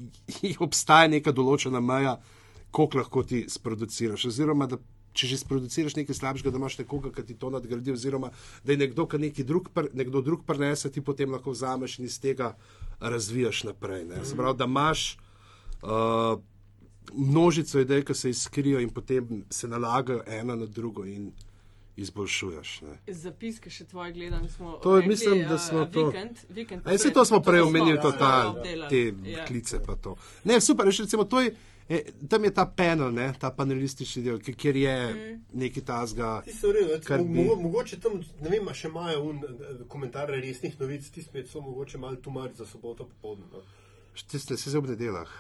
obstaja 0.66 1.08
neka 1.08 1.32
določena 1.32 1.80
meja, 1.80 2.16
koliko 2.72 2.98
lahko 2.98 3.22
ti 3.22 3.44
sproduciraš. 3.48 4.24
Oziroma, 4.24 4.66
da 4.66 4.78
če 5.12 5.26
že 5.28 5.36
sproduciraš 5.38 5.94
nekaj 5.94 6.16
slabšega, 6.16 6.50
da 6.50 6.56
imaš 6.56 6.78
nekoga, 6.78 7.10
ki 7.12 7.22
ti 7.22 7.34
to 7.36 7.50
nadgradi, 7.50 7.92
oziroma 7.92 8.30
da 8.64 8.72
je 8.72 8.78
nekdo, 8.78 9.04
ki 9.06 9.18
neki 9.20 9.44
drug, 9.44 9.68
pr, 9.70 9.90
nekdo 9.94 10.22
drug 10.22 10.44
prenese, 10.44 10.88
ti 10.88 11.02
potem 11.02 11.30
lahko 11.30 11.52
vzameš 11.52 11.98
in 11.98 12.06
iz 12.06 12.16
tega 12.18 12.54
razvijaš 12.98 13.64
naprej. 13.64 14.06
Ne. 14.06 14.24
Se 14.24 14.34
pravi, 14.34 14.58
da 14.58 14.64
imaš. 14.66 15.18
Uh, 15.82 16.40
Množico 17.12 17.80
idej, 17.80 18.04
ki 18.04 18.14
se 18.14 18.30
izkrijo 18.30 18.80
in 18.80 18.88
potem 18.88 19.44
se 19.50 19.68
nalagajo 19.68 20.22
ena 20.24 20.54
na 20.56 20.66
drugo 20.66 21.04
in 21.04 21.32
izboljšuješ. 21.96 22.80
Ne. 22.80 22.94
Zapiske 23.08 23.70
še 23.70 23.84
tvoje 23.84 24.12
gledam. 24.12 24.48
Smo 24.48 24.72
To 24.76 24.96
je- 24.96 25.06
mislim, 25.06 25.38
da 25.40 25.54
eh, 25.54 25.58
smo 25.58 25.84
to- 25.84 26.06
Vikend, 26.06 26.38
vikend 26.48 26.82
vse 26.86 27.10
to 27.10 27.24
smo 27.24 27.40
prej 27.40 27.60
omenili, 27.60 27.98
to 28.00 28.12
ta, 28.12 28.54
ja, 28.64 28.88
te 28.88 29.12
Ja. 29.24 29.44
klice. 29.44 29.78
to. 30.02 30.16
Ne, 30.44 30.60
super, 30.60 30.86
veš, 30.86 30.98
recimo, 31.00 31.24
to 31.24 31.40
je, 31.40 31.54
eh, 31.92 32.28
tam 32.28 32.44
je 32.44 32.52
ta 32.52 32.64
panel, 32.66 33.12
ne, 33.12 33.32
ta 33.34 33.50
panelistični 33.52 34.22
del, 34.22 34.38
kjer 34.38 34.76
je 34.78 34.96
Mm. 35.06 35.44
neki 35.54 35.80
tasga. 35.82 36.42
Bi- 37.24 37.44
mo, 37.44 37.54
mogoče 37.58 38.00
tam, 38.00 38.12
ne 38.40 38.48
vem, 38.48 38.66
še 38.72 38.88
imajo 38.88 39.22
un, 39.24 39.38
eh, 39.38 39.48
komentarje 39.86 40.40
resnih 40.40 40.80
novic, 40.80 41.10
tisti 41.10 41.30
med 41.34 41.48
so 41.48 41.60
mogoče 41.60 41.98
malo 41.98 42.16
tumari 42.18 42.54
za 42.54 42.66
soboto 42.66 43.04
popoldne. 43.06 43.44
No. 43.52 43.62
Tiste 44.24 44.56
se 44.56 44.70
zdaj 44.70 44.78
ob 44.78 44.86
nedeljah. 44.86 45.30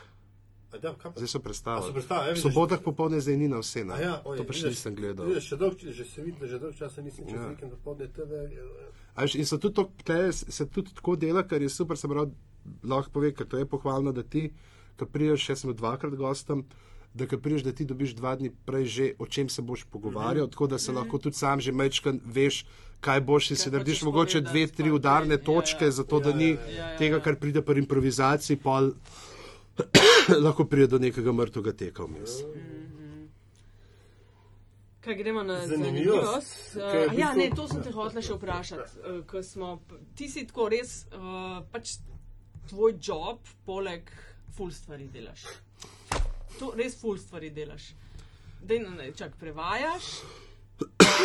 A 0.72 0.78
Da? 0.78 0.94
Zdaj 1.12 1.28
so 1.28 1.38
predstavili. 1.38 2.02
ja, 2.10 2.32
V 2.32 2.38
sobotah 2.38 2.80
popoldne 2.80 3.20
zdaj 3.20 3.36
ni 3.36 3.48
na 3.48 3.58
vse. 3.58 3.82
A 3.82 3.98
Ja, 3.98 4.22
oj, 4.24 4.36
to 4.36 4.44
pa 4.44 4.52
še 4.52 4.58
vidiš, 4.58 4.70
nisem 4.72 4.94
gledal. 4.94 5.26
Vidiš, 5.26 5.44
še 5.44 5.56
dolg, 5.56 5.76
že 5.78 6.04
se 6.06 6.22
vidi, 6.22 6.38
že 6.42 6.58
dolgo 6.58 6.72
časa 6.74 7.02
nisem 7.02 7.26
čez 7.26 7.34
Ja. 7.34 7.48
vikend 7.48 7.70
dopoldne 7.70 8.08
TV. 8.08 8.32
A 9.14 9.22
veš, 9.22 9.34
In 9.34 9.44
so 9.44 9.58
tudi 9.58 9.74
to, 9.74 9.92
se 10.32 10.64
tudi 10.66 10.90
tako 10.90 11.16
dela, 11.16 11.42
kar 11.42 11.60
je 11.60 11.68
super, 11.70 11.96
se 11.96 12.08
pravi, 12.08 12.32
lahko 12.82 13.10
pove, 13.10 13.32
ker 13.32 13.46
to 13.46 13.58
je 13.58 13.66
pohvalno, 13.66 14.12
da 14.12 14.22
ti, 14.24 14.48
ko 14.98 15.06
priješ, 15.06 15.46
še 15.48 15.56
sem 15.56 15.74
dvakrat 15.74 16.14
gostom, 16.18 16.64
da 17.14 17.26
ko 17.28 17.38
priješ, 17.38 17.64
da 17.66 17.72
ti 17.72 17.84
dobiš 17.84 18.14
dva 18.16 18.36
dni 18.36 18.50
prej 18.66 18.86
že, 18.86 19.06
o 19.18 19.26
čem 19.26 19.48
se 19.48 19.62
boš 19.62 19.84
pogovarjal, 19.84 20.48
tako 20.48 20.66
da 20.66 20.78
se 20.78 20.92
lahko 20.92 21.18
tudi 21.18 21.36
sam 21.36 21.60
že 21.60 21.72
mečkan 21.72 22.20
veš, 22.24 22.64
kaj 23.02 23.20
boš 23.20 23.50
in 23.50 23.56
si 23.56 23.70
narediš 23.70 24.02
mogoče 24.06 24.40
dve, 24.40 24.66
tri 24.66 24.90
udarne 24.90 25.36
kaj, 25.36 25.42
ja, 25.42 25.44
točke, 25.44 25.84
ja. 25.84 25.90
zato 25.90 26.20
da 26.20 26.30
Ja, 26.30 26.36
ni 26.36 26.50
ja, 26.50 26.68
ja. 26.76 26.96
tega, 26.98 27.20
kar 27.20 27.36
pride 27.36 27.62
pri 27.62 27.82
improvizaciji, 27.82 28.56
pol 28.56 28.92
lahko 30.44 30.64
pride 30.64 30.86
do 30.86 30.98
nekega 30.98 31.32
mrtvega 31.32 31.72
teka 31.72 32.04
vmes. 32.04 32.38
Kaj 35.02 35.14
gremo 35.18 35.42
na 35.42 35.66
Zanimivost. 35.66 36.76
Uh, 36.76 37.10
v 37.10 37.18
ja, 37.18 37.32
bistvu- 37.32 37.38
ne, 37.38 37.50
to 37.56 37.64
sem 37.68 37.82
te 37.82 37.90
hotel 37.90 38.22
še 38.22 38.36
vprašati. 38.38 39.00
Uh, 39.02 39.40
smo, 39.42 39.80
ti 40.14 40.28
si 40.30 40.44
tako 40.46 40.68
res, 40.70 40.92
uh, 41.10 41.58
pač 41.72 41.96
tvoj 42.70 42.94
job, 43.02 43.42
poleg 43.66 44.06
ful 44.52 44.70
stvari 44.70 45.08
delaš. 45.08 45.42
To 46.58 46.72
res 46.76 46.96
ful 46.96 47.18
stvari 47.18 47.50
delaš. 47.50 47.82
Dej, 48.62 48.78
ne, 48.80 48.90
ne, 48.92 49.12
čak 49.12 49.32
prevajaš, 49.36 50.02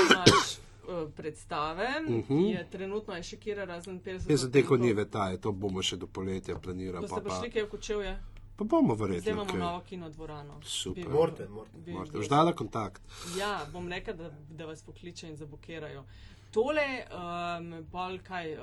imaš 0.01 0.57
uh, 0.83 1.13
predstave, 1.13 1.87
uh 2.01 2.27
-huh. 2.27 2.49
je 2.49 2.67
trenutno 2.69 3.15
je 3.15 3.23
še 3.23 3.37
kira 3.37 3.65
razen 3.65 4.01
50. 4.01 4.31
Jaz 4.31 4.39
za 4.39 4.51
teko 4.51 4.77
ni 4.77 4.93
vetaje, 4.93 5.37
to 5.37 5.51
bomo 5.51 5.81
še 5.81 5.97
do 5.97 6.07
poletja 6.07 6.55
planiram. 6.55 7.01
Boste 7.01 7.15
Pa, 7.15 7.21
pa, 7.21 7.29
prišli 7.29 7.51
kaj 7.51 7.63
v 7.63 7.69
kočevje? 7.69 8.19
pa 8.57 8.63
bomo 8.65 8.95
Zdaj 8.95 9.07
verjetno. 9.07 9.31
imamo 9.31 9.49
kaj. 9.49 9.59
novo 9.59 9.81
kinodvorano. 9.81 10.59
Super. 10.63 11.03
Bi- 11.03 11.09
Morate, 11.09 11.47
morate. 11.47 11.77
bi- 11.77 11.91
Morate 11.93 12.11
bi- 12.11 12.19
vždala 12.19 12.53
kontakt. 12.53 13.01
Ja, 13.37 13.65
bom 13.73 13.87
rekel, 13.87 14.15
da, 14.15 14.29
da 14.49 14.65
vas 14.65 14.81
pokliče 14.81 15.29
in 15.29 15.35
zabukirajo. 15.35 16.03
Tole, 16.49 16.85
um, 17.09 17.85
bolj 17.85 18.19
kaj, 18.19 18.53
uh, 18.53 18.61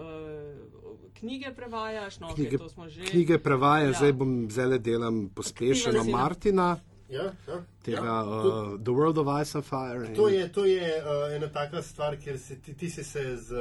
knjige 1.14 1.52
prevajaš, 1.52 2.20
no, 2.20 2.28
Knjige, 2.28 2.50
okay, 2.50 2.58
to 2.58 2.68
smo 2.68 2.88
že. 2.88 3.04
knjige 3.04 3.38
prevaja, 3.40 3.84
Ja. 3.84 3.92
zdaj 3.92 4.12
bom 4.14 4.50
zelo 4.50 4.78
delam 4.78 5.28
pospešeno 5.30 6.02
na- 6.02 6.10
Martina, 6.12 6.76
Ja, 7.10 7.22
ja, 7.46 7.60
tega 7.82 8.04
ja. 8.04 8.22
uh, 8.22 8.32
The 8.78 8.90
World 8.90 9.18
of 9.18 9.28
Ice 9.38 9.54
and 9.54 9.64
Fire. 9.64 10.06
in- 10.06 10.14
To 10.14 10.28
je, 10.28 10.48
to 10.48 10.64
je 10.64 10.80
uh, 10.96 11.34
ena 11.34 11.48
taka 11.48 11.82
stvar, 11.82 12.16
kjer 12.16 12.38
si 12.38 12.56
ti, 12.56 12.74
ti 12.74 12.90
si 12.90 13.04
se 13.04 13.36
z, 13.38 13.52
uh, 13.52 13.58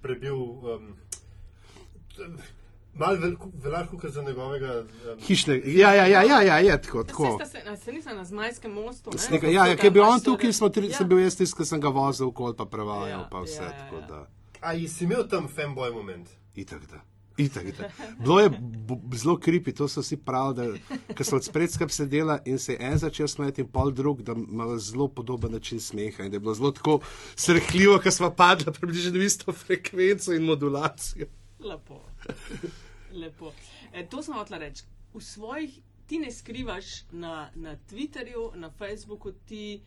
prebil. 0.00 0.34
Um, 0.34 0.96
Mal 2.94 3.16
veliko, 3.16 3.50
kot 4.00 4.10
za 4.10 4.22
njegovega. 4.22 4.80
Um, 4.80 5.20
Hišne, 5.26 5.62
ja, 5.64 5.94
ja, 5.94 6.06
ja, 6.06 6.22
ja, 6.22 6.42
ja, 6.42 6.58
je 6.58 6.82
tako. 6.82 6.98
Ja, 6.98 7.04
tako. 7.04 7.38
Se, 7.50 7.62
a, 7.66 7.76
se 7.76 7.92
nisem 7.92 8.16
na 8.16 8.24
Zmajskem 8.24 8.72
mostu. 8.72 9.10
ne? 9.12 9.18
Snega, 9.18 9.48
ja, 9.48 9.66
ja, 9.66 9.76
ki 9.76 9.86
je 9.86 9.90
bil 9.90 10.02
on 10.02 10.20
tukaj, 10.20 10.52
smo 10.52 10.68
tri, 10.68 10.90
ja. 10.90 10.96
sem 10.96 11.08
bil 11.08 11.18
jaz 11.18 11.36
tisti, 11.36 11.56
ki 11.56 11.64
sem 11.64 11.80
ga 11.80 11.88
vozil 11.88 12.28
okoli, 12.28 12.56
pa 12.56 12.66
prevajal, 12.66 13.08
Ja, 13.08 13.28
pa 13.30 13.40
vse 13.40 13.62
ja, 13.62 13.70
ja, 13.70 13.78
tako 13.78 13.96
ja. 13.96 14.06
da. 14.06 14.26
a 14.60 14.74
si 14.88 15.04
imel 15.04 15.24
tam 15.28 15.48
fanboy 15.48 15.92
moment? 15.94 16.28
Itak 16.54 16.84
da. 16.90 17.00
Itak 17.36 17.64
da. 17.78 17.88
Bilo 18.18 18.40
je 18.40 18.50
zelo 19.16 19.38
kripi, 19.38 19.72
to 19.72 19.88
so 19.88 20.00
vsi 20.00 20.16
pravi, 20.16 20.54
da 20.54 20.68
ko 21.16 21.24
so 21.24 21.36
od 21.36 21.44
spredskap 21.44 21.90
sedela 21.90 22.38
in 22.44 22.58
se 22.58 22.72
je 22.72 22.78
en 22.80 22.98
začel 22.98 23.28
smeti 23.28 23.64
in 23.64 23.68
pol 23.68 23.90
drug, 23.90 24.22
da 24.22 24.32
ima 24.32 24.78
zelo 24.78 25.08
podoben 25.08 25.52
način 25.52 25.80
smeha 25.80 26.24
in 26.24 26.30
da 26.30 26.36
je 26.36 26.40
bilo 26.40 26.54
zelo 26.54 26.70
tako 26.70 27.00
srhljivo, 27.36 27.98
ker 27.98 28.12
smo 28.12 28.30
padli 28.30 28.72
približno 28.72 29.22
isto 29.22 29.52
frekvenco 29.52 30.32
in 30.32 30.44
modulacijo. 30.44 31.26
Lepo. 31.58 32.00
Lepo. 33.12 33.52
E, 33.92 34.06
to 34.06 34.22
sem 34.22 34.34
hotela 34.34 34.58
reči. 34.58 34.84
V 35.14 35.20
svojih, 35.20 35.78
ti 36.06 36.18
ne 36.18 36.30
skrivaš 36.32 37.02
na, 37.12 37.50
na 37.54 37.76
Twitterju, 37.90 38.54
na 38.54 38.70
Facebooku, 38.70 39.32
ti 39.32 39.82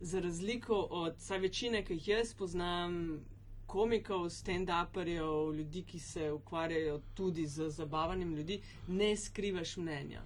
za 0.00 0.20
razliko 0.20 0.74
od 0.74 1.16
vsaj 1.18 1.38
večine, 1.38 1.84
ki 1.84 1.94
jih 1.94 2.08
jaz 2.08 2.34
poznam, 2.34 3.20
komikov, 3.66 4.28
stand-uperjev, 4.30 5.54
ljudi, 5.56 5.82
ki 5.82 5.98
se 5.98 6.32
ukvarjajo 6.32 7.00
tudi 7.14 7.46
z 7.46 7.70
zabavanjem 7.70 8.34
ljudi, 8.34 8.60
ne 8.88 9.16
skrivaš 9.16 9.76
mnenja. 9.76 10.22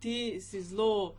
Ti 0.00 0.40
si 0.40 0.62
zelo 0.62 1.14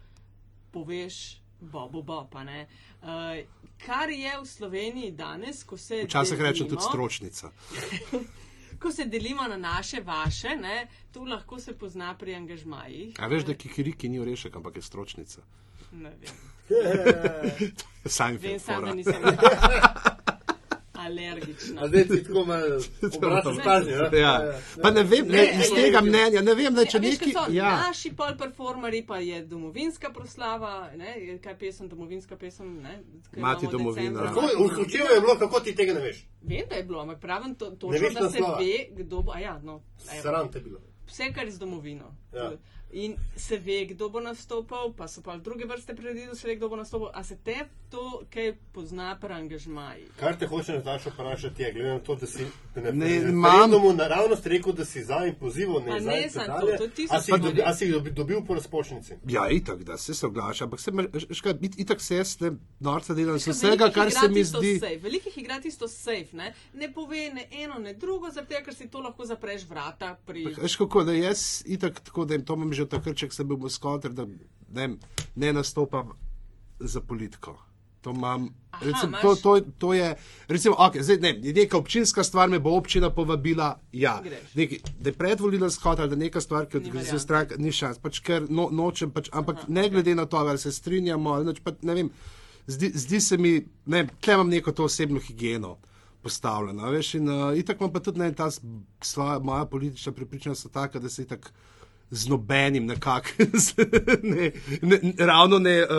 poveš, 0.72 1.42
bobo, 1.60 2.02
bopa. 2.02 2.42
Uh, 2.42 3.46
kar 3.86 4.10
je 4.10 4.40
v 4.42 4.46
Sloveniji 4.46 5.12
danes, 5.12 5.64
ko 5.64 5.78
se. 5.78 6.04
Včasih 6.04 6.42
rečem 6.42 6.70
tudi 6.70 6.82
stročnica. 6.82 7.52
ko 8.80 8.92
se 8.92 9.06
delimo 9.06 9.44
na 9.44 9.58
naše, 9.58 10.02
vaše, 10.02 10.50
ne, 10.56 10.88
to 11.12 11.24
lahko 11.24 11.60
se 11.60 11.78
pozna 11.78 12.14
pri 12.18 12.36
angažmajih. 12.36 13.16
A 13.20 13.28
veš, 13.28 13.44
da 13.44 13.54
kikiriki 13.54 14.10
ni 14.10 14.20
orešek, 14.20 14.56
ampak 14.56 14.76
je 14.76 14.82
stročnica. 14.82 15.42
Ne 15.92 16.10
vem. 16.10 16.36
Sam 18.06 18.38
Vem 18.38 18.60
samo, 18.60 18.82
da 18.82 18.88
fora. 18.88 18.94
nisem 18.94 19.22
alergična. 21.10 21.82
A 21.82 21.88
zdaj 21.88 22.04
ti 22.04 22.24
tako 22.24 22.46
malo 22.46 22.78
obratno 23.18 23.54
spazi. 23.56 23.92
Ja. 24.14 24.54
Pa 24.82 24.92
ne 24.92 25.04
vem, 25.04 25.28
ne, 25.28 25.44
iz 25.54 25.72
Ne, 25.72 25.76
tega 25.76 26.02
ne, 26.02 26.10
mnenja, 26.10 26.42
ne 26.42 26.54
vem, 26.54 26.74
da 26.74 26.86
če 26.86 26.98
Ja, 26.98 27.02
veš, 27.02 27.18
kaj 27.18 27.28
neki. 27.28 27.32
so 27.34 27.52
Ja. 27.52 27.72
Naši 27.80 28.12
pol 28.14 28.38
performeri 28.38 29.02
pa 29.04 29.18
je 29.20 29.46
domovinska 29.46 30.10
proslava, 30.10 30.74
ne, 30.96 31.12
kaj 31.38 31.58
pesem, 31.58 31.90
domovinska 31.90 32.36
pesem. 32.38 32.78
Ne, 32.80 33.00
Mati 33.38 33.68
domovina. 33.68 34.34
Kočevu 34.76 35.10
je 35.10 35.22
bilo, 35.22 35.36
kako 35.38 35.60
ti 35.60 35.76
tega 35.76 35.94
ne 35.94 36.02
veš? 36.02 36.26
Vem, 36.44 36.66
da 36.70 36.76
je 36.76 36.84
bilo, 36.84 37.02
ampak 37.02 37.20
pravim 37.20 37.56
to, 37.56 37.70
Ne 37.70 37.76
točno, 37.76 38.00
veš 38.00 38.14
da 38.14 38.30
se 38.30 38.40
naslova. 38.40 38.58
ve, 38.60 38.74
kdo 38.94 39.22
bo. 39.22 39.32
A 39.32 39.40
ja, 39.40 39.60
no, 39.60 39.82
evo. 40.06 40.22
Sram 40.22 40.52
te 40.52 40.60
bilo. 40.60 40.80
vse, 41.06 41.34
kar 41.34 41.46
je 41.46 41.52
z 41.52 41.60
domovino. 41.60 42.16
Ja. 42.34 42.52
In 42.92 43.16
se 43.36 43.58
ve, 43.58 43.86
kdo 43.86 44.10
bo 44.10 44.20
nastopil, 44.20 44.94
pa 44.98 45.08
so 45.08 45.22
pa 45.22 45.38
druge 45.38 45.66
vrste 45.66 45.96
predvidel, 45.96 46.36
se 46.36 46.48
ve, 46.48 46.56
kdo 46.56 46.70
bo 46.70 46.76
nastopil. 46.76 47.10
A 47.14 47.24
se 47.24 47.38
te 47.44 47.56
to, 47.90 48.24
kaj 48.34 48.54
pozna 48.74 49.18
pri 49.22 49.34
angažmaji? 49.34 50.08
Kar 50.20 50.38
te 50.38 50.48
hoče 50.48 50.74
Nataša 50.74 51.10
vprašati, 51.10 51.64
je, 51.64 51.74
glede 51.74 51.90
na 51.90 52.00
to, 52.00 52.16
da 52.16 52.28
si 52.28 52.46
na 52.76 52.92
Ne, 52.92 53.10
referendumu 53.20 53.94
naravnost 53.94 54.46
rekel, 54.46 54.74
da 54.74 54.86
si 54.86 55.04
za 55.04 55.26
in 55.26 55.36
pozival, 55.36 55.84
Pa 55.86 55.94
ne 55.94 56.00
za 56.00 56.12
ne 56.12 56.46
tako 56.46 56.68
to, 56.68 56.78
to 56.78 56.88
ti 56.88 57.08
si, 57.08 57.16
a 57.64 57.74
si 57.74 57.86
jih 57.86 57.94
dobi, 57.94 58.12
dobil 58.12 58.42
po 58.48 58.54
razpočnici? 58.54 59.14
Ja, 59.28 59.50
itak, 59.50 59.84
da 59.84 59.98
se 59.98 60.14
soglaša, 60.14 60.64
ampak 60.64 60.80
se, 60.80 60.92
škaj, 61.32 61.54
itak 61.78 62.02
se 62.02 62.16
jaz 62.16 62.40
ne 62.42 62.52
norca 62.80 63.14
delam 63.14 63.40
Ker 63.40 63.54
vsega, 63.54 63.92
kar 63.92 64.12
se 64.12 64.28
mi 64.30 64.44
zdi. 64.44 64.80
Safe. 64.80 64.98
Velikih 64.98 65.38
igra 65.38 65.60
tisto 65.62 65.88
safe, 65.88 66.34
ne? 66.34 66.54
ne 66.74 66.94
pove 66.94 67.30
ne 67.34 67.48
eno, 67.52 67.80
ne 67.80 67.94
drugo, 67.94 68.32
zato 68.32 68.64
ker 68.66 68.76
si 68.76 68.90
to 68.90 69.00
lahko 69.00 69.26
zapreš 69.26 69.66
vrata 69.70 70.16
pri. 70.26 70.46
Veš 70.58 70.76
kako, 70.76 71.04
da 71.04 71.14
jaz 71.14 71.64
itak 71.66 72.00
tako, 72.00 72.26
da 72.26 72.34
jim 72.34 72.46
to 72.46 72.54
imam 72.54 72.74
že 72.80 72.90
takrat, 72.90 73.18
če 73.20 73.32
sem 73.36 73.48
bil 73.48 73.60
v 73.60 73.72
skoter, 73.72 74.14
da 74.16 74.28
ne, 74.74 74.92
ne 75.36 75.54
nastopam 75.54 76.16
za 76.80 77.02
politiko. 77.02 77.58
To, 78.02 78.14
imam, 78.16 78.46
Aha, 78.72 78.86
recim, 78.86 79.10
imaš- 79.10 79.22
to, 79.22 79.36
to, 79.36 79.72
to 79.78 79.94
je, 79.94 80.16
recimo, 80.48 80.76
okay, 80.80 81.04
zdaj, 81.04 81.18
ne, 81.20 81.34
je 81.44 81.54
neka 81.54 81.78
občinska 81.78 82.24
stvar, 82.24 82.50
me 82.50 82.60
bo 82.60 82.72
občina 82.78 83.10
povabila. 83.10 83.74
Ja, 83.92 84.22
neki, 84.56 84.80
da 85.00 85.10
je 85.10 85.14
predvolila 85.14 85.70
shod 85.70 86.00
ali 86.00 86.10
da 86.10 86.16
neka 86.16 86.42
stvar, 86.42 86.66
ki 86.66 86.78
jo 86.78 86.82
variante. 86.86 87.12
za 87.12 87.20
stranka 87.20 87.58
ni 87.58 87.72
šans, 87.76 88.00
pač 88.00 88.22
ker 88.24 88.48
no, 88.50 88.70
nočem, 88.72 89.12
pač, 89.12 89.28
ampak 89.34 89.66
Aha, 89.66 89.66
ne 89.68 89.90
glede 89.90 90.16
na 90.16 90.26
to, 90.26 90.38
ali 90.38 90.58
se 90.58 90.72
strinjamo 90.72 91.34
ali 91.36 91.52
neč, 91.52 91.60
pa, 91.64 91.76
ne 91.82 91.94
vem, 91.94 92.10
zdi, 92.68 92.92
zdi 92.96 93.20
se 93.20 93.38
mi, 93.38 93.58
ne, 93.86 94.08
tle 94.22 94.40
imam 94.40 94.50
neko 94.50 94.72
to 94.72 94.88
osebno 94.88 95.20
higieno 95.20 95.76
postavljeno, 96.24 96.92
veš, 96.92 97.14
in 97.20 97.30
uh, 97.30 97.58
itak 97.58 97.80
imam 97.80 97.92
pa 97.94 98.00
tudi 98.00 98.20
ne, 98.20 98.32
ta 98.36 98.48
svoja, 99.02 99.40
moja 99.40 99.66
politična 99.66 100.12
prepričanja 100.16 100.56
so 100.56 100.70
taka, 100.70 101.00
da 101.00 101.10
se 101.10 101.24
itak 101.28 101.52
z 102.12 102.28
nobenim 102.28 102.86
nekako 102.86 103.30
ne, 104.24 104.52
ne, 104.82 105.00
ravno 105.20 105.60
ne 105.60 105.76
uh, 105.80 105.90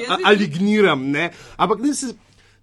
bi- 0.00 0.24
aligniram, 0.24 1.10
ne, 1.10 1.30
ampak 1.56 1.78
ne 1.80 1.94
se. 1.94 2.14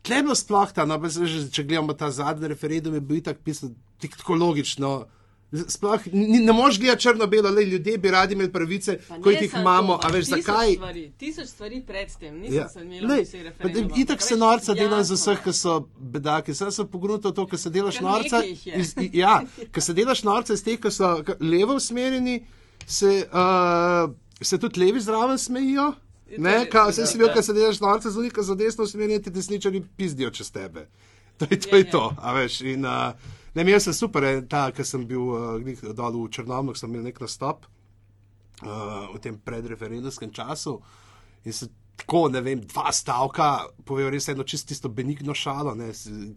Tle 0.02 0.16
je 0.16 0.24
bilo 0.24 0.36
sploh 0.36 0.72
ta, 0.72 0.86
no, 0.86 0.96
že, 1.04 1.50
če 1.50 1.64
gledamo 1.64 1.94
ta 1.94 2.08
zadnji 2.12 2.48
referendum, 2.48 2.94
je 2.94 3.02
bil 3.02 3.22
tako 3.22 3.42
pisan, 3.44 3.74
tako 4.00 4.36
logično. 4.36 5.06
Sploh 5.68 6.06
ni, 6.08 6.40
ne 6.40 6.52
moš 6.52 6.76
gledati 6.80 7.02
črno-belo, 7.02 7.50
le 7.50 7.64
ljudje 7.66 7.98
bi 7.98 8.12
radi 8.12 8.34
imeli 8.34 8.52
pravice, 8.52 8.98
Pa 9.08 9.16
ko 9.16 9.32
ne 9.32 9.38
jih 9.38 9.54
imamo, 9.56 9.98
to, 9.98 10.08
a 10.08 10.12
veš 10.12 10.26
tisoč 10.26 10.42
zakaj? 10.42 10.74
Stvari, 10.74 11.04
tisoč 11.18 11.48
stvari 11.48 11.82
pred 11.82 12.10
tem, 12.20 12.36
nisem 12.36 12.56
Ja. 12.56 12.68
se 12.70 12.82
imel 12.82 13.08
da- 13.08 13.16
referendumov. 13.16 14.00
Itak 14.00 14.22
se 14.22 14.34
veš, 14.34 14.40
norca 14.40 14.74
delam 14.74 15.04
za 15.04 15.16
vseh, 15.16 15.40
ki 15.42 15.54
so 15.54 15.78
bedaki. 15.98 16.54
Sam 16.54 16.72
sem 16.72 16.88
pogledal 16.88 17.32
to, 17.32 17.48
ker 17.48 17.60
se 17.60 17.70
delaš 17.70 18.00
norca. 18.02 18.44
Iz, 18.44 18.92
ja, 19.14 19.42
ker 19.72 19.84
se 19.84 19.94
delaš 19.94 20.24
norca 20.24 20.54
iz 20.54 20.64
teh, 20.64 20.76
ki 20.78 20.92
so 20.92 21.14
levo 21.42 21.76
usmerjeni, 21.76 22.42
se, 22.88 23.30
uh, 23.34 24.16
se 24.42 24.58
tudi 24.58 24.80
levi 24.80 25.02
zraven 25.02 25.38
smejijo. 25.38 25.92
Ne, 26.38 26.66
to 26.66 26.72
ka, 26.72 26.86
res, 26.88 26.96
vse 26.96 27.02
ja. 27.02 27.08
si 27.08 27.20
bil, 27.20 27.30
ker 27.32 27.44
se 27.44 27.56
delaš 27.56 27.80
norca, 27.84 28.12
zunaj, 28.12 28.32
ker 28.36 28.44
za 28.44 28.56
desno 28.60 28.84
usmerjeni 28.88 29.24
ti 29.24 29.32
desničari 29.32 29.84
pizdijo 29.98 30.32
čez 30.32 30.52
tebe. 30.52 30.88
To 31.38 31.46
je 31.52 31.60
to. 31.60 31.70
Ja, 31.70 31.78
Je 31.78 31.86
ja. 31.86 31.92
to 31.92 32.16
a 32.18 32.32
veš, 32.34 32.62
in, 32.66 32.86
uh, 32.86 33.14
ne, 33.54 33.62
imel 33.62 33.80
sem 33.80 33.94
super, 33.94 34.24
eh, 34.26 34.40
ta, 34.50 34.72
ker 34.74 34.86
sem 34.86 35.04
bil 35.06 35.22
uh, 35.22 35.92
dol 35.94 36.16
v 36.24 36.32
Črnomlu, 36.34 36.74
sem 36.76 36.90
imel 36.90 37.04
nek 37.06 37.20
nastop 37.22 37.68
uh, 38.64 39.06
v 39.14 39.20
tem 39.22 39.38
predreferendumskem 39.38 40.34
času. 40.34 40.80
In 41.46 41.54
se 41.54 41.70
tako, 41.98 42.24
ne 42.34 42.42
vem, 42.42 42.64
dva 42.66 42.90
stavka 42.90 43.68
povejo 43.86 44.10
res 44.14 44.30
eno 44.34 44.48
čisto 44.50 44.74
tisto 44.74 44.90
benigno 44.90 45.36
šalo, 45.38 45.76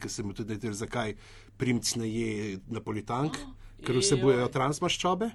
ki 0.01 0.09
se 0.09 0.23
mu 0.23 0.37
tudi 0.37 0.59
reče, 0.59 0.75
zakaj 0.85 1.17
primc 1.57 1.97
ne 1.97 2.09
je 2.09 2.59
napolitank, 2.69 3.41
ker 3.81 3.97
vsebujejo 3.97 4.53
transmaščobe. 4.53 5.31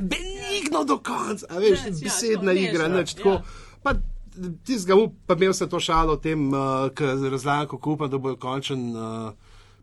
Benigno 0.00 0.84
do 0.84 0.98
konca, 0.98 1.46
a 1.48 1.58
veš, 1.58 1.84
Nič, 1.86 2.02
ja, 2.02 2.08
besedna 2.08 2.52
tako, 2.52 2.64
igra, 2.64 2.88
nežno, 2.88 2.98
nič 2.98 3.14
tako. 3.14 3.30
ja. 3.30 3.42
Pa, 3.82 3.94
Tistega, 4.64 4.94
pa 5.26 5.34
imel 5.34 5.52
sem 5.56 5.68
to 5.68 5.80
šalo 5.82 6.14
o 6.14 6.20
tem, 6.20 6.52
uh, 6.54 6.86
ker 6.94 7.18
razlagam, 7.32 7.66
kako 7.72 7.96
upam, 7.96 8.10
da 8.10 8.18
bojo 8.18 8.36
končen 8.40 8.92
uh, 8.94 9.32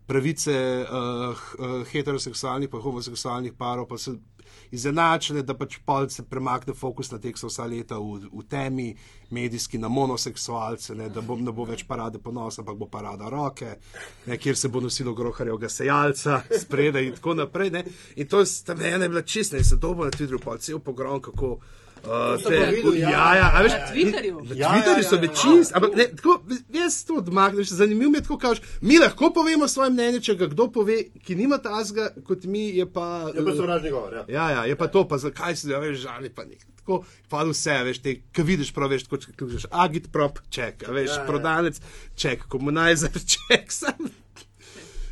pravice 0.08 0.54
uh, 0.88 1.42
heteroseksualnih 1.92 2.70
in 2.72 2.80
homoseksualnih 2.80 3.52
parov, 3.58 3.86
pa 3.90 3.98
so 4.00 4.16
izenačene, 4.70 5.42
da 5.42 5.54
pač 5.54 5.78
se 6.08 6.22
premakne 6.22 6.74
fokus 6.74 7.10
na 7.10 7.18
teh, 7.18 7.32
ki 7.32 7.40
so 7.40 7.48
vsa 7.48 7.66
leta 7.66 7.98
v, 7.98 8.28
v 8.32 8.44
temi, 8.48 8.94
medijski 9.30 9.78
na 9.78 9.88
monoseksualce, 9.88 10.94
ne, 10.94 11.08
da 11.08 11.20
bo, 11.20 11.36
ne 11.36 11.52
bo 11.52 11.64
več 11.64 11.84
parade 11.86 12.18
ponosa, 12.18 12.62
ampak 12.62 12.76
bo 12.76 12.88
parada 12.88 13.28
roke, 13.28 13.74
ne, 14.26 14.38
kjer 14.38 14.56
se 14.56 14.68
bo 14.68 14.80
nosilo 14.80 15.14
groharjevega 15.14 15.68
sejalca 15.68 16.42
spredaj 16.62 17.06
in 17.06 17.18
tako 17.18 17.34
naprej. 17.34 17.70
Ne. 17.70 17.84
In 18.16 18.28
to 18.28 18.40
je 18.40 18.94
ena 18.94 19.08
bila 19.08 19.22
čista 19.22 19.56
in 19.56 19.64
se 19.64 19.76
dobro 19.76 20.04
na 20.04 20.10
Twitterju, 20.10 20.40
pa 20.44 20.58
cel 20.58 20.78
pogrom, 20.78 21.20
kako. 21.22 21.58
Uh, 22.04 22.36
pa 22.42 22.50
videl, 22.50 22.94
ja. 23.00 23.10
ja, 23.10 23.26
ja, 23.36 23.48
a 23.54 23.62
veš, 23.62 23.72
Na 23.72 23.86
Twitterju? 23.90 24.42
Na 24.48 24.54
Ja, 24.56 24.70
Twitterju 24.72 25.02
ja, 25.02 25.08
so 25.08 25.16
ja, 25.16 25.20
bili 25.20 25.32
ja. 25.32 25.40
čist, 25.42 25.74
ampak 25.76 25.96
ne, 25.96 26.06
tako, 26.16 26.36
jaz 26.72 27.04
to 27.04 27.18
odmakneš, 27.22 27.72
zanimivo 27.74 28.10
mi 28.10 28.18
je 28.18 28.22
tako, 28.22 28.38
kažeš, 28.38 28.62
mi 28.80 28.98
lahko 28.98 29.30
povemo 29.34 29.68
svoje 29.68 29.90
mnenje, 29.90 30.20
če 30.20 30.34
ga 30.40 30.48
kdo 30.52 30.68
pove, 30.72 30.98
ki 31.26 31.36
nima 31.38 31.58
tazga, 31.62 32.10
kot 32.26 32.44
mi 32.44 32.68
je 32.78 32.86
pa. 32.92 33.08
Je 33.34 33.44
pa 33.44 33.56
sovražni 33.56 33.90
govor. 33.90 34.14
Ja. 34.14 34.24
Ja, 34.28 34.50
ja, 34.50 34.64
je 34.70 34.76
pa 34.78 34.86
to, 34.86 35.04
pa 35.08 35.18
zakaj 35.18 35.56
si 35.56 35.68
ga 35.68 35.82
veš, 35.82 35.98
žali 36.06 36.30
pa 36.30 36.46
nek. 36.48 36.62
Tako, 36.78 37.02
pa 37.28 37.42
vse, 37.44 37.76
veš, 37.84 37.98
te, 38.04 38.14
ki 38.32 38.46
vidiš, 38.48 38.72
prav 38.76 38.94
veš, 38.94 39.04
kot 39.10 39.26
če 39.26 39.34
kažeš, 39.36 39.68
agit 39.70 40.08
prop, 40.14 40.40
ček, 40.54 40.86
a 40.88 40.94
veš, 40.94 41.10
Ja, 41.10 41.14
ja, 41.14 41.20
ja. 41.20 41.26
prodanec, 41.28 41.80
ček, 42.16 42.46
komunizer, 42.48 43.12
ček, 43.34 43.72
sam. 43.72 44.08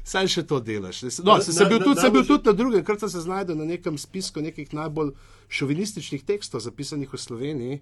Saj 0.07 0.29
še 0.29 0.43
to 0.45 0.61
delaš. 0.61 1.01
No, 1.19 1.33
Na- 1.33 1.41
sem, 1.41 1.51
sem, 1.53 1.67
bil 1.67 1.81
na- 1.81 1.85
tudi, 1.85 1.99
sem 1.99 2.13
bil 2.13 2.23
najbolj- 2.23 2.29
tudi 2.29 2.47
na 2.47 2.55
drugem, 2.55 2.85
kar 2.85 2.95
sem 2.97 3.11
se 3.11 3.21
znašel 3.21 3.57
na 3.57 3.65
nekem 3.67 3.99
spisku 3.99 4.39
nekih 4.41 4.71
najbolj 4.73 5.11
šovinističnih 5.51 6.23
tekstov, 6.23 6.61
zapisanih 6.61 7.09
v 7.09 7.19
Sloveniji. 7.19 7.79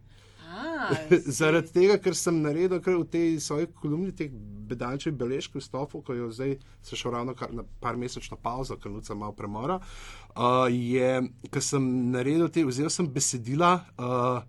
A, 0.46 0.88
Zaradi 1.30 1.68
tega, 1.70 1.98
ker 1.98 2.14
sem 2.14 2.38
naredil 2.38 2.80
kar 2.80 2.94
v 2.94 3.04
tej 3.06 3.28
svoji 3.40 3.66
kolumni 3.74 4.12
teh 4.12 4.30
bedančevih 4.64 5.12
beležk 5.14 5.52
v 5.52 5.60
Stofu, 5.60 6.00
ko 6.00 6.14
je 6.14 6.30
zdaj 6.30 6.52
se 6.80 6.96
šel 6.96 7.12
ravno 7.12 7.34
kar 7.34 7.52
na 7.52 7.64
par 7.80 7.96
mesečno 7.96 8.36
pauzo, 8.38 8.76
ker 8.76 8.90
nuca 8.90 9.14
malo 9.14 9.32
premora, 9.32 9.80
uh, 10.30 10.64
je, 10.66 11.10
ker 11.50 11.62
sem 11.62 11.82
naredil 12.10 12.48
te, 12.48 12.64
vzel 12.64 12.88
sem 12.88 13.04
besedila. 13.06 13.74
Uh, 13.98 14.40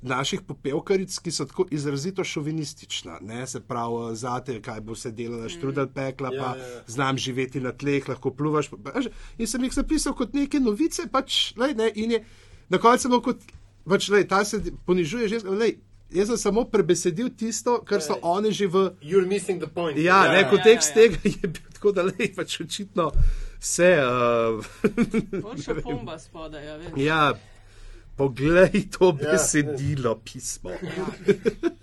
Naših 0.00 0.40
popevkaric, 0.42 1.10
ki 1.18 1.30
so 1.30 1.44
tako 1.44 1.64
izrazito 1.70 2.22
šovinistična, 2.22 3.18
ne? 3.20 3.46
se 3.46 3.60
pravi, 3.60 4.14
zate, 4.14 4.60
kaj 4.62 4.80
bo 4.80 4.94
se 4.94 5.10
delala, 5.10 5.48
štrudel 5.48 5.88
pekla, 5.88 6.30
Ja, 6.30 6.38
pa 6.40 6.50
ja, 6.52 6.66
ja. 6.66 6.82
znam 6.86 7.18
živeti 7.18 7.60
na 7.60 7.72
tleh, 7.72 8.08
lahko 8.08 8.30
pluvaš. 8.30 8.68
pa- 8.68 8.92
veš, 8.92 9.08
In 9.38 9.46
sem 9.46 9.64
jih 9.64 9.72
zapisal 9.72 10.14
kot 10.14 10.32
neke 10.32 10.60
novice, 10.60 11.08
pač, 11.08 11.52
lej, 11.56 11.74
ne, 11.74 11.90
in 11.96 12.10
je 12.10 12.24
na 12.68 12.78
koncu 12.78 13.08
bilo 13.08 13.20
kot, 13.22 13.42
pač, 13.84 14.08
lej, 14.08 14.28
ta 14.28 14.44
se 14.44 14.58
ponižuje 14.86 15.28
ženska. 15.28 15.50
lej, 15.50 15.78
Jaz 16.08 16.28
sem 16.28 16.36
samo 16.38 16.62
prebesedil 16.64 17.28
tisto, 17.30 17.82
kar 17.84 18.00
so 18.00 18.16
oni 18.22 18.48
že 18.50 18.64
v. 18.66 18.94
You're 19.02 19.26
missing 19.26 19.60
the 19.60 19.68
point. 19.68 19.98
Ja, 19.98 20.22
ne, 20.24 20.40
ja, 20.40 20.48
kontekst 20.48 20.96
ja, 20.96 21.02
ja. 21.02 21.08
tega 21.10 21.18
je 21.36 21.48
bil 21.48 21.66
tako, 21.70 21.92
da 21.92 22.02
lej, 22.02 22.32
pač 22.32 22.60
očitno 22.60 23.10
vse. 23.60 23.90
Uh, 24.00 24.64
Boljša 25.34 25.74
pomba 25.84 26.16
spodaj, 26.18 26.64
ja, 26.64 26.76
veš. 26.76 26.96
ja, 26.96 27.34
poglej 28.18 28.88
to 28.90 29.12
Ja. 29.12 29.32
besedilo, 29.32 30.16
pismo. 30.18 30.74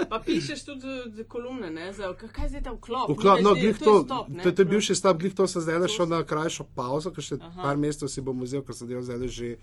Pa 0.05 0.19
pišeš 0.19 0.63
tudi 0.63 0.91
eh, 1.15 1.23
kolumne, 1.25 1.71
ne, 1.71 1.93
za 1.93 2.11
kaj 2.13 2.45
je 2.45 2.49
zdaj 2.49 2.63
ta 2.63 2.73
vklop? 2.73 3.09
Vklop, 3.09 3.39
no, 3.41 3.53
glih 3.53 3.71
je 3.71 3.79
to, 3.79 3.95
stop, 4.03 4.27
to, 4.43 4.51
to 4.51 4.61
je 4.61 4.67
bil 4.67 4.81
še 4.81 4.95
stop, 4.95 5.17
glih 5.17 5.33
to 5.33 5.47
sem 5.47 5.63
zdaj 5.63 5.79
le 5.79 5.89
šel 5.89 6.07
na 6.07 6.19
krajšo 6.23 6.67
pauzo, 6.75 7.09
ker 7.09 7.23
še 7.23 7.39
Aha. 7.39 7.61
par 7.61 7.75
mesecev 7.77 8.07
si 8.07 8.21
bom 8.21 8.37
vzel, 8.39 8.61
ker 8.61 8.75
sem 8.75 8.87
delal 8.87 9.03
zdaj 9.03 9.31
že 9.31 9.55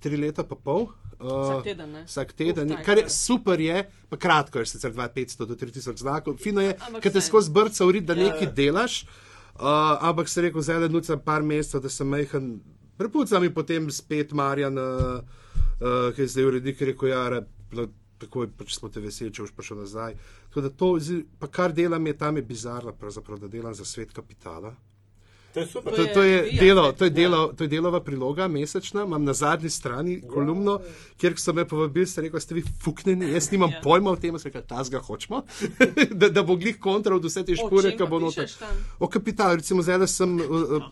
tri 0.00 0.16
leta 0.16 0.44
pa 0.44 0.54
pol. 0.56 0.86
Uh, 1.20 1.26
Vsak 1.44 1.64
teden, 1.66 1.88
ne? 1.92 2.02
Vsak 2.06 2.30
teden. 2.32 2.70
Uf, 2.70 2.76
taj, 2.76 2.84
Kar 2.86 2.96
je 2.96 3.08
super 3.12 3.60
je, 3.60 3.78
pa 4.08 4.16
kratko 4.16 4.62
je 4.62 4.70
sicer 4.70 4.92
2500 4.94 5.44
do 5.44 5.54
3000 5.54 5.98
znakov. 5.98 6.38
Fino 6.38 6.62
je, 6.64 6.72
ker 6.96 7.12
te 7.12 7.20
skozi 7.20 7.52
brca 7.52 7.84
urit, 7.84 8.06
da 8.08 8.14
Ja, 8.14 8.22
nekaj 8.22 8.46
ja. 8.46 8.52
delaš. 8.52 9.02
Uh, 9.52 9.66
ampak 10.00 10.30
se 10.30 10.40
rekel, 10.40 10.64
zdaj 10.64 10.78
le 10.80 10.88
nucam 10.88 11.20
par 11.20 11.42
mesecev, 11.42 11.82
da 11.82 11.92
sem 11.92 12.08
majhen. 12.08 12.54
Prepucam 13.00 13.46
in 13.46 13.54
potem 13.56 13.88
spet 13.90 14.34
Marjan, 14.36 14.76
uh, 14.76 15.40
ki 16.12 16.20
je 16.20 16.28
zdaj 16.28 16.48
urednik, 16.50 16.82
rekel, 16.90 17.08
ja, 17.08 17.22
re, 17.32 17.40
tako 18.20 18.44
je, 18.44 18.50
pač 18.58 18.74
smo 18.76 18.90
te 18.92 19.00
veseli, 19.00 19.32
če 19.32 19.46
boš 19.46 19.54
prišel 19.56 19.80
nazaj. 19.80 20.16
Tako 20.50 20.64
da 20.66 20.70
to, 20.82 20.90
pa 21.40 21.48
kar 21.48 21.72
delam, 21.72 22.06
je 22.06 22.18
tam 22.20 22.36
je 22.36 22.44
bizarno, 22.44 22.92
da 23.40 23.48
delam 23.48 23.74
za 23.74 23.88
svet 23.88 24.12
kapitala. 24.12 24.74
To 25.50 25.60
je 25.60 25.66
super. 25.66 25.90
To, 25.90 26.00
je 26.00 26.12
to, 26.12 26.22
je 26.22 26.36
delo, 26.54 26.92
to, 26.92 27.04
je 27.04 27.08
Ja. 27.08 27.14
delo, 27.16 27.40
to 27.48 27.64
je 27.64 27.68
delova 27.68 28.00
priloga, 28.00 28.48
mesečna. 28.48 29.02
Imam 29.02 29.24
na 29.24 29.32
zadnji 29.34 29.70
strani 29.70 30.22
kolumno, 30.24 30.78
kjer 31.16 31.34
so 31.36 31.52
me 31.52 31.64
povabili, 31.64 32.06
ste 32.06 32.20
rekli, 32.20 32.40
ste 32.40 32.54
vi 32.54 32.62
fuknjeni, 32.78 33.32
jaz 33.32 33.50
nimam 33.50 33.70
Ja. 33.70 33.80
pojma 33.82 34.10
o 34.10 34.16
tem, 34.16 34.38
se 34.38 34.48
rekel, 34.48 34.62
ta 34.62 34.84
zga 34.84 34.98
hočemo, 35.00 35.42
da, 36.12 36.28
da 36.28 36.42
bo 36.42 36.56
glih 36.56 36.78
kontra 36.78 37.14
od 37.14 37.24
vse 37.24 37.42
te 37.42 37.56
špore, 37.56 37.90
ki 37.92 38.06
bo 38.06 38.18
noter. 38.20 38.46
O 38.98 39.08
kapitalu, 39.08 39.56
recimo 39.56 39.82
zdaj, 39.82 39.98
da 39.98 40.06
sem. 40.08 40.36
Uh, 40.36 40.46
uh, 40.46 40.82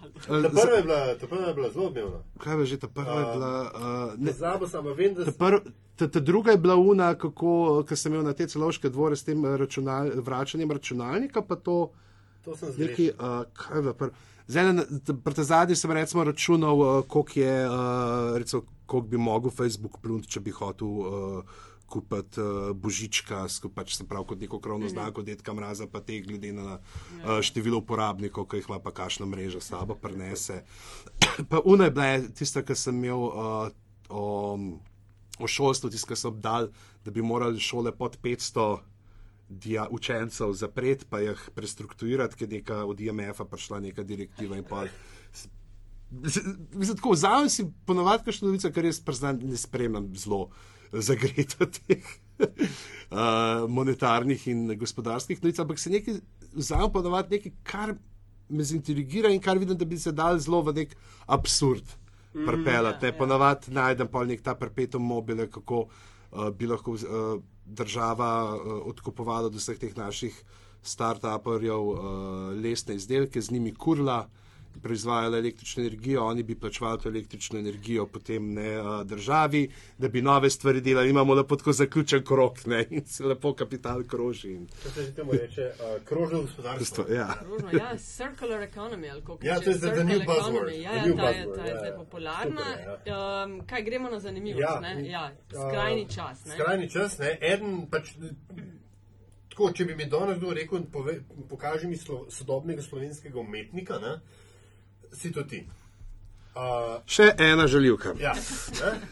Ta 0.43 0.51
prva 0.51 0.75
je 0.75 0.83
bila, 0.83 1.15
ta 1.15 1.27
prva 1.27 1.47
je 1.47 1.55
bila 1.55 1.71
zelo 1.71 1.87
odmevna. 1.87 2.19
kaj 2.39 2.59
je 2.59 2.67
že 2.67 2.79
ta 2.79 2.89
prva? 2.89 3.15
je 3.15 3.25
Um, 3.25 3.33
bila, 3.33 3.53
uh, 3.63 4.19
ne, 4.19 4.33
sem, 4.33 4.47
ampak 4.75 4.97
vem, 4.97 5.15
da 5.15 5.25
sem. 5.25 5.35
prv, 5.35 5.59
ta, 5.97 6.09
ta 6.09 6.21
druga 6.21 6.51
je 6.51 6.59
bila 6.59 6.75
una, 6.77 7.15
kako 7.15 7.55
ko 7.85 7.97
sem 7.97 8.13
imel 8.13 8.25
na 8.25 8.33
te 8.33 8.47
celovške 8.47 8.89
dvore 8.89 9.17
s 9.17 9.23
tem 9.23 9.39
računal, 9.47 10.11
vračanjem 10.17 10.71
računalnika, 10.71 11.43
pa 11.43 11.57
to 11.57 11.91
To 12.45 12.57
sem 12.57 12.73
zgrešil. 12.73 13.15
uh, 13.15 13.47
kaj 13.55 13.77
je 13.77 13.83
bilo 13.83 13.95
prvo. 13.95 14.13
Zdaj, 14.49 14.73
na- 14.73 14.85
zadnji 15.37 15.77
sem 15.77 15.91
recimo 15.93 16.25
računal, 16.25 16.81
uh, 16.81 17.05
koliko 17.07 17.41
je, 17.41 17.69
uh, 17.69 18.37
recimo, 18.37 18.63
koliko 18.87 19.09
bi 19.09 19.17
mogel 19.17 19.51
Facebook 19.51 19.99
plunt, 20.01 20.27
če 20.27 20.41
bi 20.41 20.51
hotel 20.51 20.89
uh, 20.89 21.45
kupiti 21.89 22.41
uh, 22.41 22.71
božička, 22.77 23.47
pač 23.75 23.97
se 23.97 24.07
pravi 24.09 24.27
kot 24.29 24.41
neko 24.41 24.61
krovno 24.61 24.89
znako, 24.89 25.23
detka 25.23 25.53
mraza, 25.53 25.87
pa 25.87 26.01
te 26.01 26.21
glede 26.21 26.53
na 26.53 26.79
uh, 26.79 27.41
število 27.45 27.79
uporabnikov, 27.79 28.49
ki 28.49 28.63
jih 28.63 28.69
ima 28.69 28.81
pa 28.81 28.93
kašna 28.93 29.27
mreža 29.27 29.61
s 29.61 29.69
sabo, 29.73 29.95
prenese. 29.95 30.63
pa 31.51 31.61
una 31.65 31.89
je 31.89 31.91
bila 31.91 32.29
tista, 32.29 32.65
ki 32.65 32.77
sem 32.77 33.05
imel 33.05 33.25
uh, 33.29 33.69
o, 34.09 34.59
o 35.39 35.49
šolstvu, 35.49 35.91
tisto, 35.93 36.09
kar 36.09 36.17
so 36.17 36.33
obdal, 36.33 36.71
da 37.05 37.11
bi 37.13 37.23
morali 37.25 37.61
šole 37.61 37.93
pod 37.93 38.17
500 38.25 38.79
dija, 39.49 39.87
učencev 39.91 40.53
zapreti, 40.53 41.07
pa 41.09 41.21
jih 41.21 41.51
prestrukturirati, 41.55 42.37
ker 42.37 42.49
je 42.49 42.59
neka 42.59 42.85
od 42.85 43.01
IMF-a 43.01 43.45
prišla 43.45 43.81
neka 43.81 44.03
direktiva 44.03 44.57
in 44.57 44.65
pa. 44.65 44.85
Tako 46.97 47.13
vzamem 47.13 47.49
si 47.53 47.67
ponovadi 47.87 48.25
kakšno 48.25 48.49
novico, 48.49 48.71
ker 48.73 48.85
jaz 48.85 49.01
priznam, 49.01 49.41
ne 49.43 49.57
spremljam 49.57 50.11
zelo 50.17 50.49
zagreto 50.93 51.67
teh 51.77 52.05
uh, 52.41 53.69
monetarnih 53.69 54.47
in 54.49 54.77
gospodarskih 54.79 55.43
novic, 55.43 55.59
ampak 55.59 55.79
se 55.79 55.93
nekaj 55.93 56.21
vzamem 56.55 56.93
ponovadi 56.93 57.37
nekaj, 57.37 57.57
kar 57.63 57.95
me 58.49 58.65
zintrigira 58.65 59.33
in 59.33 59.41
kar 59.41 59.59
vidim, 59.59 59.77
da 59.77 59.85
bi 59.85 59.99
se 59.99 60.13
dal 60.13 60.39
zelo 60.41 60.63
v 60.63 60.75
nek 60.81 60.97
absurd 61.27 61.85
pripeljati. 62.33 63.07
ja, 63.07 63.13
Mm, 63.13 63.19
ponovadi 63.19 63.73
najdem 63.73 64.09
pa 64.09 64.25
nek 64.25 64.43
ta 64.43 64.55
perpetuum 64.55 65.05
mobile, 65.05 65.51
kako 65.51 65.89
uh, 65.89 66.49
bi 66.51 66.67
lahko 66.67 66.93
uh, 66.93 67.43
država 67.69 68.55
uh, 68.55 68.73
odkupovala 68.89 69.47
od 69.47 69.55
vseh 69.55 69.79
teh 69.79 69.97
naših 69.97 70.43
start-uperjev 70.83 71.89
uh, 71.89 71.99
lesne 72.63 72.97
izdelke, 72.97 73.41
z 73.41 73.51
njimi 73.51 73.75
kurla, 73.75 74.29
proizvajala 74.79 75.39
električno 75.39 75.83
energijo, 75.83 76.25
oni 76.25 76.43
bi 76.43 76.55
plačevali 76.55 76.99
to 76.99 77.09
električno 77.09 77.59
energijo 77.59 78.07
potem 78.07 78.53
ne 78.53 78.81
uh, 78.81 78.87
državi, 79.05 79.63
da 79.99 80.09
bi 80.09 80.23
nove 80.23 80.51
stvari 80.51 80.81
delali. 80.81 81.11
Imamo 81.11 81.35
lepo 81.35 81.57
tako 81.57 81.73
zaključen 81.73 82.25
krok 82.25 82.67
ne, 82.67 82.87
in 82.91 83.07
se 83.07 83.25
lepo 83.25 83.53
kapital 83.55 84.03
kroži. 84.05 84.51
In, 84.51 84.67
To 84.83 84.91
se 84.91 85.03
že 85.03 85.15
temu 85.15 85.33
reče 85.33 85.63
uh, 85.71 86.05
krožno 86.05 86.41
gospodarstvo. 86.41 87.05
ja. 87.11 87.29
Ja, 87.73 87.97
circular 87.99 88.61
economy, 88.63 89.11
ali 89.11 89.21
kako 89.21 89.39
Ja, 89.43 89.61
to 89.61 89.71
je 89.71 89.77
the- 89.77 89.79
the 89.79 89.87
circular 89.87 90.07
new 90.07 90.21
buzzword, 90.21 90.69
economy. 90.69 90.83
Ja, 90.83 90.93
ja, 90.93 91.07
new 91.07 91.17
ta 91.17 91.29
je, 91.29 91.35
buzzword, 91.37 91.57
ta 91.57 91.65
je 91.65 91.71
ja, 91.71 91.77
zdaj 91.77 91.91
ja. 91.91 91.97
popularna. 91.97 92.63
Super 92.65 92.99
Um, 93.09 93.67
kaj 93.67 93.83
gremo 93.83 94.09
na 94.11 94.21
zanimivost, 94.21 94.63
Ja, 94.63 94.81
ne? 94.81 95.09
Ja, 95.09 95.33
uh, 95.47 95.61
skrajni 95.63 96.07
čas, 96.07 96.45
ne? 96.45 96.53
Skrajni 96.53 96.91
čas, 96.91 97.19
ne. 97.19 97.39
Eden 97.43 97.87
pač. 97.87 98.11
Tako, 99.49 99.73
če 99.73 99.85
bi 99.85 99.95
mi 99.95 100.07
danes 100.07 100.39
kdo 100.39 100.53
rekel, 100.53 100.85
pove, 100.93 101.17
pokaži 101.49 101.87
mi 101.87 101.97
slo, 101.97 102.27
sodobnega 102.31 102.83
slovenskega 102.83 103.41
umetnika, 103.41 103.99
ne, 103.99 104.13
si 105.13 105.33
to 105.33 105.43
ti. 105.43 105.65
Uh, 106.51 106.99
Še 107.07 107.35
ena 107.39 107.67
žaljivka. 107.67 108.15
ja, 108.19 108.33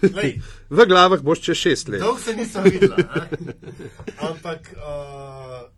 lej, 0.03 0.41
V 0.69 0.85
glavah 0.85 1.21
boš 1.21 1.41
čez 1.41 1.57
šest 1.59 1.89
let. 1.89 2.01
dolgo 2.01 2.19
se 2.19 2.35
nisem 2.35 2.65
videla. 2.65 2.97
Ne? 2.97 3.55
Ampak 4.21 4.73
uh, 4.73 5.71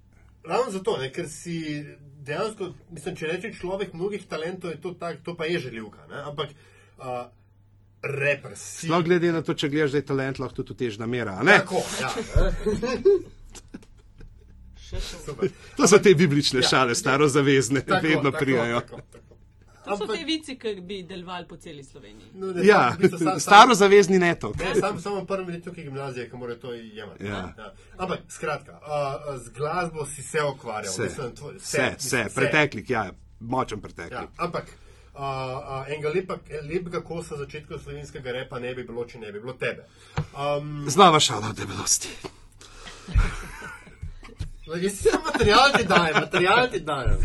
ravno 0.43 0.71
zato, 0.71 0.97
ne, 0.97 1.11
ker 1.13 1.29
si 1.29 1.85
dejansko, 2.21 2.71
mislim, 2.91 3.17
če 3.17 3.27
reče 3.27 3.53
človek 3.53 3.93
mnogih 3.93 4.25
talentov, 4.27 4.71
je 4.71 4.81
to 4.81 4.95
tak, 4.95 5.21
to 5.23 5.35
pa 5.35 5.45
je 5.45 5.59
želivka. 5.61 6.07
Ne? 6.07 6.23
Ampak 6.23 6.57
uh, 6.97 7.29
reper 8.01 8.57
si. 8.57 8.89
No, 8.89 9.03
glede 9.03 9.29
na 9.31 9.43
to, 9.43 9.53
če 9.53 9.69
gledaš, 9.69 9.93
da 9.93 9.99
je 9.99 10.07
talent 10.07 10.39
lahko 10.39 10.63
tudi 10.63 10.79
težna 10.79 11.05
mera. 11.07 11.37
a 11.37 11.43
ne? 11.43 11.59
Tako, 11.59 11.85
ja. 12.01 12.11
To 15.77 15.85
so 15.85 15.99
te 15.99 16.15
biblične 16.15 16.61
Ja. 16.61 16.69
šale, 16.69 16.95
starozavezne, 16.95 17.81
Tako, 17.83 18.01
vedno 18.03 18.31
tako, 18.31 18.39
prijajo. 18.39 18.81
tako, 18.81 19.01
tako. 19.13 19.28
To 19.89 19.97
so 19.97 20.05
Ampak- 20.05 20.17
te 20.17 20.25
vici, 20.25 20.59
ki 20.59 20.75
bi 20.81 21.03
delovali 21.03 21.47
po 21.47 21.57
celi 21.57 21.85
Sloveniji. 21.85 22.31
No, 22.35 22.53
ne, 22.53 22.67
Ja, 22.67 22.91
v 22.91 22.99
bistvu 22.99 23.19
sam- 23.19 23.41
staro 23.47 23.75
zavezni 23.75 24.19
neto. 24.19 24.53
Ne, 24.59 24.75
sam 24.75 25.01
samo 25.01 25.25
prvem 25.25 25.49
letu 25.49 25.73
gimnazije, 25.73 26.31
ki 26.31 26.37
mora 26.37 26.55
to 26.57 26.73
jemati. 26.73 27.25
Ja. 27.25 27.31
Ja. 27.59 27.73
Ampak, 27.99 28.19
skratka, 28.29 28.73
uh, 28.73 29.39
z 29.39 29.49
glasbo 29.51 30.07
si 30.07 30.23
se 30.23 30.39
ukvarjal. 30.45 30.93
Vse, 30.93 31.03
Mislim, 31.03 31.35
tvoj, 31.35 31.55
vse, 31.57 31.95
vse, 31.99 32.25
preteklik, 32.35 32.91
ja, 32.91 33.11
močen 33.41 33.81
preteklik. 33.81 34.13
Ja, 34.13 34.29
ampak 34.39 34.65
uh, 35.15 35.21
uh, 35.21 35.89
enega 35.89 36.09
lepa, 36.09 36.37
lepega 36.63 37.01
kosa 37.01 37.37
začetka 37.37 37.79
slovenskega 37.79 38.33
repa 38.33 38.59
ne 38.59 38.75
bi 38.75 38.85
bilo, 38.85 39.05
če 39.05 39.19
ne 39.19 39.33
bi 39.33 39.41
bilo 39.41 39.53
tebe. 39.53 39.87
Um, 40.37 40.85
Znova 40.89 41.21
šala 41.21 41.49
o 41.49 41.53
debelosti. 41.53 42.09
jaz 44.77 45.01
samo 45.01 45.25
material 45.25 45.73
ti 45.77 45.85
dajem, 45.85 46.15
material 46.21 46.69
ti 46.71 46.81
dajem. 46.81 47.17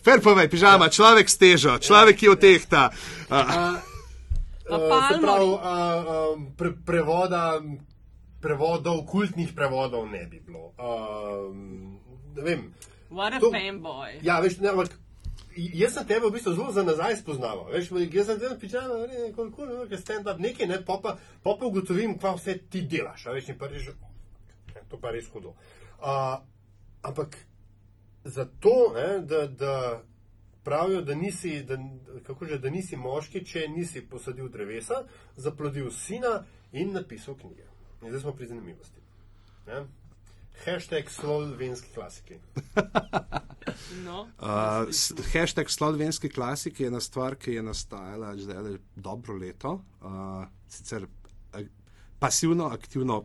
Fer 0.00 0.20
povej, 0.20 0.48
pižama, 0.48 0.88
človek 0.88 1.28
s 1.28 1.36
težo, 1.36 1.78
človek, 1.78 2.16
ki 2.16 2.28
otehta. 2.28 2.88
Uh, 3.28 3.78
Uh, 4.68 4.76
se 5.08 5.20
pravi, 5.20 5.44
uh, 5.44 5.60
um, 6.36 6.52
pre, 6.52 6.72
prevoda, 6.86 7.56
prevodov, 8.40 9.06
kultnih 9.06 9.54
prevodov 9.56 10.04
ne 10.10 10.26
bi 10.26 10.40
bilo. 10.40 10.72
Um, 10.76 11.96
ne 12.36 12.42
vem. 12.42 12.74
What 13.08 13.32
a 13.32 13.40
To- 13.40 13.48
fanboy. 13.50 14.20
Ja, 14.22 14.40
veš, 14.40 14.58
ne, 14.60 14.68
ampak 14.68 14.92
jaz 15.56 15.94
sem 15.96 16.04
tebe 16.04 16.28
v 16.28 16.34
bistvu 16.36 16.52
zelo 16.52 16.68
za 16.72 16.84
nazaj 16.84 17.16
spoznaval. 17.16 17.72
Veš, 17.72 17.88
jaz 18.12 18.26
sem 18.26 18.36
zdaj 18.36 18.58
pičal, 18.60 18.92
ne, 19.08 19.32
koliko 19.32 19.88
je 19.88 19.96
stand-up 19.98 20.36
nekaj, 20.36 20.66
ne, 20.68 20.84
pa 20.84 21.00
pa, 21.00 21.16
pa, 21.16 21.56
pa 21.56 21.64
ugotovim, 21.64 22.18
kva 22.20 22.36
vse 22.36 22.58
ti 22.68 22.84
delaš. 22.84 23.24
A 23.26 23.32
veš, 23.32 23.48
in 23.48 23.56
pa 23.58 23.72
rečeš, 23.72 23.96
"Ne, 24.76 24.84
to 24.90 25.00
pa 25.00 25.10
res 25.10 25.32
hudo. 25.32 25.48
Uh, 25.48 25.78
ampak 27.02 27.36
zato, 28.24 28.92
ne, 28.94 29.18
da, 29.20 29.46
da 29.46 30.02
pravijo, 30.64 31.02
da 31.02 31.14
nisi, 31.14 31.62
da, 31.62 31.78
kako 32.26 32.46
že, 32.46 32.58
da 32.58 32.70
nisi 32.70 32.96
moški, 32.96 33.44
če 33.44 33.68
nisi 33.68 34.04
posadil 34.06 34.48
drevesa, 34.48 35.04
zaplodil 35.36 35.90
sina 35.90 36.42
in 36.72 36.92
napisal 36.92 37.36
knjige. 37.36 37.64
In 38.02 38.10
zdaj 38.10 38.20
smo 38.20 38.32
pri 38.32 38.46
zanimivosti. 38.46 39.00
Ne? 39.66 39.86
Hashtag 40.64 41.10
slovenski 41.10 41.94
klasiki. 41.94 42.38
No. 44.04 44.28
Uh, 44.40 44.88
hashtag 45.32 45.68
slovenski 45.70 46.28
klasik 46.28 46.80
je 46.80 46.88
ena 46.88 47.00
stvar, 47.00 47.36
ki 47.36 47.52
je 47.52 47.62
nastajala 47.62 48.32
le 48.32 48.78
dobro 48.96 49.36
leto. 49.36 49.80
Uh, 50.00 50.46
sicer 50.68 51.06
pasivno, 52.18 52.66
aktivno, 52.66 53.24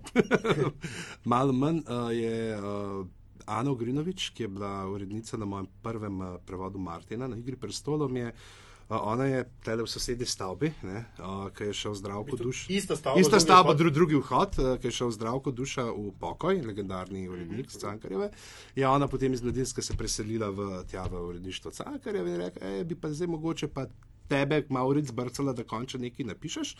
malo 1.34 1.54
manj 1.54 1.78
uh, 1.78 2.12
je 2.12 2.58
uh, 2.58 3.06
Ana 3.46 3.72
Ogrinovič, 3.72 4.30
ki 4.30 4.44
je 4.44 4.48
bila 4.48 4.90
urednica 4.90 5.38
na 5.38 5.46
mojem 5.46 5.68
prvem 5.82 6.22
uh, 6.22 6.36
prevodu 6.46 6.80
Martina 6.80 7.28
na 7.28 7.38
Igri 7.38 7.56
prestolom. 7.56 8.18
Je, 8.18 8.28
uh, 8.28 8.98
ona 9.02 9.26
je 9.26 9.44
tele 9.64 9.84
v 9.84 9.88
sosednji 9.88 10.26
stavbi, 10.26 10.72
ne, 10.84 11.06
uh, 11.20 11.50
ki 11.56 11.64
je 11.64 11.74
šel 11.74 11.94
zdravko 11.94 12.38
duš. 12.38 12.66
Ista 12.70 12.96
stavba, 12.96 13.20
Ista 13.20 13.30
drugi 13.38 13.44
stavba, 13.44 13.70
vhod. 13.70 13.78
dru, 13.78 13.90
drugi 13.90 14.16
vhod, 14.16 14.60
eh, 14.60 14.78
ki 14.80 14.88
je 14.88 14.92
šel 14.92 15.12
zdravko 15.12 15.52
duša 15.52 15.84
v 15.92 16.12
pokoj, 16.20 16.62
legendarni 16.62 17.28
urednik 17.30 17.66
mm 17.66 17.70
-hmm. 17.70 17.82
Cankarjeve. 17.82 18.32
Je 18.76 18.88
ona 18.88 19.08
potem 19.08 19.34
iz 19.34 19.42
Mladinske 19.42 19.82
se 19.82 19.98
preselila 19.98 20.50
v 20.50 20.84
tja 20.92 21.04
v 21.04 21.28
uredništvo 21.28 21.72
Cankarjeve 21.72 22.30
in 22.30 22.38
rekla, 22.38 22.68
e, 22.68 22.84
bi 22.84 22.96
pa 22.96 23.14
zdaj 23.14 23.28
mogoče 23.28 23.68
pa 23.68 23.86
tebe 24.28 24.64
malo 24.70 24.94
red 24.94 25.08
zbrcala, 25.08 25.54
da 25.54 25.64
končno 25.64 26.00
nekaj 26.00 26.26
napišeš. 26.26 26.76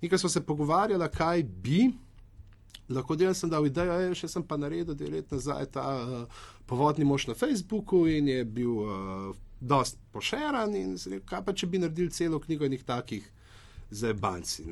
In 0.00 0.10
ko 0.10 0.18
smo 0.18 0.28
se 0.28 0.42
pogovarjali, 0.46 1.08
kaj 1.14 1.42
bi, 1.42 1.90
lahko 2.88 3.16
delal 3.16 3.34
sem 3.34 3.50
dal 3.50 3.66
idejo, 3.66 3.98
e, 4.00 4.14
še 4.14 4.28
sem 4.28 4.44
pa 4.46 4.56
naredil 4.56 4.94
dve 4.94 5.16
leti 5.16 5.34
nazaj 5.34 5.70
ta 5.74 5.86
uh, 5.96 6.42
povodni 6.66 7.04
mož 7.04 7.26
na 7.26 7.34
Facebooku 7.34 8.06
in 8.06 8.28
je 8.28 8.44
bil 8.44 8.76
uh, 8.82 9.32
dost 9.60 9.98
pošeran 10.12 10.74
in 10.76 10.94
rekel, 10.96 11.26
kaj 11.26 11.44
pa 11.44 11.54
če 11.56 11.66
bi 11.66 11.80
naredili 11.82 12.14
celo 12.14 12.40
knjigo 12.40 12.68
enih 12.68 12.84
takih 12.86 13.26
za 13.90 14.12
banci. 14.12 14.64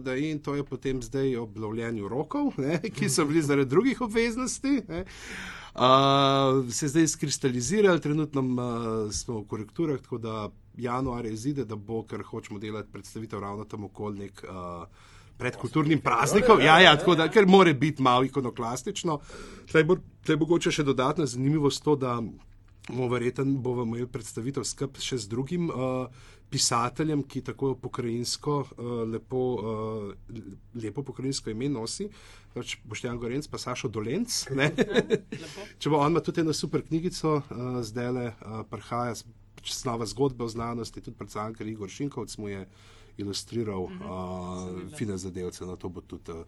Da 0.00 0.16
in 0.16 0.38
to 0.38 0.54
je 0.54 0.64
potem 0.64 1.02
zdaj 1.02 1.36
ob 1.36 1.58
lovljenju 1.58 2.08
rokov, 2.08 2.52
ne? 2.58 2.80
ki 2.96 3.08
so 3.08 3.24
bili 3.24 3.42
zaradi 3.42 3.70
drugih 3.70 4.00
obveznosti. 4.00 4.82
ne. 4.88 5.04
Uh, 5.76 6.72
se 6.72 6.86
je 6.86 6.88
zdaj 6.88 7.06
skristalizirali, 7.06 8.00
trenutno 8.00 8.40
uh, 8.40 9.12
smo 9.12 9.40
v 9.40 9.46
korekturah, 9.46 10.00
tako 10.00 10.18
da 10.18 10.48
januar 10.76 11.26
je 11.26 11.32
izide, 11.32 11.64
da 11.64 11.76
bo, 11.76 12.02
ker 12.02 12.22
hočemo 12.22 12.58
delati 12.58 12.92
predstavitev 12.92 13.40
ravno 13.40 13.64
tam 13.64 13.84
okoli 13.84 14.18
nek. 14.18 14.44
Uh, 14.48 14.86
Pred 15.36 15.56
kulturnim 15.60 16.00
praznikom, 16.00 16.60
ja, 16.64 16.78
ja, 16.80 16.94
tako 16.96 17.14
da, 17.14 17.26
ker 17.28 17.44
more 17.46 17.74
biti 17.74 18.02
malo 18.02 18.24
ikonoklastično. 18.24 19.18
Bo, 19.84 19.96
tle 20.24 20.36
mogoče 20.40 20.70
še 20.72 20.82
dodatna 20.82 21.26
zanimivost 21.28 21.82
to, 21.84 21.92
da 21.96 22.14
bomo 22.88 23.08
verjetno 23.08 23.44
bomo 23.44 23.82
imeli 23.82 24.06
predstavitev 24.08 24.64
skupaj 24.64 25.04
še 25.04 25.18
z 25.18 25.28
drugim 25.28 25.68
uh, 25.68 26.06
pisateljem, 26.50 27.22
ki 27.22 27.42
tako 27.42 27.74
pokrajinsko, 27.76 28.56
uh, 28.70 28.92
lepo, 29.08 29.40
uh, 29.54 30.40
lepo 30.74 31.02
pokrajinsko 31.02 31.50
ime 31.50 31.68
nosi. 31.68 32.08
Pač 32.54 32.76
Boštjan 32.84 33.18
Gorenc, 33.18 33.46
pa 33.46 33.58
Sašo 33.58 33.88
Dolenc. 33.88 34.46
ne. 34.50 34.70
Če 35.80 35.90
bo 35.90 35.98
on 35.98 36.10
ima 36.10 36.20
tudi 36.20 36.40
eno 36.40 36.52
super 36.52 36.82
knjigico, 36.82 37.34
uh, 37.40 37.80
zdaj 37.82 38.12
le 38.12 38.26
uh, 38.28 38.62
prihaja 38.70 39.14
s- 39.14 39.26
pač 39.56 39.72
snova 39.72 40.06
zgodbe 40.06 40.44
o 40.44 40.48
znanosti, 40.48 41.00
tudi 41.00 41.16
predvsem 41.16 41.56
Igor 41.66 41.88
Šinkovc 41.88 42.38
mu 42.38 42.48
je 42.48 42.62
ilustriral 43.18 43.82
uh, 43.82 43.92
fine 44.96 45.18
zadevce, 45.18 45.66
na 45.66 45.76
to 45.76 45.88
bo 45.88 46.00
tudi. 46.00 46.32
Uh, 46.32 46.44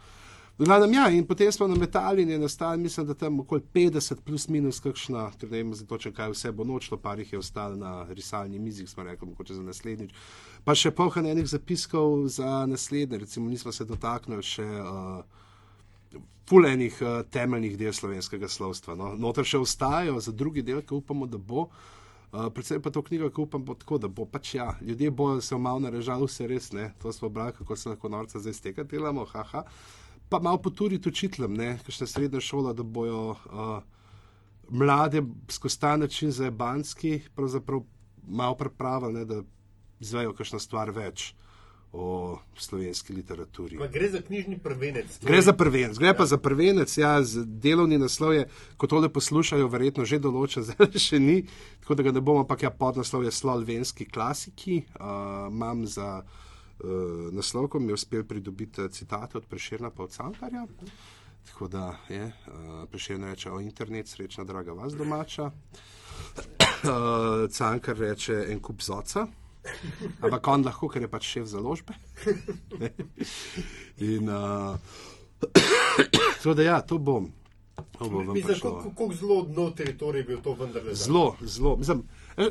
Glavnem, 0.59 0.93
ja, 0.93 1.05
in 1.15 1.27
potem 1.27 1.53
smo 1.53 1.69
na 1.71 1.77
metali 1.79 2.23
in 2.23 2.31
je 2.31 2.39
nastal, 2.39 2.77
mislim, 2.77 3.07
da 3.07 3.15
tam 3.15 3.41
okoli 3.41 3.63
50 3.75 4.25
plus 4.27 4.49
minus 4.49 4.81
kakšna, 4.83 5.29
ker 5.39 5.51
ne 5.53 5.61
vem, 5.61 5.75
zato 5.79 5.99
če 6.03 6.11
kaj 6.11 6.33
vse 6.33 6.51
bo 6.53 6.65
nočlo, 6.67 6.97
par 6.99 7.21
jih 7.23 7.33
je 7.33 7.39
ostalo 7.39 7.77
na 7.79 7.93
risalni 8.11 8.59
mizi, 8.59 8.87
smo 8.87 9.05
rekli, 9.07 9.29
mogoče 9.29 9.55
za 9.55 9.63
naslednjič. 9.63 10.11
Pa 10.67 10.75
še 10.75 10.91
polhan 10.91 11.29
enih 11.31 11.47
zapiskov 11.47 12.27
za 12.35 12.65
naslednje, 12.67 13.21
recimo 13.23 13.47
nismo 13.51 13.73
se 13.73 13.87
dotaknili 13.87 14.43
še. 14.43 14.67
Uh, 14.67 15.23
Fulejnih 16.49 16.97
uh, 17.05 17.21
temeljnih 17.31 17.77
del 17.79 17.93
slovenskega 17.93 18.49
slovstva. 18.49 18.95
No. 18.97 19.13
Notor 19.21 19.45
še 19.45 19.61
ostajajo 19.61 20.17
za 20.25 20.33
drugi 20.33 20.63
del, 20.65 20.81
ki 20.83 20.97
upamo, 20.97 21.29
da 21.29 21.39
bo. 21.39 21.67
Uh, 22.33 22.49
predvsem 22.49 22.81
pa 22.83 22.91
to 22.91 23.03
knjigo, 23.05 23.29
ki 23.31 23.45
upam, 23.45 23.63
bo 23.69 23.77
tako, 23.77 24.01
da 24.01 24.09
bo 24.09 24.25
pač 24.25 24.55
ja. 24.57 24.73
Ljudje 24.81 25.11
bojo 25.13 25.43
se 25.45 25.61
malo 25.61 25.85
narežali, 25.85 26.27
vse 26.27 26.49
res 26.49 26.73
ne. 26.73 26.89
To 27.05 27.13
smo 27.13 27.29
brali, 27.29 27.53
kako 27.61 27.77
se 27.77 27.93
lahko 27.93 28.09
norca 28.09 28.41
zdaj 28.41 28.57
steka 28.59 28.89
delamo, 28.89 29.29
haha. 29.29 29.63
Pa 30.29 30.39
malo 30.39 30.59
poturiti 30.63 31.09
učiteljem, 31.09 31.55
ne, 31.55 31.79
kakšna 31.85 32.07
srednja 32.07 32.41
šola, 32.41 32.73
da 32.73 32.83
bojo 32.83 33.31
uh, 33.31 33.83
mlade 34.69 35.23
skozi 35.49 35.81
ta 35.81 35.97
način 35.97 36.31
za 36.31 36.51
banski, 36.51 37.21
pravzaprav 37.35 37.81
malo 38.29 38.57
pripravili, 38.57 39.13
ne, 39.13 39.25
da 39.25 39.43
izvejo 40.01 40.35
kakšno 40.35 40.59
stvar 40.59 40.91
več 40.91 41.35
o 41.93 42.39
slovenski 42.57 43.13
literaturi. 43.13 43.79
Ma 43.79 43.87
Gre 43.87 44.11
za 44.11 44.21
knjižni 44.21 44.59
prvenec. 44.59 45.19
Gre 45.25 45.41
za 45.43 45.53
prvenec, 45.53 45.99
gre 45.99 46.13
pa 46.17 46.27
za 46.27 46.39
prvenec, 46.39 46.99
ja, 46.99 47.23
z 47.23 47.45
delovni 47.47 47.99
naslov 47.99 48.35
je, 48.35 48.45
ko 48.77 48.87
tole 48.87 49.09
poslušajo, 49.09 49.69
verjetno 49.73 50.05
že 50.05 50.19
določen, 50.21 50.63
zdaj 50.69 51.01
še 51.01 51.19
ni, 51.19 51.39
tako 51.81 51.97
da 51.97 52.05
ga 52.05 52.13
ne 52.13 52.21
bomo, 52.21 52.45
ampak 52.45 52.67
ja, 52.69 52.71
podnaslov 52.71 53.25
je 53.25 53.33
slovenski 53.33 54.05
klasiki. 54.05 54.83
Uh, 55.01 55.49
imam 55.49 55.87
za 55.87 56.11
uh, 56.21 56.48
naslov, 57.33 57.69
ko 57.69 57.81
mi 57.81 57.89
je 57.89 57.95
uspel 57.95 58.25
pridobiti 58.25 58.83
eh, 58.83 58.89
citate 58.89 59.39
od 59.39 59.47
Preširna 59.47 59.91
pa 59.91 60.03
od 60.03 60.11
Cankarja. 60.11 60.67
Tako 61.47 61.69
da 61.69 61.97
je, 62.09 62.27
uh, 62.27 62.89
Preširn 62.91 63.25
reče 63.25 63.51
o 63.51 63.61
internet, 63.61 64.09
srečna 64.09 64.45
draga 64.45 64.73
vas 64.73 64.93
domača. 64.93 65.45
Uh, 65.45 65.53
Cankar 67.51 67.97
reče 67.97 68.45
en 68.49 68.61
kup 68.61 68.83
zoca. 68.83 69.27
Ampak 70.21 70.49
on 70.49 70.65
lahko, 70.65 70.89
ker 70.89 71.03
je 71.03 71.09
pač 71.09 71.25
šef 71.25 71.47
založbe. 71.49 71.95
In 74.13 74.29
uh, 74.29 74.77
tako 76.43 76.55
da 76.55 76.63
ja, 76.63 76.81
to 76.81 76.99
bom. 76.99 77.33
To 77.99 78.11
bo 78.11 78.19
vam 78.19 78.27
Mislim, 78.27 78.47
prišlo. 78.47 78.77
kako 78.77 78.91
kako 78.91 79.15
zelo 79.15 79.43
dno 79.43 79.71
teritorij 79.71 80.21
je 80.21 80.25
bil 80.25 80.41
to 80.43 80.55
vendarle. 80.55 80.95
Zelo, 80.95 81.37
zelo. 81.43 81.77
Mislim, 81.77 82.03
eh, 82.37 82.51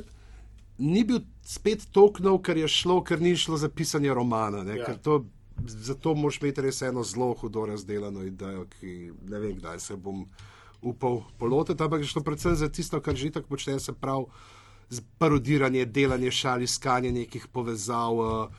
ni 0.79 1.03
bil 1.03 1.19
spet 1.43 1.87
toknov, 1.91 2.39
ker 2.39 2.57
je 2.57 2.67
šlo, 2.69 3.01
ker 3.01 3.21
ni 3.21 3.35
šlo 3.35 3.57
za 3.57 3.69
pisanje 3.69 4.13
romana. 4.13 4.63
Ne, 4.63 4.77
Ja. 4.77 4.93
to, 4.95 5.25
zato 5.65 6.15
moš 6.15 6.37
imeti 6.37 6.61
res 6.61 6.81
eno 6.81 7.03
zelo 7.03 7.33
hudo 7.33 7.65
razdeljeno 7.65 8.23
idejo, 8.23 8.65
ki 8.71 8.91
ne 9.23 9.39
vem, 9.39 9.55
kdaj 9.55 9.79
se 9.79 9.95
bom 9.97 10.25
upal 10.81 11.23
polotiti, 11.37 11.83
ampak 11.83 11.99
je 11.99 12.07
šlo 12.07 12.21
predvsem 12.21 12.55
za 12.55 12.69
tisto, 12.69 13.01
kar 13.01 13.15
že 13.15 13.31
tako 13.31 13.47
počne, 13.49 13.79
se 13.79 13.93
pravi 13.93 14.25
z 14.89 15.01
parodiranje, 15.17 15.85
delanje 15.87 16.31
šal, 16.33 16.61
iskanje 16.61 17.11
nekih 17.11 17.47
povezav, 17.47 18.13
uh, 18.13 18.49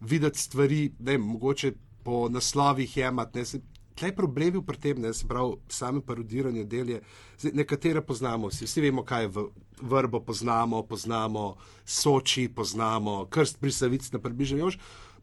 videti 0.00 0.38
stvari, 0.38 0.92
ne 0.98 1.18
mogoče 1.18 1.72
po 2.02 2.28
naslovih 2.28 2.96
jemati. 2.96 3.38
Ne, 3.38 3.44
se- 3.44 3.60
Tle 3.94 4.08
je 4.08 4.16
problem 4.16 4.62
pri 4.64 4.78
tem, 4.80 5.00
ne, 5.00 5.12
se 5.14 5.26
pravi, 5.28 5.58
same 5.68 6.00
parodiranje 6.00 6.64
del 6.64 6.90
je. 6.90 7.00
Zdaj, 7.38 7.52
nekatere 7.54 8.02
poznamo, 8.02 8.48
vsi, 8.48 8.66
vsi 8.66 8.80
vemo, 8.80 9.04
kaj 9.04 9.26
je 9.26 9.32
v, 9.36 9.46
vrbo, 9.82 10.20
poznamo, 10.20 10.82
poznamo 10.82 11.56
Soči, 11.84 12.48
poznamo 12.48 13.26
krst 13.26 13.60
pri 13.60 13.72
Savici, 13.72 14.10
na 14.12 14.20
približnju. 14.22 14.70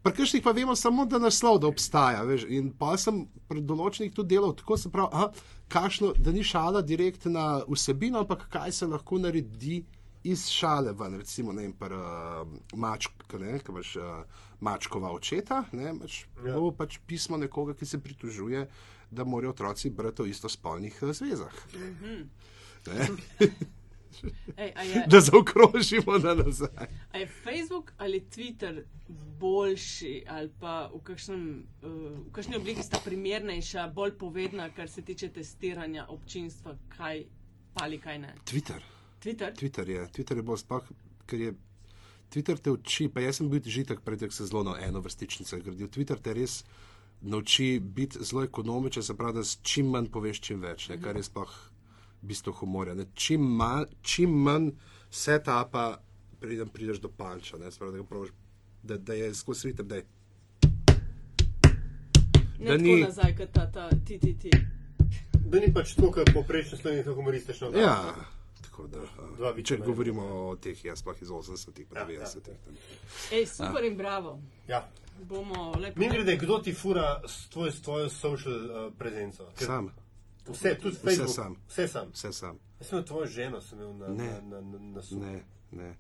Pri 0.04 0.14
kršnih 0.16 0.44
pa 0.44 0.52
vemo 0.56 0.76
samo, 0.76 1.06
da 1.06 1.20
naslov 1.20 1.60
da 1.60 1.68
obstaja. 1.68 2.24
Veš, 2.24 2.46
in 2.48 2.72
pa 2.72 2.94
sem 2.98 3.26
pri 3.50 3.62
določenih 3.62 4.14
tudi 4.16 4.36
delal 4.36 4.54
tako, 4.56 4.78
se 4.80 4.92
pravi, 4.92 5.10
aha, 5.12 5.32
kašno, 5.68 6.14
da 6.18 6.32
ni 6.32 6.44
šala 6.44 6.82
direktna 6.82 7.66
vsebina, 7.68 8.24
ampak 8.24 8.48
kaj 8.54 8.72
se 8.72 8.88
lahko 8.88 9.20
naredi 9.20 9.82
iz 10.24 10.48
šale 10.52 10.94
ven, 10.94 11.18
recimo, 11.20 11.52
ne 11.56 11.66
vem, 11.66 11.74
pa 11.74 11.88
uh, 11.92 12.48
mačka, 12.76 13.40
ne, 13.40 13.58
ki 13.60 13.72
imaš 13.72 13.96
uh, 14.00 14.40
mačkova 14.62 15.12
očeta, 15.12 15.64
ne, 15.72 15.94
pač, 16.00 16.26
Ja. 16.46 16.56
bo 16.56 16.72
pač 16.72 17.00
pismo 17.00 17.38
nekoga, 17.38 17.74
ki 17.74 17.86
se 17.86 18.00
pritožuje, 18.00 18.68
da 19.12 19.24
morajo 19.24 19.50
otroci 19.52 19.90
brati 19.90 20.22
o 20.22 20.26
istospolnih 20.26 21.00
uh, 21.02 21.12
zvezah. 21.12 21.54
Ne, 22.88 23.08
Ej, 24.58 24.72
a, 24.76 24.84
je, 24.84 25.04
da 25.08 25.20
zaokrožimo 25.22 26.18
na 26.18 26.34
nazaj. 26.34 26.88
je 27.14 27.28
Facebook 27.28 27.94
ali 27.98 28.20
Twitter 28.22 28.84
boljši 29.40 30.24
ali 30.28 30.50
pa 30.60 30.90
v, 30.90 31.00
kakšnem, 31.02 31.44
uh, 31.82 31.90
v 32.20 32.32
kakšni 32.32 32.56
obliki 32.56 32.84
sta 32.84 33.00
primernejša, 33.00 33.88
bolj 33.88 34.18
povedna, 34.18 34.70
kar 34.70 34.90
se 34.90 35.02
tiče 35.02 35.30
testiranja 35.30 36.06
občinstva, 36.08 36.76
kaj 36.90 37.24
pa 37.74 37.84
ali 37.84 38.00
kaj 38.00 38.20
ne? 38.20 38.34
Twitter. 38.46 38.82
Twitter? 39.20 39.54
Twitter 39.54 39.90
je, 39.90 40.08
Twitter 40.08 40.36
je 40.36 40.44
bolj 40.44 40.58
sploh, 40.58 40.84
ker 41.26 41.42
je. 41.42 41.54
Twitter 42.30 42.58
te 42.58 42.72
uči, 42.72 43.08
pa 43.10 43.22
jaz 43.22 43.40
sem 43.40 43.50
bil 43.50 43.62
žitek 43.66 44.02
pred 44.06 44.20
tem, 44.20 44.32
se 44.32 44.46
zelo 44.46 44.64
na 44.64 44.76
eno 44.86 45.02
vrstičnico 45.02 45.56
je 45.56 45.62
gradil. 45.62 45.88
Twitter 45.90 46.20
te 46.22 46.34
res 46.34 46.64
nauči 47.22 47.80
biti 47.80 48.22
zelo 48.24 48.44
ekonomičen, 48.44 49.04
se 49.04 49.16
pravi, 49.18 49.34
da 49.34 49.44
s 49.44 49.58
čim 49.62 49.90
manj 49.90 50.12
poveš, 50.14 50.42
čim 50.42 50.62
več, 50.62 50.90
ne, 50.90 51.00
kar 51.02 51.18
je 51.18 51.24
sploh 51.24 51.56
bistvo 52.22 52.54
humorja. 52.54 52.94
Ne. 52.94 53.06
Čim, 53.14 53.42
manj, 53.42 53.90
čim 54.02 54.36
manj 54.46 54.70
setapa, 55.10 56.00
preden 56.40 56.70
prideš 56.70 57.02
do 57.02 57.10
panča, 57.10 57.58
ne, 57.58 57.72
se 57.72 57.80
pravi, 57.80 57.98
da, 57.98 58.04
ga 58.04 58.08
probaš, 58.08 58.30
da, 58.84 58.98
da 58.98 59.14
je 59.14 59.34
skozi 59.36 59.72
ritem, 59.72 59.88
da 59.88 59.96
je. 59.96 60.06
Ne 62.60 62.72
da 62.72 62.78
ni- 62.78 63.02
nazaj, 63.02 63.36
kot 63.38 63.52
ta, 63.54 63.72
ta 63.72 63.90
TTT. 63.90 64.52
Da 65.50 65.60
ni 65.60 65.74
pač 65.74 65.96
to, 65.96 66.12
kar 66.12 66.28
poprečne 66.34 66.78
slovenske 66.78 67.12
humoristično. 67.16 67.72
Ja, 67.74 68.14
tako 68.88 69.22
da. 69.22 69.36
Dva 69.38 69.52
vica 69.52 69.68
Če 69.68 69.80
ne. 69.80 69.86
govorimo 69.86 70.22
o 70.24 70.56
teh, 70.56 70.86
jaz 70.86 71.00
sploh 71.00 71.22
iz 71.22 71.30
80-ih, 71.30 71.88
pa 71.88 72.00
Ja, 72.00 72.08
90-ih. 72.08 72.56
Ej, 73.32 73.46
super 73.46 73.84
in 73.84 73.98
bravo. 73.98 74.40
Ja. 74.68 74.88
Bomo 75.20 75.74
lepo. 75.80 76.00
Mim 76.00 76.10
grede, 76.12 76.38
kdo 76.38 76.58
ti 76.58 76.74
fura 76.74 77.22
s 77.28 77.50
tvoj, 77.50 77.72
s 77.72 77.82
tvojo 77.82 78.10
social 78.10 78.54
uh, 78.88 78.94
prezenco? 78.94 79.50
Ker 79.58 79.68
Sam, 79.68 79.90
Vse, 80.48 80.78
tudi 80.78 80.96
Facebook. 80.96 81.30
sam. 81.30 81.56
Vse 81.68 81.88
sam. 81.88 82.08
vse 82.14 82.34
sam. 82.34 82.60
Jaz 82.80 82.88
sem 82.88 83.04
tvojo 83.04 83.26
ženo 83.26 83.62
sem 83.62 83.80
imel 83.80 83.94
na, 83.94 84.08
Ne. 84.08 84.26
na, 84.26 84.62
na, 84.62 84.62
na, 84.62 84.80
na 84.80 85.02
suhu. 85.02 85.22
Ne, 85.22 85.44
ne. 85.72 85.96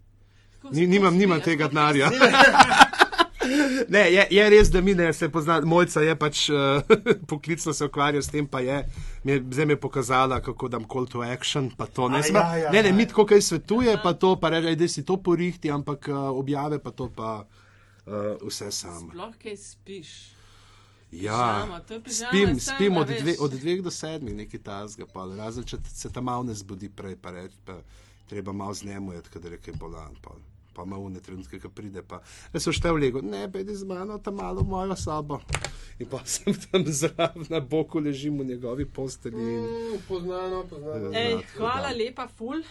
Ni, 0.72 0.88
nimam, 0.88 1.18
nimam 1.18 1.42
tega 1.42 1.68
denarja. 1.68 2.10
Ne, 3.96 4.04
je, 4.14 4.26
je 4.32 4.50
res, 4.50 4.70
da 4.72 4.82
mi 4.82 4.94
ne 4.96 5.14
se 5.14 5.30
pozna, 5.30 5.60
mojca 5.62 6.02
je 6.02 6.16
pač 6.20 6.50
uh, 6.50 6.58
poklicno 7.32 7.74
se 7.74 7.86
ukvarja 7.86 8.22
s 8.22 8.32
tem, 8.34 8.48
pa 8.48 8.60
je, 8.60 8.82
mi 9.24 9.32
je 9.32 9.44
zdaj 9.52 9.66
mi 9.66 9.74
je 9.74 9.80
pokazala, 9.80 10.40
kako 10.42 10.68
dam 10.68 10.86
call 10.90 11.08
to 11.08 11.22
action, 11.22 11.70
pa 11.78 11.86
to 11.86 12.10
ne. 12.10 12.24
Se 12.24 12.34
ja, 12.34 12.56
ja, 12.56 12.72
ne, 12.72 12.84
ne, 12.84 12.90
ja. 12.90 12.96
mi 12.96 13.08
tako 13.08 13.26
kaj 13.26 13.42
svetuje, 13.42 13.98
pa 14.04 14.14
to, 14.14 14.36
pa 14.40 14.50
reče, 14.50 14.76
da 14.76 14.88
si 14.88 15.06
to 15.06 15.18
porihti, 15.18 15.72
ampak 15.72 16.10
uh, 16.12 16.30
objave 16.34 16.80
pa 16.80 16.92
to 16.92 17.10
pa 17.16 17.46
uh, 18.06 18.36
vse 18.48 18.72
sam. 18.72 19.10
Sploh 19.14 19.38
kaj 19.42 19.58
spiš. 19.58 20.18
Ja, 21.12 21.66
Pižama, 21.66 21.80
to 21.80 21.94
je 21.94 22.04
pižama 22.04 22.30
spim, 22.30 22.60
spim 22.60 22.98
od, 22.98 23.08
dve, 23.08 23.34
od 23.42 23.54
dveh 23.58 23.82
do 23.82 23.92
sedmih, 23.92 24.36
nekaj 24.44 24.62
tasga, 24.62 25.08
pa 25.10 25.26
razen 25.26 25.66
če 25.66 25.80
se 25.90 26.12
tam 26.14 26.30
malo 26.30 26.46
ne 26.46 26.54
zbudi 26.54 26.90
prej, 26.90 27.16
pa 27.18 27.34
reče, 27.34 27.58
pa 27.66 27.80
treba 28.30 28.54
malo 28.54 28.74
znemujeti, 28.78 29.34
kadar 29.34 29.58
je 29.58 29.58
kaj 29.58 29.74
bolan. 29.82 30.14
Pa. 30.22 30.38
Pa 30.72 30.86
malo 30.86 31.10
ne 31.10 31.20
trenutke, 31.20 31.60
ki 31.60 31.70
pride, 31.70 32.02
pa 32.02 32.22
jaz 32.54 32.64
sem 32.64 32.74
štev 32.74 32.96
lego, 32.96 33.22
ne, 33.22 33.48
pojdi 33.48 33.74
z 33.74 33.84
mano 33.84 34.18
tam 34.18 34.36
malo 34.36 34.62
v 34.62 34.68
mojo 34.68 34.96
sobo. 34.96 35.40
In 35.98 36.08
pa 36.08 36.22
sem 36.26 36.54
tam 36.64 36.86
zraven 36.86 37.48
na 37.50 37.60
boku 37.60 38.00
ležim 38.00 38.38
v 38.38 38.46
njegovi 38.46 38.86
posteli. 38.88 39.36
in- 39.36 39.66
Mm, 39.90 39.98
poznano, 40.08 40.64
poznano. 40.64 41.10
Ja. 41.10 41.20
Ej, 41.22 41.42
hvala 41.56 41.90
lepa, 41.92 42.28
ful. 42.30 42.62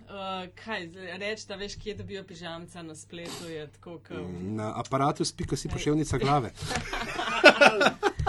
Uh, 0.00 0.14
kaj, 0.56 0.86
reči, 1.18 1.44
da 1.44 1.56
veš, 1.56 1.74
kje 1.76 1.94
dobijo 1.94 2.22
pižamca 2.24 2.82
na 2.82 2.94
spletu, 2.94 3.44
je 3.46 3.66
tako, 3.68 3.98
kot. 3.98 4.24
Na 4.40 4.72
aparatu 4.74 5.24
spika 5.24 5.52
si 5.54 5.68
poševnica 5.68 6.16
glave. 6.16 6.50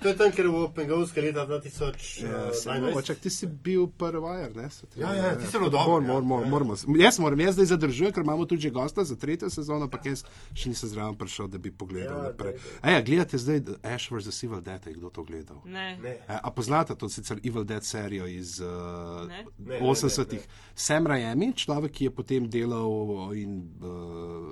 To 0.00 0.08
je 0.08 0.16
tam, 0.16 0.32
ker 0.32 0.44
je 0.44 0.50
v 0.50 0.68
Pengovske 0.72 1.20
leta 1.20 1.44
2000. 1.44 2.22
Ja, 2.22 2.48
uh, 2.48 2.82
mogoče, 2.82 3.14
ti 3.16 3.30
si 3.30 3.46
bil 3.46 3.86
prvajar, 3.88 4.48
ne? 4.50 4.68
Te- 4.70 4.96
Ja, 4.96 5.12
ja, 5.12 5.36
ti 5.36 5.44
si 5.44 5.52
zelo 5.52 5.68
dober, 5.68 6.00
Mor, 6.00 6.02
mor, 6.02 6.22
mor, 6.22 6.40
Ja. 6.40 6.48
moramo. 6.48 6.74
Jaz 6.96 7.18
moram, 7.18 7.40
jaz 7.40 7.54
zdaj 7.54 7.66
zadržujem, 7.68 8.12
ker 8.12 8.22
imamo 8.22 8.46
tudi 8.46 8.62
že 8.62 8.70
gosta 8.70 9.04
za 9.04 9.12
tretjo 9.14 9.50
sezono, 9.50 9.88
pa 9.88 10.00
jaz 10.02 10.24
še 10.54 10.68
nisem 10.68 10.88
zraven 10.88 11.14
prišel, 11.14 11.48
da 11.48 11.58
bi 11.58 11.70
pogledal 11.70 12.16
Ja, 12.16 12.22
naprej. 12.24 12.52
daj, 12.52 12.62
daj. 12.62 12.80
A 12.82 12.90
ja, 12.90 13.00
gledate 13.02 13.38
zdaj 13.38 13.60
Ash 13.84 14.08
vs. 14.10 14.42
Evil 14.42 14.60
Dead, 14.62 14.80
je 14.82 14.92
kdo 14.94 15.10
to 15.10 15.22
gledal? 15.22 15.60
Ne. 15.66 15.98
Ne. 15.98 16.16
A 16.26 16.50
poznate 16.50 16.94
to 16.94 17.06
sicer 17.06 17.36
Evil 17.44 17.64
Dead 17.64 17.84
serijo 17.84 18.24
iz 18.26 18.56
uh, 18.58 19.28
ne, 19.28 19.44
80-ih? 19.80 20.40
Sam 20.74 21.06
Raimi, 21.06 21.52
človek, 21.54 21.92
ki 21.92 22.04
je 22.04 22.10
potem 22.12 22.46
delal 22.46 22.88
in 23.34 23.52
uh, 23.78 23.90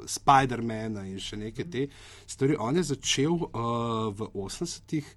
Spider-Mana 0.06 1.06
in 1.06 1.16
še 1.18 1.36
neke 1.38 1.64
te 1.64 1.88
stvari. 2.26 2.56
On 2.58 2.76
je 2.76 2.82
začel 2.84 3.32
uh, 3.32 3.48
v 4.10 4.28
80-ih 4.30 5.08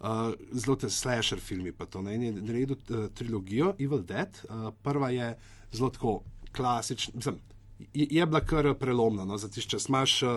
uh, 0.00 0.32
zelo 0.52 0.76
te 0.76 0.90
slasher 0.90 1.40
filmi, 1.40 1.72
pa 1.72 1.86
to 1.86 2.02
ne 2.02 2.14
in 2.14 2.22
je 2.22 2.32
naredil 2.32 2.76
uh, 2.76 3.08
trilogijo 3.14 3.74
Evil 3.78 4.02
Dead. 4.02 4.40
Uh, 4.48 4.70
prva 4.82 5.10
je 5.10 5.36
zelo 5.72 5.90
tako 5.90 6.22
klasična. 6.56 7.12
Mislim, 7.16 7.38
je, 7.92 8.06
je 8.10 8.26
bila 8.26 8.40
kar 8.40 8.74
prelomna. 8.74 9.24
No, 9.24 9.38
za 9.38 9.48
tišče 9.48 9.78
smaš, 9.78 10.22
uh, 10.22 10.30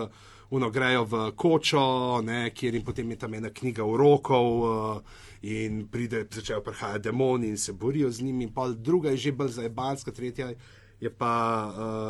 uno 0.50 0.70
grejo 0.70 1.04
v 1.04 1.32
kočo, 1.36 2.20
ne, 2.22 2.50
kjer 2.54 2.74
jim 2.74 2.84
potem 2.84 3.10
je 3.10 3.16
tam 3.16 3.34
ena 3.34 3.50
knjiga 3.50 3.84
urokov 3.84 4.62
uh, 4.62 5.02
in 5.42 5.86
pride, 5.88 6.26
začnejo 6.30 6.62
prihajati 6.62 7.04
demoni 7.04 7.48
in 7.48 7.58
se 7.58 7.72
borijo 7.72 8.10
z 8.10 8.22
njimi. 8.22 8.50
Pol 8.54 8.74
druga 8.74 9.10
je 9.10 9.16
že 9.16 9.32
bolj 9.32 9.48
zajebanska, 9.48 10.12
tretja 10.12 10.52
je 11.00 11.10
pa, 11.10 11.34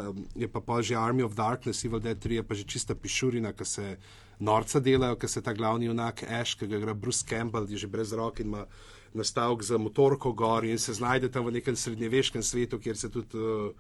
uh, 0.08 0.16
je 0.34 0.48
pa 0.48 0.60
pol 0.60 0.82
že 0.82 0.94
Army 0.94 1.22
of 1.22 1.34
Darkness, 1.34 1.84
Evil 1.84 2.00
Dead 2.00 2.18
3 2.18 2.40
je 2.40 2.42
pa 2.42 2.54
že 2.54 2.64
čista 2.64 2.94
pišurina, 2.94 3.52
ki 3.52 3.64
se 3.64 3.96
norca 4.40 4.80
delajo, 4.80 5.18
ker 5.20 5.28
se 5.28 5.42
ta 5.44 5.52
glavni 5.52 5.86
junak 5.86 6.24
Ash, 6.24 6.56
ki 6.58 6.66
ga 6.66 6.80
igra 6.80 6.94
Bruce 6.94 7.26
Campbell, 7.28 7.68
je 7.68 7.78
že 7.84 7.88
brez 7.88 8.12
rok 8.12 8.40
in 8.40 8.48
ima 8.48 8.66
nastavek 9.14 9.62
za 9.62 9.78
motorko 9.78 10.32
gor 10.32 10.64
in 10.64 10.78
se 10.78 10.94
znajde 10.94 11.30
tam 11.30 11.46
v 11.46 11.52
nekem 11.58 11.76
srednjeveškem 11.76 12.42
svetu, 12.42 12.78
kjer 12.78 12.96
se 12.96 13.10
tudi 13.10 13.36
uh, 13.36 13.72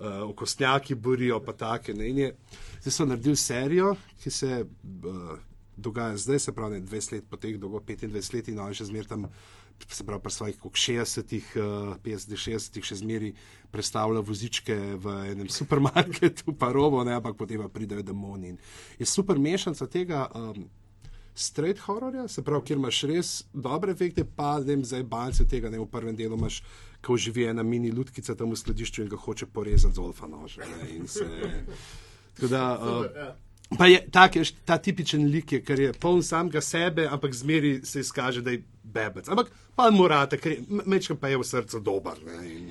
uh, 0.00 0.30
okostnjaki 0.30 0.94
borijo, 0.94 1.40
pa 1.44 1.52
take. 1.52 1.94
Ne? 1.94 2.08
Je, 2.08 2.34
zdaj 2.80 2.92
so 2.92 3.06
naredili 3.06 3.36
serijo, 3.36 3.94
ki 4.22 4.30
se 4.30 4.64
uh, 4.64 5.38
dogaja 5.76 6.16
zdaj, 6.16 6.38
se 6.38 6.52
pravi, 6.52 6.80
ne, 6.80 6.86
20 6.86 7.12
let 7.12 7.24
po 7.30 7.36
teh, 7.36 7.58
dolgo 7.58 7.80
25 7.80 8.34
let 8.34 8.48
in 8.48 8.58
on 8.58 8.74
še 8.74 8.88
zmeraj 8.88 9.08
tam. 9.08 9.28
Se 9.88 10.04
pravi, 10.04 10.22
pri 10.22 10.32
svojih 10.32 10.58
koliko 10.58 10.78
60, 10.78 11.34
uh, 11.36 11.96
50, 12.04 12.36
60, 12.36 12.82
še 12.84 12.98
zmeri 13.00 13.32
predstavlja 13.72 14.20
vozičke 14.20 14.76
v 15.00 15.14
enem 15.32 15.48
supermarketu, 15.58 16.54
pa 16.58 16.72
robo, 16.72 17.04
ne, 17.04 17.16
ampak 17.18 17.36
potem 17.36 17.64
pridejo 17.72 18.02
demoni. 18.02 18.56
Je 18.98 19.06
super 19.06 19.38
mešanica 19.38 19.86
tega 19.90 20.26
um, 20.34 20.68
straight 21.34 21.80
horrorja, 21.86 22.28
se 22.28 22.42
pravi, 22.44 22.64
kjer 22.68 22.78
imaš 22.78 23.02
res 23.08 23.32
dobre 23.52 23.92
efekte, 23.92 24.24
pa 24.24 24.58
ne 24.58 24.74
vem, 24.74 24.84
zdaj 24.84 25.04
balce 25.08 25.46
tega, 25.48 25.70
ne 25.70 25.80
v 25.80 25.88
prvem 25.90 26.16
delu 26.16 26.36
imaš, 26.36 26.60
ko 27.04 27.16
živi 27.16 27.46
ena 27.48 27.62
mini 27.64 27.92
lutkica 27.92 28.34
tam 28.36 28.52
v 28.52 28.58
skladišču 28.60 29.04
in 29.04 29.12
ga 29.12 29.16
hoče 29.16 29.46
porezati 29.46 29.96
z 29.96 30.02
olfa 30.04 30.28
nožem. 30.28 30.74
Tako 32.34 32.50
da, 32.50 32.64
uh. 32.84 33.48
Pa 33.78 33.86
je 33.86 34.00
tak, 34.10 34.36
je, 34.36 34.42
ta 34.66 34.78
tipičen 34.82 35.28
lik, 35.30 35.52
je, 35.52 35.60
ker 35.62 35.78
je 35.78 35.92
poln 35.92 36.24
samega 36.26 36.58
sebe, 36.60 37.04
ampak 37.06 37.34
zmeri 37.34 37.80
se 37.86 38.00
izkaže, 38.02 38.42
da 38.42 38.50
je 38.50 38.64
bebec. 38.90 39.28
Ampak 39.28 39.46
pa 39.74 39.90
morate, 39.90 40.36
ker 40.36 40.52
je 40.52 40.60
mečkam 40.86 41.16
pa 41.16 41.28
je 41.28 41.36
v 41.36 41.44
srcu 41.44 41.80
dober. 41.80 42.18
ne, 42.20 42.38
in 42.46 42.70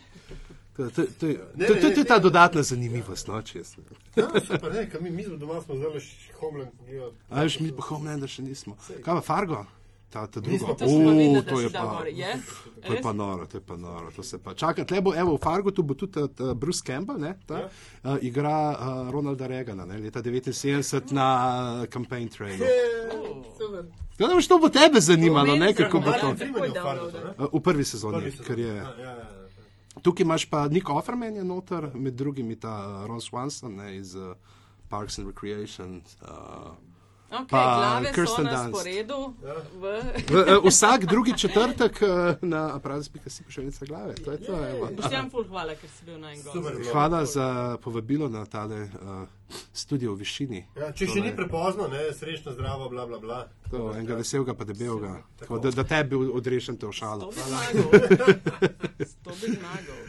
To, 0.78 0.88
to, 0.90 1.04
to, 1.12 1.28
je- 1.28 1.40
Ne, 1.56 1.68
to, 1.68 1.74
ne, 1.74 1.82
to, 1.82 1.88
ne, 1.88 1.94
to 1.94 2.00
je 2.00 2.06
ta 2.06 2.20
dodatna 2.20 2.64
zanimivost, 2.64 3.28
no. 3.28 3.42
Ja, 4.16 4.28
ne, 4.70 4.86
kaj 4.88 5.02
mi, 5.02 5.10
mi 5.10 5.24
smo 5.24 5.36
doma, 5.36 5.62
smo 5.62 5.76
zelo 5.76 6.00
Homeland 6.40 6.72
pogledali. 6.72 7.12
A 7.30 7.44
veš, 7.44 7.60
mi 7.60 7.72
pa 7.72 7.84
Homelander 7.84 8.30
še 8.30 8.42
nismo. 8.42 8.78
Kaj 8.80 9.14
pa 9.14 9.22
Fargo? 9.22 9.66
Ta, 10.10 10.24
ta 10.26 10.40
druga. 10.40 10.52
Nismo. 10.54 10.74
To 10.74 10.86
Uh, 10.86 11.36
da 11.36 11.42
to 11.44 11.60
je 11.60 11.70
pa. 11.70 12.04
Je? 12.08 12.32
To 12.82 12.94
je 12.94 13.02
pa 13.02 13.12
noro, 13.14 13.46
to 13.46 13.58
je 13.58 13.62
pa 13.62 13.76
noro. 13.78 14.08
To 14.10 14.24
se 14.24 14.40
pa 14.40 14.54
čaka. 14.54 14.82
Tle 14.84 15.02
bo, 15.02 15.12
evo, 15.14 15.36
v 15.36 15.40
Fargo 15.40 15.70
tu 15.70 15.84
bo 15.84 15.94
tudi 15.94 16.18
uh, 16.18 16.28
Bruce 16.56 16.82
Campbell, 16.82 17.20
ne, 17.20 17.36
ta, 17.46 17.60
Ja. 17.60 17.70
uh, 18.06 18.18
igra 18.22 18.56
uh, 18.72 18.78
Ronalda 19.12 19.48
Reagana, 19.48 19.84
ne, 19.86 20.00
leta 20.00 20.22
79 20.22 21.12
na 21.12 21.28
campaign 21.88 22.30
trailu. 22.30 22.64
Super. 23.54 23.84
Tako 23.84 24.09
da 24.28 24.34
boš 24.34 24.48
to 24.48 24.60
bo 24.60 24.70
tebe 24.70 25.02
zanimalo, 25.02 25.56
meni 25.56 25.66
ne, 25.66 25.74
kako 25.74 26.00
bo 26.00 26.12
to. 26.12 26.34
Je 26.40 26.52
v 26.52 27.54
ne? 27.54 27.62
Prvi 27.64 27.86
sezoni, 27.86 28.32
ker 28.48 28.60
je. 28.60 28.76
Ja, 28.76 28.94
ja, 29.00 29.12
ja. 29.12 29.28
Tukaj 30.02 30.24
imaš 30.24 30.46
pa 30.46 30.68
Nick 30.68 30.90
Offerman 30.90 31.36
je 31.36 31.44
noter, 31.44 31.90
med 31.94 32.14
drugim 32.14 32.50
je 32.50 32.60
ta 32.60 33.06
Ron 33.08 33.22
Swanson 33.22 33.76
ne, 33.76 33.98
iz 33.98 34.16
uh, 34.16 34.36
Parks 34.90 35.20
and 35.20 35.28
Recreation. 35.28 36.02
Uh, 36.22 36.28
Okay, 37.30 37.46
Pa 37.50 37.78
glave 37.78 38.12
Kirsten 38.14 38.46
so 38.46 38.52
na 38.52 38.64
Dunst. 38.64 38.80
sporedu. 38.80 39.34
Ja. 39.46 39.54
V... 39.80 39.84
v, 40.30 40.58
uh, 40.58 40.66
vsak 40.66 41.06
drugi 41.06 41.38
četrtek 41.38 42.02
uh, 42.02 42.10
na 42.42 42.76
aparatus.si 42.76 43.30
si 43.30 43.44
pošeljnica 43.44 43.86
glave. 43.86 44.16
To 44.16 44.32
je 44.32 44.38
to. 44.38 44.58
Boštjan 44.98 45.30
ful 45.30 45.44
hvala, 45.44 45.76
ker 45.76 45.90
si 45.90 46.06
bil 46.06 46.18
na 46.18 46.34
en 46.34 46.42
Super. 46.42 46.74
gost. 46.78 46.90
Hvala 46.92 47.26
za 47.26 47.78
povabilo 47.84 48.30
na 48.30 48.46
tale 48.46 48.90
uh, 48.90 49.28
studio 49.74 50.14
v 50.14 50.26
višini. 50.26 50.66
Ja, 50.76 50.90
če 50.90 51.06
še 51.06 51.22
ni 51.22 51.36
prepozno, 51.36 51.88
ne, 51.88 52.10
srečno, 52.14 52.54
zdravo, 52.58 52.90
bla, 52.90 53.06
bla, 53.06 53.20
bla. 53.20 53.40
To, 53.70 53.94
enega 53.94 54.18
veselega 54.18 54.58
pa 54.58 54.66
debelega. 54.66 55.22
Tako, 55.40 55.60
da, 55.60 55.72
da 55.72 55.84
tebi 55.84 56.16
odrešen 56.16 56.82
te 56.82 56.90
To 56.90 56.90
ošalo. 56.90 57.30
bi 57.36 57.46
zmagal. 57.46 57.86
To 59.24 59.32
bi 59.38 59.54
zmagal. 59.54 60.02